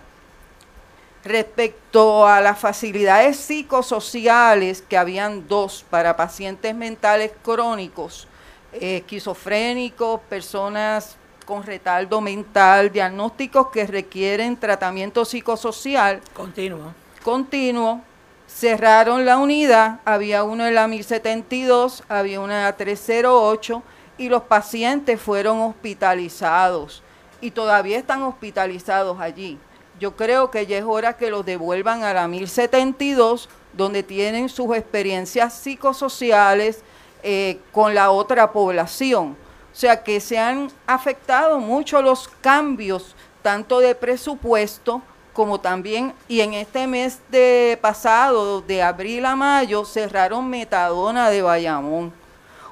Respecto 1.24 2.26
a 2.26 2.40
las 2.40 2.58
facilidades 2.58 3.36
psicosociales, 3.36 4.82
que 4.82 4.96
habían 4.96 5.48
dos 5.48 5.84
para 5.90 6.16
pacientes 6.16 6.74
mentales 6.74 7.32
crónicos, 7.42 8.28
eh, 8.72 8.98
esquizofrénicos, 8.98 10.20
personas 10.28 11.16
con 11.44 11.62
retardo 11.62 12.20
mental, 12.20 12.92
diagnósticos 12.92 13.68
que 13.68 13.86
requieren 13.86 14.56
tratamiento 14.58 15.24
psicosocial 15.24 16.20
Continuo. 16.34 16.92
continuo, 17.24 18.02
cerraron 18.46 19.24
la 19.24 19.38
unidad, 19.38 20.00
había 20.04 20.44
uno 20.44 20.66
en 20.66 20.74
la 20.74 20.86
1072, 20.86 22.04
había 22.08 22.40
una 22.40 22.58
en 22.58 22.64
la 22.64 22.76
308 22.76 23.82
y 24.18 24.28
los 24.28 24.42
pacientes 24.42 25.20
fueron 25.20 25.60
hospitalizados 25.60 27.02
y 27.40 27.52
todavía 27.52 27.98
están 27.98 28.22
hospitalizados 28.22 29.20
allí. 29.20 29.58
Yo 30.00 30.16
creo 30.16 30.50
que 30.50 30.66
ya 30.66 30.78
es 30.78 30.84
hora 30.84 31.16
que 31.16 31.30
los 31.30 31.44
devuelvan 31.44 32.04
a 32.04 32.12
la 32.12 32.28
1072, 32.28 33.48
donde 33.72 34.02
tienen 34.02 34.48
sus 34.48 34.76
experiencias 34.76 35.54
psicosociales 35.54 36.82
eh, 37.22 37.58
con 37.72 37.94
la 37.94 38.10
otra 38.10 38.52
población. 38.52 39.36
O 39.72 39.76
sea 39.80 40.02
que 40.02 40.20
se 40.20 40.38
han 40.38 40.70
afectado 40.86 41.58
mucho 41.58 42.02
los 42.02 42.28
cambios, 42.40 43.14
tanto 43.42 43.80
de 43.80 43.94
presupuesto 43.94 45.02
como 45.32 45.60
también, 45.60 46.12
y 46.26 46.40
en 46.40 46.54
este 46.54 46.88
mes 46.88 47.20
de 47.30 47.78
pasado, 47.80 48.60
de 48.60 48.82
abril 48.82 49.24
a 49.24 49.36
mayo, 49.36 49.84
cerraron 49.84 50.48
Metadona 50.50 51.30
de 51.30 51.42
Bayamón. 51.42 52.12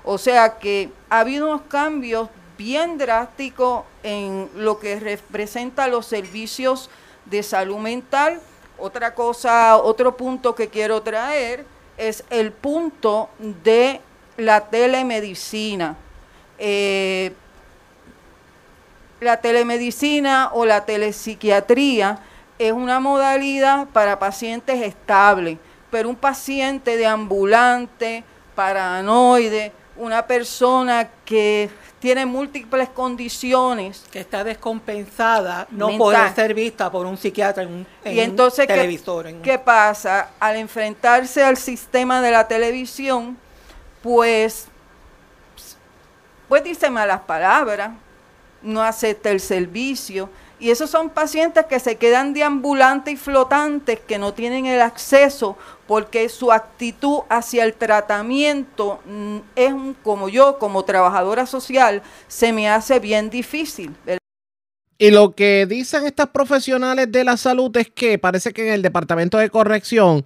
O 0.06 0.18
sea 0.18 0.58
que 0.58 0.88
ha 1.10 1.18
habido 1.18 1.48
unos 1.48 1.62
cambios 1.62 2.28
bien 2.56 2.96
drásticos 2.96 3.84
en 4.04 4.48
lo 4.54 4.78
que 4.78 5.00
representa 5.00 5.88
los 5.88 6.06
servicios 6.06 6.88
de 7.24 7.42
salud 7.42 7.78
mental. 7.78 8.40
Otra 8.78 9.14
cosa, 9.14 9.76
otro 9.76 10.16
punto 10.16 10.54
que 10.54 10.68
quiero 10.68 11.02
traer 11.02 11.66
es 11.96 12.22
el 12.30 12.52
punto 12.52 13.28
de 13.64 14.00
la 14.36 14.60
telemedicina. 14.60 15.96
Eh, 16.56 17.32
la 19.20 19.40
telemedicina 19.40 20.50
o 20.52 20.64
la 20.64 20.84
telepsiquiatría 20.84 22.20
es 22.60 22.72
una 22.72 23.00
modalidad 23.00 23.88
para 23.88 24.20
pacientes 24.20 24.82
estables, 24.82 25.58
pero 25.90 26.08
un 26.08 26.16
paciente 26.16 26.96
de 26.96 27.06
ambulante, 27.06 28.22
paranoide, 28.54 29.72
una 29.98 30.26
persona 30.26 31.08
que 31.24 31.70
tiene 31.98 32.26
múltiples 32.26 32.88
condiciones. 32.90 34.04
Que 34.10 34.20
está 34.20 34.44
descompensada, 34.44 35.66
no 35.70 35.88
Mental. 35.88 35.98
puede 35.98 36.34
ser 36.34 36.54
vista 36.54 36.90
por 36.90 37.06
un 37.06 37.16
psiquiatra 37.16 37.62
en 37.64 37.68
un, 37.70 37.86
en 38.04 38.14
y 38.14 38.20
entonces, 38.20 38.60
un 38.60 38.66
¿qué- 38.66 38.74
televisor. 38.74 39.26
en 39.26 39.36
un- 39.36 39.42
¿qué, 39.42 39.58
pasa? 39.58 40.30
Al 40.38 40.56
enfrentarse 40.56 41.42
al 41.42 41.56
sistema 41.56 42.20
de 42.20 42.30
la 42.30 42.46
televisión, 42.46 43.36
pues, 44.02 44.66
pues 46.48 46.62
dice 46.62 46.90
malas 46.90 47.20
palabras, 47.22 47.90
no 48.62 48.82
acepta 48.82 49.30
el 49.30 49.40
servicio. 49.40 50.28
Y 50.58 50.70
esos 50.70 50.88
son 50.88 51.10
pacientes 51.10 51.66
que 51.66 51.78
se 51.80 51.96
quedan 51.96 52.32
deambulantes 52.32 53.12
y 53.14 53.16
flotantes, 53.16 54.00
que 54.00 54.18
no 54.18 54.32
tienen 54.32 54.64
el 54.66 54.80
acceso, 54.80 55.56
porque 55.86 56.28
su 56.28 56.52
actitud 56.52 57.20
hacia 57.28 57.64
el 57.64 57.74
tratamiento 57.74 59.00
mm, 59.06 59.36
es, 59.54 59.72
un- 59.72 59.94
como 60.02 60.28
yo, 60.28 60.58
como 60.58 60.84
trabajadora 60.84 61.46
social, 61.46 62.02
se 62.28 62.52
me 62.52 62.68
hace 62.68 62.98
bien 62.98 63.30
difícil. 63.30 63.94
Y 64.98 65.10
lo 65.10 65.34
que 65.34 65.66
dicen 65.66 66.06
estas 66.06 66.28
profesionales 66.28 67.12
de 67.12 67.22
la 67.24 67.36
salud 67.36 67.76
es 67.76 67.90
que 67.90 68.18
parece 68.18 68.52
que 68.52 68.66
en 68.68 68.74
el 68.74 68.82
departamento 68.82 69.36
de 69.38 69.50
corrección, 69.50 70.24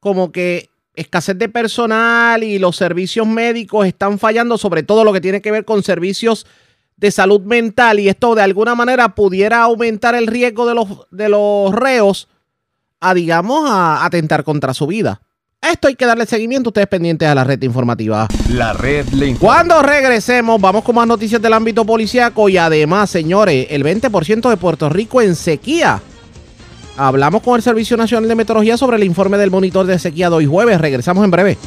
como 0.00 0.30
que 0.32 0.68
escasez 0.94 1.38
de 1.38 1.48
personal 1.48 2.44
y 2.44 2.58
los 2.58 2.76
servicios 2.76 3.26
médicos 3.26 3.86
están 3.86 4.18
fallando, 4.18 4.58
sobre 4.58 4.82
todo 4.82 5.04
lo 5.04 5.12
que 5.14 5.22
tiene 5.22 5.40
que 5.40 5.50
ver 5.50 5.64
con 5.64 5.82
servicios 5.82 6.46
de 6.96 7.10
salud 7.10 7.40
mental, 7.40 7.98
y 7.98 8.08
esto 8.08 8.34
de 8.34 8.42
alguna 8.42 8.74
manera 8.74 9.14
pudiera 9.14 9.62
aumentar 9.62 10.14
el 10.14 10.26
riesgo 10.26 10.66
de 10.66 10.74
los, 10.74 10.88
de 11.10 11.28
los 11.30 11.74
reos 11.74 12.28
a, 13.02 13.12
digamos, 13.14 13.68
a 13.68 14.04
atentar 14.04 14.44
contra 14.44 14.72
su 14.72 14.86
vida. 14.86 15.20
Esto 15.60 15.88
hay 15.88 15.94
que 15.94 16.06
darle 16.06 16.26
seguimiento, 16.26 16.70
ustedes 16.70 16.88
pendientes 16.88 17.28
a 17.28 17.34
la 17.34 17.44
red 17.44 17.62
informativa. 17.62 18.26
La 18.48 18.72
red 18.72 19.06
le 19.10 19.28
informa. 19.28 19.54
Cuando 19.54 19.82
regresemos, 19.82 20.60
vamos 20.60 20.82
con 20.82 20.94
más 20.94 21.06
noticias 21.06 21.40
del 21.40 21.52
ámbito 21.52 21.84
policíaco 21.84 22.48
y 22.48 22.56
además, 22.56 23.10
señores, 23.10 23.68
el 23.70 23.84
20% 23.84 24.48
de 24.48 24.56
Puerto 24.56 24.88
Rico 24.88 25.20
en 25.20 25.36
sequía. 25.36 26.00
Hablamos 26.96 27.42
con 27.42 27.56
el 27.56 27.62
Servicio 27.62 27.96
Nacional 27.96 28.28
de 28.28 28.34
Meteorología 28.34 28.76
sobre 28.76 28.96
el 28.96 29.04
informe 29.04 29.38
del 29.38 29.50
monitor 29.50 29.86
de 29.86 29.98
sequía 29.98 30.30
de 30.30 30.36
hoy 30.36 30.46
jueves. 30.46 30.80
Regresamos 30.80 31.24
en 31.24 31.30
breve. 31.30 31.58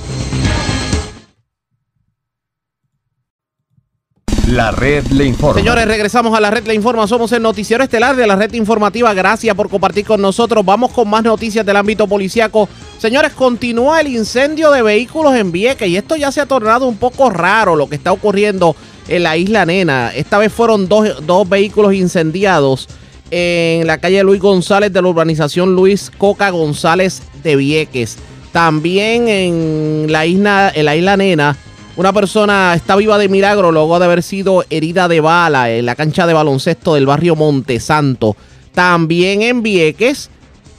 La 4.56 4.72
red 4.72 5.06
le 5.08 5.26
informa. 5.26 5.60
Señores, 5.60 5.86
regresamos 5.86 6.34
a 6.34 6.40
la 6.40 6.50
red 6.50 6.66
Le 6.66 6.74
Informa. 6.74 7.06
Somos 7.08 7.30
el 7.34 7.42
noticiero 7.42 7.84
estelar 7.84 8.16
de 8.16 8.26
la 8.26 8.38
red 8.38 8.54
informativa. 8.54 9.14
Gracias 9.14 9.54
por 9.54 9.70
compartir 9.70 10.06
con 10.06 10.22
nosotros. 10.22 10.64
Vamos 10.64 10.92
con 10.92 11.10
más 11.10 11.26
noticias 11.26 11.66
del 11.66 11.76
ámbito 11.76 12.08
policíaco. 12.08 12.70
Señores, 12.98 13.34
continúa 13.34 14.00
el 14.00 14.08
incendio 14.08 14.72
de 14.72 14.82
vehículos 14.82 15.36
en 15.36 15.52
Vieques 15.52 15.90
y 15.90 15.98
esto 15.98 16.16
ya 16.16 16.32
se 16.32 16.40
ha 16.40 16.46
tornado 16.46 16.88
un 16.88 16.96
poco 16.96 17.30
raro 17.30 17.76
lo 17.76 17.90
que 17.90 17.98
está 17.98 18.14
ocurriendo 18.14 18.78
en 19.10 19.24
la 19.24 19.36
isla 19.36 19.66
Nena. 19.66 20.14
Esta 20.16 20.38
vez 20.38 20.54
fueron 20.54 20.88
dos, 20.88 21.26
dos 21.26 21.50
vehículos 21.50 21.94
incendiados 21.94 22.88
en 23.32 23.86
la 23.86 23.98
calle 23.98 24.24
Luis 24.24 24.40
González 24.40 24.94
de 24.94 25.02
la 25.02 25.10
urbanización 25.10 25.76
Luis 25.76 26.10
Coca 26.18 26.50
González 26.52 27.24
de 27.44 27.58
Vieques. 27.58 28.18
También 28.54 29.28
en 29.28 30.06
la 30.10 30.26
isla, 30.26 30.72
en 30.74 30.86
la 30.86 30.96
isla 30.96 31.18
Nena, 31.18 31.58
una 31.98 32.12
persona 32.12 32.74
está 32.76 32.96
viva 32.96 33.18
de 33.18 33.30
milagro 33.30 33.72
luego 33.72 33.98
de 34.00 34.06
haber 34.06 34.22
sido 34.22 34.66
herida 34.70 35.08
de 35.08 35.22
bala 35.22 35.72
en 35.72 35.86
la 35.86 35.96
cancha 35.96 36.28
de 36.28 36.34
baloncesto 36.34 36.94
del 36.94 37.06
barrio 37.06 37.36
Montesanto. 37.36 38.36
También 38.74 39.42
en 39.42 39.64
Vieques 39.64 40.30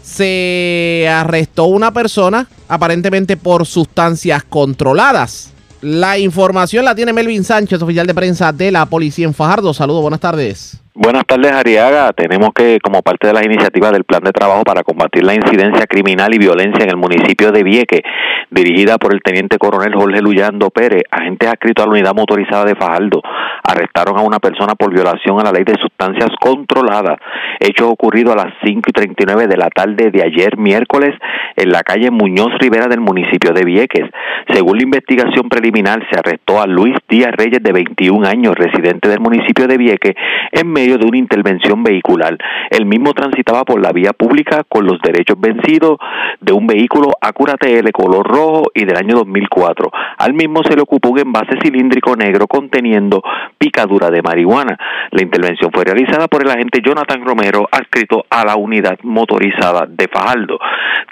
se 0.02 1.09
arrestó 1.10 1.64
una 1.64 1.93
persona 1.93 2.48
aparentemente 2.68 3.36
por 3.36 3.66
sustancias 3.66 4.44
controladas. 4.44 5.52
La 5.80 6.18
información 6.18 6.84
la 6.84 6.94
tiene 6.94 7.12
Melvin 7.12 7.44
Sánchez, 7.44 7.80
oficial 7.80 8.06
de 8.06 8.14
prensa 8.14 8.52
de 8.52 8.70
la 8.70 8.86
policía 8.86 9.26
en 9.26 9.34
Fajardo. 9.34 9.72
Saludos, 9.72 10.02
buenas 10.02 10.20
tardes. 10.20 10.78
Buenas 10.98 11.27
tardes, 11.27 11.52
Ariaga. 11.52 12.10
Tenemos 12.14 12.55
que, 12.55 12.78
como 12.82 13.02
parte 13.02 13.27
de 13.27 13.35
las 13.35 13.44
iniciativas 13.44 13.93
del 13.93 14.05
Plan 14.05 14.23
de 14.23 14.32
Trabajo 14.32 14.62
para 14.64 14.82
combatir 14.82 15.27
la 15.27 15.35
incidencia 15.35 15.86
criminal 15.86 16.32
y 16.32 16.39
violencia 16.39 16.85
en 16.85 16.89
el 16.89 16.97
municipio 16.97 17.52
de 17.52 17.62
Vieque, 17.62 18.02
dirigida 18.51 18.97
por 18.97 19.12
el 19.12 19.20
Teniente 19.20 19.59
Coronel 19.59 19.94
Jorge 19.94 20.23
Luyando 20.23 20.70
Pérez, 20.70 21.02
agentes 21.10 21.51
adscritos 21.51 21.85
a 21.85 21.86
la 21.89 21.93
Unidad 21.93 22.14
Motorizada 22.14 22.64
de 22.64 22.77
Fajardo, 22.77 23.20
arrestaron 23.62 24.16
a 24.16 24.23
una 24.23 24.39
persona 24.39 24.74
por 24.74 24.90
violación 24.90 25.39
a 25.39 25.44
la 25.44 25.52
ley 25.52 25.64
de 25.64 25.74
sustancias 25.78 26.31
controladas, 26.40 27.18
hecho 27.60 27.90
ocurrido 27.90 28.32
a 28.32 28.36
las 28.36 28.55
5 28.64 28.81
y 28.89 28.93
39 28.93 29.48
de 29.48 29.56
la 29.59 29.68
tarde 29.68 30.10
de 30.10 30.23
ayer 30.23 30.56
miércoles 30.56 31.14
en 31.56 31.73
la 31.73 31.82
calle 31.82 32.10
Muñoz 32.10 32.52
Rivera 32.59 32.86
del 32.86 33.01
municipio 33.01 33.52
de 33.52 33.66
Vieques. 33.66 34.09
Según 34.51 34.78
la 34.78 34.85
investigación 34.85 35.51
preliminar, 35.51 36.06
se 36.10 36.18
arrestó 36.18 36.62
a 36.62 36.66
Luis 36.66 36.97
Díaz 37.06 37.32
Reyes, 37.36 37.62
de 37.62 37.73
21 37.73 38.27
años, 38.27 38.55
residente 38.55 39.10
del 39.10 39.20
municipio 39.20 39.66
de 39.66 39.77
Vieques, 39.77 40.14
en 40.52 40.73
medio 40.73 40.85
de 40.94 41.04
una 41.04 41.18
intervención 41.18 41.82
vehicular. 41.82 42.38
El 42.70 42.86
mismo 42.86 43.12
transitaba 43.12 43.64
por 43.64 43.80
la 43.80 43.92
vía 43.92 44.12
pública 44.12 44.62
con 44.68 44.86
los 44.86 45.00
derechos 45.02 45.38
vencidos 45.38 45.98
de 46.40 46.52
un 46.52 46.66
vehículo 46.66 47.10
Acura 47.20 47.54
TL 47.54 47.90
color 47.92 48.26
rojo 48.26 48.70
y 48.74 48.84
del 48.84 48.96
año 48.96 49.16
2004. 49.16 49.90
Al 50.18 50.34
mismo 50.34 50.62
se 50.62 50.76
le 50.76 50.82
ocupó 50.82 51.10
un 51.10 51.18
envase 51.18 51.58
cilíndrico 51.62 52.14
negro 52.14 52.46
conteniendo 52.46 53.22
picadura 53.58 54.10
de 54.10 54.22
marihuana. 54.22 54.78
La 55.10 55.22
intervención 55.22 55.70
fue 55.72 55.84
realizada 55.84 56.28
por 56.28 56.42
el 56.42 56.50
agente 56.50 56.80
Jonathan 56.84 57.24
Romero, 57.24 57.68
adscrito 57.70 58.24
a 58.30 58.44
la 58.44 58.56
unidad 58.56 58.98
motorizada 59.02 59.86
de 59.88 60.08
Fajardo. 60.08 60.58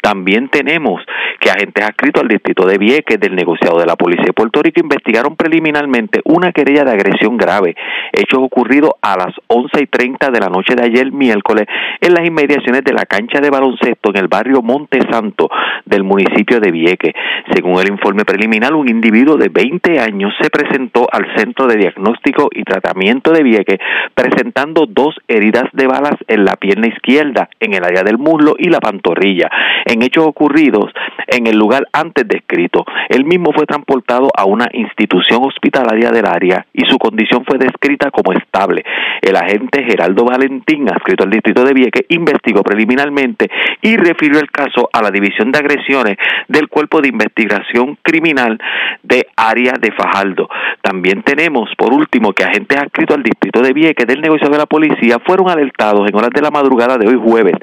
También 0.03 0.49
tenemos 0.49 1.03
que 1.41 1.51
agentes 1.51 1.85
adscritos 1.85 2.23
al 2.23 2.29
distrito 2.29 2.67
de 2.67 2.79
Vieques 2.79 3.19
del 3.19 3.35
negociado 3.35 3.79
de 3.79 3.87
la 3.87 3.97
Policía 3.97 4.27
de 4.27 4.33
Puerto 4.33 4.63
Rico 4.63 4.81
investigaron 4.81 5.37
preliminarmente 5.37 6.21
una 6.25 6.53
querella 6.53 6.85
de 6.85 6.93
agresión 6.93 7.37
grave, 7.37 7.75
hechos 8.13 8.41
ocurridos 8.41 8.91
a 9.03 9.17
las 9.17 9.35
11 9.49 9.64
y 9.81 9.87
30 9.87 10.31
de 10.31 10.41
la 10.41 10.49
noche 10.49 10.75
de 10.75 10.85
ayer 10.85 11.11
miércoles 11.11 11.67
en 12.01 12.15
las 12.15 12.27
inmediaciones 12.27 12.85
de 12.85 12.93
la 12.93 13.07
cancha 13.07 13.41
de 13.41 13.51
baloncesto 13.51 14.11
en 14.11 14.17
el 14.17 14.29
barrio 14.29 14.63
Monte 14.63 14.99
Santo 15.11 15.49
del 15.85 16.05
municipio 16.05 16.61
de 16.61 16.71
Vieques. 16.71 17.13
Según 17.55 17.81
el 17.81 17.89
informe 17.89 18.25
preliminar, 18.25 18.75
un 18.75 18.89
individuo 18.89 19.37
de 19.37 19.49
20 19.49 19.99
años 19.99 20.33
se 20.41 20.51
presentó 20.51 21.07
al 21.11 21.27
Centro 21.37 21.67
de 21.67 21.77
Diagnóstico 21.77 22.49
y 22.53 22.63
Tratamiento 22.63 23.33
de 23.33 23.43
Vieques 23.43 23.79
presentando 24.15 24.87
dos 24.87 25.17
heridas 25.29 25.65
de 25.73 25.87
balas 25.87 26.17
en 26.29 26.45
la 26.45 26.57
pierna 26.57 26.89
izquierda, 26.89 27.49
en 27.61 27.75
el 27.75 27.85
área 27.85 28.03
del 28.03 28.19
muslo 28.19 28.55
y 28.59 28.69
la 28.69 28.81
pantorrilla, 28.81 29.49
en 29.87 30.03
hechos 30.03 30.27
ocurridos 30.27 30.93
en 31.27 31.47
el 31.47 31.57
lugar 31.57 31.89
antes 31.93 32.27
descrito. 32.29 32.85
El 33.09 33.25
mismo 33.25 33.53
fue 33.53 33.67
transportado 33.67 34.29
a 34.37 34.45
una 34.45 34.69
institución 34.73 35.43
hospitalaria 35.45 36.11
del 36.11 36.27
área 36.27 36.67
y 36.73 36.85
su 36.85 36.99
condición 36.99 37.45
fue 37.45 37.59
descrita 37.59 38.11
como 38.11 38.33
estable. 38.33 38.85
El 39.23 39.37
agente 39.37 39.54
Geraldo 39.87 40.25
Valentín, 40.25 40.89
adscrito 40.89 41.25
al 41.25 41.31
distrito 41.31 41.65
de 41.65 41.75
Vieques, 41.75 42.07
investigó 42.09 42.63
preliminarmente 42.63 43.51
y 43.83 43.97
refirió 43.97 44.39
el 44.41 44.51
caso 44.51 44.89
a 44.93 45.03
la 45.03 45.11
División 45.11 45.53
de 45.53 45.59
Agresiones 45.59 46.17
del 46.49 46.69
Cuerpo 46.69 47.01
de 47.01 47.09
Investigación 47.09 47.99
Criminal 48.03 48.59
de 49.03 49.27
Área 49.37 49.75
de 49.81 49.93
Fajardo. 49.93 50.49
También 50.83 51.23
tenemos, 51.23 51.71
por 51.77 51.93
último, 51.93 52.33
que 52.33 52.45
agentes 52.45 52.79
adscritos 52.79 53.17
al 53.17 53.23
distrito 53.23 53.61
de 53.63 53.73
Vieques 53.73 54.07
del 54.07 54.21
negocio 54.21 54.49
de 54.49 54.59
la 54.59 54.67
policía 54.67 55.19
fueron 55.25 55.49
alertados 55.49 56.09
en 56.09 56.17
horas 56.17 56.31
de 56.35 56.43
la 56.43 56.51
madrugada 56.51 56.99
de 56.99 57.09
hoy 57.09 57.21
jueves 57.23 57.55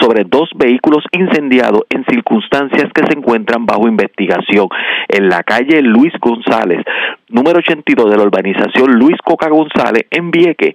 sobre 0.00 0.24
dos 0.24 0.50
vehículos 0.54 1.04
incendiados 1.12 1.82
en 1.90 2.04
circunstancias 2.04 2.90
que 2.94 3.06
se 3.06 3.18
encuentran 3.18 3.66
bajo 3.66 3.88
investigación 3.88 4.68
en 5.08 5.28
la 5.28 5.42
calle 5.42 5.82
Luis 5.82 6.12
González, 6.20 6.84
número 7.28 7.58
82 7.58 8.10
de 8.10 8.16
la 8.16 8.22
urbanización 8.24 8.92
Luis 8.92 9.16
Coca 9.24 9.48
González 9.48 10.06
en 10.10 10.30
Vieques. 10.30 10.74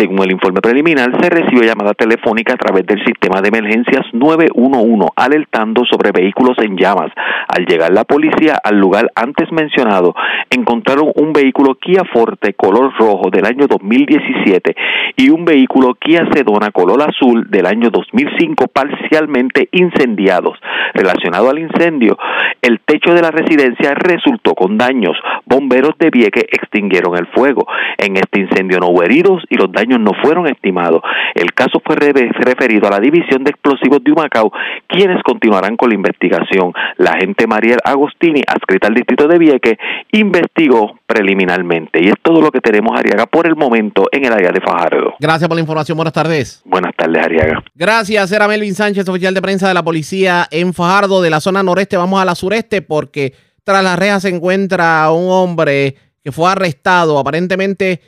Según 0.00 0.22
el 0.22 0.32
informe 0.32 0.62
preliminar, 0.62 1.10
se 1.20 1.28
recibió 1.28 1.62
llamada 1.62 1.92
telefónica 1.92 2.54
a 2.54 2.56
través 2.56 2.86
del 2.86 3.04
sistema 3.04 3.42
de 3.42 3.48
emergencias 3.48 4.06
911 4.14 5.08
alertando 5.14 5.82
sobre 5.84 6.10
vehículos 6.10 6.56
en 6.62 6.78
llamas. 6.78 7.12
Al 7.46 7.66
llegar 7.66 7.92
la 7.92 8.04
policía 8.04 8.54
al 8.64 8.78
lugar 8.78 9.12
antes 9.14 9.52
mencionado, 9.52 10.14
encontraron 10.48 11.12
un 11.16 11.34
vehículo 11.34 11.74
Kia 11.74 12.04
Forte 12.10 12.54
color 12.54 12.94
rojo 12.98 13.28
del 13.30 13.44
año 13.44 13.66
2017 13.66 14.74
y 15.16 15.28
un 15.28 15.44
vehículo 15.44 15.94
Kia 16.00 16.26
Sedona 16.32 16.70
color 16.70 17.02
azul 17.02 17.50
del 17.50 17.66
año 17.66 17.90
2005 17.90 18.68
parcialmente 18.68 19.68
incendiados. 19.70 20.58
Relacionado 20.94 21.50
al 21.50 21.58
incendio, 21.58 22.16
el 22.62 22.80
techo 22.86 23.12
de 23.12 23.20
la 23.20 23.30
residencia 23.30 23.94
resultó 23.96 24.54
con 24.54 24.78
daños. 24.78 25.18
Bomberos 25.44 25.98
de 25.98 26.08
Vieques 26.08 26.44
extinguieron 26.50 27.18
el 27.18 27.26
fuego. 27.26 27.66
En 27.98 28.16
este 28.16 28.40
incendio 28.40 28.78
no 28.80 28.88
hubo 28.88 29.02
heridos 29.02 29.44
y 29.50 29.56
los 29.56 29.70
daños 29.70 29.89
no 29.98 30.12
fueron 30.22 30.46
estimados. 30.46 31.00
El 31.34 31.52
caso 31.52 31.80
fue 31.84 31.96
re- 31.96 32.12
referido 32.12 32.86
a 32.86 32.90
la 32.90 33.00
División 33.00 33.44
de 33.44 33.50
Explosivos 33.50 34.02
de 34.04 34.12
Humacao, 34.12 34.52
quienes 34.86 35.22
continuarán 35.22 35.76
con 35.76 35.88
la 35.88 35.94
investigación. 35.94 36.72
La 36.96 37.12
agente 37.12 37.46
Mariel 37.46 37.78
Agostini, 37.84 38.42
adscrita 38.46 38.88
al 38.88 38.94
distrito 38.94 39.26
de 39.28 39.38
Vieques, 39.38 39.76
investigó 40.12 40.98
preliminarmente. 41.06 42.02
Y 42.02 42.08
es 42.08 42.14
todo 42.22 42.40
lo 42.40 42.50
que 42.50 42.60
tenemos, 42.60 42.98
Ariaga, 42.98 43.26
por 43.26 43.46
el 43.46 43.56
momento 43.56 44.06
en 44.12 44.24
el 44.24 44.32
área 44.32 44.50
de 44.52 44.60
Fajardo. 44.60 45.14
Gracias 45.18 45.48
por 45.48 45.56
la 45.56 45.60
información. 45.62 45.96
Buenas 45.96 46.12
tardes. 46.12 46.62
Buenas 46.64 46.94
tardes, 46.96 47.24
Ariaga. 47.24 47.62
Gracias, 47.74 48.30
era 48.32 48.46
Melvin 48.48 48.74
Sánchez, 48.74 49.08
oficial 49.08 49.34
de 49.34 49.42
prensa 49.42 49.68
de 49.68 49.74
la 49.74 49.82
policía 49.82 50.46
en 50.50 50.72
Fajardo, 50.74 51.22
de 51.22 51.30
la 51.30 51.40
zona 51.40 51.62
noreste. 51.62 51.96
Vamos 51.96 52.20
a 52.20 52.24
la 52.24 52.34
sureste 52.34 52.82
porque 52.82 53.32
tras 53.64 53.82
las 53.82 53.98
rejas 53.98 54.22
se 54.22 54.28
encuentra 54.28 55.10
un 55.10 55.30
hombre 55.30 55.94
que 56.22 56.32
fue 56.32 56.50
arrestado 56.50 57.18
aparentemente 57.18 58.00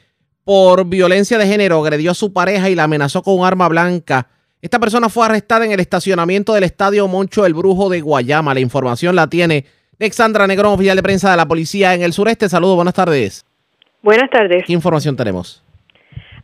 por 0.45 0.87
violencia 0.87 1.39
de 1.39 1.47
género, 1.47 1.83
agredió 1.83 2.11
a 2.11 2.15
su 2.15 2.33
pareja 2.33 2.69
y 2.71 2.75
la 2.75 2.85
amenazó 2.85 3.23
con 3.23 3.39
un 3.39 3.47
arma 3.47 3.69
blanca. 3.69 4.29
Esta 4.61 4.79
persona 4.79 5.09
fue 5.09 5.27
arrestada 5.27 5.65
en 5.65 5.73
el 5.73 5.81
estacionamiento 5.81 6.55
del 6.55 6.65
Estadio 6.65 7.09
Moncho 7.09 7.47
El 7.47 7.55
Brujo 7.55 7.89
de 7.89 8.01
Guayama. 8.01 8.55
La 8.55 8.61
información 8.61 9.17
la 9.17 9.27
tiene 9.27 9.65
Alexandra 9.99 10.47
Negrón, 10.47 10.75
oficial 10.75 10.97
de 10.97 11.03
prensa 11.03 11.31
de 11.31 11.37
la 11.37 11.47
policía 11.47 11.95
en 11.95 12.03
el 12.03 12.13
sureste. 12.13 12.49
Saludos, 12.49 12.77
buenas 12.77 12.95
tardes. 12.95 13.45
Buenas 14.03 14.31
tardes. 14.31 14.65
¿Qué 14.67 14.73
información 14.73 15.17
tenemos? 15.17 15.65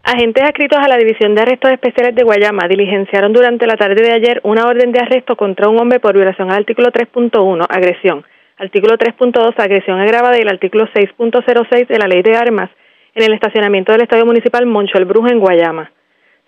Agentes 0.05 0.43
adscritos 0.45 0.79
a 0.79 0.89
la 0.89 0.97
División 0.97 1.35
de 1.35 1.43
Arrestos 1.43 1.73
Especiales 1.73 2.15
de 2.15 2.23
Guayama 2.23 2.69
diligenciaron 2.69 3.33
durante 3.33 3.66
la 3.66 3.77
tarde 3.77 4.03
de 4.03 4.12
ayer 4.12 4.41
una 4.45 4.66
orden 4.66 4.93
de 4.93 5.01
arresto 5.01 5.37
contra 5.37 5.69
un 5.69 5.79
hombre 5.79 6.01
por 6.01 6.15
violación 6.15 6.51
al 6.51 6.59
artículo 6.59 6.93
3.1, 6.93 7.66
agresión, 7.69 8.25
artículo 8.57 8.97
3.2, 8.97 9.55
agresión 9.59 10.01
agravada 10.01 10.39
y 10.39 10.43
el 10.43 10.49
artículo 10.49 10.87
6.06 10.95 11.89
de 11.89 11.99
la 11.99 12.07
Ley 12.07 12.23
de 12.23 12.37
Armas 12.37 12.70
en 13.14 13.24
el 13.24 13.32
estacionamiento 13.32 13.93
del 13.93 14.02
Estadio 14.02 14.26
Municipal 14.26 14.66
Moncho 14.66 14.98
el 14.98 15.05
Brujo 15.05 15.28
en 15.28 15.40
Guayama. 15.40 15.90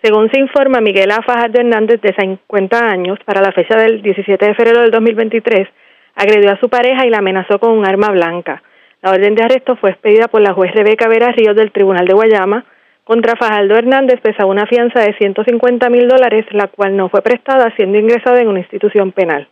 Según 0.03 0.31
se 0.31 0.39
informa, 0.39 0.81
Miguel 0.81 1.11
A. 1.11 1.21
Hernández, 1.53 2.01
de 2.01 2.15
50 2.19 2.79
años, 2.79 3.19
para 3.23 3.41
la 3.41 3.51
fecha 3.51 3.75
del 3.75 4.01
17 4.01 4.45
de 4.45 4.55
febrero 4.55 4.81
del 4.81 4.89
2023, 4.89 5.67
agredió 6.15 6.51
a 6.51 6.59
su 6.59 6.69
pareja 6.69 7.05
y 7.05 7.09
la 7.09 7.19
amenazó 7.19 7.59
con 7.59 7.77
un 7.77 7.85
arma 7.85 8.09
blanca. 8.09 8.63
La 9.01 9.11
orden 9.11 9.35
de 9.35 9.43
arresto 9.43 9.75
fue 9.75 9.91
expedida 9.91 10.27
por 10.27 10.41
la 10.41 10.53
juez 10.53 10.71
Rebeca 10.73 11.07
Vera 11.07 11.31
Ríos 11.31 11.55
del 11.55 11.71
Tribunal 11.71 12.05
de 12.05 12.13
Guayama. 12.13 12.65
Contra 13.03 13.35
Fajardo 13.35 13.75
Hernández 13.75 14.19
pesa 14.21 14.45
una 14.45 14.65
fianza 14.65 15.01
de 15.01 15.15
150 15.17 15.89
mil 15.89 16.07
dólares, 16.07 16.45
la 16.51 16.67
cual 16.67 16.95
no 16.95 17.09
fue 17.09 17.21
prestada 17.21 17.73
siendo 17.75 17.97
ingresado 17.97 18.37
en 18.37 18.47
una 18.47 18.59
institución 18.59 19.11
penal. 19.11 19.49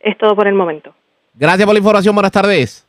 Es 0.00 0.16
todo 0.18 0.34
por 0.34 0.46
el 0.48 0.54
momento. 0.54 0.94
Gracias 1.34 1.66
por 1.66 1.74
la 1.74 1.78
información. 1.78 2.14
Buenas 2.14 2.32
tardes. 2.32 2.85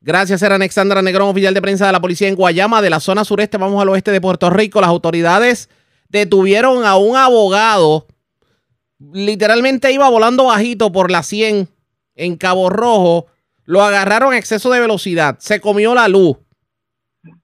Gracias, 0.00 0.42
era 0.42 0.54
Alexandra 0.54 1.02
Negrón, 1.02 1.28
oficial 1.28 1.54
de 1.54 1.62
prensa 1.62 1.86
de 1.86 1.92
la 1.92 2.00
policía 2.00 2.28
en 2.28 2.36
Guayama, 2.36 2.80
de 2.80 2.90
la 2.90 3.00
zona 3.00 3.24
sureste. 3.24 3.58
Vamos 3.58 3.82
al 3.82 3.88
oeste 3.88 4.12
de 4.12 4.20
Puerto 4.20 4.48
Rico. 4.48 4.80
Las 4.80 4.90
autoridades 4.90 5.68
detuvieron 6.08 6.84
a 6.84 6.96
un 6.96 7.16
abogado. 7.16 8.06
Literalmente 9.12 9.92
iba 9.92 10.08
volando 10.08 10.44
bajito 10.44 10.92
por 10.92 11.10
la 11.10 11.22
100 11.22 11.68
en 12.14 12.36
Cabo 12.36 12.70
Rojo. 12.70 13.26
Lo 13.64 13.82
agarraron 13.82 14.32
a 14.32 14.38
exceso 14.38 14.70
de 14.70 14.80
velocidad. 14.80 15.36
Se 15.40 15.60
comió 15.60 15.94
la 15.94 16.08
luz. 16.08 16.38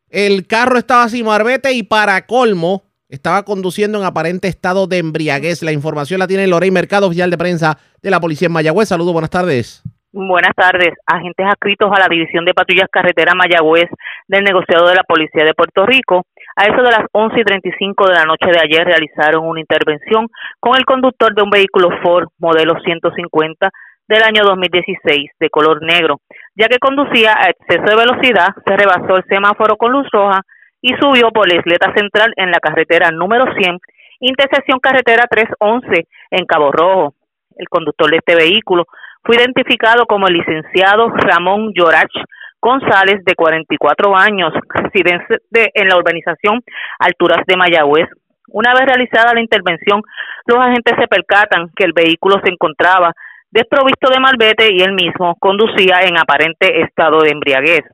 El 0.09 0.47
carro 0.47 0.79
estaba 0.79 1.09
sin 1.09 1.27
marbete 1.27 1.73
y 1.73 1.83
para 1.83 2.25
colmo 2.27 2.85
estaba 3.09 3.45
conduciendo 3.45 3.99
en 3.99 4.05
aparente 4.05 4.47
estado 4.47 4.87
de 4.87 4.99
embriaguez. 4.99 5.63
La 5.63 5.73
información 5.73 6.21
la 6.21 6.29
tiene 6.29 6.47
Lorey 6.47 6.71
Mercado, 6.71 7.09
oficial 7.09 7.31
de 7.31 7.39
prensa 7.39 7.79
de 8.01 8.11
la 8.11 8.21
policía 8.21 8.47
en 8.47 8.53
Mayagüez. 8.53 8.89
Saludos, 8.89 9.13
buenas 9.13 9.31
tardes. 9.31 9.83
Buenas 10.17 10.55
tardes. 10.55 10.95
Agentes 11.07 11.45
adscritos 11.45 11.91
a 11.91 11.99
la 11.99 12.07
División 12.09 12.45
de 12.45 12.55
Patrullas 12.55 12.87
Carretera 12.89 13.35
Mayagüez 13.35 13.91
del 14.29 14.45
negociado 14.45 14.87
de 14.87 14.95
la 14.95 15.03
Policía 15.03 15.43
de 15.43 15.55
Puerto 15.55 15.85
Rico, 15.87 16.23
a 16.55 16.67
eso 16.67 16.83
de 16.83 16.93
las 16.93 17.03
11 17.11 17.41
y 17.41 17.43
35 17.43 18.07
de 18.07 18.15
la 18.15 18.25
noche 18.25 18.47
de 18.47 18.61
ayer 18.63 18.87
realizaron 18.87 19.45
una 19.45 19.59
intervención 19.59 20.29
con 20.61 20.77
el 20.77 20.85
conductor 20.85 21.35
de 21.35 21.43
un 21.43 21.51
vehículo 21.51 21.89
Ford 22.01 22.29
modelo 22.39 22.79
150 22.85 23.71
del 24.07 24.23
año 24.23 24.45
2016 24.45 25.33
de 25.41 25.51
color 25.51 25.83
negro, 25.83 26.21
ya 26.55 26.69
que 26.69 26.79
conducía 26.79 27.35
a 27.37 27.51
exceso 27.51 27.83
de 27.83 27.97
velocidad, 27.97 28.55
se 28.65 28.77
rebasó 28.77 29.17
el 29.17 29.25
semáforo 29.25 29.77
con 29.77 29.91
luz 29.91 30.07
roja 30.13 30.43
y 30.81 30.95
subió 30.95 31.33
por 31.33 31.51
la 31.51 31.59
isleta 31.59 31.93
central 31.93 32.33
en 32.37 32.53
la 32.53 32.61
carretera 32.61 33.11
número 33.11 33.47
100, 33.53 33.81
intersección 34.21 34.79
carretera 34.79 35.25
311 35.29 36.07
en 36.31 36.47
Cabo 36.47 36.71
Rojo. 36.71 37.15
El 37.57 37.69
conductor 37.69 38.11
de 38.11 38.19
este 38.19 38.37
vehículo 38.37 38.85
fue 39.25 39.37
identificado 39.37 40.05
como 40.07 40.29
el 40.29 40.35
licenciado 40.35 41.09
Ramón 41.09 41.73
Llorach 41.75 42.13
González, 42.61 43.23
de 43.25 43.35
44 43.35 44.17
años, 44.17 44.53
residente 44.69 45.39
en 45.75 45.89
la 45.89 45.97
urbanización 45.97 46.63
Alturas 46.99 47.45
de 47.47 47.57
Mayagüez. 47.57 48.09
Una 48.49 48.73
vez 48.73 48.87
realizada 48.87 49.35
la 49.35 49.41
intervención, 49.41 50.01
los 50.47 50.59
agentes 50.59 50.95
se 50.99 51.09
percatan 51.09 51.69
que 51.77 51.85
el 51.85 51.93
vehículo 51.93 52.41
se 52.43 52.53
encontraba 52.53 53.13
desprovisto 53.51 54.11
de 54.11 54.21
malvete 54.21 54.69
y 54.73 54.83
él 54.83 54.93
mismo 54.93 55.37
conducía 55.37 56.01
en 56.03 56.19
aparente 56.19 56.81
estado 56.83 57.21
de 57.21 57.31
embriaguez. 57.31 57.85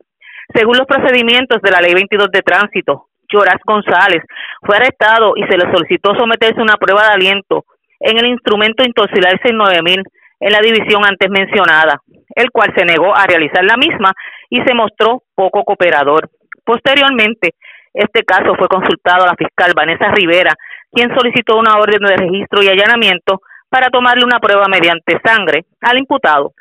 Según 0.55 0.79
los 0.79 0.87
procedimientos 0.87 1.61
de 1.63 1.71
la 1.71 1.81
Ley 1.81 1.95
22 1.95 2.29
de 2.33 2.43
Tránsito, 2.43 3.07
Llorach 3.29 3.61
González 3.65 4.23
fue 4.63 4.77
arrestado 4.77 5.35
y 5.37 5.43
se 5.45 5.57
le 5.57 5.71
solicitó 5.73 6.15
someterse 6.15 6.59
a 6.59 6.65
una 6.65 6.77
prueba 6.77 7.03
de 7.07 7.15
aliento 7.15 7.65
en 8.01 8.19
el 8.19 8.27
instrumento 8.27 8.85
Intoxilar 8.85 9.39
9000 9.53 10.03
en 10.41 10.53
la 10.53 10.61
división 10.61 11.05
antes 11.05 11.29
mencionada, 11.31 12.01
el 12.35 12.51
cual 12.51 12.73
se 12.75 12.85
negó 12.85 13.15
a 13.15 13.27
realizar 13.27 13.63
la 13.65 13.77
misma 13.77 14.13
y 14.49 14.61
se 14.63 14.75
mostró 14.75 15.23
poco 15.35 15.65
cooperador. 15.65 16.31
Posteriormente, 16.65 17.55
este 17.93 18.23
caso 18.23 18.55
fue 18.57 18.69
consultado 18.69 19.25
a 19.25 19.29
la 19.29 19.37
fiscal 19.37 19.73
Vanessa 19.75 20.11
Rivera, 20.13 20.55
quien 20.91 21.15
solicitó 21.15 21.59
una 21.59 21.79
orden 21.79 22.01
de 22.01 22.17
registro 22.17 22.63
y 22.63 22.69
allanamiento 22.69 23.41
para 23.69 23.89
tomarle 23.89 24.25
una 24.25 24.41
prueba 24.41 24.67
mediante 24.69 25.21
sangre 25.25 25.65
al 25.81 25.99
imputado 25.99 26.53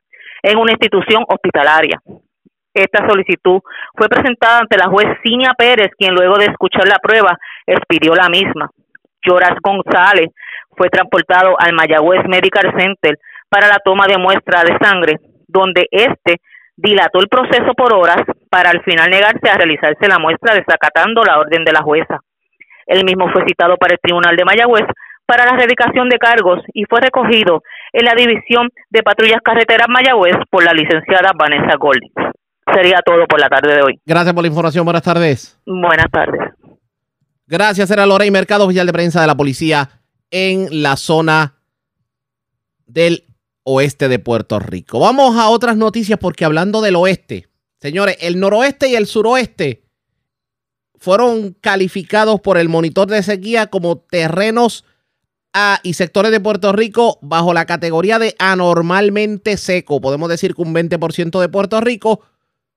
en 0.44 0.58
una 0.58 0.72
institución 0.72 1.24
hospitalaria. 1.28 2.00
Esta 2.74 3.08
solicitud 3.08 3.62
fue 3.96 4.08
presentada 4.08 4.60
ante 4.60 4.78
la 4.78 4.90
juez 4.90 5.08
Cinia 5.24 5.54
Pérez, 5.58 5.90
quien 5.98 6.14
luego 6.14 6.38
de 6.38 6.46
escuchar 6.46 6.88
la 6.88 7.00
prueba 7.02 7.38
expidió 7.66 8.14
la 8.14 8.30
misma. 8.30 8.70
Lloras 9.26 9.58
González 9.62 10.30
fue 10.78 10.90
transportado 10.90 11.56
al 11.60 11.74
Mayagüez 11.74 12.26
Medical 12.28 12.74
Center 12.78 13.18
para 13.50 13.68
la 13.68 13.80
toma 13.84 14.06
de 14.08 14.18
muestra 14.18 14.64
de 14.64 14.78
sangre, 14.82 15.20
donde 15.48 15.88
éste 15.92 16.38
dilató 16.76 17.20
el 17.20 17.28
proceso 17.28 17.74
por 17.76 17.94
horas 17.94 18.24
para 18.50 18.70
al 18.70 18.82
final 18.84 19.10
negarse 19.10 19.50
a 19.50 19.56
realizarse 19.56 20.08
la 20.08 20.20
muestra 20.20 20.56
desacatando 20.56 21.24
la 21.24 21.40
orden 21.40 21.64
de 21.66 21.74
la 21.74 21.82
jueza. 21.82 22.20
Él 22.86 23.04
mismo 23.04 23.30
fue 23.32 23.44
citado 23.46 23.76
para 23.78 23.94
el 23.94 24.00
Tribunal 24.02 24.36
de 24.36 24.46
Mayagüez 24.46 24.86
para 25.26 25.46
la 25.46 25.52
erradicación 25.52 26.10
de 26.10 26.18
cargos 26.18 26.62
y 26.74 26.86
fue 26.86 27.02
recogido 27.02 27.62
en 27.94 28.06
la 28.06 28.16
División 28.16 28.70
de 28.90 29.04
Patrullas 29.04 29.42
Carreteras 29.44 29.88
Mayagüez 29.90 30.36
por 30.50 30.64
la 30.64 30.74
licenciada 30.74 31.32
Vanessa 31.38 31.76
Golding. 31.78 32.12
Sería 32.74 33.00
todo 33.06 33.28
por 33.28 33.40
la 33.40 33.50
tarde 33.50 33.76
de 33.76 33.82
hoy. 33.82 34.00
Gracias 34.06 34.34
por 34.34 34.44
la 34.44 34.48
información. 34.48 34.86
Buenas 34.86 35.04
tardes. 35.04 35.60
Buenas 35.66 36.10
tardes. 36.12 36.54
Gracias, 37.46 37.90
era 37.92 38.06
Lorey 38.06 38.32
Mercado, 38.32 38.66
oficial 38.66 38.86
de 38.86 38.94
prensa 38.94 39.22
de 39.22 39.28
la 39.28 39.36
policía 39.36 39.90
en 40.32 40.68
la 40.84 40.96
zona 40.96 41.56
del 42.86 43.24
oeste 43.64 44.08
de 44.08 44.20
Puerto 44.20 44.60
Rico. 44.60 45.00
Vamos 45.00 45.38
a 45.38 45.50
otras 45.50 45.78
noticias 45.78 46.20
porque 46.20 46.46
hablando 46.46 46.82
del 46.82 46.96
oeste, 46.96 47.48
señores, 47.80 48.18
el 48.22 48.40
noroeste 48.40 48.90
y 48.90 48.96
el 48.96 49.08
suroeste 49.08 49.84
fueron 50.98 51.56
calificados 51.62 52.42
por 52.42 52.58
el 52.58 52.70
monitor 52.70 53.08
de 53.08 53.24
sequía 53.24 53.68
como 53.68 54.00
terrenos 54.00 54.86
a, 55.54 55.80
y 55.84 55.94
sectores 55.94 56.32
de 56.32 56.40
Puerto 56.40 56.72
Rico 56.74 57.18
bajo 57.22 57.54
la 57.54 57.66
categoría 57.66 58.20
de 58.20 58.36
anormalmente 58.38 59.58
seco. 59.58 60.02
Podemos 60.02 60.30
decir 60.30 60.54
que 60.56 60.62
un 60.62 60.74
20% 60.74 61.40
de 61.40 61.50
Puerto 61.50 61.82
Rico 61.82 62.22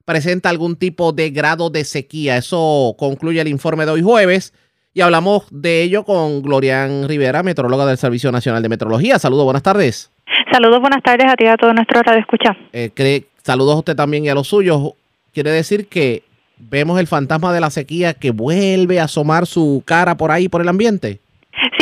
presenta 0.04 0.48
algún 0.48 0.76
tipo 0.76 1.12
de 1.12 1.30
grado 1.30 1.70
de 1.70 1.84
sequía. 1.84 2.36
Eso 2.36 2.94
concluye 2.98 3.40
el 3.40 3.48
informe 3.48 3.84
de 3.84 3.92
hoy 3.92 4.02
jueves. 4.02 4.52
Y 4.94 5.00
hablamos 5.00 5.44
de 5.50 5.82
ello 5.82 6.04
con 6.04 6.42
Glorian 6.42 7.08
Rivera, 7.08 7.42
metróloga 7.42 7.86
del 7.86 7.96
Servicio 7.96 8.30
Nacional 8.30 8.62
de 8.62 8.68
Metrología. 8.68 9.18
Saludos, 9.18 9.44
buenas 9.44 9.62
tardes. 9.62 10.10
Saludos, 10.50 10.80
buenas 10.80 11.02
tardes 11.02 11.26
a 11.30 11.36
ti 11.36 11.44
y 11.44 11.48
a 11.48 11.56
todo 11.56 11.72
nuestro 11.72 12.02
radio 12.02 12.20
escucha. 12.20 12.56
Eh, 12.72 13.24
saludos 13.42 13.74
a 13.74 13.78
usted 13.78 13.96
también 13.96 14.24
y 14.24 14.28
a 14.28 14.34
los 14.34 14.48
suyos. 14.48 14.92
Quiere 15.32 15.50
decir 15.50 15.88
que 15.88 16.22
vemos 16.58 17.00
el 17.00 17.06
fantasma 17.06 17.52
de 17.52 17.60
la 17.60 17.70
sequía 17.70 18.14
que 18.14 18.30
vuelve 18.30 19.00
a 19.00 19.04
asomar 19.04 19.46
su 19.46 19.82
cara 19.84 20.16
por 20.16 20.30
ahí, 20.30 20.48
por 20.48 20.60
el 20.60 20.68
ambiente. 20.68 21.20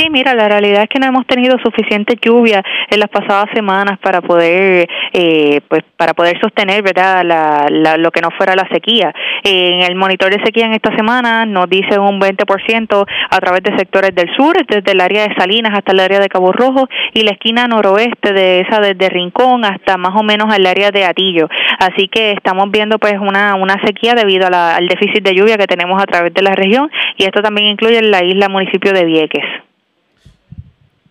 Sí, 0.00 0.08
mira, 0.08 0.34
la 0.34 0.48
realidad 0.48 0.84
es 0.84 0.88
que 0.88 0.98
no 0.98 1.06
hemos 1.06 1.26
tenido 1.26 1.58
suficiente 1.62 2.16
lluvia 2.22 2.62
en 2.88 3.00
las 3.00 3.10
pasadas 3.10 3.50
semanas 3.52 3.98
para 3.98 4.22
poder, 4.22 4.88
eh, 5.12 5.60
pues, 5.68 5.82
para 5.98 6.14
poder 6.14 6.40
sostener, 6.40 6.82
verdad, 6.82 7.22
la, 7.22 7.96
lo 7.98 8.10
que 8.10 8.22
no 8.22 8.30
fuera 8.30 8.54
la 8.56 8.66
sequía. 8.72 9.12
en 9.44 9.82
el 9.82 9.96
monitor 9.96 10.30
de 10.30 10.42
sequía 10.42 10.64
en 10.64 10.72
esta 10.72 10.96
semana 10.96 11.44
nos 11.44 11.68
dice 11.68 11.98
un 11.98 12.18
20% 12.18 13.06
a 13.30 13.40
través 13.40 13.62
de 13.62 13.76
sectores 13.76 14.14
del 14.14 14.34
sur, 14.34 14.56
desde 14.66 14.92
el 14.92 15.02
área 15.02 15.28
de 15.28 15.34
Salinas 15.34 15.74
hasta 15.74 15.92
el 15.92 16.00
área 16.00 16.18
de 16.18 16.30
Cabo 16.30 16.50
Rojo 16.50 16.88
y 17.12 17.20
la 17.20 17.32
esquina 17.32 17.68
noroeste 17.68 18.32
de 18.32 18.60
esa 18.60 18.80
desde 18.80 19.10
Rincón 19.10 19.66
hasta 19.66 19.98
más 19.98 20.18
o 20.18 20.22
menos 20.22 20.50
al 20.50 20.64
área 20.64 20.90
de 20.90 21.04
Atillo. 21.04 21.50
Así 21.78 22.08
que 22.08 22.32
estamos 22.32 22.70
viendo 22.70 22.98
pues 22.98 23.18
una 23.20 23.54
una 23.54 23.76
sequía 23.84 24.14
debido 24.14 24.46
al 24.50 24.88
déficit 24.88 25.22
de 25.22 25.34
lluvia 25.34 25.58
que 25.58 25.66
tenemos 25.66 26.02
a 26.02 26.06
través 26.06 26.32
de 26.32 26.40
la 26.40 26.54
región 26.54 26.90
y 27.18 27.24
esto 27.24 27.42
también 27.42 27.72
incluye 27.72 28.00
la 28.00 28.24
isla 28.24 28.48
municipio 28.48 28.94
de 28.94 29.04
Vieques. 29.04 29.44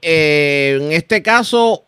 Eh, 0.02 0.80
en 0.82 0.92
este 0.92 1.22
caso, 1.22 1.84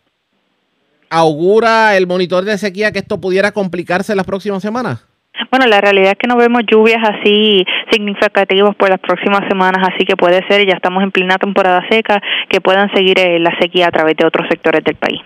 ¿augura 1.09 1.95
el 1.97 2.07
monitor 2.07 2.43
de 2.43 2.57
sequía 2.57 2.91
que 2.91 2.99
esto 2.99 3.19
pudiera 3.19 3.51
complicarse 3.51 4.15
las 4.15 4.25
próximas 4.25 4.61
semanas? 4.61 5.05
Bueno, 5.49 5.65
la 5.65 5.81
realidad 5.81 6.11
es 6.11 6.17
que 6.17 6.27
no 6.27 6.37
vemos 6.37 6.61
lluvias 6.69 7.01
así 7.03 7.65
significativas 7.91 8.75
por 8.75 8.89
las 8.89 8.99
próximas 8.99 9.41
semanas, 9.49 9.87
así 9.93 10.05
que 10.05 10.15
puede 10.15 10.45
ser, 10.47 10.65
ya 10.65 10.75
estamos 10.75 11.03
en 11.03 11.11
plena 11.11 11.37
temporada 11.37 11.83
seca, 11.89 12.21
que 12.49 12.61
puedan 12.61 12.89
seguir 12.93 13.19
eh, 13.19 13.39
la 13.39 13.51
sequía 13.59 13.87
a 13.87 13.91
través 13.91 14.15
de 14.17 14.25
otros 14.25 14.47
sectores 14.49 14.83
del 14.83 14.95
país. 14.95 15.21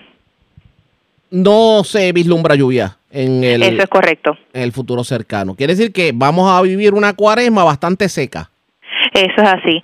No 1.32 1.84
se 1.84 2.12
vislumbra 2.12 2.56
lluvia 2.56 2.98
en 3.12 3.44
el, 3.44 3.64
Eso 3.64 3.84
es 3.84 3.90
correcto. 3.90 4.38
en 4.53 4.62
el 4.62 4.72
futuro 4.72 5.03
cercano. 5.03 5.56
Quiere 5.56 5.76
decir 5.76 5.91
que 5.91 6.12
vamos 6.14 6.49
a 6.49 6.62
vivir 6.62 6.94
una 6.94 7.14
cuaresma 7.14 7.64
bastante 7.64 8.10
seca. 8.10 8.49
Eso 9.14 9.41
es 9.41 9.48
así. 9.48 9.84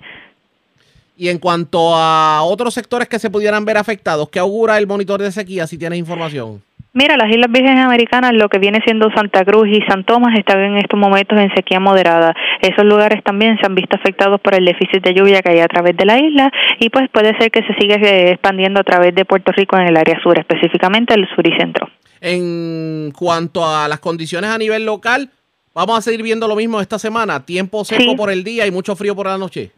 Y 1.22 1.28
en 1.28 1.38
cuanto 1.38 1.94
a 1.94 2.42
otros 2.42 2.74
sectores 2.74 3.06
que 3.06 3.20
se 3.20 3.30
pudieran 3.30 3.64
ver 3.64 3.76
afectados, 3.76 4.28
¿qué 4.28 4.40
augura 4.40 4.76
el 4.76 4.88
monitor 4.88 5.22
de 5.22 5.30
sequía 5.30 5.68
si 5.68 5.78
tienes 5.78 6.00
información? 6.00 6.64
Mira, 6.94 7.16
las 7.16 7.30
Islas 7.30 7.46
Vírgenes 7.48 7.84
Americanas, 7.84 8.32
lo 8.34 8.48
que 8.48 8.58
viene 8.58 8.80
siendo 8.84 9.08
Santa 9.14 9.44
Cruz 9.44 9.68
y 9.68 9.80
San 9.88 10.02
Tomás, 10.02 10.36
están 10.36 10.58
en 10.58 10.78
estos 10.78 10.98
momentos 10.98 11.38
en 11.38 11.54
sequía 11.54 11.78
moderada. 11.78 12.34
Esos 12.60 12.84
lugares 12.84 13.22
también 13.22 13.56
se 13.60 13.66
han 13.66 13.76
visto 13.76 13.94
afectados 13.94 14.40
por 14.40 14.56
el 14.56 14.64
déficit 14.64 15.00
de 15.00 15.14
lluvia 15.14 15.42
que 15.42 15.50
hay 15.50 15.60
a 15.60 15.68
través 15.68 15.96
de 15.96 16.04
la 16.06 16.18
isla 16.18 16.50
y 16.80 16.90
pues 16.90 17.08
puede 17.12 17.38
ser 17.38 17.52
que 17.52 17.60
se 17.68 17.74
siga 17.80 17.94
eh, 17.94 18.32
expandiendo 18.32 18.80
a 18.80 18.82
través 18.82 19.14
de 19.14 19.24
Puerto 19.24 19.52
Rico 19.52 19.76
en 19.76 19.86
el 19.86 19.96
área 19.96 20.20
sur, 20.24 20.36
específicamente 20.36 21.14
el 21.14 21.28
sur 21.36 21.46
y 21.46 21.56
centro. 21.56 21.88
En 22.20 23.12
cuanto 23.16 23.64
a 23.64 23.86
las 23.86 24.00
condiciones 24.00 24.50
a 24.50 24.58
nivel 24.58 24.84
local, 24.84 25.30
vamos 25.72 25.96
a 25.98 26.02
seguir 26.02 26.24
viendo 26.24 26.48
lo 26.48 26.56
mismo 26.56 26.80
esta 26.80 26.98
semana. 26.98 27.46
Tiempo 27.46 27.84
seco 27.84 28.02
Sí. 28.02 28.16
por 28.16 28.28
el 28.28 28.42
día 28.42 28.66
y 28.66 28.72
mucho 28.72 28.96
frío 28.96 29.14
por 29.14 29.26
la 29.28 29.38
noche. 29.38 29.70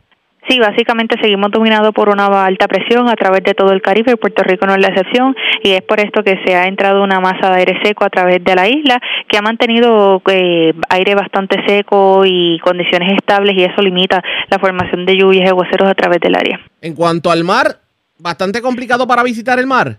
Sí, 0.48 0.58
básicamente 0.58 1.16
seguimos 1.20 1.50
dominados 1.50 1.92
por 1.94 2.08
una 2.08 2.26
alta 2.44 2.68
presión 2.68 3.08
a 3.08 3.14
través 3.14 3.42
de 3.44 3.54
todo 3.54 3.72
el 3.72 3.80
Caribe 3.80 4.16
Puerto 4.16 4.42
Rico 4.42 4.66
no 4.66 4.74
es 4.74 4.80
la 4.80 4.88
excepción 4.88 5.34
y 5.62 5.70
es 5.70 5.82
por 5.82 6.00
esto 6.00 6.22
que 6.22 6.38
se 6.44 6.54
ha 6.54 6.66
entrado 6.66 7.02
una 7.02 7.20
masa 7.20 7.50
de 7.50 7.60
aire 7.60 7.80
seco 7.82 8.04
a 8.04 8.10
través 8.10 8.44
de 8.44 8.54
la 8.54 8.68
isla 8.68 9.00
que 9.28 9.38
ha 9.38 9.42
mantenido 9.42 10.22
eh, 10.30 10.74
aire 10.90 11.14
bastante 11.14 11.56
seco 11.66 12.24
y 12.26 12.58
condiciones 12.60 13.14
estables 13.16 13.56
y 13.56 13.64
eso 13.64 13.80
limita 13.80 14.22
la 14.50 14.58
formación 14.58 15.06
de 15.06 15.16
lluvias 15.16 15.46
y 15.46 15.48
aguaceros 15.48 15.88
a 15.88 15.94
través 15.94 16.20
del 16.20 16.34
área. 16.34 16.60
En 16.82 16.94
cuanto 16.94 17.30
al 17.30 17.42
mar, 17.44 17.78
bastante 18.18 18.60
complicado 18.60 19.06
para 19.06 19.22
visitar 19.22 19.58
el 19.58 19.66
mar. 19.66 19.98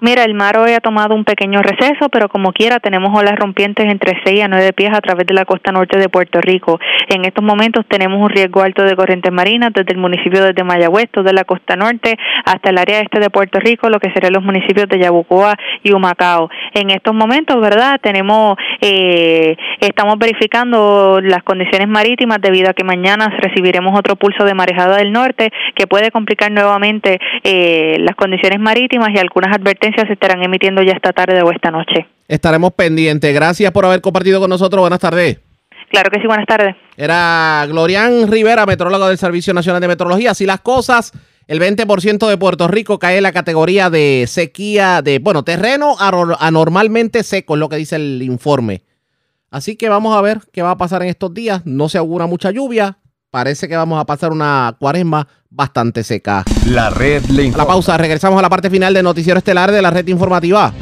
Mira, 0.00 0.24
el 0.24 0.34
mar 0.34 0.58
hoy 0.58 0.72
ha 0.72 0.80
tomado 0.80 1.14
un 1.14 1.24
pequeño 1.24 1.62
receso, 1.62 2.08
pero 2.10 2.28
como 2.28 2.52
quiera 2.52 2.80
tenemos 2.80 3.16
olas 3.16 3.36
rompientes 3.36 3.86
entre 3.86 4.20
6 4.24 4.42
a 4.42 4.48
9 4.48 4.72
pies 4.72 4.92
a 4.92 5.00
través 5.00 5.24
de 5.24 5.34
la 5.34 5.44
costa 5.44 5.70
norte 5.70 5.98
de 5.98 6.08
Puerto 6.08 6.40
Rico. 6.40 6.80
En 7.08 7.24
estos 7.24 7.44
momentos 7.44 7.86
tenemos 7.88 8.20
un 8.20 8.28
riesgo 8.28 8.60
alto 8.60 8.82
de 8.82 8.96
corrientes 8.96 9.32
marinas 9.32 9.70
desde 9.72 9.92
el 9.92 9.98
municipio 9.98 10.52
de 10.52 10.64
Mayagüez, 10.64 11.08
toda 11.10 11.32
la 11.32 11.44
costa 11.44 11.76
norte, 11.76 12.18
hasta 12.44 12.70
el 12.70 12.78
área 12.78 13.00
este 13.00 13.20
de 13.20 13.30
Puerto 13.30 13.60
Rico, 13.60 13.88
lo 13.88 14.00
que 14.00 14.10
serían 14.10 14.32
los 14.32 14.42
municipios 14.42 14.88
de 14.88 14.98
Yabucoa 14.98 15.54
y 15.84 15.92
Humacao. 15.92 16.50
En 16.72 16.90
estos 16.90 17.14
momentos, 17.14 17.60
¿verdad? 17.60 18.00
Tenemos, 18.02 18.56
eh, 18.80 19.56
estamos 19.80 20.18
verificando 20.18 21.20
las 21.22 21.44
condiciones 21.44 21.86
marítimas 21.86 22.40
debido 22.40 22.68
a 22.68 22.74
que 22.74 22.84
mañana 22.84 23.28
recibiremos 23.38 23.96
otro 23.96 24.16
pulso 24.16 24.44
de 24.44 24.54
marejada 24.54 24.96
del 24.96 25.12
norte 25.12 25.52
que 25.76 25.86
puede 25.86 26.10
complicar 26.10 26.50
nuevamente 26.50 27.20
eh, 27.44 27.96
las 28.00 28.16
condiciones 28.16 28.58
marítimas 28.58 29.10
y 29.14 29.18
algunas 29.18 29.54
advertencias 29.54 29.83
se 30.06 30.12
estarán 30.12 30.42
emitiendo 30.42 30.82
ya 30.82 30.92
esta 30.92 31.12
tarde 31.12 31.42
o 31.42 31.50
esta 31.50 31.70
noche. 31.70 32.06
Estaremos 32.28 32.72
pendientes. 32.72 33.34
Gracias 33.34 33.70
por 33.72 33.84
haber 33.84 34.00
compartido 34.00 34.40
con 34.40 34.50
nosotros. 34.50 34.80
Buenas 34.80 35.00
tardes. 35.00 35.38
Claro 35.90 36.10
que 36.10 36.20
sí, 36.20 36.26
buenas 36.26 36.46
tardes. 36.46 36.74
Era 36.96 37.64
Glorian 37.68 38.30
Rivera, 38.30 38.66
metrólogo 38.66 39.06
del 39.08 39.18
Servicio 39.18 39.52
Nacional 39.54 39.80
de 39.80 39.88
Meteorología. 39.88 40.30
Así 40.32 40.44
las 40.46 40.60
cosas, 40.60 41.12
el 41.46 41.60
20% 41.60 42.26
de 42.28 42.36
Puerto 42.38 42.66
Rico 42.68 42.98
cae 42.98 43.18
en 43.18 43.22
la 43.22 43.32
categoría 43.32 43.90
de 43.90 44.24
sequía, 44.26 45.02
de, 45.02 45.18
bueno, 45.20 45.42
terreno 45.44 45.94
anor- 45.98 46.36
anormalmente 46.40 47.22
seco, 47.22 47.54
es 47.54 47.60
lo 47.60 47.68
que 47.68 47.76
dice 47.76 47.96
el 47.96 48.22
informe. 48.22 48.82
Así 49.50 49.76
que 49.76 49.88
vamos 49.88 50.16
a 50.16 50.20
ver 50.20 50.40
qué 50.52 50.62
va 50.62 50.72
a 50.72 50.78
pasar 50.78 51.02
en 51.02 51.08
estos 51.10 51.32
días. 51.32 51.62
No 51.64 51.88
se 51.88 51.98
augura 51.98 52.26
mucha 52.26 52.50
lluvia. 52.50 52.98
Parece 53.30 53.68
que 53.68 53.76
vamos 53.76 54.00
a 54.00 54.04
pasar 54.06 54.32
una 54.32 54.74
cuaresma 54.80 55.28
bastante 55.54 56.02
seca. 56.02 56.44
La 56.66 56.90
red 56.90 57.24
le 57.26 57.48
A 57.48 57.56
la 57.56 57.66
pausa, 57.66 57.96
regresamos 57.96 58.38
a 58.38 58.42
la 58.42 58.50
parte 58.50 58.68
final 58.68 58.92
del 58.92 59.04
noticiero 59.04 59.38
estelar 59.38 59.70
de 59.70 59.80
la 59.80 59.90
red 59.90 60.06
informativa. 60.08 60.72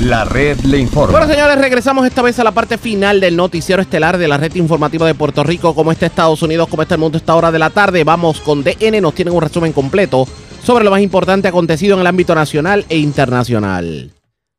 La 0.00 0.24
red 0.24 0.58
le 0.60 0.78
informa. 0.78 1.18
Bueno, 1.18 1.32
señores, 1.32 1.56
regresamos 1.56 2.04
esta 2.06 2.20
vez 2.20 2.38
a 2.38 2.44
la 2.44 2.50
parte 2.50 2.76
final 2.76 3.20
del 3.20 3.36
noticiero 3.36 3.80
estelar 3.80 4.18
de 4.18 4.28
la 4.28 4.36
red 4.36 4.54
informativa 4.56 5.06
de 5.06 5.14
Puerto 5.14 5.44
Rico. 5.44 5.74
Como 5.74 5.92
está 5.92 6.06
Estados 6.06 6.42
Unidos, 6.42 6.68
como 6.68 6.82
está 6.82 6.96
el 6.96 7.00
mundo 7.00 7.16
a 7.16 7.20
esta 7.20 7.34
hora 7.34 7.52
de 7.52 7.58
la 7.58 7.70
tarde. 7.70 8.04
Vamos 8.04 8.40
con 8.40 8.62
DN, 8.62 9.00
nos 9.00 9.14
tienen 9.14 9.32
un 9.32 9.40
resumen 9.40 9.72
completo 9.72 10.26
sobre 10.62 10.84
lo 10.84 10.90
más 10.90 11.00
importante 11.00 11.48
acontecido 11.48 11.94
en 11.94 12.00
el 12.00 12.06
ámbito 12.06 12.34
nacional 12.34 12.84
e 12.88 12.98
internacional. 12.98 14.10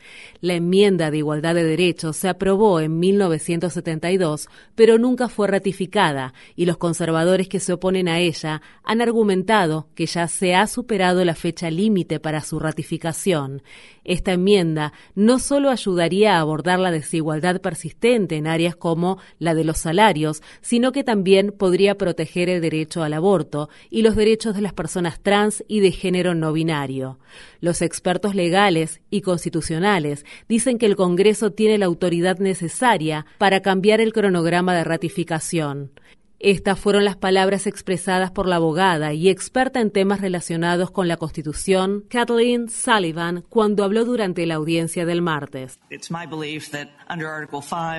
La 0.43 0.53
enmienda 0.53 1.11
de 1.11 1.17
igualdad 1.17 1.55
de 1.55 1.65
derechos 1.65 2.19
se 2.19 2.29
aprobó 2.29 2.81
en 2.81 2.99
1972, 2.99 4.51
pero 4.75 4.99
nunca 4.99 5.31
fue 5.31 5.49
ratificada 5.49 6.35
y 6.55 6.67
los 6.67 6.77
conservadores 6.77 7.49
que 7.49 7.61
se 7.61 7.73
oponen 7.73 8.09
a 8.09 8.19
ella 8.19 8.61
han 8.85 9.01
argumentado 9.01 9.89
que 9.95 10.05
ya 10.05 10.29
se 10.29 10.55
ha 10.55 10.67
superado 10.67 11.25
la 11.25 11.35
fecha 11.35 11.71
límite 11.71 12.21
para 12.21 12.43
su 12.43 12.59
ratificación. 12.59 13.63
Esta 14.05 14.33
enmienda 14.33 14.93
no 15.15 15.39
solo 15.39 15.71
ayudaría 15.71 16.39
a 16.39 16.42
abordar 16.43 16.79
la 16.79 16.91
desigualdad 16.91 17.61
persistente 17.61 18.37
en 18.37 18.47
áreas 18.47 18.77
como 18.77 19.19
la 19.39 19.55
de 19.55 19.65
los 19.65 19.79
salarios, 19.79 20.43
sino 20.61 20.93
que 20.93 21.05
también 21.05 21.53
podría 21.53 21.97
proteger 21.97 22.49
el 22.49 22.61
derecho 22.61 23.03
al 23.03 23.15
aborto 23.15 23.69
y 23.91 24.03
los 24.03 24.17
derechos 24.17 24.55
de 24.55 24.61
las 24.61 24.73
personas 24.73 25.21
trans 25.21 25.65
y 25.69 25.81
de 25.81 25.93
género 25.93 26.35
no 26.35 26.53
binario. 26.53 27.19
Los 27.61 27.83
expertos 27.83 28.35
legales 28.35 29.01
y 29.11 29.23
constitucionales 29.23 30.25
dicen 30.49 30.79
que 30.79 30.87
el 30.87 30.97
Congreso 30.97 31.53
tiene 31.53 31.79
la 31.79 31.87
autoridad 31.87 32.39
necesaria 32.39 33.27
para 33.39 33.61
cambiar 33.61 34.01
el 34.01 34.13
cronograma 34.13 34.75
de 34.75 34.85
ratificación. 34.85 35.91
Estas 36.45 36.77
fueron 36.77 37.05
las 37.05 37.15
palabras 37.15 37.69
expresadas 37.69 38.33
por 38.33 38.49
la 38.49 38.57
abogada 38.57 39.13
y 39.13 39.29
experta 39.29 39.81
en 39.81 39.93
temas 39.93 40.21
relacionados 40.21 40.91
con 40.91 41.07
la 41.07 41.17
Constitución, 41.17 42.05
Kathleen 42.09 42.69
Sullivan, 42.69 43.45
cuando 43.49 43.85
habló 43.85 44.05
durante 44.05 44.45
la 44.45 44.57
audiencia 44.57 45.07
del 45.07 45.23
martes. 45.23 45.79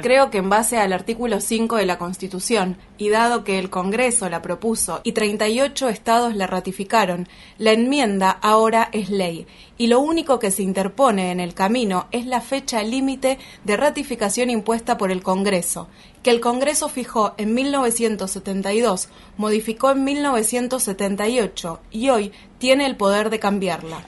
Creo 0.01 0.29
que 0.29 0.37
en 0.39 0.49
base 0.49 0.77
al 0.77 0.91
artículo 0.91 1.39
5 1.39 1.77
de 1.77 1.85
la 1.85 1.97
Constitución, 1.97 2.75
y 2.97 3.07
dado 3.07 3.45
que 3.45 3.59
el 3.59 3.69
Congreso 3.69 4.27
la 4.27 4.41
propuso 4.41 4.99
y 5.05 5.13
38 5.13 5.87
estados 5.87 6.35
la 6.35 6.45
ratificaron, 6.45 7.29
la 7.57 7.71
enmienda 7.71 8.29
ahora 8.29 8.89
es 8.91 9.09
ley, 9.09 9.47
y 9.77 9.87
lo 9.87 10.01
único 10.01 10.39
que 10.39 10.51
se 10.51 10.63
interpone 10.63 11.31
en 11.31 11.39
el 11.39 11.53
camino 11.53 12.07
es 12.11 12.25
la 12.25 12.41
fecha 12.41 12.83
límite 12.83 13.39
de 13.63 13.77
ratificación 13.77 14.49
impuesta 14.49 14.97
por 14.97 15.11
el 15.11 15.23
Congreso, 15.23 15.87
que 16.23 16.31
el 16.31 16.39
Congreso 16.39 16.89
fijó 16.89 17.35
en 17.37 17.53
1972, 17.53 19.09
modificó 19.37 19.91
en 19.91 20.03
1978 20.05 21.81
y 21.91 22.09
hoy 22.09 22.31
tiene 22.57 22.85
el 22.85 22.95
poder 22.95 23.29
de 23.29 23.39
cambiarla. 23.39 24.03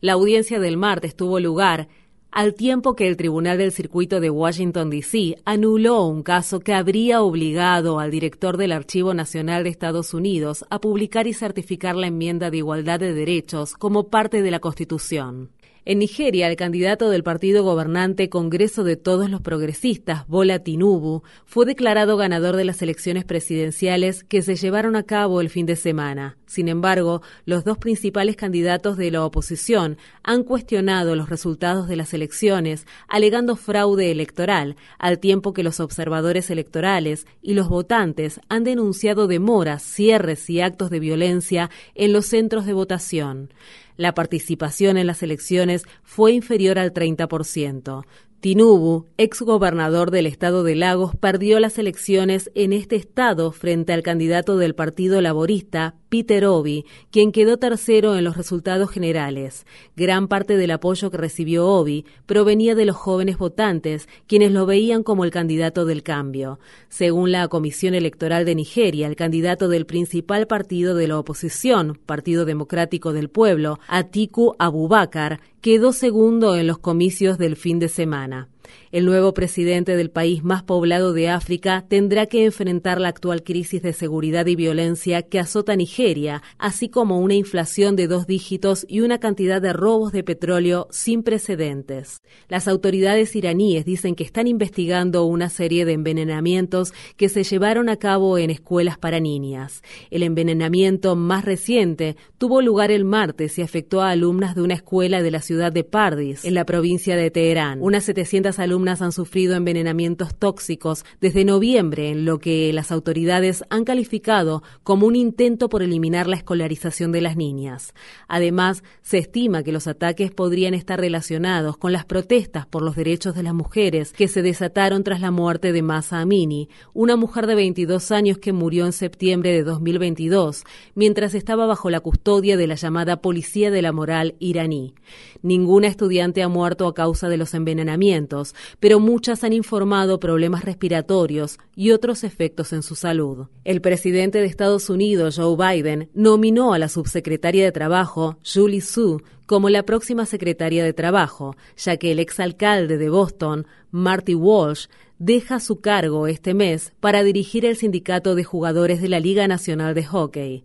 La 0.00 0.12
audiencia 0.12 0.60
del 0.60 0.76
martes 0.76 1.16
tuvo 1.16 1.40
lugar 1.40 1.88
al 2.30 2.54
tiempo 2.54 2.96
que 2.96 3.08
el 3.08 3.18
Tribunal 3.18 3.58
del 3.58 3.72
Circuito 3.72 4.18
de 4.18 4.30
Washington, 4.30 4.88
D.C. 4.88 5.36
anuló 5.44 6.06
un 6.06 6.22
caso 6.22 6.60
que 6.60 6.72
habría 6.72 7.20
obligado 7.20 8.00
al 8.00 8.10
director 8.10 8.56
del 8.56 8.72
Archivo 8.72 9.12
Nacional 9.12 9.64
de 9.64 9.68
Estados 9.68 10.14
Unidos 10.14 10.64
a 10.70 10.80
publicar 10.80 11.26
y 11.26 11.34
certificar 11.34 11.94
la 11.94 12.06
enmienda 12.06 12.50
de 12.50 12.56
igualdad 12.56 13.00
de 13.00 13.12
derechos 13.12 13.74
como 13.74 14.08
parte 14.08 14.40
de 14.40 14.50
la 14.50 14.60
Constitución. 14.60 15.50
En 15.84 15.98
Nigeria, 15.98 16.46
el 16.46 16.54
candidato 16.54 17.10
del 17.10 17.24
partido 17.24 17.64
gobernante 17.64 18.28
Congreso 18.28 18.84
de 18.84 18.94
Todos 18.94 19.28
los 19.28 19.40
Progresistas, 19.40 20.28
Bola 20.28 20.60
Tinubu, 20.60 21.22
fue 21.44 21.66
declarado 21.66 22.16
ganador 22.16 22.54
de 22.54 22.64
las 22.64 22.82
elecciones 22.82 23.24
presidenciales 23.24 24.22
que 24.22 24.42
se 24.42 24.54
llevaron 24.54 24.94
a 24.94 25.02
cabo 25.02 25.40
el 25.40 25.50
fin 25.50 25.66
de 25.66 25.74
semana. 25.74 26.38
Sin 26.46 26.68
embargo, 26.68 27.20
los 27.46 27.64
dos 27.64 27.78
principales 27.78 28.36
candidatos 28.36 28.96
de 28.96 29.10
la 29.10 29.24
oposición 29.24 29.98
han 30.22 30.44
cuestionado 30.44 31.16
los 31.16 31.28
resultados 31.28 31.88
de 31.88 31.96
las 31.96 32.14
elecciones, 32.14 32.86
alegando 33.08 33.56
fraude 33.56 34.12
electoral, 34.12 34.76
al 35.00 35.18
tiempo 35.18 35.52
que 35.52 35.64
los 35.64 35.80
observadores 35.80 36.48
electorales 36.50 37.26
y 37.40 37.54
los 37.54 37.68
votantes 37.68 38.40
han 38.48 38.62
denunciado 38.62 39.26
demoras, 39.26 39.82
cierres 39.82 40.48
y 40.48 40.60
actos 40.60 40.90
de 40.90 41.00
violencia 41.00 41.70
en 41.96 42.12
los 42.12 42.26
centros 42.26 42.66
de 42.66 42.72
votación. 42.72 43.50
La 43.96 44.14
participación 44.14 44.96
en 44.96 45.06
las 45.06 45.22
elecciones 45.22 45.84
fue 46.02 46.32
inferior 46.32 46.78
al 46.78 46.92
30%. 46.92 48.04
Tinubu, 48.40 49.06
exgobernador 49.18 50.10
del 50.10 50.26
estado 50.26 50.64
de 50.64 50.74
Lagos, 50.74 51.14
perdió 51.14 51.60
las 51.60 51.78
elecciones 51.78 52.50
en 52.56 52.72
este 52.72 52.96
estado 52.96 53.52
frente 53.52 53.92
al 53.92 54.02
candidato 54.02 54.56
del 54.56 54.74
Partido 54.74 55.20
Laborista, 55.20 55.94
Peter 56.12 56.44
Obi, 56.44 56.84
quien 57.10 57.32
quedó 57.32 57.56
tercero 57.56 58.18
en 58.18 58.24
los 58.24 58.36
resultados 58.36 58.90
generales. 58.90 59.64
Gran 59.96 60.28
parte 60.28 60.58
del 60.58 60.72
apoyo 60.72 61.10
que 61.10 61.16
recibió 61.16 61.66
Obi 61.66 62.04
provenía 62.26 62.74
de 62.74 62.84
los 62.84 62.96
jóvenes 62.96 63.38
votantes, 63.38 64.10
quienes 64.26 64.52
lo 64.52 64.66
veían 64.66 65.04
como 65.04 65.24
el 65.24 65.30
candidato 65.30 65.86
del 65.86 66.02
cambio. 66.02 66.58
Según 66.90 67.32
la 67.32 67.48
Comisión 67.48 67.94
Electoral 67.94 68.44
de 68.44 68.54
Nigeria, 68.54 69.06
el 69.06 69.16
candidato 69.16 69.68
del 69.68 69.86
principal 69.86 70.46
partido 70.46 70.94
de 70.94 71.08
la 71.08 71.18
oposición, 71.18 71.98
Partido 72.04 72.44
Democrático 72.44 73.14
del 73.14 73.30
Pueblo, 73.30 73.80
Atiku 73.88 74.54
Abubakar, 74.58 75.40
quedó 75.62 75.94
segundo 75.94 76.56
en 76.56 76.66
los 76.66 76.76
comicios 76.76 77.38
del 77.38 77.56
fin 77.56 77.78
de 77.78 77.88
semana. 77.88 78.50
El 78.90 79.06
nuevo 79.06 79.34
presidente 79.34 79.96
del 79.96 80.10
país 80.10 80.44
más 80.44 80.62
poblado 80.62 81.12
de 81.12 81.28
África 81.28 81.84
tendrá 81.88 82.26
que 82.26 82.44
enfrentar 82.44 83.00
la 83.00 83.08
actual 83.08 83.42
crisis 83.42 83.82
de 83.82 83.92
seguridad 83.92 84.46
y 84.46 84.56
violencia 84.56 85.22
que 85.22 85.38
azota 85.38 85.76
Nigeria, 85.76 86.42
así 86.58 86.88
como 86.88 87.20
una 87.20 87.34
inflación 87.34 87.96
de 87.96 88.06
dos 88.06 88.26
dígitos 88.26 88.84
y 88.88 89.00
una 89.00 89.18
cantidad 89.18 89.62
de 89.62 89.72
robos 89.72 90.12
de 90.12 90.24
petróleo 90.24 90.88
sin 90.90 91.22
precedentes. 91.22 92.22
Las 92.48 92.68
autoridades 92.68 93.34
iraníes 93.34 93.84
dicen 93.84 94.14
que 94.14 94.24
están 94.24 94.46
investigando 94.46 95.24
una 95.24 95.48
serie 95.48 95.84
de 95.84 95.92
envenenamientos 95.92 96.92
que 97.16 97.28
se 97.28 97.44
llevaron 97.44 97.88
a 97.88 97.96
cabo 97.96 98.38
en 98.38 98.50
escuelas 98.50 98.98
para 98.98 99.20
niñas. 99.20 99.82
El 100.10 100.22
envenenamiento 100.22 101.16
más 101.16 101.44
reciente 101.44 102.16
tuvo 102.38 102.60
lugar 102.60 102.90
el 102.90 103.04
martes 103.04 103.58
y 103.58 103.62
afectó 103.62 104.02
a 104.02 104.10
alumnas 104.10 104.54
de 104.54 104.62
una 104.62 104.74
escuela 104.74 105.22
de 105.22 105.30
la 105.30 105.40
ciudad 105.40 105.72
de 105.72 105.84
Pardis, 105.84 106.44
en 106.44 106.54
la 106.54 106.64
provincia 106.64 107.16
de 107.16 107.30
Teherán. 107.30 107.78
Unas 107.80 108.04
700 108.04 108.51
alumnas 108.58 109.02
han 109.02 109.12
sufrido 109.12 109.54
envenenamientos 109.54 110.34
tóxicos 110.34 111.04
desde 111.20 111.44
noviembre, 111.44 112.10
en 112.10 112.24
lo 112.24 112.38
que 112.38 112.72
las 112.72 112.92
autoridades 112.92 113.64
han 113.70 113.84
calificado 113.84 114.62
como 114.82 115.06
un 115.06 115.16
intento 115.16 115.68
por 115.68 115.82
eliminar 115.82 116.26
la 116.26 116.36
escolarización 116.36 117.12
de 117.12 117.20
las 117.20 117.36
niñas. 117.36 117.94
Además, 118.28 118.82
se 119.02 119.18
estima 119.18 119.62
que 119.62 119.72
los 119.72 119.86
ataques 119.86 120.30
podrían 120.30 120.74
estar 120.74 121.00
relacionados 121.00 121.76
con 121.76 121.92
las 121.92 122.04
protestas 122.04 122.66
por 122.66 122.82
los 122.82 122.96
derechos 122.96 123.34
de 123.34 123.42
las 123.42 123.54
mujeres 123.54 124.12
que 124.12 124.28
se 124.28 124.42
desataron 124.42 125.04
tras 125.04 125.20
la 125.20 125.30
muerte 125.30 125.72
de 125.72 125.82
Masa 125.82 126.20
Amini, 126.20 126.68
una 126.92 127.16
mujer 127.16 127.46
de 127.46 127.54
22 127.54 128.10
años 128.10 128.38
que 128.38 128.52
murió 128.52 128.86
en 128.86 128.92
septiembre 128.92 129.52
de 129.52 129.62
2022, 129.62 130.64
mientras 130.94 131.34
estaba 131.34 131.66
bajo 131.66 131.90
la 131.90 132.00
custodia 132.00 132.56
de 132.56 132.66
la 132.66 132.74
llamada 132.74 133.20
Policía 133.20 133.70
de 133.70 133.82
la 133.82 133.92
Moral 133.92 134.34
iraní. 134.38 134.94
Ninguna 135.42 135.88
estudiante 135.88 136.42
ha 136.42 136.48
muerto 136.48 136.86
a 136.86 136.94
causa 136.94 137.28
de 137.28 137.36
los 137.36 137.54
envenenamientos, 137.54 138.41
pero 138.80 139.00
muchas 139.00 139.44
han 139.44 139.52
informado 139.52 140.20
problemas 140.20 140.64
respiratorios 140.64 141.58
y 141.76 141.90
otros 141.90 142.24
efectos 142.24 142.72
en 142.72 142.82
su 142.82 142.94
salud. 142.94 143.46
El 143.64 143.80
presidente 143.80 144.38
de 144.38 144.46
Estados 144.46 144.90
Unidos, 144.90 145.36
Joe 145.36 145.56
Biden, 145.56 146.08
nominó 146.14 146.74
a 146.74 146.78
la 146.78 146.88
subsecretaria 146.88 147.64
de 147.64 147.72
Trabajo, 147.72 148.38
Julie 148.44 148.80
Su, 148.80 149.22
como 149.46 149.68
la 149.68 149.82
próxima 149.82 150.26
secretaria 150.26 150.84
de 150.84 150.92
Trabajo, 150.92 151.56
ya 151.76 151.96
que 151.96 152.12
el 152.12 152.18
exalcalde 152.18 152.98
de 152.98 153.10
Boston, 153.10 153.66
Marty 153.90 154.34
Walsh, 154.34 154.86
deja 155.18 155.60
su 155.60 155.80
cargo 155.80 156.26
este 156.26 156.52
mes 156.52 156.92
para 156.98 157.22
dirigir 157.22 157.64
el 157.64 157.76
sindicato 157.76 158.34
de 158.34 158.44
jugadores 158.44 159.00
de 159.00 159.08
la 159.08 159.20
Liga 159.20 159.46
Nacional 159.46 159.94
de 159.94 160.04
Hockey. 160.04 160.64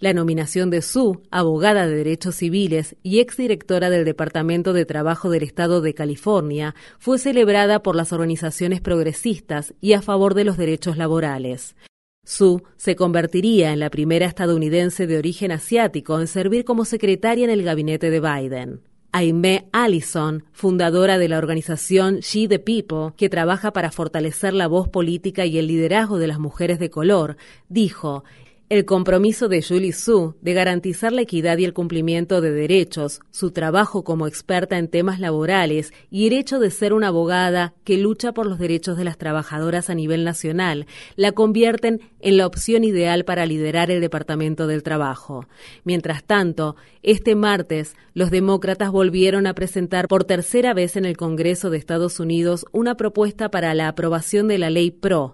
La 0.00 0.14
nominación 0.14 0.70
de 0.70 0.80
Su, 0.80 1.20
abogada 1.30 1.86
de 1.86 1.94
derechos 1.94 2.36
civiles 2.36 2.96
y 3.02 3.20
exdirectora 3.20 3.90
del 3.90 4.06
Departamento 4.06 4.72
de 4.72 4.86
Trabajo 4.86 5.28
del 5.28 5.42
Estado 5.42 5.82
de 5.82 5.92
California, 5.92 6.74
fue 6.98 7.18
celebrada 7.18 7.82
por 7.82 7.94
las 7.94 8.10
organizaciones 8.14 8.80
progresistas 8.80 9.74
y 9.78 9.92
a 9.92 10.00
favor 10.00 10.32
de 10.32 10.44
los 10.44 10.56
derechos 10.56 10.96
laborales. 10.96 11.76
Su 12.24 12.62
se 12.78 12.96
convertiría 12.96 13.74
en 13.74 13.80
la 13.80 13.90
primera 13.90 14.24
estadounidense 14.24 15.06
de 15.06 15.18
origen 15.18 15.52
asiático 15.52 16.18
en 16.18 16.28
servir 16.28 16.64
como 16.64 16.86
secretaria 16.86 17.44
en 17.44 17.50
el 17.50 17.62
gabinete 17.62 18.08
de 18.08 18.20
Biden. 18.20 18.80
Aimee 19.12 19.68
Allison, 19.72 20.44
fundadora 20.52 21.18
de 21.18 21.28
la 21.28 21.36
organización 21.36 22.20
She 22.20 22.48
the 22.48 22.58
People, 22.58 23.12
que 23.18 23.28
trabaja 23.28 23.74
para 23.74 23.90
fortalecer 23.90 24.54
la 24.54 24.66
voz 24.66 24.88
política 24.88 25.44
y 25.44 25.58
el 25.58 25.66
liderazgo 25.66 26.18
de 26.18 26.28
las 26.28 26.38
mujeres 26.38 26.78
de 26.78 26.88
color, 26.88 27.36
dijo, 27.68 28.24
el 28.70 28.84
compromiso 28.84 29.48
de 29.48 29.64
Julie 29.64 29.92
Su 29.92 30.36
de 30.42 30.54
garantizar 30.54 31.12
la 31.12 31.22
equidad 31.22 31.58
y 31.58 31.64
el 31.64 31.74
cumplimiento 31.74 32.40
de 32.40 32.52
derechos, 32.52 33.20
su 33.32 33.50
trabajo 33.50 34.04
como 34.04 34.28
experta 34.28 34.78
en 34.78 34.86
temas 34.86 35.18
laborales 35.18 35.92
y 36.08 36.28
el 36.28 36.34
hecho 36.34 36.60
de 36.60 36.70
ser 36.70 36.92
una 36.92 37.08
abogada 37.08 37.74
que 37.82 37.98
lucha 37.98 38.30
por 38.30 38.46
los 38.46 38.60
derechos 38.60 38.96
de 38.96 39.02
las 39.02 39.18
trabajadoras 39.18 39.90
a 39.90 39.96
nivel 39.96 40.22
nacional 40.22 40.86
la 41.16 41.32
convierten 41.32 42.00
en 42.20 42.36
la 42.36 42.46
opción 42.46 42.84
ideal 42.84 43.24
para 43.24 43.44
liderar 43.44 43.90
el 43.90 44.00
Departamento 44.00 44.68
del 44.68 44.84
Trabajo. 44.84 45.48
Mientras 45.82 46.22
tanto, 46.22 46.76
este 47.02 47.34
martes, 47.34 47.96
los 48.14 48.30
demócratas 48.30 48.92
volvieron 48.92 49.48
a 49.48 49.54
presentar 49.54 50.06
por 50.06 50.22
tercera 50.22 50.74
vez 50.74 50.94
en 50.94 51.06
el 51.06 51.16
Congreso 51.16 51.70
de 51.70 51.78
Estados 51.78 52.20
Unidos 52.20 52.64
una 52.70 52.94
propuesta 52.94 53.50
para 53.50 53.74
la 53.74 53.88
aprobación 53.88 54.46
de 54.46 54.58
la 54.58 54.70
ley 54.70 54.92
PRO. 54.92 55.32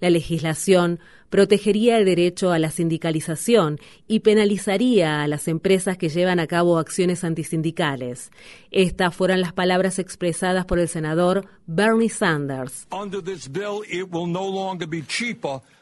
La 0.00 0.10
legislación 0.10 1.00
protegería 1.30 1.98
el 1.98 2.04
derecho 2.04 2.50
a 2.50 2.58
la 2.58 2.70
sindicalización 2.70 3.78
y 4.06 4.20
penalizaría 4.20 5.22
a 5.22 5.28
las 5.28 5.48
empresas 5.48 5.98
que 5.98 6.08
llevan 6.08 6.40
a 6.40 6.46
cabo 6.46 6.78
acciones 6.78 7.24
antisindicales. 7.24 8.30
Estas 8.70 9.14
fueron 9.14 9.40
las 9.40 9.52
palabras 9.52 9.98
expresadas 9.98 10.64
por 10.66 10.78
el 10.78 10.88
senador 10.88 11.46
Bernie 11.66 12.08
Sanders. 12.08 12.86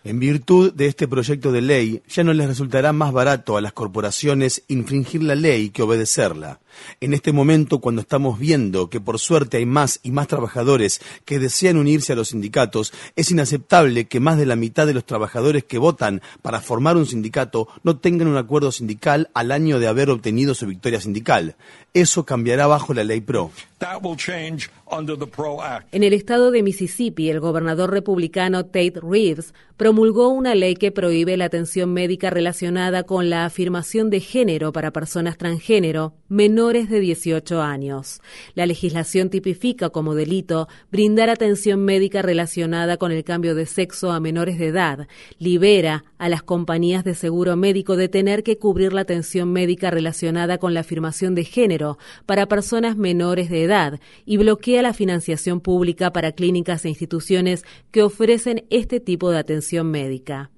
En 0.04 0.20
virtud 0.20 0.72
de 0.72 0.86
este 0.86 1.08
proyecto 1.08 1.50
de 1.50 1.60
ley, 1.60 2.02
ya 2.08 2.22
no 2.22 2.32
les 2.32 2.46
resultará 2.46 2.92
más 2.92 3.12
barato 3.12 3.56
a 3.56 3.60
las 3.60 3.72
corporaciones 3.72 4.62
infringir 4.68 5.22
la 5.22 5.34
ley 5.34 5.70
que 5.70 5.82
obedecerla. 5.82 6.60
En 7.00 7.14
este 7.14 7.32
momento, 7.32 7.80
cuando 7.80 8.02
estamos 8.02 8.38
viendo 8.38 8.90
que 8.90 9.00
por 9.00 9.18
suerte 9.18 9.56
hay 9.56 9.66
más 9.66 9.98
y 10.02 10.10
más 10.10 10.28
trabajadores 10.28 11.00
que 11.24 11.38
desean 11.38 11.76
unirse 11.76 12.12
a 12.12 12.16
los 12.16 12.28
sindicatos, 12.28 12.92
es 13.16 13.30
inaceptable 13.30 14.06
que 14.06 14.20
más 14.20 14.38
de 14.38 14.46
la 14.46 14.56
mitad 14.56 14.86
de 14.86 14.94
los 14.94 15.04
trabajadores 15.04 15.35
que 15.66 15.78
votan 15.78 16.22
para 16.42 16.60
formar 16.60 16.96
un 16.96 17.06
sindicato 17.06 17.68
no 17.82 17.98
tengan 17.98 18.28
un 18.28 18.36
acuerdo 18.36 18.72
sindical 18.72 19.30
al 19.34 19.52
año 19.52 19.78
de 19.78 19.86
haber 19.86 20.10
obtenido 20.10 20.54
su 20.54 20.66
victoria 20.66 21.00
sindical. 21.00 21.56
Eso 21.94 22.24
cambiará 22.24 22.66
bajo 22.66 22.94
la 22.94 23.04
ley 23.04 23.20
PRO. 23.20 23.50
En 25.90 26.02
el 26.02 26.14
estado 26.14 26.50
de 26.50 26.62
Mississippi, 26.62 27.28
el 27.28 27.40
gobernador 27.40 27.90
republicano 27.90 28.64
Tate 28.64 29.00
Reeves 29.02 29.52
promulgó 29.76 30.28
una 30.28 30.54
ley 30.54 30.76
que 30.76 30.92
prohíbe 30.92 31.36
la 31.36 31.46
atención 31.46 31.92
médica 31.92 32.30
relacionada 32.30 33.02
con 33.02 33.28
la 33.28 33.44
afirmación 33.44 34.08
de 34.08 34.20
género 34.20 34.72
para 34.72 34.92
personas 34.92 35.36
transgénero 35.36 36.14
menores 36.28 36.88
de 36.88 37.00
18 37.00 37.60
años. 37.60 38.22
La 38.54 38.64
legislación 38.64 39.28
tipifica 39.28 39.90
como 39.90 40.14
delito 40.14 40.68
brindar 40.90 41.28
atención 41.28 41.84
médica 41.84 42.22
relacionada 42.22 42.96
con 42.96 43.12
el 43.12 43.24
cambio 43.24 43.54
de 43.54 43.66
sexo 43.66 44.10
a 44.12 44.20
menores 44.20 44.58
de 44.58 44.68
edad, 44.68 45.08
libera 45.38 46.04
a 46.16 46.30
las 46.30 46.42
compañías 46.42 47.04
de 47.04 47.14
seguro 47.14 47.56
médico 47.56 47.96
de 47.96 48.08
tener 48.08 48.42
que 48.42 48.56
cubrir 48.56 48.94
la 48.94 49.02
atención 49.02 49.52
médica 49.52 49.90
relacionada 49.90 50.56
con 50.56 50.72
la 50.72 50.80
afirmación 50.80 51.34
de 51.34 51.44
género 51.44 51.98
para 52.24 52.46
personas 52.46 52.96
menores 52.96 53.50
de 53.50 53.64
edad 53.64 53.65
y 54.24 54.36
bloquea 54.36 54.82
la 54.82 54.92
financiación 54.92 55.60
pública 55.60 56.12
para 56.12 56.32
clínicas 56.32 56.84
e 56.84 56.88
instituciones 56.88 57.64
que 57.90 58.02
ofrecen 58.02 58.64
este 58.70 59.00
tipo 59.00 59.30
de 59.30 59.38
atención 59.38 59.90
médica. 59.90 60.50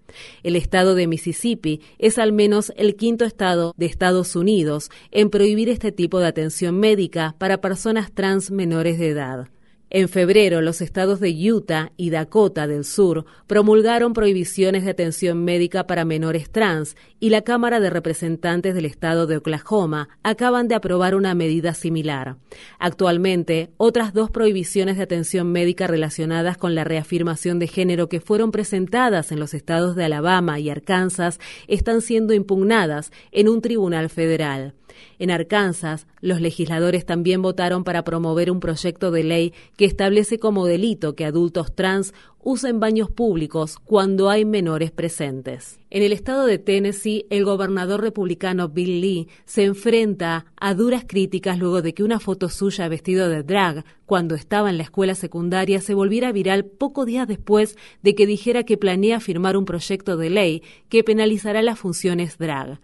El 0.43 0.56
estado 0.56 0.94
de 0.94 1.06
Mississippi 1.06 1.80
es 1.98 2.18
al 2.18 2.32
menos 2.32 2.72
el 2.76 2.97
quinto 2.97 3.24
estado 3.24 3.74
de 3.76 3.86
Estados 3.86 4.36
Unidos 4.36 4.90
en 5.10 5.30
prohibir 5.30 5.68
este 5.68 5.93
tipo 5.93 6.18
de 6.18 6.26
atención 6.26 6.78
médica 6.78 7.35
para 7.39 7.60
personas 7.60 8.12
trans 8.12 8.51
menores 8.51 8.98
de 8.98 9.09
edad. 9.09 9.48
En 9.90 10.10
febrero, 10.10 10.60
los 10.60 10.82
estados 10.82 11.19
de 11.19 11.31
Utah 11.51 11.93
y 11.97 12.10
Dakota 12.10 12.66
del 12.66 12.85
Sur 12.85 13.24
promulgaron 13.47 14.12
prohibiciones 14.12 14.85
de 14.85 14.90
atención 14.90 15.44
médica 15.44 15.86
para 15.86 16.05
menores 16.05 16.51
trans 16.51 16.94
y 17.20 17.31
la 17.31 17.40
Cámara 17.40 17.81
de 17.81 17.89
Representantes 17.89 18.74
del 18.74 18.85
estado 18.85 19.27
de 19.27 19.39
Oklahoma 19.39 20.10
acaban 20.23 20.69
de 20.69 20.74
aprobar 20.74 21.15
una 21.15 21.35
medida 21.35 21.73
similar. 21.73 22.36
Actualmente, 22.78 23.70
otras 23.78 24.12
dos 24.12 24.31
prohibiciones 24.31 24.98
de 24.98 25.05
atención 25.05 25.52
médica 25.52 25.86
relacionadas 25.86 26.59
con 26.59 26.74
la 26.74 26.85
reafirmación 26.85 27.59
de 27.59 27.66
género 27.66 28.10
que 28.10 28.20
fueron 28.20 28.52
presentadas 28.52 29.32
en 29.32 29.40
los 29.40 29.55
estados 29.55 29.97
de 29.97 30.05
Alabama 30.05 30.60
y 30.60 30.69
Arkansas 30.69 31.40
están 31.66 32.02
siendo 32.02 32.35
impugnadas 32.35 33.10
en 33.32 33.48
un 33.48 33.62
tribunal 33.62 34.10
federal. 34.10 34.74
En 35.19 35.31
Arkansas, 35.31 36.06
los 36.20 36.40
legisladores 36.40 37.06
también 37.06 37.43
votaron 37.43 37.85
para 37.85 38.05
promover 38.05 38.51
un 38.51 38.60
proyecto 38.60 39.10
de 39.10 39.24
ley 39.24 39.55
que 39.77 39.85
establece 39.85 40.39
como 40.39 40.66
delito 40.66 41.15
que 41.15 41.24
adultos 41.24 41.74
trans 41.74 42.12
usen 42.40 42.81
baños 42.81 43.10
públicos 43.10 43.77
cuando 43.85 44.31
hay 44.31 44.44
menores 44.44 44.90
presentes. 44.90 45.81
En 45.90 46.02
el 46.02 46.12
estado 46.12 46.47
de 46.47 46.59
Tennessee, 46.59 47.27
el 47.31 47.44
gobernador 47.44 48.01
republicano 48.01 48.69
Bill 48.69 49.01
Lee 49.01 49.28
se 49.44 49.65
enfrenta 49.65 50.47
a 50.56 50.74
duras 50.74 51.05
críticas 51.06 51.59
luego 51.59 51.82
de 51.82 51.94
que 51.94 52.05
una 52.05 52.20
foto 52.20 52.48
suya 52.48 52.89
vestido 52.89 53.28
de 53.28 53.43
drag 53.43 53.85
cuando 54.06 54.35
estaba 54.35 54.70
en 54.70 54.78
la 54.78 54.85
escuela 54.85 55.15
secundaria 55.15 55.81
se 55.81 55.94
volviera 55.94 56.32
viral 56.32 56.65
pocos 56.65 57.06
días 57.06 57.28
después 57.28 57.77
de 58.02 58.15
que 58.15 58.27
dijera 58.27 58.65
que 58.65 58.78
planea 58.78 59.20
firmar 59.20 59.56
un 59.56 59.65
proyecto 59.65 60.16
de 60.16 60.31
ley 60.31 60.62
que 60.89 61.05
penalizará 61.05 61.60
las 61.60 61.78
funciones 61.78 62.39
drag. 62.39 62.81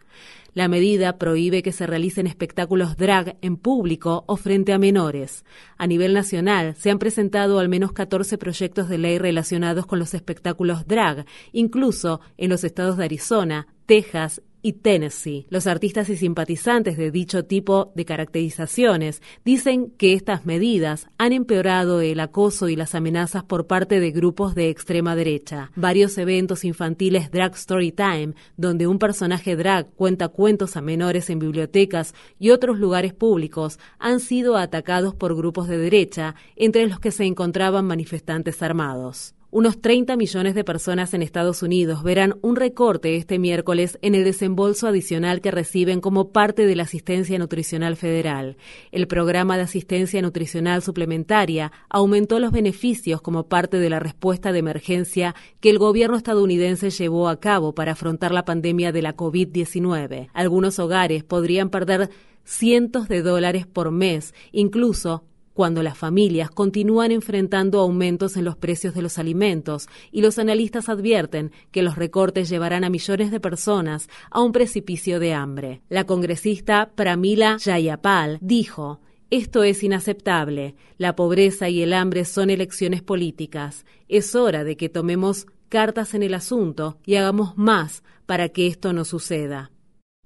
La 0.54 0.68
medida 0.68 1.18
prohíbe 1.18 1.64
que 1.64 1.72
se 1.72 1.84
realicen 1.84 2.28
espectáculos 2.28 2.96
drag 2.96 3.36
en 3.42 3.56
público 3.56 4.22
o 4.28 4.36
frente 4.36 4.72
a 4.72 4.78
menores. 4.78 5.44
A 5.76 5.88
nivel 5.88 6.14
nacional 6.14 6.76
se 6.76 6.92
han 6.92 7.00
presentado 7.00 7.58
al 7.58 7.68
menos 7.68 7.92
14 7.92 8.38
proyectos 8.38 8.88
de 8.88 8.98
ley 8.98 9.18
relacionados 9.18 9.84
con 9.84 9.98
los 9.98 10.14
espectáculos 10.14 10.86
drag, 10.86 11.26
incluso 11.52 12.20
en 12.36 12.50
los 12.50 12.62
estados 12.62 12.96
de 12.96 13.04
Arizona, 13.04 13.66
Texas 13.86 14.42
y 14.64 14.72
Tennessee. 14.72 15.46
Los 15.50 15.66
artistas 15.66 16.08
y 16.08 16.16
simpatizantes 16.16 16.96
de 16.96 17.10
dicho 17.10 17.44
tipo 17.44 17.92
de 17.94 18.06
caracterizaciones 18.06 19.20
dicen 19.44 19.90
que 19.90 20.14
estas 20.14 20.46
medidas 20.46 21.06
han 21.18 21.34
empeorado 21.34 22.00
el 22.00 22.18
acoso 22.18 22.70
y 22.70 22.74
las 22.74 22.94
amenazas 22.94 23.44
por 23.44 23.66
parte 23.66 24.00
de 24.00 24.10
grupos 24.10 24.54
de 24.54 24.70
extrema 24.70 25.14
derecha. 25.14 25.70
Varios 25.76 26.16
eventos 26.16 26.64
infantiles 26.64 27.30
Drag 27.30 27.52
Story 27.56 27.92
Time, 27.92 28.32
donde 28.56 28.86
un 28.86 28.98
personaje 28.98 29.54
drag 29.54 29.90
cuenta 29.90 30.28
cuentos 30.28 30.78
a 30.78 30.80
menores 30.80 31.28
en 31.28 31.40
bibliotecas 31.40 32.14
y 32.38 32.48
otros 32.48 32.78
lugares 32.78 33.12
públicos, 33.12 33.78
han 33.98 34.18
sido 34.18 34.56
atacados 34.56 35.14
por 35.14 35.36
grupos 35.36 35.68
de 35.68 35.76
derecha, 35.76 36.36
entre 36.56 36.86
los 36.86 37.00
que 37.00 37.10
se 37.10 37.24
encontraban 37.24 37.84
manifestantes 37.84 38.62
armados. 38.62 39.33
Unos 39.56 39.80
30 39.80 40.16
millones 40.16 40.56
de 40.56 40.64
personas 40.64 41.14
en 41.14 41.22
Estados 41.22 41.62
Unidos 41.62 42.02
verán 42.02 42.34
un 42.42 42.56
recorte 42.56 43.14
este 43.14 43.38
miércoles 43.38 44.00
en 44.02 44.16
el 44.16 44.24
desembolso 44.24 44.88
adicional 44.88 45.40
que 45.40 45.52
reciben 45.52 46.00
como 46.00 46.32
parte 46.32 46.66
de 46.66 46.74
la 46.74 46.82
asistencia 46.82 47.38
nutricional 47.38 47.94
federal. 47.94 48.56
El 48.90 49.06
programa 49.06 49.56
de 49.56 49.62
asistencia 49.62 50.20
nutricional 50.22 50.82
suplementaria 50.82 51.70
aumentó 51.88 52.40
los 52.40 52.50
beneficios 52.50 53.22
como 53.22 53.46
parte 53.46 53.78
de 53.78 53.90
la 53.90 54.00
respuesta 54.00 54.50
de 54.50 54.58
emergencia 54.58 55.36
que 55.60 55.70
el 55.70 55.78
gobierno 55.78 56.16
estadounidense 56.16 56.90
llevó 56.90 57.28
a 57.28 57.38
cabo 57.38 57.76
para 57.76 57.92
afrontar 57.92 58.32
la 58.32 58.44
pandemia 58.44 58.90
de 58.90 59.02
la 59.02 59.16
COVID-19. 59.16 60.30
Algunos 60.32 60.80
hogares 60.80 61.22
podrían 61.22 61.70
perder 61.70 62.10
cientos 62.42 63.06
de 63.06 63.22
dólares 63.22 63.68
por 63.68 63.92
mes, 63.92 64.34
incluso 64.50 65.22
cuando 65.54 65.82
las 65.82 65.96
familias 65.96 66.50
continúan 66.50 67.12
enfrentando 67.12 67.80
aumentos 67.80 68.36
en 68.36 68.44
los 68.44 68.56
precios 68.56 68.94
de 68.94 69.02
los 69.02 69.18
alimentos 69.18 69.88
y 70.12 70.20
los 70.20 70.38
analistas 70.38 70.88
advierten 70.88 71.52
que 71.70 71.82
los 71.82 71.96
recortes 71.96 72.50
llevarán 72.50 72.84
a 72.84 72.90
millones 72.90 73.30
de 73.30 73.40
personas 73.40 74.08
a 74.30 74.42
un 74.42 74.52
precipicio 74.52 75.20
de 75.20 75.32
hambre. 75.32 75.80
La 75.88 76.04
congresista 76.04 76.90
Pramila 76.94 77.56
Jayapal 77.58 78.38
dijo, 78.42 79.00
esto 79.30 79.62
es 79.64 79.82
inaceptable. 79.82 80.74
La 80.98 81.16
pobreza 81.16 81.68
y 81.68 81.82
el 81.82 81.92
hambre 81.92 82.24
son 82.24 82.50
elecciones 82.50 83.02
políticas. 83.02 83.84
Es 84.08 84.34
hora 84.34 84.64
de 84.64 84.76
que 84.76 84.88
tomemos 84.88 85.46
cartas 85.68 86.14
en 86.14 86.22
el 86.22 86.34
asunto 86.34 86.98
y 87.04 87.16
hagamos 87.16 87.56
más 87.56 88.02
para 88.26 88.48
que 88.50 88.66
esto 88.66 88.92
no 88.92 89.04
suceda. 89.04 89.72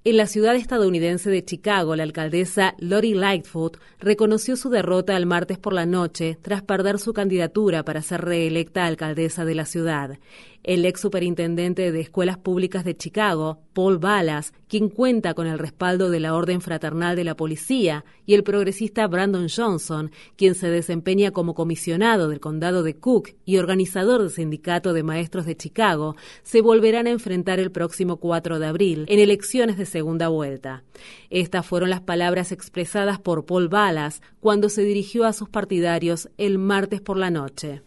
En 0.05 0.15
la 0.15 0.27
ciudad 0.27 0.55
estadounidense 0.55 1.29
de 1.29 1.43
Chicago, 1.43 1.93
la 1.93 2.03
alcaldesa 2.03 2.73
Lori 2.79 3.13
Lightfoot 3.13 3.77
reconoció 3.99 4.55
su 4.55 4.69
derrota 4.69 5.17
el 5.17 5.25
martes 5.25 5.57
por 5.57 5.73
la 5.73 5.85
noche 5.85 6.37
tras 6.41 6.61
perder 6.61 6.99
su 6.99 7.11
candidatura 7.11 7.83
para 7.83 8.01
ser 8.01 8.21
reelecta 8.21 8.85
alcaldesa 8.85 9.43
de 9.43 9.55
la 9.55 9.65
ciudad. 9.65 10.17
El 10.63 10.85
ex 10.85 11.01
superintendente 11.01 11.91
de 11.91 12.01
escuelas 12.01 12.37
públicas 12.37 12.83
de 12.83 12.95
Chicago, 12.95 13.61
Paul 13.73 13.97
Ballas, 13.97 14.53
quien 14.67 14.89
cuenta 14.89 15.33
con 15.33 15.47
el 15.47 15.57
respaldo 15.57 16.09
de 16.09 16.19
la 16.19 16.35
Orden 16.35 16.61
Fraternal 16.61 17.15
de 17.15 17.23
la 17.23 17.35
Policía, 17.35 18.03
y 18.25 18.33
el 18.33 18.43
progresista 18.43 19.07
Brandon 19.07 19.47
Johnson, 19.49 20.11
quien 20.35 20.55
se 20.55 20.69
desempeña 20.69 21.31
como 21.31 21.55
comisionado 21.55 22.27
del 22.27 22.39
condado 22.39 22.83
de 22.83 22.95
Cook 22.95 23.31
y 23.45 23.57
organizador 23.57 24.21
del 24.21 24.29
Sindicato 24.29 24.93
de 24.93 25.03
Maestros 25.03 25.45
de 25.45 25.55
Chicago, 25.55 26.15
se 26.43 26.61
volverán 26.61 27.07
a 27.07 27.11
enfrentar 27.11 27.59
el 27.59 27.71
próximo 27.71 28.17
4 28.17 28.59
de 28.59 28.67
abril 28.67 29.05
en 29.07 29.19
elecciones 29.19 29.77
de 29.77 29.85
segunda 29.85 30.27
vuelta. 30.27 30.83
Estas 31.29 31.65
fueron 31.65 31.89
las 31.89 32.01
palabras 32.01 32.51
expresadas 32.51 33.19
por 33.19 33.45
Paul 33.45 33.69
Ballas 33.69 34.21
cuando 34.39 34.69
se 34.69 34.83
dirigió 34.83 35.25
a 35.25 35.33
sus 35.33 35.49
partidarios 35.49 36.29
el 36.37 36.57
martes 36.57 37.01
por 37.01 37.17
la 37.17 37.29
noche. 37.29 37.81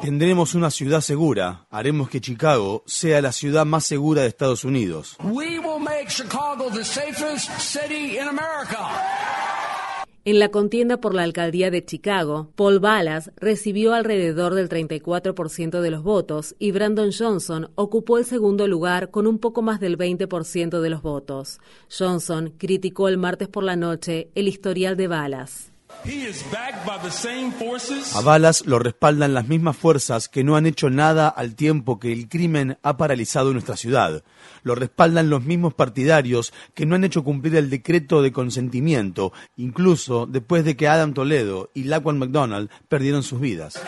Tendremos 0.00 0.54
una 0.54 0.70
ciudad 0.70 1.00
segura. 1.00 1.66
Haremos 1.70 2.08
que 2.08 2.20
Chicago 2.20 2.82
sea 2.86 3.20
la 3.20 3.32
ciudad 3.32 3.66
más 3.66 3.84
segura 3.84 4.22
de 4.22 4.28
Estados 4.28 4.64
Unidos. 4.64 5.16
En 10.24 10.38
la 10.38 10.50
contienda 10.50 11.00
por 11.00 11.14
la 11.14 11.24
alcaldía 11.24 11.72
de 11.72 11.84
Chicago, 11.84 12.52
Paul 12.54 12.78
Ballas 12.78 13.32
recibió 13.34 13.92
alrededor 13.92 14.54
del 14.54 14.68
34% 14.68 15.80
de 15.80 15.90
los 15.90 16.04
votos 16.04 16.54
y 16.60 16.70
Brandon 16.70 17.10
Johnson 17.16 17.70
ocupó 17.74 18.18
el 18.18 18.24
segundo 18.24 18.68
lugar 18.68 19.10
con 19.10 19.26
un 19.26 19.40
poco 19.40 19.62
más 19.62 19.80
del 19.80 19.98
20% 19.98 20.80
de 20.80 20.90
los 20.90 21.02
votos. 21.02 21.58
Johnson 21.90 22.54
criticó 22.56 23.08
el 23.08 23.18
martes 23.18 23.48
por 23.48 23.64
la 23.64 23.74
noche 23.74 24.30
el 24.36 24.46
historial 24.46 24.96
de 24.96 25.08
Ballas. 25.08 25.71
A 28.14 28.20
Balas 28.20 28.66
lo 28.66 28.78
respaldan 28.78 29.34
las 29.34 29.46
mismas 29.46 29.76
fuerzas 29.76 30.28
que 30.28 30.42
no 30.42 30.56
han 30.56 30.66
hecho 30.66 30.90
nada 30.90 31.28
al 31.28 31.54
tiempo 31.54 32.00
que 32.00 32.12
el 32.12 32.28
crimen 32.28 32.78
ha 32.82 32.96
paralizado 32.96 33.52
nuestra 33.52 33.76
ciudad. 33.76 34.24
Lo 34.62 34.74
respaldan 34.74 35.30
los 35.30 35.44
mismos 35.44 35.74
partidarios 35.74 36.52
que 36.74 36.86
no 36.86 36.94
han 36.94 37.04
hecho 37.04 37.24
cumplir 37.24 37.56
el 37.56 37.70
decreto 37.70 38.22
de 38.22 38.32
consentimiento, 38.32 39.32
incluso 39.56 40.26
después 40.26 40.64
de 40.64 40.76
que 40.76 40.88
Adam 40.88 41.14
Toledo 41.14 41.70
y 41.74 41.84
Laquan 41.84 42.18
McDonald 42.18 42.70
perdieron 42.88 43.22
sus 43.22 43.40
vidas. 43.40 43.82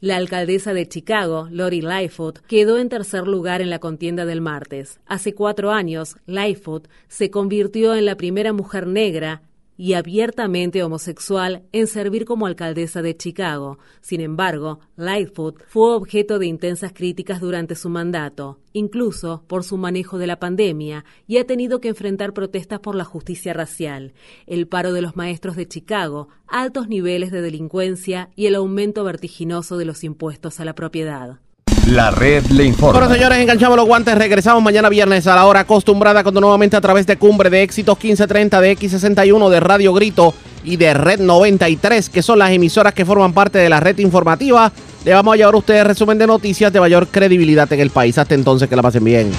La 0.00 0.16
alcaldesa 0.16 0.72
de 0.72 0.88
Chicago, 0.88 1.48
Lori 1.50 1.80
Lightfoot, 1.80 2.38
quedó 2.46 2.78
en 2.78 2.88
tercer 2.88 3.26
lugar 3.26 3.60
en 3.60 3.70
la 3.70 3.78
contienda 3.78 4.24
del 4.24 4.40
martes. 4.40 5.00
Hace 5.06 5.34
cuatro 5.34 5.72
años, 5.72 6.16
Lightfoot 6.26 6.88
se 7.08 7.30
convirtió 7.30 7.94
en 7.94 8.06
la 8.06 8.16
primera 8.16 8.52
mujer 8.52 8.86
negra 8.86 9.42
y 9.76 9.94
abiertamente 9.94 10.82
homosexual 10.82 11.64
en 11.72 11.86
servir 11.86 12.24
como 12.24 12.46
alcaldesa 12.46 13.02
de 13.02 13.16
Chicago. 13.16 13.78
Sin 14.00 14.20
embargo, 14.20 14.80
Lightfoot 14.96 15.62
fue 15.68 15.94
objeto 15.94 16.38
de 16.38 16.46
intensas 16.46 16.92
críticas 16.92 17.40
durante 17.40 17.74
su 17.74 17.88
mandato, 17.88 18.60
incluso 18.72 19.44
por 19.46 19.64
su 19.64 19.76
manejo 19.76 20.18
de 20.18 20.26
la 20.26 20.38
pandemia, 20.38 21.04
y 21.26 21.38
ha 21.38 21.46
tenido 21.46 21.80
que 21.80 21.88
enfrentar 21.88 22.32
protestas 22.32 22.80
por 22.80 22.94
la 22.94 23.04
justicia 23.04 23.52
racial, 23.52 24.14
el 24.46 24.66
paro 24.68 24.92
de 24.92 25.02
los 25.02 25.16
maestros 25.16 25.56
de 25.56 25.68
Chicago, 25.68 26.28
altos 26.46 26.88
niveles 26.88 27.30
de 27.30 27.42
delincuencia 27.42 28.30
y 28.36 28.46
el 28.46 28.54
aumento 28.54 29.04
vertiginoso 29.04 29.76
de 29.76 29.84
los 29.84 30.04
impuestos 30.04 30.60
a 30.60 30.64
la 30.64 30.74
propiedad. 30.74 31.40
La 31.86 32.10
red 32.10 32.44
le 32.46 32.64
informa. 32.64 32.98
Bueno, 32.98 33.14
señores, 33.14 33.38
enganchamos 33.38 33.76
los 33.76 33.86
guantes. 33.86 34.16
Regresamos 34.18 34.60
mañana 34.60 34.88
viernes 34.88 35.24
a 35.28 35.36
la 35.36 35.46
hora 35.46 35.60
acostumbrada, 35.60 36.24
cuando 36.24 36.40
nuevamente 36.40 36.76
a 36.76 36.80
través 36.80 37.06
de 37.06 37.16
Cumbre 37.16 37.48
de 37.48 37.62
Éxitos 37.62 37.96
1530, 37.96 38.60
de 38.60 38.76
X61, 38.76 39.48
de 39.48 39.60
Radio 39.60 39.92
Grito 39.92 40.34
y 40.64 40.76
de 40.76 40.92
Red 40.94 41.20
93, 41.20 42.10
que 42.10 42.22
son 42.22 42.40
las 42.40 42.50
emisoras 42.50 42.92
que 42.92 43.04
forman 43.04 43.32
parte 43.32 43.58
de 43.58 43.68
la 43.68 43.78
red 43.78 43.98
informativa, 43.98 44.72
le 45.04 45.14
vamos 45.14 45.34
a 45.34 45.36
llevar 45.36 45.54
a 45.54 45.58
ustedes 45.58 45.86
resumen 45.86 46.18
de 46.18 46.26
noticias 46.26 46.72
de 46.72 46.80
mayor 46.80 47.06
credibilidad 47.06 47.72
en 47.72 47.78
el 47.78 47.90
país. 47.90 48.18
Hasta 48.18 48.34
entonces, 48.34 48.68
que 48.68 48.74
la 48.74 48.82
pasen 48.82 49.04
bien. 49.04 49.30